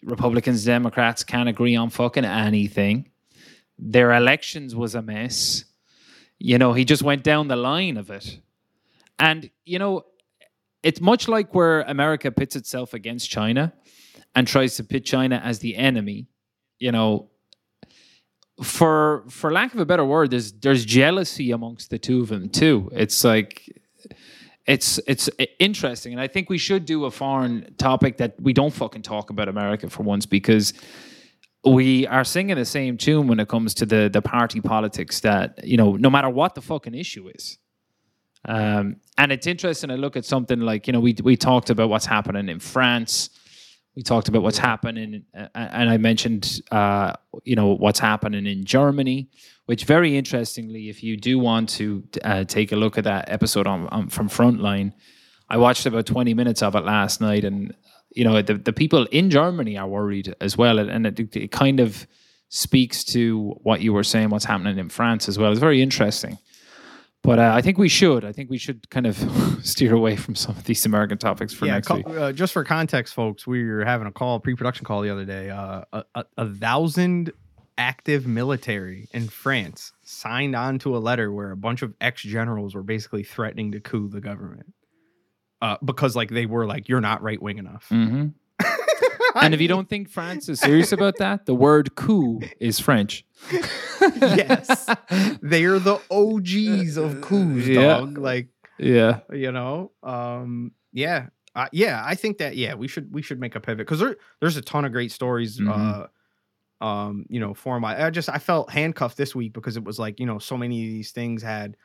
Republicans, 0.04 0.66
Democrats 0.66 1.24
can't 1.24 1.50
agree 1.50 1.76
on 1.76 1.90
fucking 1.90 2.26
anything. 2.26 3.10
Their 3.78 4.14
elections 4.14 4.76
was 4.76 4.96
a 4.96 5.02
mess. 5.02 5.66
You 6.38 6.58
know, 6.58 6.74
he 6.74 6.86
just 6.86 7.04
went 7.04 7.24
down 7.24 7.48
the 7.48 7.56
line 7.56 7.98
of 7.98 8.10
it. 8.10 8.40
And, 9.18 9.50
you 9.66 9.80
know, 9.80 10.06
it's 10.84 11.02
much 11.02 11.28
like 11.28 11.54
where 11.54 11.82
America 11.82 12.32
pits 12.32 12.56
itself 12.56 12.94
against 12.94 13.30
China 13.30 13.74
and 14.36 14.48
tries 14.48 14.78
to 14.78 14.84
pit 14.84 15.06
China 15.06 15.42
as 15.44 15.60
the 15.60 15.76
enemy. 15.76 16.28
You 16.78 16.94
know, 16.94 17.30
for 18.64 19.26
for 19.30 19.52
lack 19.52 19.74
of 19.74 19.80
a 19.80 19.86
better 19.86 20.06
word, 20.06 20.32
there's 20.32 20.54
there's 20.54 20.86
jealousy 20.86 21.52
amongst 21.52 21.90
the 21.90 22.00
two 22.00 22.22
of 22.22 22.30
them 22.30 22.50
too. 22.50 22.90
It's 22.94 23.24
like 23.24 23.79
it's 24.70 25.00
it's 25.08 25.28
interesting, 25.58 26.14
and 26.14 26.22
I 26.22 26.28
think 26.28 26.48
we 26.48 26.60
should 26.60 26.86
do 26.86 27.06
a 27.06 27.12
foreign 27.12 27.74
topic 27.80 28.18
that 28.18 28.40
we 28.40 28.54
don't 28.54 28.70
fucking 28.72 29.02
talk 29.02 29.32
about 29.32 29.50
America 29.50 29.90
for 29.90 30.04
once 30.04 30.28
because 30.28 30.74
we 31.66 32.06
are 32.06 32.24
singing 32.24 32.56
the 32.56 32.66
same 32.66 32.96
tune 32.96 33.26
when 33.28 33.40
it 33.40 33.48
comes 33.48 33.74
to 33.74 33.88
the 33.88 34.12
the 34.14 34.22
party 34.22 34.62
politics 34.62 35.22
that 35.22 35.66
you 35.66 35.76
know 35.76 35.96
no 35.96 36.08
matter 36.08 36.30
what 36.30 36.54
the 36.54 36.62
fucking 36.62 36.94
issue 36.94 37.32
is. 37.34 37.58
Um, 38.46 38.98
and 39.18 39.32
it's 39.32 39.48
interesting 39.48 39.90
to 39.90 39.98
look 39.98 40.16
at 40.16 40.24
something 40.24 40.60
like 40.60 40.86
you 40.86 40.94
know 40.94 41.00
we 41.00 41.16
we 41.24 41.36
talked 41.36 41.72
about 41.72 41.90
what's 41.90 42.06
happening 42.06 42.48
in 42.48 42.60
France 42.60 43.32
we 44.00 44.04
talked 44.04 44.30
about 44.30 44.44
what's 44.44 44.58
happening 44.58 45.26
uh, 45.38 45.48
and 45.54 45.90
I 45.90 45.98
mentioned 45.98 46.62
uh, 46.72 47.14
you 47.44 47.56
know 47.58 47.76
what's 47.76 48.00
happening 48.00 48.46
in 48.46 48.64
Germany 48.64 49.30
which 49.66 49.84
very 49.84 50.18
interestingly 50.18 50.88
if 50.88 51.04
you 51.04 51.18
do 51.18 51.38
want 51.38 51.68
to 51.70 52.04
uh, 52.24 52.46
take 52.46 52.72
a 52.72 52.78
look 52.78 52.98
at 52.98 53.04
that 53.04 53.30
episode 53.30 53.68
on, 53.68 53.88
on 53.88 54.08
from 54.08 54.30
Frontline 54.30 54.94
I 55.50 55.58
watched 55.58 55.86
about 55.86 56.06
20 56.06 56.34
minutes 56.34 56.62
of 56.62 56.76
it 56.76 56.86
last 56.86 57.20
night 57.20 57.44
and 57.44 57.76
you 58.12 58.24
know 58.24 58.42
the, 58.42 58.56
the 58.56 58.74
people 58.74 59.06
in 59.08 59.30
Germany 59.30 59.78
are 59.78 59.88
worried 59.88 60.36
as 60.42 60.58
well, 60.58 60.80
and 60.80 61.06
it, 61.06 61.36
it 61.36 61.52
kind 61.52 61.80
of 61.80 62.08
speaks 62.50 63.04
to 63.04 63.56
what 63.62 63.82
you 63.82 63.94
were 63.94 64.04
saying, 64.04 64.30
what's 64.30 64.46
happening 64.46 64.80
in 64.80 64.90
France 64.90 65.30
as 65.30 65.38
well. 65.38 65.52
It's 65.52 65.60
very 65.60 65.82
interesting. 65.82 66.38
But 67.22 67.38
uh, 67.38 67.52
I 67.54 67.62
think 67.62 67.78
we 67.78 67.90
should. 67.90 68.24
I 68.24 68.32
think 68.32 68.50
we 68.50 68.58
should 68.58 68.90
kind 68.90 69.06
of 69.06 69.18
steer 69.64 69.94
away 69.94 70.16
from 70.16 70.36
some 70.36 70.56
of 70.56 70.64
these 70.64 70.86
American 70.86 71.18
topics 71.18 71.54
for 71.54 71.66
yeah, 71.66 71.74
next 71.74 71.90
week. 71.90 72.08
uh, 72.08 72.32
just 72.32 72.54
for 72.54 72.64
context, 72.64 73.14
folks, 73.14 73.46
we 73.46 73.64
were 73.66 73.84
having 73.84 74.08
a 74.08 74.12
call, 74.12 74.40
pre-production 74.40 74.86
call 74.86 75.02
the 75.02 75.10
other 75.10 75.26
day. 75.26 75.50
Uh, 75.50 75.84
a, 75.92 76.04
a, 76.16 76.26
a 76.38 76.50
thousand 76.50 77.32
active 77.78 78.26
military 78.26 79.08
in 79.14 79.28
France 79.28 79.94
signed 80.02 80.56
on 80.56 80.80
to 80.80 80.96
a 80.96 81.00
letter 81.00 81.32
where 81.32 81.52
a 81.52 81.58
bunch 81.58 81.82
of 81.82 81.94
ex-generals 82.00 82.74
were 82.74 82.84
basically 82.84 83.24
threatening 83.24 83.72
to 83.72 83.80
coup 83.80 84.08
the 84.08 84.22
government 84.22 84.74
uh, 85.62 85.78
because, 85.84 86.16
like, 86.16 86.30
they 86.30 86.46
were 86.46 86.66
like, 86.66 86.88
"You're 86.88 87.02
not 87.02 87.22
right 87.22 87.42
wing 87.42 87.58
enough." 87.58 87.88
hmm 87.90 88.28
And 89.36 89.54
if 89.54 89.62
you 89.62 89.68
don't 89.68 89.88
think 89.90 90.10
France 90.10 90.50
is 90.50 90.60
serious 90.60 90.92
about 90.92 91.18
that, 91.20 91.46
the 91.46 91.54
word 91.56 91.96
coup 91.96 92.42
is 92.60 92.80
French. 92.80 93.26
yes, 94.02 94.90
they 95.42 95.64
are 95.66 95.80
the 95.80 96.00
OGs 96.12 96.98
of 96.98 97.22
coups, 97.22 97.68
Yeah. 97.68 97.82
dog. 98.00 98.18
Like, 98.18 98.48
Yeah. 98.78 99.20
you 99.32 99.52
know 99.52 99.92
um 100.04 100.72
yeah 100.94 101.28
uh, 101.54 101.68
yeah 101.74 102.02
i 102.06 102.16
think 102.16 102.38
that 102.38 102.56
yeah 102.56 102.74
we 102.76 102.88
should 102.88 103.12
we 103.14 103.22
should 103.22 103.40
make 103.40 103.54
a 103.56 103.60
pivot 103.60 103.80
because 103.86 104.00
there, 104.00 104.16
there's 104.40 104.56
a 104.58 104.62
ton 104.62 104.86
of 104.86 104.92
great 104.94 105.12
stories 105.12 105.60
Mhm. 105.60 106.08
uh 106.82 106.84
um 106.84 107.26
you 107.30 107.40
know 107.42 107.54
for 107.54 107.80
my 107.80 108.06
i 108.06 108.10
just 108.10 108.30
i 108.30 108.38
felt 108.38 108.72
handcuffed 108.72 109.18
this 109.18 109.36
week 109.36 109.52
because 109.54 109.76
it 109.76 109.84
was 109.84 110.00
like 110.00 110.20
you 110.20 110.26
know 110.26 110.40
so 110.40 110.56
many 110.58 110.82
of 110.86 110.90
these 110.90 111.12
things 111.12 111.44
had 111.44 111.76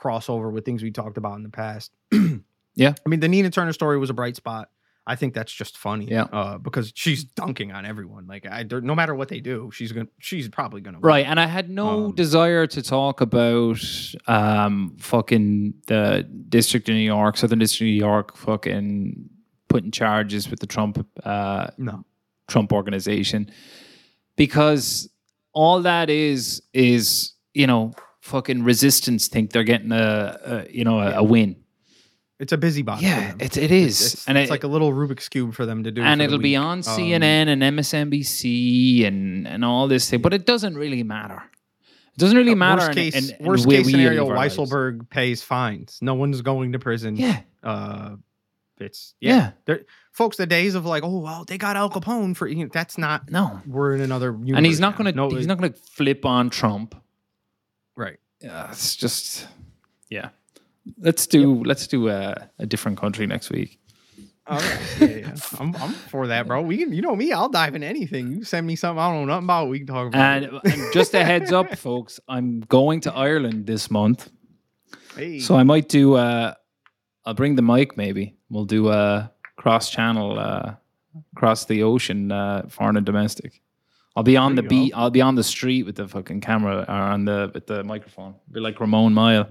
crossover 0.00 0.52
with 0.52 0.64
things 0.66 0.82
we 0.82 0.90
talked 0.90 1.16
about 1.16 1.36
in 1.36 1.42
the 1.42 1.48
past 1.48 1.92
Yeah. 2.74 2.92
i 3.04 3.08
mean 3.08 3.20
the 3.20 3.28
nina 3.28 3.48
turner 3.50 3.72
story 3.72 3.98
was 3.98 4.10
a 4.10 4.14
bright 4.14 4.36
spot 4.36 4.68
i 5.06 5.16
think 5.16 5.34
that's 5.34 5.52
just 5.52 5.76
funny 5.76 6.06
Yeah. 6.06 6.22
uh 6.32 6.58
because 6.58 6.92
she's 6.94 7.24
dunking 7.24 7.72
on 7.72 7.84
everyone 7.84 8.26
like 8.26 8.46
i 8.46 8.64
no 8.70 8.94
matter 8.94 9.14
what 9.14 9.28
they 9.28 9.40
do 9.40 9.70
she's 9.72 9.92
gonna 9.92 10.08
she's 10.20 10.48
probably 10.48 10.80
gonna 10.80 10.98
win. 10.98 11.06
Right, 11.08 11.26
and 11.26 11.38
I 11.40 11.46
had 11.46 11.68
no 11.68 12.06
Um, 12.06 12.14
desire 12.14 12.66
to 12.68 12.82
talk 12.82 13.20
about 13.20 13.80
um 14.28 14.96
fucking 14.98 15.74
the 15.86 16.28
District 16.48 16.88
of 16.88 16.94
New 16.94 17.00
York, 17.16 17.36
Southern 17.36 17.58
District 17.58 17.82
of 17.82 17.86
New 17.92 17.98
York, 18.08 18.36
fucking 18.36 19.28
putting 19.68 19.90
charges 19.90 20.50
with 20.50 20.60
the 20.60 20.66
Trump 20.66 21.04
uh 21.24 21.66
no 21.78 22.04
Trump 22.48 22.72
organization 22.72 23.50
because 24.36 25.08
all 25.52 25.80
that 25.82 26.10
is 26.10 26.62
is 26.72 27.34
you 27.54 27.66
know 27.66 27.92
fucking 28.20 28.62
resistance 28.62 29.28
think 29.28 29.50
they're 29.52 29.64
getting 29.64 29.92
a, 29.92 30.38
a 30.44 30.70
you 30.70 30.84
know 30.84 31.00
a, 31.00 31.12
a 31.16 31.22
win. 31.22 31.56
It's 32.42 32.52
a 32.52 32.58
busy 32.58 32.82
box 32.82 33.00
for 33.00 33.06
Yeah, 33.06 33.28
them. 33.28 33.38
it, 33.40 33.56
it 33.56 33.70
is, 33.70 34.14
it's, 34.14 34.28
and 34.28 34.36
it's 34.36 34.48
it, 34.50 34.52
like 34.52 34.64
a 34.64 34.68
little 34.68 34.92
rubik's 34.92 35.28
cube 35.30 35.54
for 35.54 35.64
them 35.64 35.84
to 35.84 35.90
do 35.90 36.02
and 36.02 36.20
it'll 36.20 36.38
be 36.38 36.56
on 36.56 36.78
Um, 36.78 36.82
CNN 36.84 37.46
and 37.48 37.62
MSNBC 37.62 39.06
and 39.06 39.46
and 39.48 39.64
all 39.64 39.88
this 39.88 40.10
thing, 40.10 40.20
but 40.20 40.34
it 40.34 40.44
doesn't 40.44 40.74
really 40.76 41.02
matter. 41.02 41.42
It 42.14 42.18
doesn't 42.18 42.36
really 42.36 42.54
matter. 42.54 42.82
Worst 42.82 42.88
in- 42.90 42.94
case, 43.10 43.30
in- 43.30 43.36
in 43.40 43.46
worst 43.46 43.66
case 43.68 43.86
scenario. 43.90 44.26
Weisselberg 44.28 45.08
pays 45.08 45.42
fines. 45.42 45.98
No 46.02 46.14
one's 46.14 46.42
going 46.42 46.72
to 46.72 46.78
prison. 46.78 47.16
Yeah, 47.16 47.40
Uh, 47.62 48.16
it's 48.78 49.14
yeah, 49.20 49.52
yeah. 49.68 49.76
Folks, 50.12 50.36
the 50.36 50.44
days 50.46 50.74
of 50.74 50.84
like, 50.84 51.04
oh 51.04 51.20
well, 51.20 51.44
they 51.46 51.56
got 51.56 51.76
Al 51.76 51.88
Capone 51.88 52.36
for 52.36 52.46
you 52.48 52.64
know, 52.64 52.70
that's 52.72 52.98
not. 52.98 53.30
no, 53.30 53.60
We're 53.66 53.94
in 53.94 54.00
another. 54.02 54.30
And 54.34 54.66
he's 54.66 54.80
not 54.80 54.96
gonna 54.96 55.12
No, 55.12 55.30
he's 55.30 55.44
it- 55.44 55.48
not 55.48 55.58
gonna 55.58 55.72
flip 55.72 56.26
on 56.26 56.50
Trump. 56.50 56.94
right. 57.96 58.18
Yeah, 58.40 58.70
it's 58.72 58.96
just 58.96 59.46
yeah. 60.10 60.30
Let's 60.98 61.26
do 61.26 61.62
let's 61.64 61.86
do 61.86 62.08
a, 62.08 62.50
a 62.58 62.66
different 62.66 62.98
country 62.98 63.26
next 63.26 63.50
week. 63.50 63.78
Right. 64.50 64.78
Yeah, 65.00 65.06
yeah. 65.08 65.34
I'm, 65.60 65.74
I'm 65.76 65.92
for 65.92 66.26
that, 66.26 66.46
bro. 66.48 66.62
We 66.62 66.76
can, 66.78 66.92
you 66.92 67.00
know 67.00 67.14
me. 67.14 67.32
I'll 67.32 67.48
dive 67.48 67.74
into 67.76 67.86
anything. 67.86 68.32
You 68.32 68.44
send 68.44 68.66
me 68.66 68.74
something 68.76 68.98
I 69.00 69.08
don't 69.10 69.26
know 69.26 69.34
nothing 69.34 69.44
about. 69.44 69.68
We 69.68 69.78
can 69.78 69.86
talk 69.86 70.08
about. 70.08 70.20
And, 70.20 70.44
it. 70.46 70.52
and 70.64 70.92
just 70.92 71.14
a 71.14 71.24
heads 71.24 71.52
up, 71.52 71.74
folks, 71.88 72.18
I'm 72.28 72.60
going 72.62 73.00
to 73.02 73.12
Ireland 73.14 73.66
this 73.66 73.88
month, 73.90 74.30
Hey. 75.16 75.38
so 75.38 75.54
I 75.56 75.62
might 75.62 75.88
do. 75.88 76.14
Uh, 76.14 76.54
I'll 77.24 77.34
bring 77.34 77.54
the 77.54 77.62
mic. 77.62 77.96
Maybe 77.96 78.34
we'll 78.50 78.64
do 78.64 78.88
a 78.90 79.30
cross 79.56 79.90
channel, 79.90 80.38
uh, 80.38 80.74
across 81.36 81.64
the 81.66 81.84
ocean, 81.84 82.32
uh, 82.32 82.66
foreign 82.68 82.96
and 82.96 83.06
domestic. 83.06 83.62
I'll 84.16 84.24
be 84.24 84.36
on 84.36 84.56
There 84.56 84.62
the 84.62 84.68
beat. 84.68 84.92
I'll 84.94 85.10
be 85.10 85.20
on 85.20 85.36
the 85.36 85.44
street 85.44 85.84
with 85.84 85.94
the 85.96 86.08
fucking 86.08 86.40
camera 86.40 86.84
or 86.88 86.94
on 86.94 87.24
the 87.24 87.50
with 87.54 87.66
the 87.68 87.84
microphone. 87.84 88.34
Be 88.50 88.58
like 88.60 88.80
Ramon 88.80 89.14
Mile, 89.14 89.48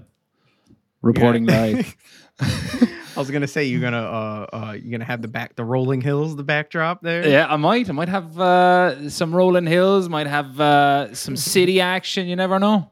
reporting 1.02 1.44
live. 1.44 1.96
I 2.40 3.20
was 3.20 3.30
gonna 3.30 3.46
say 3.46 3.64
you're 3.64 3.80
gonna 3.80 3.98
uh 3.98 4.46
uh 4.52 4.72
you're 4.72 4.90
gonna 4.90 5.04
have 5.04 5.20
the 5.20 5.28
back 5.28 5.54
the 5.54 5.64
rolling 5.64 6.00
hills 6.00 6.34
the 6.34 6.42
backdrop 6.42 7.02
there. 7.02 7.28
Yeah, 7.28 7.46
I 7.46 7.56
might. 7.56 7.88
I 7.88 7.92
might 7.92 8.08
have 8.08 8.38
uh, 8.40 9.10
some 9.10 9.34
rolling 9.34 9.66
hills. 9.66 10.08
Might 10.08 10.26
have 10.26 10.58
uh, 10.58 11.14
some 11.14 11.36
city 11.54 11.80
action. 11.80 12.26
You 12.26 12.36
never 12.36 12.58
know. 12.58 12.90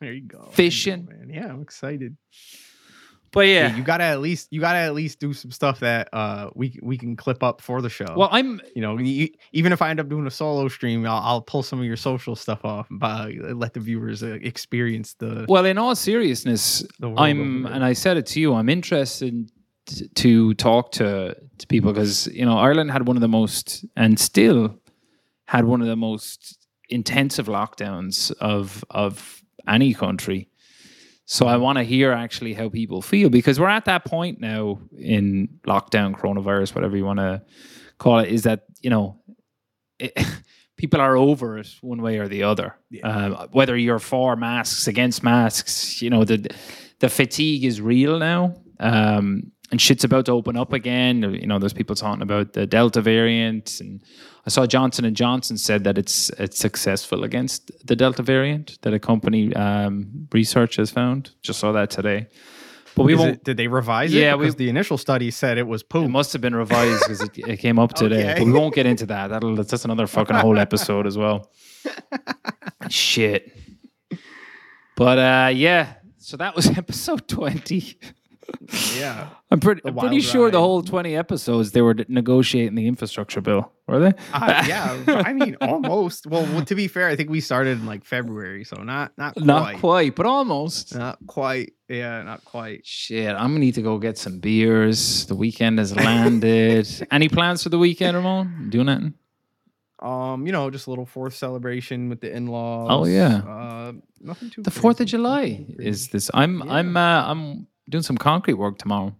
There 0.00 0.12
you 0.12 0.22
go. 0.22 0.38
There 0.38 0.42
you 0.42 0.48
go, 0.48 0.50
Fishing. 0.52 1.06
man. 1.06 1.30
Yeah, 1.32 1.46
I'm 1.48 1.62
excited. 1.62 2.16
But 3.32 3.46
yeah, 3.46 3.74
you 3.76 3.82
gotta 3.82 4.04
at 4.04 4.20
least 4.20 4.48
you 4.50 4.60
gotta 4.60 4.78
at 4.78 4.94
least 4.94 5.20
do 5.20 5.32
some 5.32 5.50
stuff 5.50 5.80
that 5.80 6.08
uh 6.12 6.50
we 6.54 6.78
we 6.82 6.96
can 6.96 7.16
clip 7.16 7.42
up 7.42 7.60
for 7.60 7.82
the 7.82 7.90
show. 7.90 8.14
well, 8.16 8.28
I'm 8.32 8.60
you 8.74 8.82
know, 8.82 8.98
you, 8.98 9.28
even 9.52 9.72
if 9.72 9.82
I 9.82 9.90
end 9.90 10.00
up 10.00 10.08
doing 10.08 10.26
a 10.26 10.30
solo 10.30 10.68
stream, 10.68 11.06
I'll, 11.06 11.22
I'll 11.22 11.42
pull 11.42 11.62
some 11.62 11.78
of 11.78 11.84
your 11.84 11.96
social 11.96 12.34
stuff 12.36 12.64
off 12.64 12.90
and 12.90 12.98
by, 12.98 13.36
let 13.52 13.74
the 13.74 13.80
viewers 13.80 14.22
uh, 14.22 14.38
experience 14.40 15.14
the. 15.14 15.46
well. 15.48 15.64
In 15.64 15.78
all 15.78 15.94
seriousness, 15.94 16.84
I'm, 17.02 17.66
and 17.66 17.84
I 17.84 17.92
said 17.92 18.16
it 18.16 18.26
to 18.26 18.40
you. 18.40 18.54
I'm 18.54 18.68
interested 18.68 19.50
t- 19.86 20.08
to 20.08 20.54
talk 20.54 20.92
to 20.92 21.36
to 21.58 21.66
people 21.66 21.92
because 21.92 22.26
you 22.28 22.44
know 22.44 22.56
Ireland 22.56 22.90
had 22.90 23.06
one 23.06 23.16
of 23.16 23.20
the 23.20 23.28
most, 23.28 23.84
and 23.96 24.18
still 24.18 24.78
had 25.46 25.64
one 25.64 25.80
of 25.80 25.86
the 25.86 25.96
most 25.96 26.58
intensive 26.88 27.46
lockdowns 27.46 28.32
of 28.40 28.84
of 28.90 29.42
any 29.66 29.94
country. 29.94 30.48
So 31.30 31.46
I 31.46 31.58
want 31.58 31.76
to 31.76 31.84
hear 31.84 32.10
actually 32.10 32.54
how 32.54 32.70
people 32.70 33.02
feel 33.02 33.28
because 33.28 33.60
we're 33.60 33.68
at 33.68 33.84
that 33.84 34.06
point 34.06 34.40
now 34.40 34.80
in 34.98 35.60
lockdown, 35.66 36.18
coronavirus, 36.18 36.74
whatever 36.74 36.96
you 36.96 37.04
want 37.04 37.18
to 37.18 37.42
call 37.98 38.20
it, 38.20 38.30
is 38.30 38.44
that 38.44 38.64
you 38.80 38.88
know 38.88 39.20
it, 39.98 40.18
people 40.78 41.02
are 41.02 41.18
over 41.18 41.58
it 41.58 41.68
one 41.82 42.00
way 42.00 42.16
or 42.16 42.28
the 42.28 42.44
other. 42.44 42.76
Uh, 43.04 43.46
whether 43.52 43.76
you're 43.76 43.98
for 43.98 44.36
masks, 44.36 44.86
against 44.88 45.22
masks, 45.22 46.00
you 46.00 46.08
know 46.08 46.24
the 46.24 46.48
the 47.00 47.10
fatigue 47.10 47.62
is 47.62 47.78
real 47.78 48.18
now, 48.18 48.54
um, 48.80 49.52
and 49.70 49.80
shit's 49.80 50.04
about 50.04 50.26
to 50.26 50.32
open 50.32 50.56
up 50.56 50.72
again. 50.72 51.22
You 51.22 51.46
know, 51.46 51.58
there's 51.58 51.72
people 51.74 51.94
talking 51.96 52.22
about 52.22 52.52
the 52.54 52.66
Delta 52.66 53.00
variant, 53.02 53.80
and 53.80 54.02
I 54.46 54.50
saw 54.50 54.66
Johnson 54.66 55.04
and 55.04 55.14
Johnson 55.16 55.58
said 55.58 55.84
that 55.84 55.98
it's 55.98 56.30
it's 56.38 56.58
successful 56.58 57.24
against 57.24 57.70
the 57.86 57.94
Delta 57.96 58.22
variant 58.22 58.78
that 58.82 58.94
a 58.94 58.98
company 58.98 59.54
um, 59.54 60.28
research 60.32 60.76
has 60.76 60.90
found. 60.90 61.30
Just 61.42 61.60
saw 61.60 61.72
that 61.72 61.90
today. 61.90 62.28
But 62.94 63.04
we 63.04 63.14
won't. 63.14 63.30
it- 63.36 63.44
did 63.44 63.56
they 63.58 63.68
revise 63.68 64.12
Yeah, 64.12 64.32
it? 64.32 64.38
we- 64.38 64.44
Because 64.46 64.56
the 64.56 64.68
initial 64.70 64.98
study 64.98 65.30
said 65.30 65.56
it 65.58 65.66
was 65.68 65.84
It 65.94 66.08
must 66.08 66.32
have 66.32 66.42
been 66.42 66.54
revised 66.56 67.02
because 67.02 67.20
it, 67.20 67.38
it 67.38 67.56
came 67.58 67.78
up 67.78 67.92
today. 68.02 68.30
Okay. 68.30 68.38
But 68.40 68.46
we 68.46 68.52
won't 68.52 68.74
get 68.74 68.86
into 68.86 69.06
that. 69.06 69.28
That'll 69.28 69.54
that's 69.54 69.84
another 69.84 70.06
fucking 70.08 70.34
whole 70.34 70.58
episode 70.58 71.06
as 71.06 71.16
well. 71.16 71.50
Shit. 72.88 73.52
But 74.96 75.18
uh 75.18 75.50
yeah, 75.54 75.94
so 76.18 76.36
that 76.38 76.56
was 76.56 76.66
episode 76.78 77.28
twenty. 77.28 77.98
Yeah. 78.96 79.28
I'm 79.50 79.60
pretty 79.60 79.80
I'm 79.84 79.96
pretty 79.96 80.20
sure 80.20 80.50
the 80.50 80.60
whole 80.60 80.82
twenty 80.82 81.16
episodes 81.16 81.72
they 81.72 81.82
were 81.82 81.94
negotiating 82.08 82.74
the 82.74 82.86
infrastructure 82.86 83.40
bill, 83.40 83.72
were 83.86 83.98
they? 83.98 84.12
Uh, 84.32 84.64
yeah. 84.66 85.02
I 85.06 85.32
mean, 85.32 85.56
almost. 85.60 86.26
Well, 86.26 86.64
to 86.64 86.74
be 86.74 86.88
fair, 86.88 87.08
I 87.08 87.16
think 87.16 87.30
we 87.30 87.40
started 87.40 87.78
in 87.78 87.86
like 87.86 88.04
February, 88.04 88.64
so 88.64 88.82
not 88.82 89.12
not 89.16 89.34
quite. 89.34 89.46
Not 89.46 89.78
quite, 89.80 90.14
but 90.14 90.26
almost. 90.26 90.94
Not 90.94 91.18
quite. 91.26 91.72
Yeah, 91.88 92.22
not 92.22 92.44
quite. 92.44 92.86
Shit, 92.86 93.30
I'm 93.30 93.48
gonna 93.48 93.60
need 93.60 93.74
to 93.76 93.82
go 93.82 93.98
get 93.98 94.18
some 94.18 94.38
beers. 94.40 95.26
The 95.26 95.34
weekend 95.34 95.78
has 95.78 95.96
landed. 95.96 96.86
Any 97.10 97.28
plans 97.28 97.62
for 97.62 97.70
the 97.70 97.78
weekend, 97.78 98.16
Ramon? 98.16 98.68
Doing 98.70 98.88
anything? 98.88 99.14
Um, 100.00 100.46
you 100.46 100.52
know, 100.52 100.70
just 100.70 100.86
a 100.86 100.90
little 100.90 101.06
fourth 101.06 101.34
celebration 101.34 102.08
with 102.08 102.20
the 102.20 102.30
in-laws. 102.30 102.88
Oh, 102.90 103.04
yeah. 103.04 103.38
Uh, 103.38 103.92
nothing 104.20 104.50
too. 104.50 104.62
The 104.62 104.70
Fourth 104.70 105.00
of 105.00 105.08
July 105.08 105.66
is 105.78 106.08
this. 106.08 106.30
I'm 106.32 106.62
Yeah. 106.64 106.72
I'm 106.72 106.96
uh, 106.96 107.24
I'm 107.26 107.66
doing 107.88 108.02
some 108.02 108.18
concrete 108.18 108.54
work 108.54 108.78
tomorrow. 108.78 109.14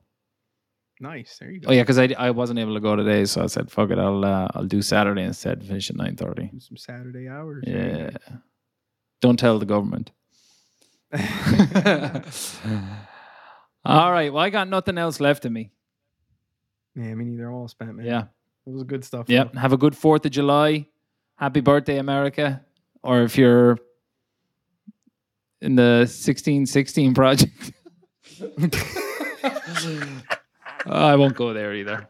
nice. 1.00 1.36
There 1.38 1.50
you 1.50 1.60
go. 1.60 1.70
Oh 1.70 1.72
yeah, 1.72 1.82
because 1.82 1.98
I, 1.98 2.08
I 2.18 2.30
wasn't 2.30 2.58
able 2.58 2.74
to 2.74 2.80
go 2.80 2.96
today, 2.96 3.24
so 3.24 3.42
I 3.42 3.46
said 3.46 3.70
fuck 3.70 3.90
it. 3.90 3.98
I'll 3.98 4.24
uh, 4.24 4.48
I'll 4.54 4.64
do 4.66 4.82
Saturday 4.82 5.22
instead. 5.22 5.64
Finish 5.64 5.90
at 5.90 5.96
nine 5.96 6.16
thirty. 6.16 6.50
Some 6.58 6.76
Saturday 6.76 7.28
hours. 7.28 7.64
Yeah. 7.66 8.10
Don't 9.20 9.38
tell 9.38 9.58
the 9.58 9.66
government. 9.66 10.10
All 13.84 14.12
right. 14.12 14.32
Well, 14.32 14.42
I 14.42 14.50
got 14.50 14.68
nothing 14.68 14.98
else 14.98 15.20
left 15.20 15.44
of 15.44 15.52
me. 15.52 15.70
yeah, 16.94 17.14
me 17.14 17.24
neither. 17.24 17.50
All 17.50 17.68
spent, 17.68 17.94
man. 17.96 18.06
Yeah. 18.06 18.22
it 18.66 18.70
was 18.70 18.82
good 18.84 19.04
stuff. 19.04 19.26
Yeah. 19.28 19.44
Have 19.54 19.72
a 19.72 19.76
good 19.78 19.96
Fourth 19.96 20.24
of 20.26 20.32
July. 20.32 20.86
Happy 21.36 21.60
birthday, 21.60 21.98
America. 21.98 22.64
Or 23.02 23.22
if 23.22 23.38
you're 23.38 23.78
in 25.60 25.74
the 25.76 26.06
sixteen 26.06 26.66
sixteen 26.66 27.14
project. 27.20 27.72
I 30.86 31.16
won't 31.16 31.34
go 31.34 31.52
there 31.52 31.74
either. 31.74 32.08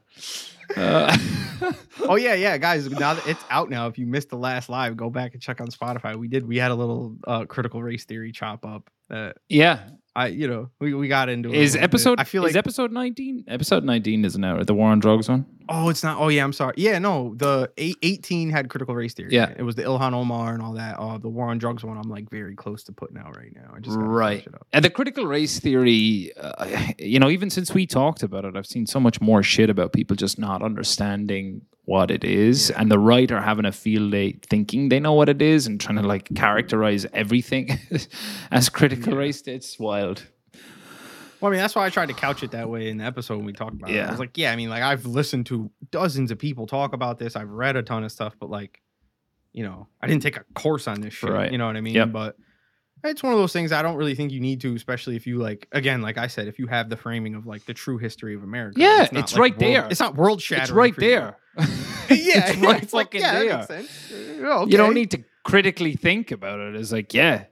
Uh, 0.76 1.16
Oh 2.09 2.16
yeah, 2.16 2.34
yeah, 2.34 2.56
guys. 2.56 2.88
Now 2.88 3.14
that 3.14 3.26
it's 3.26 3.44
out 3.50 3.68
now. 3.68 3.86
If 3.88 3.98
you 3.98 4.06
missed 4.06 4.30
the 4.30 4.36
last 4.36 4.68
live, 4.68 4.96
go 4.96 5.10
back 5.10 5.34
and 5.34 5.42
check 5.42 5.60
on 5.60 5.68
Spotify. 5.68 6.16
We 6.16 6.28
did. 6.28 6.46
We 6.46 6.56
had 6.56 6.70
a 6.70 6.74
little 6.74 7.16
uh, 7.26 7.44
critical 7.44 7.82
race 7.82 8.05
theory 8.05 8.32
chop 8.32 8.64
up. 8.64 8.88
That 9.09 9.36
yeah. 9.48 9.88
I, 10.19 10.27
you 10.28 10.49
know, 10.49 10.70
we, 10.81 10.95
we 10.95 11.07
got 11.07 11.28
into. 11.28 11.49
it 11.51 11.55
Is 11.55 11.74
bit. 11.74 11.82
episode 11.82 12.19
I 12.20 12.24
feel 12.24 12.45
is 12.45 12.55
like. 12.55 12.59
episode 12.59 12.90
19? 12.93 13.45
Episode 13.47 13.85
19 13.85 14.24
isn't 14.24 14.45
out. 14.45 14.66
The 14.66 14.74
war 14.74 14.90
on 14.90 14.99
drugs 14.99 15.28
one? 15.28 15.47
oh, 15.69 15.89
it's 15.90 16.03
not. 16.03 16.19
Oh 16.19 16.28
yeah, 16.28 16.43
I'm 16.45 16.53
sorry. 16.53 16.74
Yeah, 16.78 16.99
no. 16.99 17.35
The 17.36 17.70
eight, 17.77 17.97
18 18.03 18.51
had 18.51 18.69
critical 18.69 18.95
race 18.95 19.15
theory. 19.15 19.31
Yeah. 19.32 19.53
it 19.57 19.62
was 19.62 19.74
the 19.77 19.82
Ilhan 19.82 20.15
Omar 20.15 20.55
and 20.55 20.62
all 20.62 20.73
that. 20.73 20.99
Uh, 20.99 21.19
the 21.19 21.28
war 21.28 21.49
on 21.49 21.59
drugs 21.59 21.85
one. 21.85 21.97
I'm 21.97 22.09
like 22.11 22.28
very 22.31 22.57
close 22.57 22.82
to 22.85 22.93
putting 22.93 23.19
out 23.19 23.36
right 23.36 23.55
now. 23.55 23.73
I 23.77 23.81
just 23.81 23.97
Right. 23.99 24.45
it 24.47 24.55
up. 24.55 24.66
And 24.73 24.85
the 24.85 24.90
critical 24.90 25.27
race 25.27 25.61
theory, 25.61 26.32
uh, 26.40 26.66
you 26.99 27.20
know, 27.20 27.31
even 27.31 27.49
since 27.51 27.73
we 27.73 27.86
talked 27.86 28.23
about 28.23 28.45
it, 28.45 28.57
I've 28.57 28.66
seen 28.66 28.86
so 28.86 28.99
much 28.99 29.20
more 29.20 29.43
shit 29.43 29.70
about 29.70 29.93
people 29.93 30.16
just 30.16 30.39
not 30.39 30.62
understanding 30.62 31.62
what 31.89 32.10
it 32.10 32.23
is, 32.23 32.70
and 32.70 32.90
the 32.90 32.98
writer 32.98 33.40
having 33.40 33.65
a 33.65 33.73
field 33.73 34.10
day 34.12 34.32
thinking 34.51 34.90
they 34.90 35.01
know 35.01 35.15
what 35.15 35.28
it 35.31 35.40
is 35.40 35.66
and 35.66 35.81
trying 35.81 35.97
to 35.97 36.02
like 36.06 36.28
characterize 36.35 37.06
everything 37.15 37.78
as 38.51 38.69
critical 38.69 39.15
Yeah. 39.15 39.19
race. 39.20 39.40
It's 39.47 39.78
wild. 39.78 40.23
Well, 41.40 41.51
I 41.51 41.52
mean, 41.52 41.60
that's 41.60 41.74
why 41.74 41.86
I 41.86 41.90
tried 41.90 42.09
to 42.09 42.15
couch 42.15 42.43
it 42.43 42.51
that 42.51 42.69
way 42.69 42.90
in 42.90 42.98
the 42.98 43.05
episode 43.05 43.36
when 43.36 43.47
we 43.47 43.52
talked 43.52 43.74
about 43.74 43.90
it. 43.90 43.94
Yeah. 43.97 44.09
I 44.09 44.10
was 44.10 44.19
like, 44.19 44.36
yeah, 44.36 44.52
I 44.52 44.56
mean, 44.56 44.69
like 44.69 44.82
I've 44.82 45.06
listened 45.06 45.47
to 45.47 45.70
dozens 45.90 46.31
of 46.31 46.39
people 46.39 46.66
talk 46.66 46.93
about 46.93 47.19
this. 47.19 47.36
I've 47.36 47.51
read 47.51 47.77
a 47.77 47.82
ton 47.82 48.05
of 48.05 48.12
stuff, 48.12 48.35
but 48.39 48.51
like, 48.51 48.82
you 49.52 49.62
know, 49.65 49.86
I 50.02 50.09
didn't 50.09 50.23
take 50.23 50.36
a 50.36 50.44
course 50.55 50.89
on 50.89 51.01
this 51.01 51.15
shit. 51.15 51.31
Right. 51.31 51.51
You 51.51 51.56
know 51.56 51.66
what 51.66 51.77
I 51.77 51.81
mean? 51.81 51.94
Yep. 51.94 52.12
But 52.12 52.36
it's 53.05 53.23
one 53.23 53.32
of 53.32 53.39
those 53.39 53.52
things 53.52 53.70
I 53.70 53.82
don't 53.82 53.94
really 53.97 54.16
think 54.16 54.32
you 54.32 54.40
need 54.40 54.60
to, 54.62 54.74
especially 54.74 55.15
if 55.15 55.27
you 55.28 55.39
like, 55.39 55.69
again, 55.70 56.02
like 56.02 56.19
I 56.19 56.27
said, 56.27 56.48
if 56.48 56.59
you 56.59 56.66
have 56.66 56.90
the 56.90 56.97
framing 56.97 57.36
of 57.36 57.47
like 57.47 57.65
the 57.66 57.73
true 57.74 57.97
history 57.98 58.35
of 58.35 58.43
America. 58.43 58.81
Yeah, 58.81 59.06
not, 59.12 59.23
it's 59.23 59.32
like, 59.35 59.40
right 59.40 59.52
world- 59.62 59.74
there. 59.74 59.89
It's 59.90 60.01
not 60.01 60.16
world 60.16 60.43
shattering. 60.43 60.62
It's 60.65 60.73
right 60.73 60.97
there. 60.97 61.36
yeah, 62.09 62.51
it's 62.51 62.56
right 62.59 62.62
like, 62.62 62.89
fucking 62.89 63.20
yeah, 63.20 63.32
that 63.44 63.68
there. 63.68 63.78
makes 63.78 63.90
sense. 63.90 64.43
Uh, 64.43 64.66
You 64.66 64.76
don't 64.76 64.94
need 64.94 65.10
to 65.12 65.24
critically 65.44 65.94
think 65.97 66.30
about 66.30 66.60
it. 66.60 66.76
It's 66.76 66.93
like, 66.93 67.12
yeah, 67.14 67.44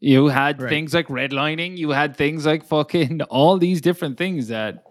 you 0.00 0.28
had 0.28 0.60
Right. 0.60 0.68
things 0.68 0.94
like 0.94 1.08
redlining, 1.08 1.76
you 1.78 1.90
had 1.90 2.16
things 2.16 2.46
like 2.46 2.64
fucking 2.64 3.22
all 3.30 3.58
these 3.58 3.80
different 3.80 4.16
things 4.18 4.48
that 4.48 4.84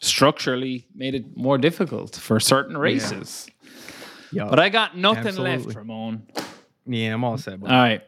structurally 0.00 0.86
made 0.94 1.14
it 1.14 1.24
more 1.36 1.58
difficult 1.58 2.16
for 2.16 2.38
certain 2.40 2.76
races. 2.76 3.48
Yeah. 4.32 4.44
But 4.50 4.58
I 4.60 4.68
got 4.68 4.96
nothing 4.96 5.26
Absolutely. 5.28 5.64
left, 5.64 5.76
Ramon. 5.76 6.22
yeah, 6.86 7.14
I'm 7.14 7.24
all 7.24 7.38
set. 7.38 7.60
All 7.62 7.68
right. 7.68 8.02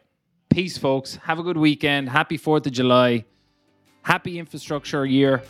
Peace, 0.49 0.77
folks. 0.77 1.15
Have 1.23 1.39
a 1.39 1.43
good 1.43 1.57
weekend. 1.57 2.09
Happy 2.09 2.37
4th 2.37 2.65
of 2.67 2.73
July. 2.73 3.25
Happy 4.03 4.37
infrastructure 4.39 5.05
year. 5.05 5.41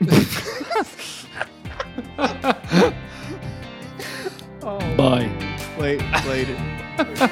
Bye. 4.96 5.30
Wait, 5.78 6.00
wait. 6.26 6.48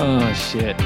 Oh, 0.00 0.32
shit. 0.32 0.76